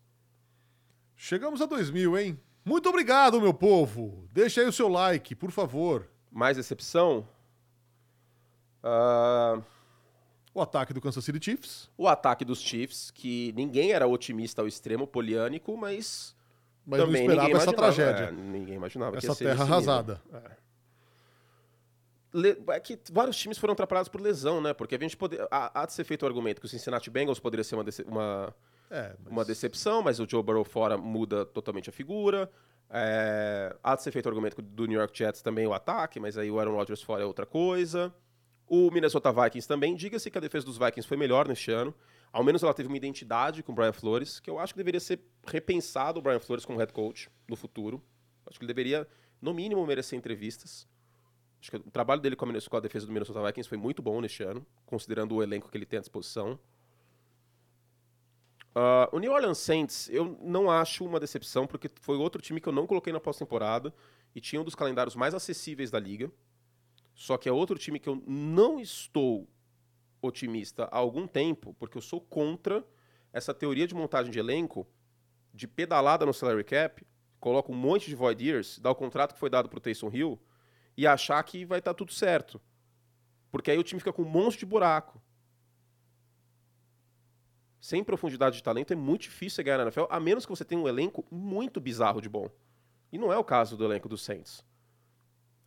Chegamos 1.16 1.60
a 1.62 1.66
2000, 1.66 2.18
hein? 2.18 2.40
Muito 2.64 2.88
obrigado, 2.88 3.40
meu 3.40 3.52
povo. 3.54 4.26
Deixa 4.32 4.60
aí 4.60 4.66
o 4.66 4.72
seu 4.72 4.88
like, 4.88 5.34
por 5.34 5.50
favor. 5.50 6.08
Mais 6.30 6.56
decepção? 6.56 7.26
Ah, 8.82 9.60
O 10.52 10.60
ataque 10.60 10.92
do 10.92 11.00
Kansas 11.00 11.24
City 11.24 11.42
Chiefs. 11.42 11.90
o 11.96 12.06
ataque 12.06 12.44
dos 12.44 12.60
Chiefs, 12.60 13.10
que 13.10 13.52
ninguém 13.56 13.92
era 13.92 14.06
otimista 14.06 14.62
ao 14.62 14.68
extremo, 14.68 15.06
poliânico, 15.06 15.76
mas, 15.76 16.34
Mas 16.86 17.00
não 17.00 17.06
também 17.06 17.22
esperava 17.22 17.48
ninguém 17.48 17.62
essa 17.62 17.72
tragédia. 17.72 18.24
é, 18.24 18.32
ninguém 18.32 18.74
imaginava 18.74 19.12
que 19.12 19.18
essa 19.18 19.28
ia 19.28 19.34
ser 19.34 19.44
terra 19.44 19.62
arrasada. 19.64 20.22
Le- 20.32 20.40
É 22.72 22.80
que 22.80 22.98
vários 23.12 23.36
times 23.36 23.58
foram 23.58 23.72
atrapalhados 23.72 24.08
por 24.08 24.20
lesão, 24.20 24.60
né? 24.60 24.72
Porque 24.74 24.94
a 24.94 24.98
gente 24.98 25.16
pode... 25.16 25.38
há, 25.50 25.82
há 25.82 25.86
de 25.86 25.92
ser 25.92 26.04
feito 26.04 26.22
o 26.24 26.26
argumento 26.26 26.60
que 26.60 26.66
o 26.66 26.68
Cincinnati 26.68 27.08
Bengals 27.10 27.38
poderia 27.38 27.62
ser 27.62 27.76
uma, 27.76 27.84
dece- 27.84 28.02
uma, 28.02 28.54
É, 28.90 29.14
mas- 29.22 29.32
uma 29.32 29.44
decepção, 29.44 30.02
mas 30.02 30.18
o 30.18 30.26
Joe 30.28 30.42
Burrow 30.42 30.64
fora 30.64 30.96
muda 30.98 31.44
totalmente 31.46 31.88
a 31.90 31.92
figura. 31.92 32.50
É, 32.90 33.74
há 33.82 33.94
de 33.96 34.02
ser 34.02 34.10
feito 34.12 34.26
o 34.26 34.28
argumento 34.28 34.60
do 34.60 34.86
New 34.86 34.98
York 34.98 35.16
Jets 35.16 35.42
também 35.42 35.66
o 35.66 35.72
ataque, 35.72 36.18
mas 36.20 36.36
aí 36.36 36.50
o 36.50 36.58
Aaron 36.58 36.74
Rodgers 36.74 37.02
fora 37.02 37.22
é 37.22 37.26
outra 37.26 37.46
coisa. 37.46 38.12
O 38.66 38.90
Minnesota 38.90 39.32
Vikings 39.32 39.66
também. 39.68 39.94
Diga-se 39.94 40.30
que 40.30 40.38
a 40.38 40.40
defesa 40.40 40.64
dos 40.66 40.76
Vikings 40.78 41.06
foi 41.06 41.16
melhor 41.16 41.46
neste 41.46 41.70
ano. 41.70 41.94
Ao 42.32 42.42
menos 42.42 42.62
ela 42.62 42.74
teve 42.74 42.88
uma 42.88 42.96
identidade 42.96 43.62
com 43.62 43.70
o 43.72 43.74
Brian 43.74 43.92
Flores, 43.92 44.40
que 44.40 44.50
eu 44.50 44.58
acho 44.58 44.72
que 44.74 44.78
deveria 44.78 44.98
ser 45.00 45.20
repensado 45.46 46.18
o 46.18 46.22
Brian 46.22 46.40
Flores 46.40 46.64
como 46.64 46.78
head 46.78 46.92
coach 46.92 47.30
no 47.48 47.54
futuro. 47.56 48.02
Acho 48.46 48.58
que 48.58 48.64
ele 48.64 48.72
deveria, 48.72 49.06
no 49.40 49.54
mínimo, 49.54 49.86
merecer 49.86 50.18
entrevistas. 50.18 50.86
Acho 51.64 51.70
que 51.70 51.76
o 51.78 51.90
trabalho 51.90 52.20
dele 52.20 52.36
com 52.36 52.44
a, 52.44 52.48
Minnesota- 52.48 52.70
com 52.70 52.76
a 52.76 52.80
defesa 52.80 53.06
do 53.06 53.12
Minnesota 53.12 53.42
Vikings 53.42 53.66
foi 53.66 53.78
muito 53.78 54.02
bom 54.02 54.20
neste 54.20 54.42
ano, 54.42 54.66
considerando 54.84 55.34
o 55.34 55.42
elenco 55.42 55.70
que 55.70 55.78
ele 55.78 55.86
tem 55.86 55.96
à 55.96 56.00
disposição. 56.00 56.58
Ah, 58.74 59.08
o 59.10 59.18
New 59.18 59.32
Orleans 59.32 59.56
Saints, 59.56 60.10
eu 60.10 60.38
não 60.42 60.70
acho 60.70 61.06
uma 61.06 61.18
decepção, 61.18 61.66
porque 61.66 61.88
foi 62.02 62.18
outro 62.18 62.42
time 62.42 62.60
que 62.60 62.68
eu 62.68 62.72
não 62.72 62.86
coloquei 62.86 63.14
na 63.14 63.18
pós-temporada 63.18 63.94
e 64.34 64.42
tinha 64.42 64.60
um 64.60 64.64
dos 64.64 64.74
calendários 64.74 65.16
mais 65.16 65.32
acessíveis 65.32 65.90
da 65.90 65.98
liga. 65.98 66.30
Só 67.14 67.38
que 67.38 67.48
é 67.48 67.52
outro 67.52 67.78
time 67.78 67.98
que 67.98 68.10
eu 68.10 68.22
não 68.26 68.78
estou 68.78 69.48
otimista 70.20 70.84
há 70.92 70.98
algum 70.98 71.26
tempo, 71.26 71.74
porque 71.78 71.96
eu 71.96 72.02
sou 72.02 72.20
contra 72.20 72.84
essa 73.32 73.54
teoria 73.54 73.86
de 73.86 73.94
montagem 73.94 74.30
de 74.30 74.38
elenco, 74.38 74.86
de 75.54 75.66
pedalada 75.66 76.26
no 76.26 76.34
salary 76.34 76.62
cap, 76.62 77.02
coloca 77.40 77.72
um 77.72 77.74
monte 77.74 78.10
de 78.10 78.14
void 78.14 78.46
years, 78.46 78.78
dá 78.78 78.90
o 78.90 78.94
contrato 78.94 79.32
que 79.32 79.40
foi 79.40 79.48
dado 79.48 79.70
pro 79.70 79.80
Taysom 79.80 80.10
Hill 80.12 80.38
e 80.96 81.06
achar 81.06 81.42
que 81.42 81.64
vai 81.64 81.78
estar 81.78 81.94
tudo 81.94 82.12
certo. 82.12 82.60
Porque 83.50 83.70
aí 83.70 83.78
o 83.78 83.82
time 83.82 84.00
fica 84.00 84.12
com 84.12 84.22
um 84.22 84.28
monte 84.28 84.58
de 84.58 84.66
buraco. 84.66 85.20
Sem 87.80 88.02
profundidade 88.02 88.56
de 88.56 88.62
talento 88.62 88.92
é 88.92 88.96
muito 88.96 89.22
difícil 89.22 89.56
você 89.56 89.62
ganhar 89.62 89.76
na 89.78 89.84
NFL, 89.84 90.04
a 90.08 90.18
menos 90.18 90.46
que 90.46 90.50
você 90.50 90.64
tenha 90.64 90.80
um 90.80 90.88
elenco 90.88 91.24
muito 91.30 91.80
bizarro 91.80 92.20
de 92.20 92.28
bom. 92.28 92.48
E 93.12 93.18
não 93.18 93.32
é 93.32 93.36
o 93.38 93.44
caso 93.44 93.76
do 93.76 93.84
elenco 93.84 94.08
dos 94.08 94.22
Saints. 94.24 94.64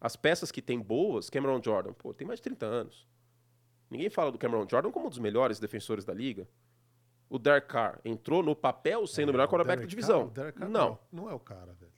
As 0.02 0.16
peças 0.16 0.52
que 0.52 0.62
tem 0.62 0.80
boas, 0.80 1.30
Cameron 1.30 1.62
Jordan, 1.64 1.94
pô, 1.94 2.14
tem 2.14 2.28
mais 2.28 2.40
de 2.40 2.44
30 2.44 2.66
anos. 2.66 3.08
Ninguém 3.90 4.10
fala 4.10 4.32
do 4.32 4.38
Cameron 4.38 4.68
Jordan 4.70 4.92
como 4.92 5.06
um 5.06 5.10
dos 5.10 5.20
melhores 5.20 5.60
defensores 5.60 6.04
da 6.04 6.14
liga. 6.14 6.48
O 7.30 7.38
Derek 7.38 7.68
Carr 7.68 8.00
entrou 8.04 8.42
no 8.42 8.56
papel 8.56 9.06
sendo 9.06 9.30
o 9.30 9.32
melhor 9.32 9.48
quarterback 9.48 9.82
da 9.82 9.86
divisão. 9.88 10.30
Carr- 10.30 10.54
Carr 10.54 10.70
não. 10.70 11.00
Não 11.12 11.30
é 11.30 11.34
o 11.34 11.40
cara, 11.40 11.74
velho. 11.74 11.92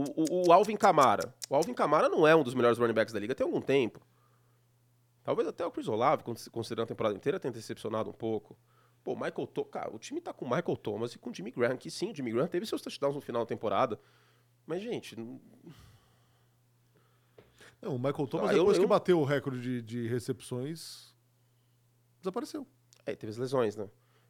O, 0.00 0.42
o- 0.44 0.48
o 0.48 0.52
Alvin 0.52 0.76
Kamara. 0.76 1.34
O 1.50 1.54
Alvin 1.56 1.74
Kamara 1.74 2.08
não 2.08 2.26
é 2.26 2.34
um 2.36 2.42
dos 2.44 2.54
melhores 2.54 2.78
running 2.78 2.94
backs 2.94 3.12
da 3.12 3.18
liga 3.20 3.34
tem 3.34 3.44
algum 3.44 3.60
tempo. 3.60 4.00
Talvez 5.24 5.46
até 5.48 5.64
o 5.66 5.70
Chris 5.70 5.88
Olave, 5.88 6.22
cons- 6.22 6.48
considerando 6.48 6.84
a 6.84 6.88
temporada 6.88 7.14
inteira, 7.16 7.38
tenha 7.40 7.52
decepcionado 7.52 8.08
um 8.10 8.12
pouco. 8.12 8.56
Pô, 9.04 9.12
o 9.12 9.16
Michael 9.16 9.46
Thomas. 9.46 9.70
Cara, 9.70 9.94
o 9.94 9.98
time 9.98 10.20
tá 10.20 10.32
com 10.32 10.44
o 10.44 10.48
Michael 10.48 10.76
Thomas 10.76 11.12
e 11.14 11.18
com 11.18 11.30
o 11.30 11.34
Jimmy 11.34 11.50
Graham, 11.50 11.76
que 11.76 11.90
sim, 11.90 12.10
o 12.10 12.14
Jimmy 12.14 12.32
Graham 12.32 12.46
teve 12.48 12.64
seus 12.66 12.80
touchdowns 12.82 13.14
no 13.14 13.20
final 13.20 13.42
da 13.42 13.46
temporada. 13.46 13.98
Mas, 14.66 14.82
gente, 14.82 15.16
não- 15.18 15.40
Não, 17.80 17.94
o 17.94 17.98
Michael 17.98 18.26
Thomas, 18.26 18.50
Ah, 18.50 18.52
eu- 18.54 18.58
depois 18.60 18.78
que 18.78 18.84
eu- 18.84 18.88
bateu 18.88 19.20
o 19.20 19.24
recorde 19.24 19.60
de, 19.60 19.82
de 19.82 20.08
recepções, 20.08 21.14
desapareceu. 22.20 22.66
é, 23.06 23.14
teve 23.14 23.30
as 23.30 23.36
lesões, 23.38 23.76
né? 23.76 23.88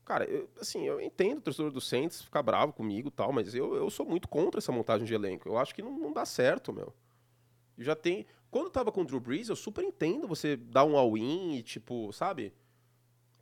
Cara, 0.08 0.24
eu, 0.24 0.48
assim, 0.58 0.86
eu 0.86 0.98
entendo 1.02 1.36
o 1.36 1.42
torcedor 1.42 1.70
do 1.70 1.82
Saints 1.82 2.22
ficar 2.22 2.42
bravo 2.42 2.72
comigo 2.72 3.08
e 3.08 3.10
tal, 3.10 3.30
mas 3.30 3.54
eu, 3.54 3.74
eu 3.74 3.90
sou 3.90 4.06
muito 4.06 4.26
contra 4.26 4.58
essa 4.58 4.72
montagem 4.72 5.06
de 5.06 5.12
elenco. 5.12 5.46
Eu 5.46 5.58
acho 5.58 5.74
que 5.74 5.82
não, 5.82 5.98
não 5.98 6.14
dá 6.14 6.24
certo, 6.24 6.72
meu. 6.72 6.94
Já 7.76 7.94
tem. 7.94 8.24
Quando 8.50 8.70
tava 8.70 8.90
com 8.90 9.02
o 9.02 9.04
Drew 9.04 9.20
Brees, 9.20 9.50
eu 9.50 9.54
super 9.54 9.84
entendo 9.84 10.26
você 10.26 10.56
dar 10.56 10.84
um 10.84 10.96
all-in 10.96 11.56
e, 11.56 11.62
tipo, 11.62 12.10
sabe? 12.10 12.54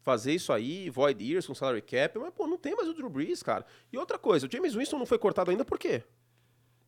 Fazer 0.02 0.32
isso 0.32 0.52
aí, 0.52 0.90
void 0.90 1.22
years 1.22 1.46
com 1.46 1.54
salary 1.54 1.82
cap, 1.82 2.18
mas, 2.18 2.34
pô, 2.34 2.48
não 2.48 2.58
tem 2.58 2.74
mais 2.74 2.88
o 2.88 2.94
Drew 2.94 3.08
Brees, 3.08 3.44
cara. 3.44 3.64
E 3.92 3.96
outra 3.96 4.18
coisa, 4.18 4.48
o 4.48 4.50
James 4.50 4.74
Winston 4.74 4.98
não 4.98 5.06
foi 5.06 5.20
cortado 5.20 5.52
ainda 5.52 5.64
por 5.64 5.78
quê? 5.78 6.02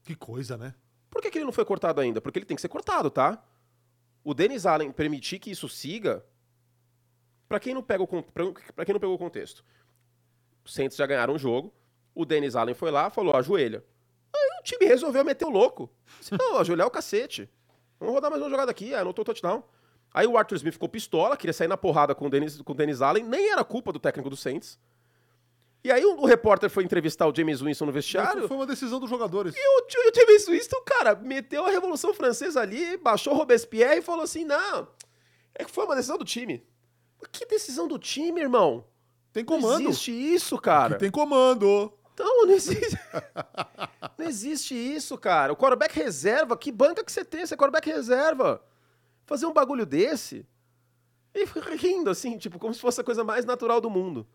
Que 0.03 0.17
coisa, 0.17 0.57
né? 0.57 0.75
Por 1.09 1.23
que, 1.23 1.31
que 1.31 1.39
ele 1.39 1.45
não 1.45 1.53
foi 1.53 1.65
cortado 1.65 2.01
ainda? 2.01 2.21
Porque 2.21 2.41
ele 2.41 2.47
tem 2.47 2.57
que 2.57 2.61
ser 2.61 2.69
cortado, 2.69 3.13
tá? 3.13 3.41
O 4.25 4.35
Dennis 4.35 4.67
Allen 4.67 4.91
permitir 4.91 5.39
que 5.39 5.53
isso 5.53 5.69
siga. 5.69 6.27
Pra 7.49 7.59
quem 7.59 7.73
não 7.73 7.83
pega 7.83 8.03
o, 8.03 8.07
pra 8.07 8.85
quem 8.85 8.93
não 8.93 9.01
pegou 9.01 9.15
o 9.15 9.19
contexto, 9.19 9.65
os 10.65 10.75
Saints 10.75 10.97
já 10.97 11.07
ganharam 11.07 11.35
o 11.35 11.39
jogo. 11.39 11.73
O 12.15 12.25
Dennis 12.25 12.55
Allen 12.55 12.75
foi 12.75 12.91
lá, 12.91 13.09
falou: 13.09 13.35
ajoelha. 13.35 13.85
Aí 14.35 14.61
o 14.61 14.63
time 14.63 14.85
resolveu 14.85 15.25
meter 15.25 15.47
o 15.47 15.51
louco. 15.51 15.91
Disse, 16.19 16.37
não, 16.39 16.59
ajoelhar 16.59 16.85
é 16.85 16.89
o 16.89 16.91
cacete. 16.91 17.49
Vamos 17.99 18.15
rodar 18.15 18.31
mais 18.31 18.43
uma 18.43 18.51
jogada 18.51 18.71
aqui. 18.71 18.95
Aí 18.95 19.01
anotou 19.01 19.23
o 19.23 19.25
touchdown. 19.25 19.63
Aí 20.13 20.27
o 20.27 20.37
Arthur 20.37 20.57
Smith 20.57 20.75
ficou 20.75 20.89
pistola, 20.89 21.37
queria 21.37 21.53
sair 21.53 21.69
na 21.69 21.77
porrada 21.77 22.15
com 22.15 22.27
o 22.27 22.31
Dennis, 22.31 22.61
com 22.61 22.73
o 22.73 22.75
Dennis 22.75 23.01
Allen. 23.01 23.25
Nem 23.25 23.51
era 23.51 23.65
culpa 23.65 23.93
do 23.93 23.99
técnico 23.99 24.29
do 24.29 24.37
Saints. 24.37 24.79
E 25.85 25.93
aí 25.93 26.05
o, 26.05 26.21
o 26.21 26.27
repórter 26.27 26.69
foi 26.69 26.85
entrevistar 26.85 27.27
o 27.27 27.35
James 27.35 27.61
Winston 27.61 27.87
no 27.87 27.93
vestiário. 27.93 28.49
Foi 28.49 28.57
uma 28.57 28.67
decisão 28.67 28.99
dos 28.99 29.09
jogadores. 29.09 29.55
E 29.57 29.61
o, 29.61 29.87
o 29.87 30.15
James 30.15 30.47
Winston, 30.47 30.81
cara, 30.85 31.15
meteu 31.15 31.65
a 31.65 31.71
Revolução 31.71 32.13
Francesa 32.13 32.61
ali, 32.61 32.97
baixou 32.97 33.35
Robespierre 33.35 33.99
e 33.99 34.03
falou 34.03 34.25
assim: 34.25 34.45
não, 34.45 34.89
é 35.55 35.65
que 35.65 35.71
foi 35.71 35.85
uma 35.85 35.95
decisão 35.95 36.19
do 36.19 36.25
time. 36.25 36.67
Que 37.33 37.47
decisão 37.47 37.89
do 37.89 37.99
time, 37.99 38.41
irmão? 38.41 38.85
Tem 39.33 39.45
comando. 39.45 39.83
Não 39.83 39.91
existe 39.91 40.13
isso, 40.13 40.59
cara. 40.59 40.95
Aqui 40.95 41.01
tem 41.01 41.11
comando. 41.11 41.93
Então, 42.15 42.47
não 42.47 42.53
existe. 42.53 42.99
não 44.19 44.27
existe 44.27 44.75
isso, 44.75 45.17
cara. 45.17 45.53
O 45.53 45.57
quarterback 45.57 45.95
reserva, 45.95 46.57
que 46.57 46.73
banca 46.73 47.05
que 47.05 47.13
você 47.13 47.25
tem? 47.25 47.47
Você 47.47 47.55
é 47.55 47.57
quarterback 47.57 47.89
reserva. 47.89 48.63
Fazer 49.27 49.47
um 49.47 49.53
bagulho 49.53 49.87
desse. 49.87 50.47
E 51.35 51.45
rindo, 51.77 52.11
assim, 52.11 52.37
tipo, 52.39 52.59
como 52.59 52.75
se 52.75 52.81
fosse 52.81 53.01
a 53.01 53.05
coisa 53.05 53.23
mais 53.23 53.45
natural 53.45 53.81
do 53.81 53.91
mundo. 53.91 54.27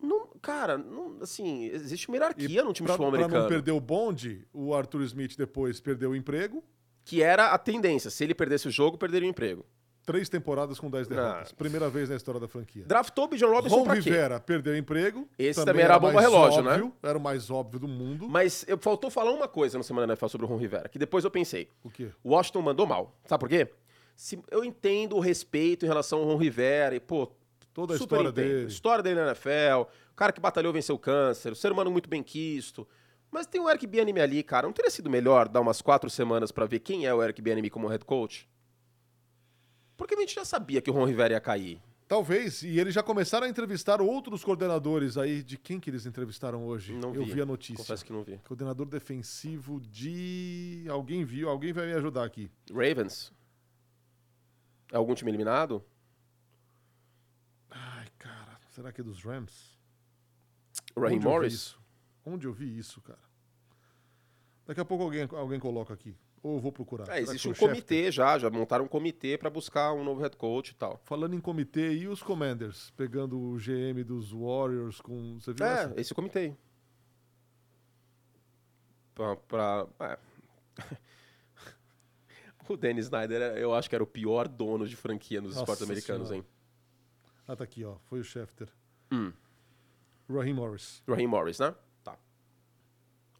Não, 0.00 0.28
cara, 0.40 0.78
não, 0.78 1.18
assim, 1.20 1.64
existe 1.64 2.06
uma 2.06 2.16
hierarquia 2.16 2.60
e 2.60 2.62
no 2.62 2.72
time 2.72 2.86
pra, 2.86 2.94
de 2.94 2.98
futebol 2.98 3.08
americano. 3.08 3.30
Pra 3.30 3.40
não 3.40 3.48
perder 3.48 3.72
o 3.72 3.80
bonde, 3.80 4.46
o 4.52 4.72
Arthur 4.72 5.02
Smith 5.02 5.36
depois 5.36 5.80
perdeu 5.80 6.10
o 6.10 6.16
emprego. 6.16 6.62
Que 7.04 7.22
era 7.22 7.48
a 7.48 7.58
tendência. 7.58 8.10
Se 8.10 8.22
ele 8.22 8.34
perdesse 8.34 8.68
o 8.68 8.70
jogo, 8.70 8.96
perderia 8.96 9.26
o 9.26 9.30
emprego. 9.30 9.66
Três 10.08 10.26
temporadas 10.26 10.80
com 10.80 10.88
dez 10.88 11.06
derrotas. 11.06 11.50
Ah. 11.52 11.54
Primeira 11.54 11.90
vez 11.90 12.08
na 12.08 12.16
história 12.16 12.40
da 12.40 12.48
franquia. 12.48 12.82
Draftou 12.86 13.26
o 13.26 13.28
Bijan 13.28 13.48
Robinson 13.48 13.76
Ron 13.76 13.84
pra 13.84 13.92
Rivera 13.92 14.40
perdeu 14.40 14.72
o 14.72 14.76
emprego. 14.76 15.28
Esse 15.38 15.62
também, 15.62 15.84
era, 15.84 15.92
era 15.94 16.00
bomba 16.00 16.18
relógio, 16.18 16.60
óbvio, 16.60 16.86
né? 16.86 16.92
Era 17.02 17.18
o 17.18 17.20
mais 17.20 17.50
óbvio 17.50 17.78
do 17.78 17.86
mundo. 17.86 18.26
Mas 18.26 18.64
eu, 18.66 18.78
faltou 18.78 19.10
falar 19.10 19.32
uma 19.32 19.46
coisa 19.46 19.76
no 19.76 19.84
Semana 19.84 20.10
NFL 20.10 20.28
sobre 20.28 20.46
o 20.46 20.48
Ron 20.48 20.56
Rivera, 20.56 20.88
que 20.88 20.98
depois 20.98 21.24
eu 21.24 21.30
pensei. 21.30 21.68
O 21.84 21.90
quê? 21.90 22.08
O 22.24 22.30
Washington 22.30 22.62
mandou 22.62 22.86
mal. 22.86 23.14
Sabe 23.26 23.38
por 23.38 23.50
quê? 23.50 23.68
Se, 24.16 24.42
eu 24.50 24.64
entendo 24.64 25.14
o 25.14 25.20
respeito 25.20 25.84
em 25.84 25.88
relação 25.88 26.20
ao 26.20 26.24
Ron 26.24 26.38
Rivera 26.38 26.96
e, 26.96 27.00
pô, 27.00 27.30
Toda 27.78 27.92
a 27.92 27.96
história 27.96 28.30
entendo. 28.30 28.34
dele. 28.34 28.66
História 28.66 29.02
dele 29.04 29.20
na 29.20 29.26
NFL, 29.26 29.82
o 30.10 30.16
cara 30.16 30.32
que 30.32 30.40
batalhou, 30.40 30.72
venceu 30.72 30.96
o 30.96 30.98
câncer, 30.98 31.52
o 31.52 31.54
ser 31.54 31.70
humano 31.70 31.92
muito 31.92 32.08
bem 32.08 32.24
quisto. 32.24 32.88
Mas 33.30 33.46
tem 33.46 33.60
o 33.60 33.68
Eric 33.68 33.86
Bianimi 33.86 34.20
ali, 34.20 34.42
cara. 34.42 34.66
Não 34.66 34.72
teria 34.72 34.90
sido 34.90 35.08
melhor 35.08 35.48
dar 35.48 35.60
umas 35.60 35.80
quatro 35.80 36.08
semanas 36.10 36.50
para 36.50 36.66
ver 36.66 36.80
quem 36.80 37.06
é 37.06 37.14
o 37.14 37.22
Eric 37.22 37.40
Bianimi 37.42 37.68
como 37.70 37.86
head 37.86 38.04
coach? 38.04 38.48
Porque 39.98 40.14
a 40.14 40.18
gente 40.20 40.34
já 40.34 40.44
sabia 40.46 40.80
que 40.80 40.88
o 40.90 40.94
Ron 40.94 41.04
Rivera 41.04 41.34
ia 41.34 41.40
cair. 41.40 41.82
Talvez. 42.06 42.62
E 42.62 42.78
eles 42.78 42.94
já 42.94 43.02
começaram 43.02 43.46
a 43.46 43.50
entrevistar 43.50 44.00
outros 44.00 44.42
coordenadores 44.42 45.18
aí. 45.18 45.42
De 45.42 45.58
quem 45.58 45.78
que 45.78 45.90
eles 45.90 46.06
entrevistaram 46.06 46.64
hoje? 46.64 46.94
Não 46.94 47.14
Eu 47.14 47.24
vi. 47.24 47.32
vi 47.32 47.42
a 47.42 47.44
notícia. 47.44 47.76
Confesso 47.76 48.02
que 48.04 48.12
não 48.12 48.22
vi. 48.22 48.38
Coordenador 48.46 48.86
defensivo 48.86 49.78
de. 49.80 50.86
Alguém 50.88 51.24
viu, 51.24 51.50
alguém 51.50 51.72
vai 51.72 51.86
me 51.86 51.92
ajudar 51.94 52.24
aqui. 52.24 52.50
Ravens? 52.70 53.30
É 54.90 54.96
algum 54.96 55.14
time 55.14 55.30
eliminado? 55.30 55.84
Ai, 57.70 58.06
cara. 58.18 58.58
Será 58.70 58.90
que 58.92 59.00
é 59.02 59.04
dos 59.04 59.22
Rams? 59.22 59.76
Raheem 60.96 61.20
Morris? 61.20 61.52
isso? 61.52 61.80
Onde 62.24 62.46
eu 62.46 62.52
vi 62.52 62.78
isso, 62.78 63.00
cara? 63.02 63.18
Daqui 64.64 64.80
a 64.80 64.84
pouco 64.84 65.02
alguém, 65.04 65.28
alguém 65.32 65.58
coloca 65.60 65.92
aqui. 65.92 66.16
Ou 66.42 66.58
vou 66.60 66.70
procurar. 66.70 67.08
É, 67.08 67.20
existe 67.20 67.48
um 67.48 67.52
comitê 67.54 68.12
já, 68.12 68.38
já 68.38 68.48
montaram 68.48 68.84
um 68.84 68.88
comitê 68.88 69.36
para 69.36 69.50
buscar 69.50 69.92
um 69.92 70.04
novo 70.04 70.20
head 70.20 70.36
coach 70.36 70.70
e 70.70 70.74
tal. 70.74 71.00
Falando 71.04 71.34
em 71.34 71.40
comitê, 71.40 71.92
e 71.94 72.06
os 72.06 72.22
Commanders? 72.22 72.90
Pegando 72.96 73.38
o 73.38 73.56
GM 73.56 74.04
dos 74.04 74.30
Warriors 74.32 75.00
com. 75.00 75.40
Você 75.40 75.52
viu 75.52 75.66
É, 75.66 75.72
essa? 75.84 76.00
esse 76.00 76.14
comitê. 76.14 76.54
Pra. 79.14 79.34
pra 79.36 79.86
é. 80.00 80.18
o 82.68 82.76
Dennis 82.76 83.06
Snyder, 83.06 83.40
eu 83.56 83.74
acho 83.74 83.88
que 83.88 83.94
era 83.94 84.04
o 84.04 84.06
pior 84.06 84.46
dono 84.46 84.86
de 84.86 84.94
franquia 84.94 85.40
nos 85.40 85.50
Nossa 85.52 85.62
esportes 85.62 85.82
americanos, 85.82 86.28
Senhora. 86.28 86.46
hein? 86.46 86.52
Ah, 87.48 87.56
tá 87.56 87.64
aqui, 87.64 87.82
ó. 87.84 87.96
Foi 88.04 88.20
o 88.20 88.24
Schefter. 88.24 88.68
Hum. 89.10 89.32
Raheem 90.30 90.52
Morris. 90.54 91.02
Raheem 91.08 91.26
Morris, 91.26 91.58
né? 91.58 91.74
Tá. 92.04 92.18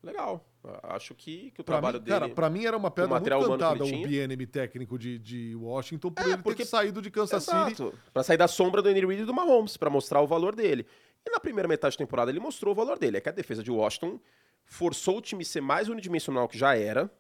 Legal. 0.02 0.47
Acho 0.82 1.14
que, 1.14 1.50
que 1.52 1.60
o 1.60 1.64
Pra 1.64 1.74
trabalho 1.76 1.98
mim, 1.98 2.04
dele. 2.04 2.20
Cara, 2.20 2.34
pra 2.34 2.50
mim 2.50 2.64
era 2.66 2.76
uma 2.76 2.90
pedra 2.90 3.18
muito 3.20 3.30
cantada 3.48 3.84
o. 3.84 3.88
BNM 3.88 4.46
técnico 4.46 4.98
de, 4.98 5.18
de 5.18 5.54
Washington 5.54 6.10
por 6.10 6.22
É, 6.26 6.32
ele 6.32 6.42
porque- 6.42 6.62
ter 6.64 6.68
saído 6.68 7.00
de 7.00 7.10
Kansas 7.10 7.44
City. 7.44 7.56
Exato. 7.82 7.94
Pra 8.12 8.22
sair 8.22 8.36
da 8.36 8.48
sombra 8.48 8.82
do 8.82 8.88
Andy 8.88 9.06
Reid 9.06 9.22
e 9.22 9.24
do 9.24 9.32
Mahomes, 9.32 9.76
pra 9.76 9.88
mostrar 9.88 10.20
o 10.20 10.26
valor 10.26 10.54
dele. 10.54 10.84
E 11.24 11.30
na 11.30 11.38
primeira 11.40 11.68
metade 11.68 11.94
da 11.96 11.98
temporada 11.98 12.30
ele 12.30 12.40
mostrou 12.40 12.72
o 12.72 12.74
valor 12.76 12.98
dele. 12.98 13.16
É 13.16 13.20
que 13.20 13.28
a 13.28 13.32
defesa 13.32 13.62
de 13.62 13.70
Washington 13.70 14.20
forçou 14.64 15.18
o 15.18 15.20
time 15.20 15.42
a 15.42 15.46
ser 15.46 15.60
mais 15.60 15.88
unidimensional 15.88 16.46
que 16.48 16.58
já 16.58 16.76
era, 16.76 17.10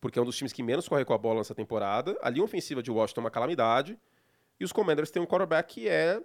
porque 0.00 0.18
é 0.18 0.22
um 0.22 0.24
dos 0.24 0.36
times 0.36 0.52
que 0.52 0.62
menos 0.62 0.86
corre 0.88 1.04
com 1.04 1.14
a 1.14 1.18
bola 1.18 1.38
nessa 1.38 1.54
temporada. 1.54 2.16
A 2.22 2.28
linha 2.30 2.44
ofensiva 2.44 2.82
de 2.82 2.90
Washington 2.90 3.22
é 3.22 3.24
uma 3.24 3.30
calamidade. 3.30 3.98
E 4.60 4.64
os 4.64 4.72
Commanders 4.72 5.10
têm 5.10 5.20
um 5.22 5.26
quarterback 5.26 5.74
que 5.74 5.88
é 5.88 6.20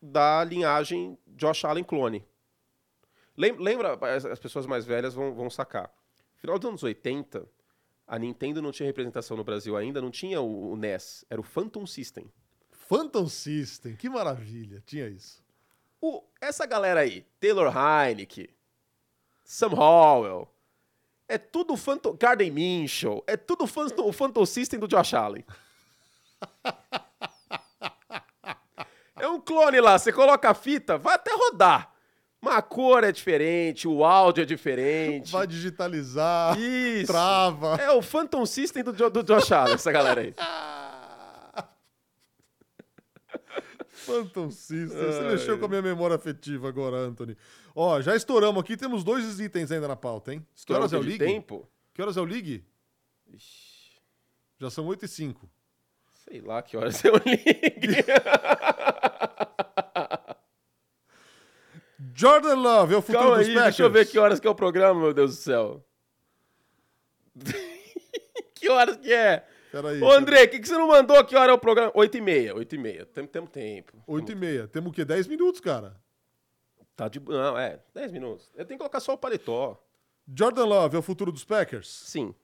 da 0.00 0.44
linhagem 0.44 1.18
Josh 1.26 1.64
Allen 1.64 1.82
clone. 1.84 2.24
Lem- 3.36 3.56
Lembra, 3.58 3.98
as 4.14 4.24
as 4.24 4.38
pessoas 4.38 4.66
mais 4.66 4.84
velhas 4.84 5.14
vão, 5.14 5.34
vão 5.34 5.50
sacar. 5.50 5.90
Final 6.36 6.58
dos 6.58 6.68
anos 6.68 6.82
80, 6.82 7.46
a 8.06 8.18
Nintendo 8.18 8.60
não 8.62 8.72
tinha 8.72 8.86
representação 8.86 9.36
no 9.36 9.44
Brasil 9.44 9.76
ainda, 9.76 10.00
não 10.00 10.10
tinha 10.10 10.40
o, 10.40 10.72
o 10.72 10.76
NES, 10.76 11.24
era 11.28 11.40
o 11.40 11.44
Phantom 11.44 11.86
System. 11.86 12.30
Phantom 12.70 13.28
System, 13.28 13.96
que 13.96 14.08
maravilha. 14.08 14.82
Tinha 14.86 15.08
isso. 15.08 15.42
O- 16.00 16.22
essa 16.40 16.66
galera 16.66 17.00
aí, 17.00 17.26
Taylor 17.40 17.72
Heineke, 17.76 18.50
Sam 19.44 19.72
Howell, 19.74 20.48
é 21.28 21.36
tudo 21.38 21.76
Phantom, 21.76 22.14
Garden 22.16 22.50
Minshew, 22.50 23.24
é 23.26 23.36
tudo 23.36 23.66
Phantom, 23.66 24.06
o 24.06 24.12
Phantom 24.12 24.46
System 24.46 24.78
do 24.78 24.86
Josh 24.88 25.14
Allen. 25.14 25.44
É 29.18 29.26
um 29.28 29.40
clone 29.40 29.80
lá, 29.80 29.98
você 29.98 30.12
coloca 30.12 30.50
a 30.50 30.54
fita, 30.54 30.98
vai 30.98 31.14
até 31.14 31.34
rodar. 31.34 31.90
Mas 32.40 32.54
a 32.56 32.62
cor 32.62 33.02
é 33.02 33.10
diferente, 33.10 33.88
o 33.88 34.04
áudio 34.04 34.42
é 34.42 34.44
diferente. 34.44 35.32
Vai 35.32 35.46
digitalizar, 35.46 36.56
Isso. 36.58 37.06
trava. 37.06 37.76
É 37.76 37.90
o 37.90 38.02
Phantom 38.02 38.44
System 38.46 38.84
do, 38.84 38.92
do 39.10 39.22
Josh 39.22 39.50
Allen, 39.52 39.74
essa 39.74 39.90
galera 39.90 40.20
aí. 40.20 40.34
Phantom 43.90 44.50
System. 44.50 44.88
Você 44.98 45.18
Ai. 45.20 45.30
mexeu 45.32 45.58
com 45.58 45.64
a 45.64 45.68
minha 45.68 45.82
memória 45.82 46.14
afetiva 46.16 46.68
agora, 46.68 46.96
Anthony. 46.98 47.36
Ó, 47.74 48.00
já 48.00 48.14
estouramos 48.14 48.60
aqui, 48.62 48.76
temos 48.76 49.02
dois 49.02 49.40
itens 49.40 49.72
ainda 49.72 49.88
na 49.88 49.96
pauta, 49.96 50.32
hein? 50.32 50.46
Que 50.64 50.72
horas 50.72 50.92
é 50.92 50.96
o 50.98 51.00
League? 51.02 51.18
tempo? 51.18 51.68
Que 51.92 52.00
horas 52.02 52.16
é 52.16 52.20
o 52.20 52.24
League? 52.24 52.64
Ixi, 53.32 53.98
Já 54.60 54.70
são 54.70 54.86
8 54.86 55.04
e 55.04 55.08
5. 55.08 55.50
sei 56.12 56.40
lá 56.40 56.62
que 56.62 56.76
horas 56.76 57.02
eu 57.04 57.14
ligue. 57.16 58.04
Jordan 62.14 62.54
Love 62.54 62.94
é 62.94 62.96
o 62.96 63.02
futuro 63.02 63.24
Calma 63.24 63.38
dos 63.38 63.48
aí, 63.48 63.54
Packers. 63.54 63.76
deixa 63.76 63.82
eu 63.82 63.90
ver 63.90 64.06
que 64.06 64.18
horas 64.18 64.40
que 64.40 64.46
é 64.46 64.50
o 64.50 64.54
programa, 64.54 65.00
meu 65.00 65.14
Deus 65.14 65.36
do 65.36 65.42
céu. 65.42 65.84
que 68.54 68.68
horas 68.68 68.96
que 68.96 69.12
é? 69.12 69.46
Peraí. 69.70 70.02
Ô, 70.02 70.10
André, 70.12 70.44
o 70.44 70.48
que, 70.48 70.58
que 70.58 70.68
você 70.68 70.74
não 70.74 70.88
mandou? 70.88 71.22
Que 71.24 71.36
hora 71.36 71.52
é 71.52 71.54
o 71.54 71.58
programa? 71.58 71.92
8 71.94 72.16
e 72.16 72.20
meia, 72.20 72.54
8 72.54 72.74
e 72.74 72.78
meia. 72.78 73.06
Temos 73.06 73.30
tempo. 73.30 73.50
tempo. 73.50 74.02
8 74.06 74.32
e 74.32 74.34
meia. 74.34 74.68
Temos 74.68 74.90
o 74.90 74.92
quê? 74.92 75.04
10 75.04 75.26
minutos, 75.26 75.60
cara. 75.60 75.96
Tá 76.94 77.08
de... 77.08 77.20
Não, 77.20 77.58
é, 77.58 77.80
10 77.94 78.12
minutos. 78.12 78.50
Eu 78.54 78.64
tenho 78.64 78.78
que 78.78 78.82
colocar 78.82 79.00
só 79.00 79.12
o 79.12 79.18
paletó. 79.18 79.82
Jordan 80.34 80.64
Love 80.64 80.96
é 80.96 80.98
o 80.98 81.02
futuro 81.02 81.30
dos 81.30 81.44
Packers? 81.44 81.88
Sim. 81.88 82.34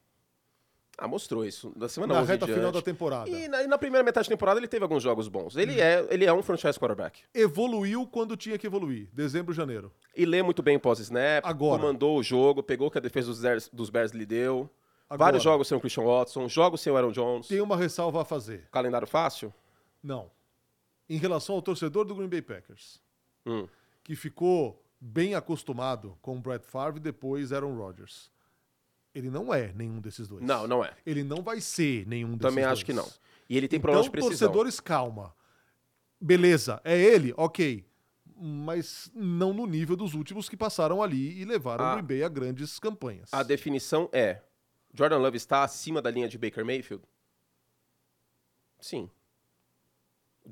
Ah, 1.04 1.08
mostrou 1.08 1.44
isso. 1.44 1.72
Da 1.76 1.88
semana 1.88 2.14
Na 2.14 2.20
11 2.20 2.28
em 2.30 2.32
reta 2.34 2.46
final 2.46 2.70
da 2.70 2.80
temporada. 2.80 3.28
E 3.28 3.48
na, 3.48 3.62
e 3.64 3.66
na 3.66 3.76
primeira 3.76 4.04
metade 4.04 4.28
da 4.28 4.34
temporada 4.34 4.60
ele 4.60 4.68
teve 4.68 4.84
alguns 4.84 5.02
jogos 5.02 5.26
bons. 5.26 5.56
Ele, 5.56 5.80
é, 5.80 6.06
ele 6.10 6.24
é 6.24 6.32
um 6.32 6.42
franchise 6.42 6.78
quarterback. 6.78 7.22
Evoluiu 7.34 8.06
quando 8.06 8.36
tinha 8.36 8.56
que 8.56 8.66
evoluir. 8.66 9.08
Dezembro, 9.12 9.52
janeiro. 9.52 9.92
E 10.16 10.24
lê 10.24 10.42
muito 10.42 10.62
bem 10.62 10.78
pós-snap. 10.78 11.44
Agora. 11.44 11.80
Comandou 11.80 12.18
o 12.18 12.22
jogo, 12.22 12.62
pegou 12.62 12.86
o 12.86 12.90
que 12.90 12.98
a 12.98 13.00
defesa 13.00 13.28
dos 13.28 13.40
Bears, 13.40 13.68
dos 13.72 13.90
Bears 13.90 14.12
lhe 14.12 14.24
deu. 14.24 14.70
Agora. 15.10 15.26
Vários 15.26 15.42
jogos 15.42 15.68
sem 15.68 15.76
o 15.76 15.80
Christian 15.80 16.04
Watson, 16.04 16.48
jogos 16.48 16.80
sem 16.80 16.92
o 16.92 16.96
Aaron 16.96 17.10
Jones. 17.12 17.48
Tem 17.48 17.60
uma 17.60 17.76
ressalva 17.76 18.22
a 18.22 18.24
fazer. 18.24 18.68
Calendário 18.70 19.06
fácil? 19.06 19.52
Não. 20.02 20.30
em 21.10 21.18
relação 21.18 21.56
ao 21.56 21.60
torcedor 21.62 22.06
do 22.06 22.14
Green 22.14 22.28
Bay 22.28 22.40
Packers, 22.40 22.98
Hum. 23.44 23.68
que 24.02 24.16
ficou 24.16 24.82
bem 24.98 25.34
acostumado 25.34 26.16
com 26.22 26.36
o 26.36 26.40
Brett 26.40 26.64
Favre 26.64 26.98
e 26.98 27.02
depois 27.02 27.52
Aaron 27.52 27.76
Rodgers. 27.76 28.30
Ele 29.14 29.28
não 29.30 29.52
é 29.52 29.72
nenhum 29.74 30.00
desses 30.00 30.26
dois. 30.28 30.42
Não, 30.42 30.66
não 30.66 30.84
é. 30.84 30.94
Ele 31.04 31.22
não 31.22 31.42
vai 31.42 31.60
ser 31.60 32.06
nenhum 32.06 32.30
desses 32.36 32.42
Também 32.42 32.64
dois. 32.64 32.72
acho 32.72 32.84
que 32.86 32.92
não. 32.92 33.08
E 33.48 33.56
ele 33.56 33.68
tem 33.68 33.76
então, 33.78 33.82
problemas 33.90 34.06
de 34.06 34.10
precisão. 34.10 34.48
torcedores, 34.48 34.80
calma. 34.80 35.34
Beleza, 36.20 36.80
é 36.84 36.98
ele? 36.98 37.34
Ok. 37.36 37.84
Mas 38.34 39.10
não 39.14 39.52
no 39.52 39.66
nível 39.66 39.94
dos 39.96 40.14
últimos 40.14 40.48
que 40.48 40.56
passaram 40.56 41.02
ali 41.02 41.38
e 41.40 41.44
levaram 41.44 41.84
o 41.84 41.88
Ah. 41.88 41.94
Green 41.96 42.06
Bay 42.06 42.22
a 42.24 42.28
grandes 42.28 42.78
campanhas. 42.78 43.28
A 43.32 43.42
definição 43.42 44.08
é: 44.12 44.42
Jordan 44.94 45.18
Love 45.18 45.36
está 45.36 45.62
acima 45.62 46.00
da 46.00 46.10
linha 46.10 46.28
de 46.28 46.38
Baker 46.38 46.64
Mayfield? 46.64 47.04
Sim. 48.80 49.10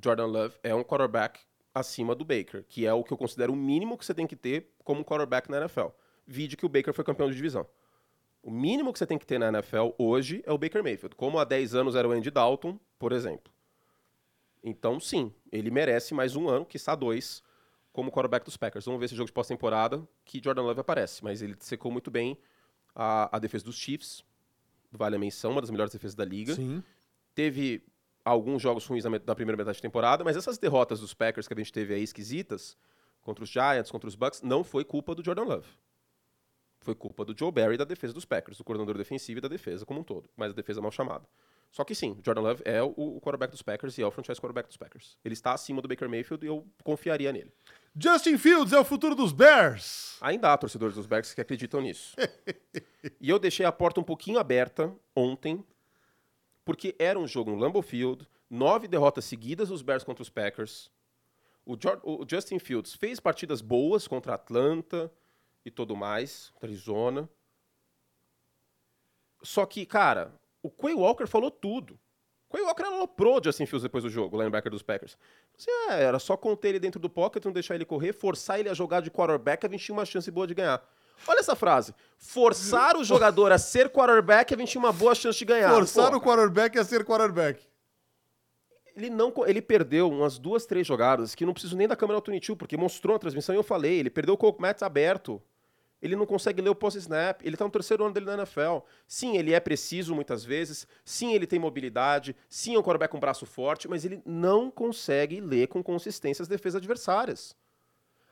Jordan 0.03 0.27
Love 0.27 0.55
é 0.63 0.75
um 0.75 0.85
quarterback 0.85 1.41
acima 1.75 2.15
do 2.15 2.25
Baker, 2.25 2.65
que 2.69 2.87
é 2.87 2.93
o 2.93 3.03
que 3.03 3.13
eu 3.13 3.17
considero 3.17 3.53
o 3.53 3.57
mínimo 3.57 3.97
que 3.99 4.05
você 4.05 4.15
tem 4.15 4.27
que 4.27 4.37
ter 4.37 4.71
como 4.85 5.05
quarterback 5.05 5.51
na 5.51 5.59
NFL. 5.59 5.87
Vide 6.27 6.57
que 6.57 6.67
o 6.67 6.69
Baker 6.69 6.95
foi 6.95 7.05
campeão 7.05 7.29
de 7.29 7.35
divisão. 7.35 7.67
O 8.43 8.51
mínimo 8.51 8.93
que 8.93 8.99
você 8.99 9.07
tem 9.07 9.19
que 9.19 9.27
ter 9.27 9.39
na 9.39 9.49
NFL 9.49 9.91
hoje 9.99 10.43
é 10.47 10.53
o 10.53 10.59
Baker 10.59 10.83
Mayfield, 10.83 11.15
como 11.15 11.39
há 11.39 11.45
10 11.45 11.75
anos 11.75 11.95
era 11.95 12.09
o 12.09 12.13
Andy 12.13 12.31
Dalton, 12.31 12.79
por 12.99 13.13
exemplo. 13.13 13.53
Então, 14.63 14.99
sim, 14.99 15.33
ele 15.51 15.71
merece 15.71 16.15
mais 16.15 16.37
um 16.37 16.49
ano, 16.49 16.65
que 16.65 16.77
está 16.77 16.95
dois, 16.95 17.43
como 17.93 18.11
quarterback 18.11 18.45
dos 18.45 18.57
Packers. 18.57 18.85
Vamos 18.85 18.99
ver 18.99 19.07
esse 19.07 19.15
jogo 19.15 19.27
de 19.27 19.33
pós-temporada 19.33 20.07
que 20.25 20.41
Jordan 20.43 20.63
Love 20.63 20.81
aparece, 20.81 21.23
mas 21.25 21.43
ele 21.43 21.57
secou 21.61 21.91
muito 21.91 22.11
bem 22.11 22.39
a, 22.95 23.37
a 23.37 23.39
defesa 23.39 23.65
dos 23.65 23.77
Chiefs, 23.77 24.25
vale 24.91 25.17
a 25.17 25.19
menção, 25.19 25.53
uma 25.53 25.61
das 25.61 25.71
melhores 25.71 25.93
defesas 25.93 26.15
da 26.15 26.25
liga. 26.25 26.55
Sim. 26.55 26.83
Teve 27.35 27.83
alguns 28.25 28.61
jogos 28.61 28.87
ruins 28.87 29.05
na, 29.05 29.11
na 29.11 29.35
primeira 29.35 29.57
metade 29.57 29.77
de 29.77 29.83
temporada, 29.83 30.25
mas 30.25 30.37
essas 30.37 30.59
derrotas 30.59 31.01
dos 31.01 31.15
Packers 31.15 31.47
que 31.47 31.55
a 31.55 31.57
gente 31.57 31.73
teve 31.73 31.95
aí 31.95 32.03
esquisitas, 32.03 32.77
contra 33.23 33.45
os 33.45 33.51
Giants, 33.51 33.91
contra 33.91 34.09
os 34.09 34.15
Bucks, 34.15 34.43
não 34.43 34.65
foi 34.65 34.85
culpa 34.85 35.15
do 35.15 35.25
Jordan 35.25 35.45
Love. 35.45 35.69
Foi 36.81 36.95
culpa 36.95 37.25
do 37.25 37.37
Joe 37.37 37.53
Barry 37.53 37.75
e 37.75 37.79
da 37.79 37.85
defesa 37.85 38.13
dos 38.13 38.25
Packers, 38.25 38.59
do 38.59 38.65
coordenador 38.65 38.97
defensivo 38.97 39.39
e 39.39 39.41
da 39.41 39.49
defesa 39.49 39.85
como 39.85 40.01
um 40.01 40.05
todo, 40.05 40.31
mas 40.37 40.51
a 40.51 40.55
defesa 40.55 40.81
mal 40.81 40.91
chamada. 40.91 41.29
Só 41.71 41.85
que 41.85 41.95
sim, 41.95 42.19
Jordan 42.25 42.41
Love 42.41 42.63
é 42.65 42.83
o, 42.83 42.93
o 42.97 43.21
quarterback 43.21 43.53
dos 43.53 43.63
Packers 43.63 43.97
e 43.97 44.03
é 44.03 44.07
o 44.07 44.11
franchise 44.11 44.41
quarterback 44.41 44.67
dos 44.67 44.77
Packers. 44.77 45.17
Ele 45.25 45.35
está 45.35 45.53
acima 45.53 45.81
do 45.81 45.87
Baker 45.87 46.09
Mayfield 46.09 46.45
e 46.45 46.49
eu 46.49 46.67
confiaria 46.83 47.33
nele. 47.33 47.53
Justin 47.95 48.39
Fields 48.39 48.73
é 48.73 48.79
o 48.79 48.85
futuro 48.85 49.15
dos 49.15 49.33
Bears. 49.33 50.17
Ainda 50.21 50.53
há 50.53 50.59
torcedores 50.59 50.97
dos 50.97 51.07
Bears 51.07 51.33
que 51.33 51.41
acreditam 51.41 51.81
nisso. 51.81 52.17
e 53.21 53.31
eu 53.31 53.39
deixei 53.39 53.65
a 53.65 53.71
porta 53.71 54.01
um 54.01 54.05
pouquinho 54.05 54.39
aberta 54.39 54.93
ontem, 55.15 55.65
porque 56.65 56.95
era 56.99 57.19
um 57.19 57.27
jogo 57.27 57.51
no 57.51 57.57
Lambeau 57.57 57.83
Field, 57.83 58.27
nove 58.49 58.89
derrotas 58.89 59.25
seguidas 59.25 59.69
dos 59.69 59.83
Bears 59.83 60.03
contra 60.03 60.23
os 60.23 60.31
Packers. 60.31 60.91
O, 61.65 61.77
Justin 62.29 62.59
Fields 62.59 62.95
fez 62.95 63.21
partidas 63.21 63.61
boas 63.61 64.09
contra 64.09 64.35
Atlanta 64.35 65.11
e 65.65 65.71
tudo 65.71 65.97
mais, 65.97 66.53
Arizona. 66.63 67.29
Só 69.43 69.65
que, 69.67 69.87
cara, 69.87 70.35
o 70.63 70.71
Quay 70.71 70.95
Walker 70.95 71.27
falou 71.27 71.51
tudo. 71.51 71.99
O 72.49 72.57
Quay 72.57 72.65
Walker 72.65 72.83
aloprou 72.83 73.39
o 73.39 73.45
Justin 73.45 73.67
Fields 73.67 73.83
depois 73.83 74.05
do 74.05 74.11
jogo, 74.11 74.37
o 74.37 74.39
linebacker 74.41 74.71
dos 74.71 74.83
Packers. 74.83 75.17
Assim, 75.57 75.71
é, 75.89 76.03
era 76.03 76.19
só 76.19 76.37
conter 76.37 76.71
ele 76.71 76.81
dentro 76.81 77.01
do 77.01 77.09
pocket, 77.09 77.45
não 77.45 77.53
deixar 77.53 77.75
ele 77.75 77.85
correr, 77.85 78.13
forçar 78.13 78.59
ele 78.59 78.69
a 78.69 78.75
jogar 78.75 79.01
de 79.01 79.11
quarterback, 79.11 79.65
a 79.65 79.69
gente 79.69 79.85
tinha 79.85 79.97
uma 79.97 80.05
chance 80.05 80.31
boa 80.31 80.47
de 80.47 80.55
ganhar. 80.55 80.83
Olha 81.27 81.41
essa 81.41 81.55
frase. 81.55 81.95
Forçar 82.17 82.97
o 82.97 83.05
jogador 83.05 83.53
a 83.53 83.59
ser 83.59 83.91
quarterback, 83.91 84.55
a 84.55 84.57
gente 84.57 84.73
tinha 84.73 84.83
uma 84.83 84.93
boa 84.93 85.15
chance 85.15 85.39
de 85.39 85.45
ganhar. 85.45 85.71
Forçar 85.71 86.11
Pô, 86.11 86.17
o 86.17 86.21
quarterback 86.21 86.79
a 86.79 86.85
ser 86.85 87.05
quarterback. 87.05 87.63
ele 88.97 89.11
não 89.11 89.33
ele 89.47 89.63
perdeu 89.63 90.09
umas 90.09 90.39
duas, 90.39 90.67
três 90.67 90.87
jogadas 90.87 91.35
que 91.35 91.45
não 91.47 91.53
preciso 91.53 91.77
nem 91.77 91.87
da 91.87 91.95
câmera 91.95 92.17
Altitude, 92.17 92.59
porque 92.59 92.77
mostrou 92.77 93.15
na 93.15 93.19
transmissão 93.19 93.55
e 93.55 93.59
eu 93.59 93.63
falei, 93.63 93.99
ele 93.99 94.11
perdeu 94.11 94.37
o 94.41 94.57
Mats 94.59 94.83
aberto. 94.83 95.41
Ele 96.03 96.17
não 96.17 96.25
consegue 96.25 96.63
ler 96.63 96.71
o 96.71 96.75
post-snap. 96.75 97.43
Ele 97.45 97.57
tá 97.57 97.65
no 97.65 97.71
terceiro 97.71 98.05
ano 98.05 98.15
dele 98.15 98.27
na 98.27 98.35
NFL. 98.35 98.79
Sim, 99.07 99.37
ele 99.37 99.53
é 99.53 99.61
preciso 99.61 100.15
muitas 100.15 100.45
vezes. 100.45 100.87
Sim, 101.05 101.35
ele 101.35 101.47
tem 101.47 101.59
mobilidade. 101.59 102.35
Sim, 102.49 102.75
é 102.75 102.79
um 102.79 102.83
quarterback 102.83 103.13
com 103.13 103.21
braço 103.21 103.45
forte. 103.45 103.87
Mas 103.87 104.05
ele 104.05 104.23
não 104.25 104.71
consegue 104.71 105.41
ler 105.41 105.69
com 105.69 105.83
consistência 105.83 106.43
as 106.43 106.49
defesas 106.49 106.79
adversárias. 106.79 107.55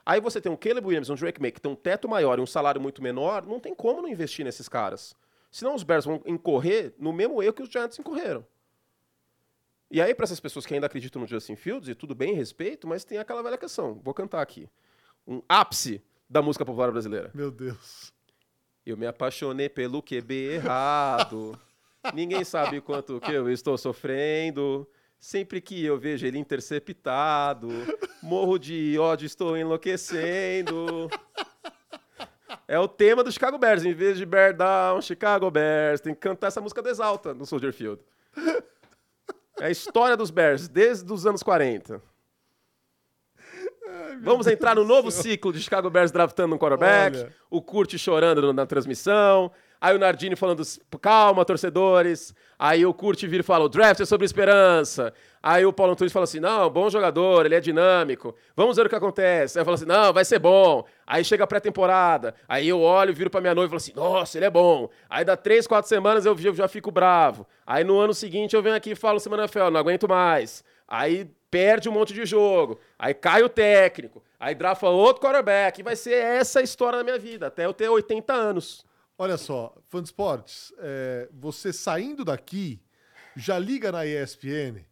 Aí 0.04 0.20
você 0.20 0.40
tem 0.40 0.50
um 0.50 0.56
Caleb 0.56 0.86
Williams, 0.86 1.10
um 1.10 1.14
Drake 1.14 1.40
May, 1.40 1.52
que 1.52 1.60
tem 1.60 1.70
um 1.70 1.76
teto 1.76 2.08
maior 2.08 2.38
e 2.38 2.42
um 2.42 2.46
salário 2.46 2.80
muito 2.80 3.02
menor. 3.02 3.44
Não 3.44 3.60
tem 3.60 3.74
como 3.74 4.00
não 4.00 4.08
investir 4.08 4.42
nesses 4.44 4.66
caras. 4.66 5.14
Senão 5.50 5.74
os 5.74 5.82
Bears 5.82 6.06
vão 6.06 6.22
incorrer 6.24 6.94
no 6.98 7.12
mesmo 7.12 7.42
erro 7.42 7.52
que 7.52 7.62
os 7.62 7.68
Giants 7.68 7.98
incorreram. 7.98 8.46
E 9.90 10.02
aí, 10.02 10.14
para 10.14 10.24
essas 10.24 10.40
pessoas 10.40 10.66
que 10.66 10.74
ainda 10.74 10.86
acreditam 10.86 11.20
no 11.20 11.28
Justin 11.28 11.56
Fields, 11.56 11.88
e 11.88 11.94
tudo 11.94 12.14
bem, 12.14 12.34
respeito, 12.34 12.86
mas 12.86 13.04
tem 13.04 13.18
aquela 13.18 13.42
velha 13.42 13.56
questão. 13.56 14.00
Vou 14.02 14.12
cantar 14.12 14.42
aqui. 14.42 14.68
Um 15.26 15.42
ápice 15.48 16.02
da 16.28 16.42
música 16.42 16.64
popular 16.64 16.90
brasileira. 16.90 17.30
Meu 17.34 17.50
Deus. 17.50 18.12
Eu 18.84 18.96
me 18.96 19.06
apaixonei 19.06 19.68
pelo 19.68 20.02
QB 20.02 20.54
errado. 20.54 21.58
Ninguém 22.14 22.44
sabe 22.44 22.80
quanto 22.80 23.20
que 23.20 23.32
eu 23.32 23.50
estou 23.50 23.76
sofrendo. 23.76 24.88
Sempre 25.18 25.60
que 25.60 25.84
eu 25.84 25.98
vejo 25.98 26.24
ele 26.24 26.38
interceptado, 26.38 27.68
morro 28.22 28.56
de 28.56 28.96
ódio, 29.00 29.26
estou 29.26 29.56
enlouquecendo. 29.56 31.10
É 32.68 32.78
o 32.78 32.86
tema 32.86 33.24
do 33.24 33.32
Chicago 33.32 33.58
Bears. 33.58 33.84
Em 33.84 33.92
vez 33.92 34.16
de 34.16 34.24
Bear 34.24 34.56
Down, 34.56 35.02
Chicago 35.02 35.50
Bears, 35.50 36.00
tem 36.00 36.14
que 36.14 36.20
cantar 36.20 36.46
essa 36.48 36.60
música 36.60 36.80
do 36.80 36.88
Exalta 36.88 37.34
no 37.34 37.44
Soldier 37.44 37.72
Field. 37.72 38.00
É 39.60 39.66
a 39.66 39.70
história 39.70 40.16
dos 40.16 40.30
Bears 40.30 40.68
desde 40.68 41.12
os 41.12 41.26
anos 41.26 41.42
40. 41.42 42.00
Vamos 44.22 44.46
entrar 44.46 44.74
no 44.74 44.84
novo 44.84 45.10
ciclo 45.10 45.52
de 45.52 45.60
Chicago 45.60 45.90
Bears 45.90 46.10
draftando 46.10 46.54
um 46.54 46.58
quarterback. 46.58 47.16
Olha. 47.18 47.32
O 47.50 47.62
Kurt 47.62 47.96
chorando 47.96 48.52
na 48.52 48.66
transmissão. 48.66 49.50
Aí 49.80 49.94
o 49.94 49.98
Nardini 49.98 50.34
falando, 50.34 50.62
calma, 51.00 51.44
torcedores. 51.44 52.34
Aí 52.58 52.84
o 52.84 52.92
Kurt 52.92 53.22
vira 53.22 53.40
e 53.40 53.44
fala, 53.44 53.64
o 53.64 53.68
draft 53.68 54.00
é 54.00 54.04
sobre 54.04 54.26
esperança. 54.26 55.12
Aí 55.40 55.64
o 55.64 55.72
Paulo 55.72 55.92
Antunes 55.92 56.12
fala 56.12 56.24
assim, 56.24 56.40
não, 56.40 56.68
bom 56.68 56.90
jogador, 56.90 57.46
ele 57.46 57.54
é 57.54 57.60
dinâmico. 57.60 58.34
Vamos 58.56 58.76
ver 58.76 58.86
o 58.86 58.88
que 58.88 58.96
acontece. 58.96 59.56
Aí 59.56 59.60
eu 59.60 59.64
falo 59.64 59.76
assim, 59.76 59.86
não, 59.86 60.12
vai 60.12 60.24
ser 60.24 60.40
bom. 60.40 60.84
Aí 61.06 61.24
chega 61.24 61.44
a 61.44 61.46
pré-temporada. 61.46 62.34
Aí 62.48 62.68
eu 62.68 62.80
olho, 62.80 63.14
viro 63.14 63.30
pra 63.30 63.40
minha 63.40 63.54
noiva 63.54 63.68
e 63.68 63.70
falo 63.70 63.76
assim, 63.76 63.92
nossa, 63.94 64.36
ele 64.36 64.46
é 64.46 64.50
bom. 64.50 64.90
Aí 65.08 65.24
dá 65.24 65.36
três, 65.36 65.66
quatro 65.66 65.88
semanas 65.88 66.26
eu 66.26 66.36
já 66.52 66.66
fico 66.66 66.90
bravo. 66.90 67.46
Aí 67.64 67.84
no 67.84 68.00
ano 68.00 68.12
seguinte 68.12 68.56
eu 68.56 68.62
venho 68.62 68.74
aqui 68.74 68.90
e 68.90 68.96
falo, 68.96 69.20
semana 69.20 69.44
NFL, 69.44 69.70
não 69.70 69.78
aguento 69.78 70.08
mais. 70.08 70.64
Aí 70.88 71.30
perde 71.50 71.88
um 71.88 71.92
monte 71.92 72.12
de 72.12 72.24
jogo. 72.24 72.78
Aí 72.98 73.14
cai 73.14 73.42
o 73.42 73.48
técnico. 73.48 74.22
Aí 74.38 74.54
drafa 74.54 74.88
outro 74.88 75.22
quarterback. 75.22 75.80
E 75.80 75.82
vai 75.82 75.96
ser 75.96 76.14
essa 76.14 76.60
a 76.60 76.62
história 76.62 76.98
da 76.98 77.04
minha 77.04 77.18
vida, 77.18 77.46
até 77.46 77.64
eu 77.64 77.72
ter 77.72 77.88
80 77.88 78.32
anos. 78.32 78.84
Olha 79.16 79.36
só, 79.36 79.74
fã 79.88 80.00
esportes, 80.00 80.72
é, 80.78 81.28
você 81.32 81.72
saindo 81.72 82.24
daqui, 82.24 82.80
já 83.34 83.58
liga 83.58 83.90
na 83.90 84.06
ESPN. 84.06 84.84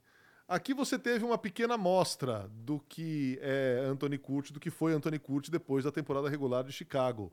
Aqui 0.48 0.74
você 0.74 0.98
teve 0.98 1.24
uma 1.24 1.38
pequena 1.38 1.74
amostra 1.74 2.48
do 2.50 2.80
que 2.88 3.38
é 3.40 3.84
Anthony 3.84 4.18
Curti, 4.18 4.52
do 4.52 4.60
que 4.60 4.70
foi 4.70 4.92
Anthony 4.92 5.18
Curti 5.18 5.50
depois 5.50 5.84
da 5.84 5.92
temporada 5.92 6.28
regular 6.28 6.64
de 6.64 6.72
Chicago. 6.72 7.32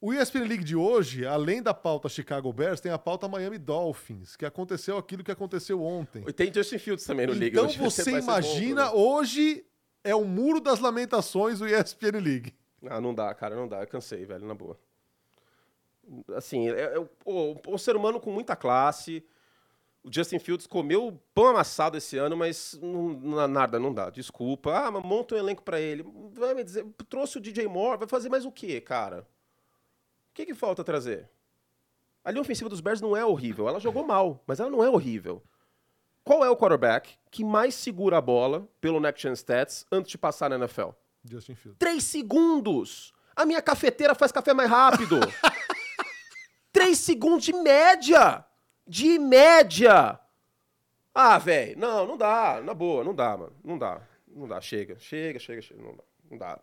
O 0.00 0.12
ESPN 0.14 0.44
League 0.46 0.62
de 0.62 0.76
hoje, 0.76 1.26
além 1.26 1.60
da 1.60 1.74
pauta 1.74 2.08
Chicago 2.08 2.52
Bears, 2.52 2.80
tem 2.80 2.92
a 2.92 2.98
pauta 2.98 3.26
Miami 3.26 3.58
Dolphins, 3.58 4.36
que 4.36 4.46
aconteceu 4.46 4.96
aquilo 4.96 5.24
que 5.24 5.32
aconteceu 5.32 5.82
ontem. 5.82 6.22
E 6.26 6.32
tem 6.32 6.52
Justin 6.54 6.78
Fields 6.78 7.04
também 7.04 7.26
no 7.26 7.32
Liga. 7.32 7.60
Então 7.60 7.68
você 7.90 8.04
bom, 8.12 8.18
imagina, 8.18 8.84
né? 8.84 8.90
hoje 8.94 9.64
é 10.04 10.14
o 10.14 10.24
muro 10.24 10.60
das 10.60 10.78
lamentações 10.78 11.58
do 11.58 11.66
ESPN 11.66 12.20
League. 12.22 12.54
Ah, 12.86 13.00
não 13.00 13.12
dá, 13.12 13.34
cara, 13.34 13.56
não 13.56 13.66
dá. 13.66 13.80
Eu 13.80 13.88
cansei, 13.88 14.24
velho, 14.24 14.46
na 14.46 14.54
boa. 14.54 14.78
Assim, 16.36 16.68
é, 16.70 16.94
é 16.94 16.98
o, 16.98 17.08
o- 17.24 17.56
o 17.74 17.78
ser 17.78 17.96
humano 17.96 18.20
com 18.20 18.30
muita 18.30 18.54
classe. 18.54 19.22
O 20.04 20.12
Justin 20.12 20.38
Fields 20.38 20.66
comeu 20.68 21.20
pão 21.34 21.48
amassado 21.48 21.96
esse 21.96 22.16
ano, 22.16 22.36
mas 22.36 22.78
não, 22.80 23.08
não- 23.08 23.48
nada, 23.48 23.80
não 23.80 23.92
dá. 23.92 24.10
Desculpa. 24.10 24.72
Ah, 24.78 24.90
mas 24.92 25.02
monta 25.04 25.34
um 25.34 25.38
elenco 25.38 25.62
pra 25.64 25.80
ele. 25.80 26.04
Vai 26.34 26.54
me 26.54 26.62
dizer, 26.62 26.86
trouxe 27.08 27.38
o 27.38 27.40
DJ 27.40 27.66
Moore, 27.66 27.98
vai 27.98 28.06
fazer 28.08 28.28
mais 28.28 28.44
o 28.44 28.52
quê, 28.52 28.80
cara? 28.80 29.26
O 30.38 30.40
que, 30.40 30.46
que 30.46 30.54
falta 30.54 30.84
trazer? 30.84 31.28
A 32.24 32.30
linha 32.30 32.42
ofensiva 32.42 32.70
dos 32.70 32.80
Bears 32.80 33.00
não 33.00 33.16
é 33.16 33.24
horrível. 33.24 33.68
Ela 33.68 33.80
jogou 33.80 34.06
mal, 34.06 34.40
mas 34.46 34.60
ela 34.60 34.70
não 34.70 34.84
é 34.84 34.88
horrível. 34.88 35.42
Qual 36.22 36.44
é 36.44 36.48
o 36.48 36.56
quarterback 36.56 37.18
que 37.28 37.42
mais 37.42 37.74
segura 37.74 38.18
a 38.18 38.20
bola 38.20 38.68
pelo 38.80 39.00
Next 39.00 39.20
Gen 39.20 39.32
Stats 39.34 39.84
antes 39.90 40.12
de 40.12 40.16
passar 40.16 40.48
na 40.48 40.54
NFL? 40.54 40.90
Justin 41.24 41.56
Fields. 41.56 41.76
Três 41.76 42.04
segundos. 42.04 43.12
A 43.34 43.44
minha 43.44 43.60
cafeteira 43.60 44.14
faz 44.14 44.30
café 44.30 44.54
mais 44.54 44.70
rápido. 44.70 45.18
Três 46.72 46.98
segundos 46.98 47.44
de 47.44 47.52
média. 47.52 48.44
De 48.86 49.18
média. 49.18 50.20
Ah, 51.12 51.36
velho. 51.36 51.76
Não, 51.76 52.06
não 52.06 52.16
dá. 52.16 52.60
Na 52.62 52.74
boa, 52.74 53.02
não 53.02 53.12
dá, 53.12 53.36
mano. 53.36 53.56
Não 53.64 53.76
dá. 53.76 54.00
Não 54.28 54.46
dá. 54.46 54.60
Chega, 54.60 54.96
chega, 55.00 55.40
chega, 55.40 55.60
chega. 55.60 55.82
Não 55.82 55.96
dá. 55.96 56.04
Não 56.30 56.38
dá. 56.38 56.60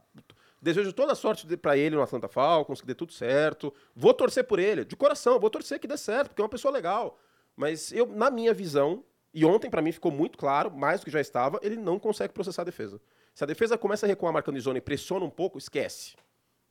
Desejo 0.65 0.91
toda 0.93 1.11
a 1.11 1.15
sorte 1.15 1.45
pra 1.57 1.77
ele 1.77 1.95
no 1.95 2.01
Atlanta 2.01 2.27
Falcons, 2.27 2.81
que 2.81 2.87
dê 2.87 2.95
tudo 2.95 3.13
certo. 3.13 3.71
Vou 3.95 4.15
torcer 4.15 4.43
por 4.45 4.57
ele, 4.57 4.83
de 4.83 4.95
coração, 4.95 5.39
vou 5.39 5.47
torcer 5.47 5.79
que 5.79 5.85
dê 5.87 5.95
certo, 5.95 6.29
porque 6.29 6.41
é 6.41 6.43
uma 6.43 6.49
pessoa 6.49 6.73
legal. 6.73 7.19
Mas 7.55 7.91
eu, 7.91 8.07
na 8.07 8.31
minha 8.31 8.51
visão, 8.51 9.03
E 9.31 9.45
ontem, 9.45 9.69
para 9.69 9.79
mim, 9.81 9.91
ficou 9.91 10.11
muito 10.11 10.39
claro, 10.39 10.71
mais 10.71 11.01
do 11.01 11.05
que 11.05 11.11
já 11.11 11.21
estava, 11.21 11.59
ele 11.61 11.75
não 11.75 11.99
consegue 11.99 12.33
processar 12.33 12.63
a 12.63 12.65
defesa. 12.65 12.99
Se 13.33 13.43
a 13.43 13.47
defesa 13.47 13.77
começa 13.77 14.07
a 14.07 14.09
recuar 14.09 14.33
marcando 14.33 14.59
zona 14.59 14.79
e 14.79 14.81
pressiona 14.81 15.23
um 15.23 15.29
pouco, 15.29 15.59
esquece. 15.59 16.15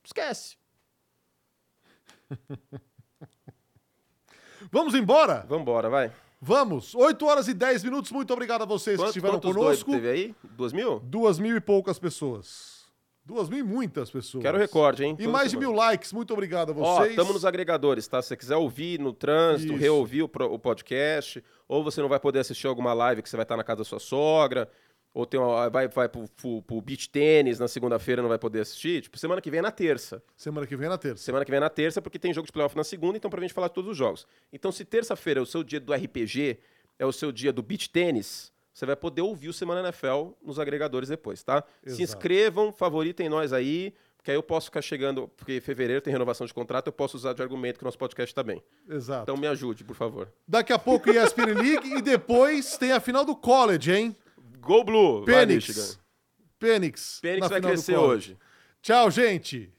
Esquece. 0.03 0.57
Vamos 4.71 4.93
embora? 4.93 5.45
Vamos 5.47 5.61
embora, 5.61 5.89
vai. 5.89 6.11
Vamos. 6.41 6.93
8 6.95 7.25
horas 7.25 7.47
e 7.47 7.53
10 7.53 7.83
minutos. 7.83 8.11
Muito 8.11 8.33
obrigado 8.33 8.63
a 8.63 8.65
vocês 8.65 8.97
Quanto, 8.97 9.13
que 9.13 9.19
estiveram 9.19 9.39
conosco. 9.39 9.91
doidos 9.91 10.05
teve 10.05 10.09
aí? 10.09 10.35
Duas 10.43 10.73
mil? 10.73 10.99
Duas 10.99 11.39
mil 11.39 11.55
e 11.55 11.61
poucas 11.61 11.97
pessoas. 11.97 12.74
Duas 13.25 13.49
mil 13.49 13.59
e 13.59 13.63
muitas 13.63 14.11
pessoas. 14.11 14.43
Quero 14.43 14.57
recorde, 14.57 15.03
hein? 15.03 15.13
E 15.13 15.23
Toda 15.23 15.29
mais 15.29 15.49
de 15.49 15.57
mil 15.57 15.71
likes. 15.71 16.13
Muito 16.13 16.31
obrigado 16.31 16.71
a 16.71 16.75
Ó, 16.77 16.97
vocês. 16.97 17.09
estamos 17.09 17.33
nos 17.33 17.43
agregadores, 17.43 18.07
tá? 18.07 18.21
Se 18.21 18.27
você 18.29 18.37
quiser 18.37 18.55
ouvir 18.55 18.99
no 18.99 19.11
trânsito, 19.11 19.73
Isso. 19.73 19.81
reouvir 19.81 20.21
o, 20.21 20.25
o 20.25 20.59
podcast, 20.59 21.43
ou 21.67 21.83
você 21.83 22.01
não 22.01 22.07
vai 22.09 22.19
poder 22.19 22.39
assistir 22.39 22.67
alguma 22.67 22.93
live 22.93 23.23
que 23.23 23.29
você 23.29 23.35
vai 23.35 23.43
estar 23.43 23.57
na 23.57 23.63
casa 23.63 23.79
da 23.79 23.83
sua 23.83 23.99
sogra, 23.99 24.69
ou 25.11 25.25
tem 25.25 25.39
uma, 25.39 25.69
vai, 25.69 25.87
vai 25.87 26.07
pro, 26.07 26.29
pro, 26.29 26.61
pro 26.61 26.81
beach 26.81 27.09
tênis 27.09 27.57
na 27.57 27.67
segunda-feira 27.67 28.21
não 28.21 28.29
vai 28.29 28.37
poder 28.37 28.59
assistir. 28.59 29.01
Tipo, 29.01 29.17
semana 29.17 29.41
que 29.41 29.49
vem 29.49 29.59
é 29.59 29.61
na 29.63 29.71
terça. 29.71 30.21
Semana 30.35 30.67
que 30.67 30.75
vem 30.75 30.85
é 30.85 30.89
na 30.89 30.97
terça. 30.97 31.23
Semana 31.23 31.43
que 31.45 31.49
vem 31.49 31.57
é 31.57 31.61
na 31.61 31.69
terça, 31.69 32.01
porque 32.01 32.19
tem 32.19 32.33
jogo 32.33 32.45
de 32.45 32.51
playoff 32.51 32.75
na 32.75 32.83
segunda, 32.83 33.17
então 33.17 33.31
pra 33.31 33.41
gente 33.41 33.53
falar 33.53 33.69
de 33.69 33.73
todos 33.73 33.89
os 33.89 33.97
jogos. 33.97 34.27
Então, 34.53 34.71
se 34.71 34.85
terça-feira 34.85 35.39
é 35.39 35.43
o 35.43 35.45
seu 35.47 35.63
dia 35.63 35.79
do 35.79 35.93
RPG, 35.93 36.59
é 36.99 37.05
o 37.05 37.11
seu 37.11 37.31
dia 37.31 37.51
do 37.51 37.63
beach 37.63 37.89
tênis, 37.89 38.51
você 38.75 38.85
vai 38.85 38.95
poder 38.97 39.21
ouvir 39.21 39.47
o 39.47 39.53
Semana 39.53 39.79
NFL 39.79 40.31
nos 40.43 40.59
agregadores 40.59 41.07
depois, 41.07 41.41
tá? 41.41 41.63
Se 41.81 41.89
Exato. 41.89 42.03
inscrevam, 42.03 42.73
favoritem 42.73 43.29
nós 43.29 43.53
aí, 43.53 43.93
porque 44.17 44.31
aí 44.31 44.37
eu 44.37 44.43
posso 44.43 44.65
ficar 44.65 44.81
chegando, 44.81 45.29
porque 45.37 45.53
em 45.55 45.61
fevereiro 45.61 46.01
tem 46.01 46.11
renovação 46.11 46.45
de 46.45 46.53
contrato, 46.53 46.87
eu 46.87 46.91
posso 46.91 47.15
usar 47.15 47.31
de 47.31 47.41
argumento 47.41 47.77
que 47.77 47.85
o 47.85 47.87
nosso 47.87 47.97
podcast 47.97 48.35
tá 48.35 48.43
bem. 48.43 48.61
Exato. 48.89 49.23
Então 49.23 49.37
me 49.37 49.47
ajude, 49.47 49.85
por 49.85 49.95
favor. 49.95 50.29
Daqui 50.45 50.73
a 50.73 50.77
pouco 50.77 51.09
ESPN 51.09 51.53
League 51.53 51.93
e 51.95 52.01
depois 52.01 52.77
tem 52.77 52.91
a 52.91 52.99
final 52.99 53.23
do 53.23 53.33
college, 53.33 53.89
hein? 53.93 54.13
Go 54.59 54.83
Blue! 54.83 55.23
Vai. 55.23 55.45
Phoenix. 55.45 55.99
Phoenix. 56.59 57.19
Phoenix 57.21 57.47
vai 57.47 57.61
crescer 57.61 57.95
hoje. 57.95 58.37
Tchau, 58.81 59.09
gente. 59.09 59.71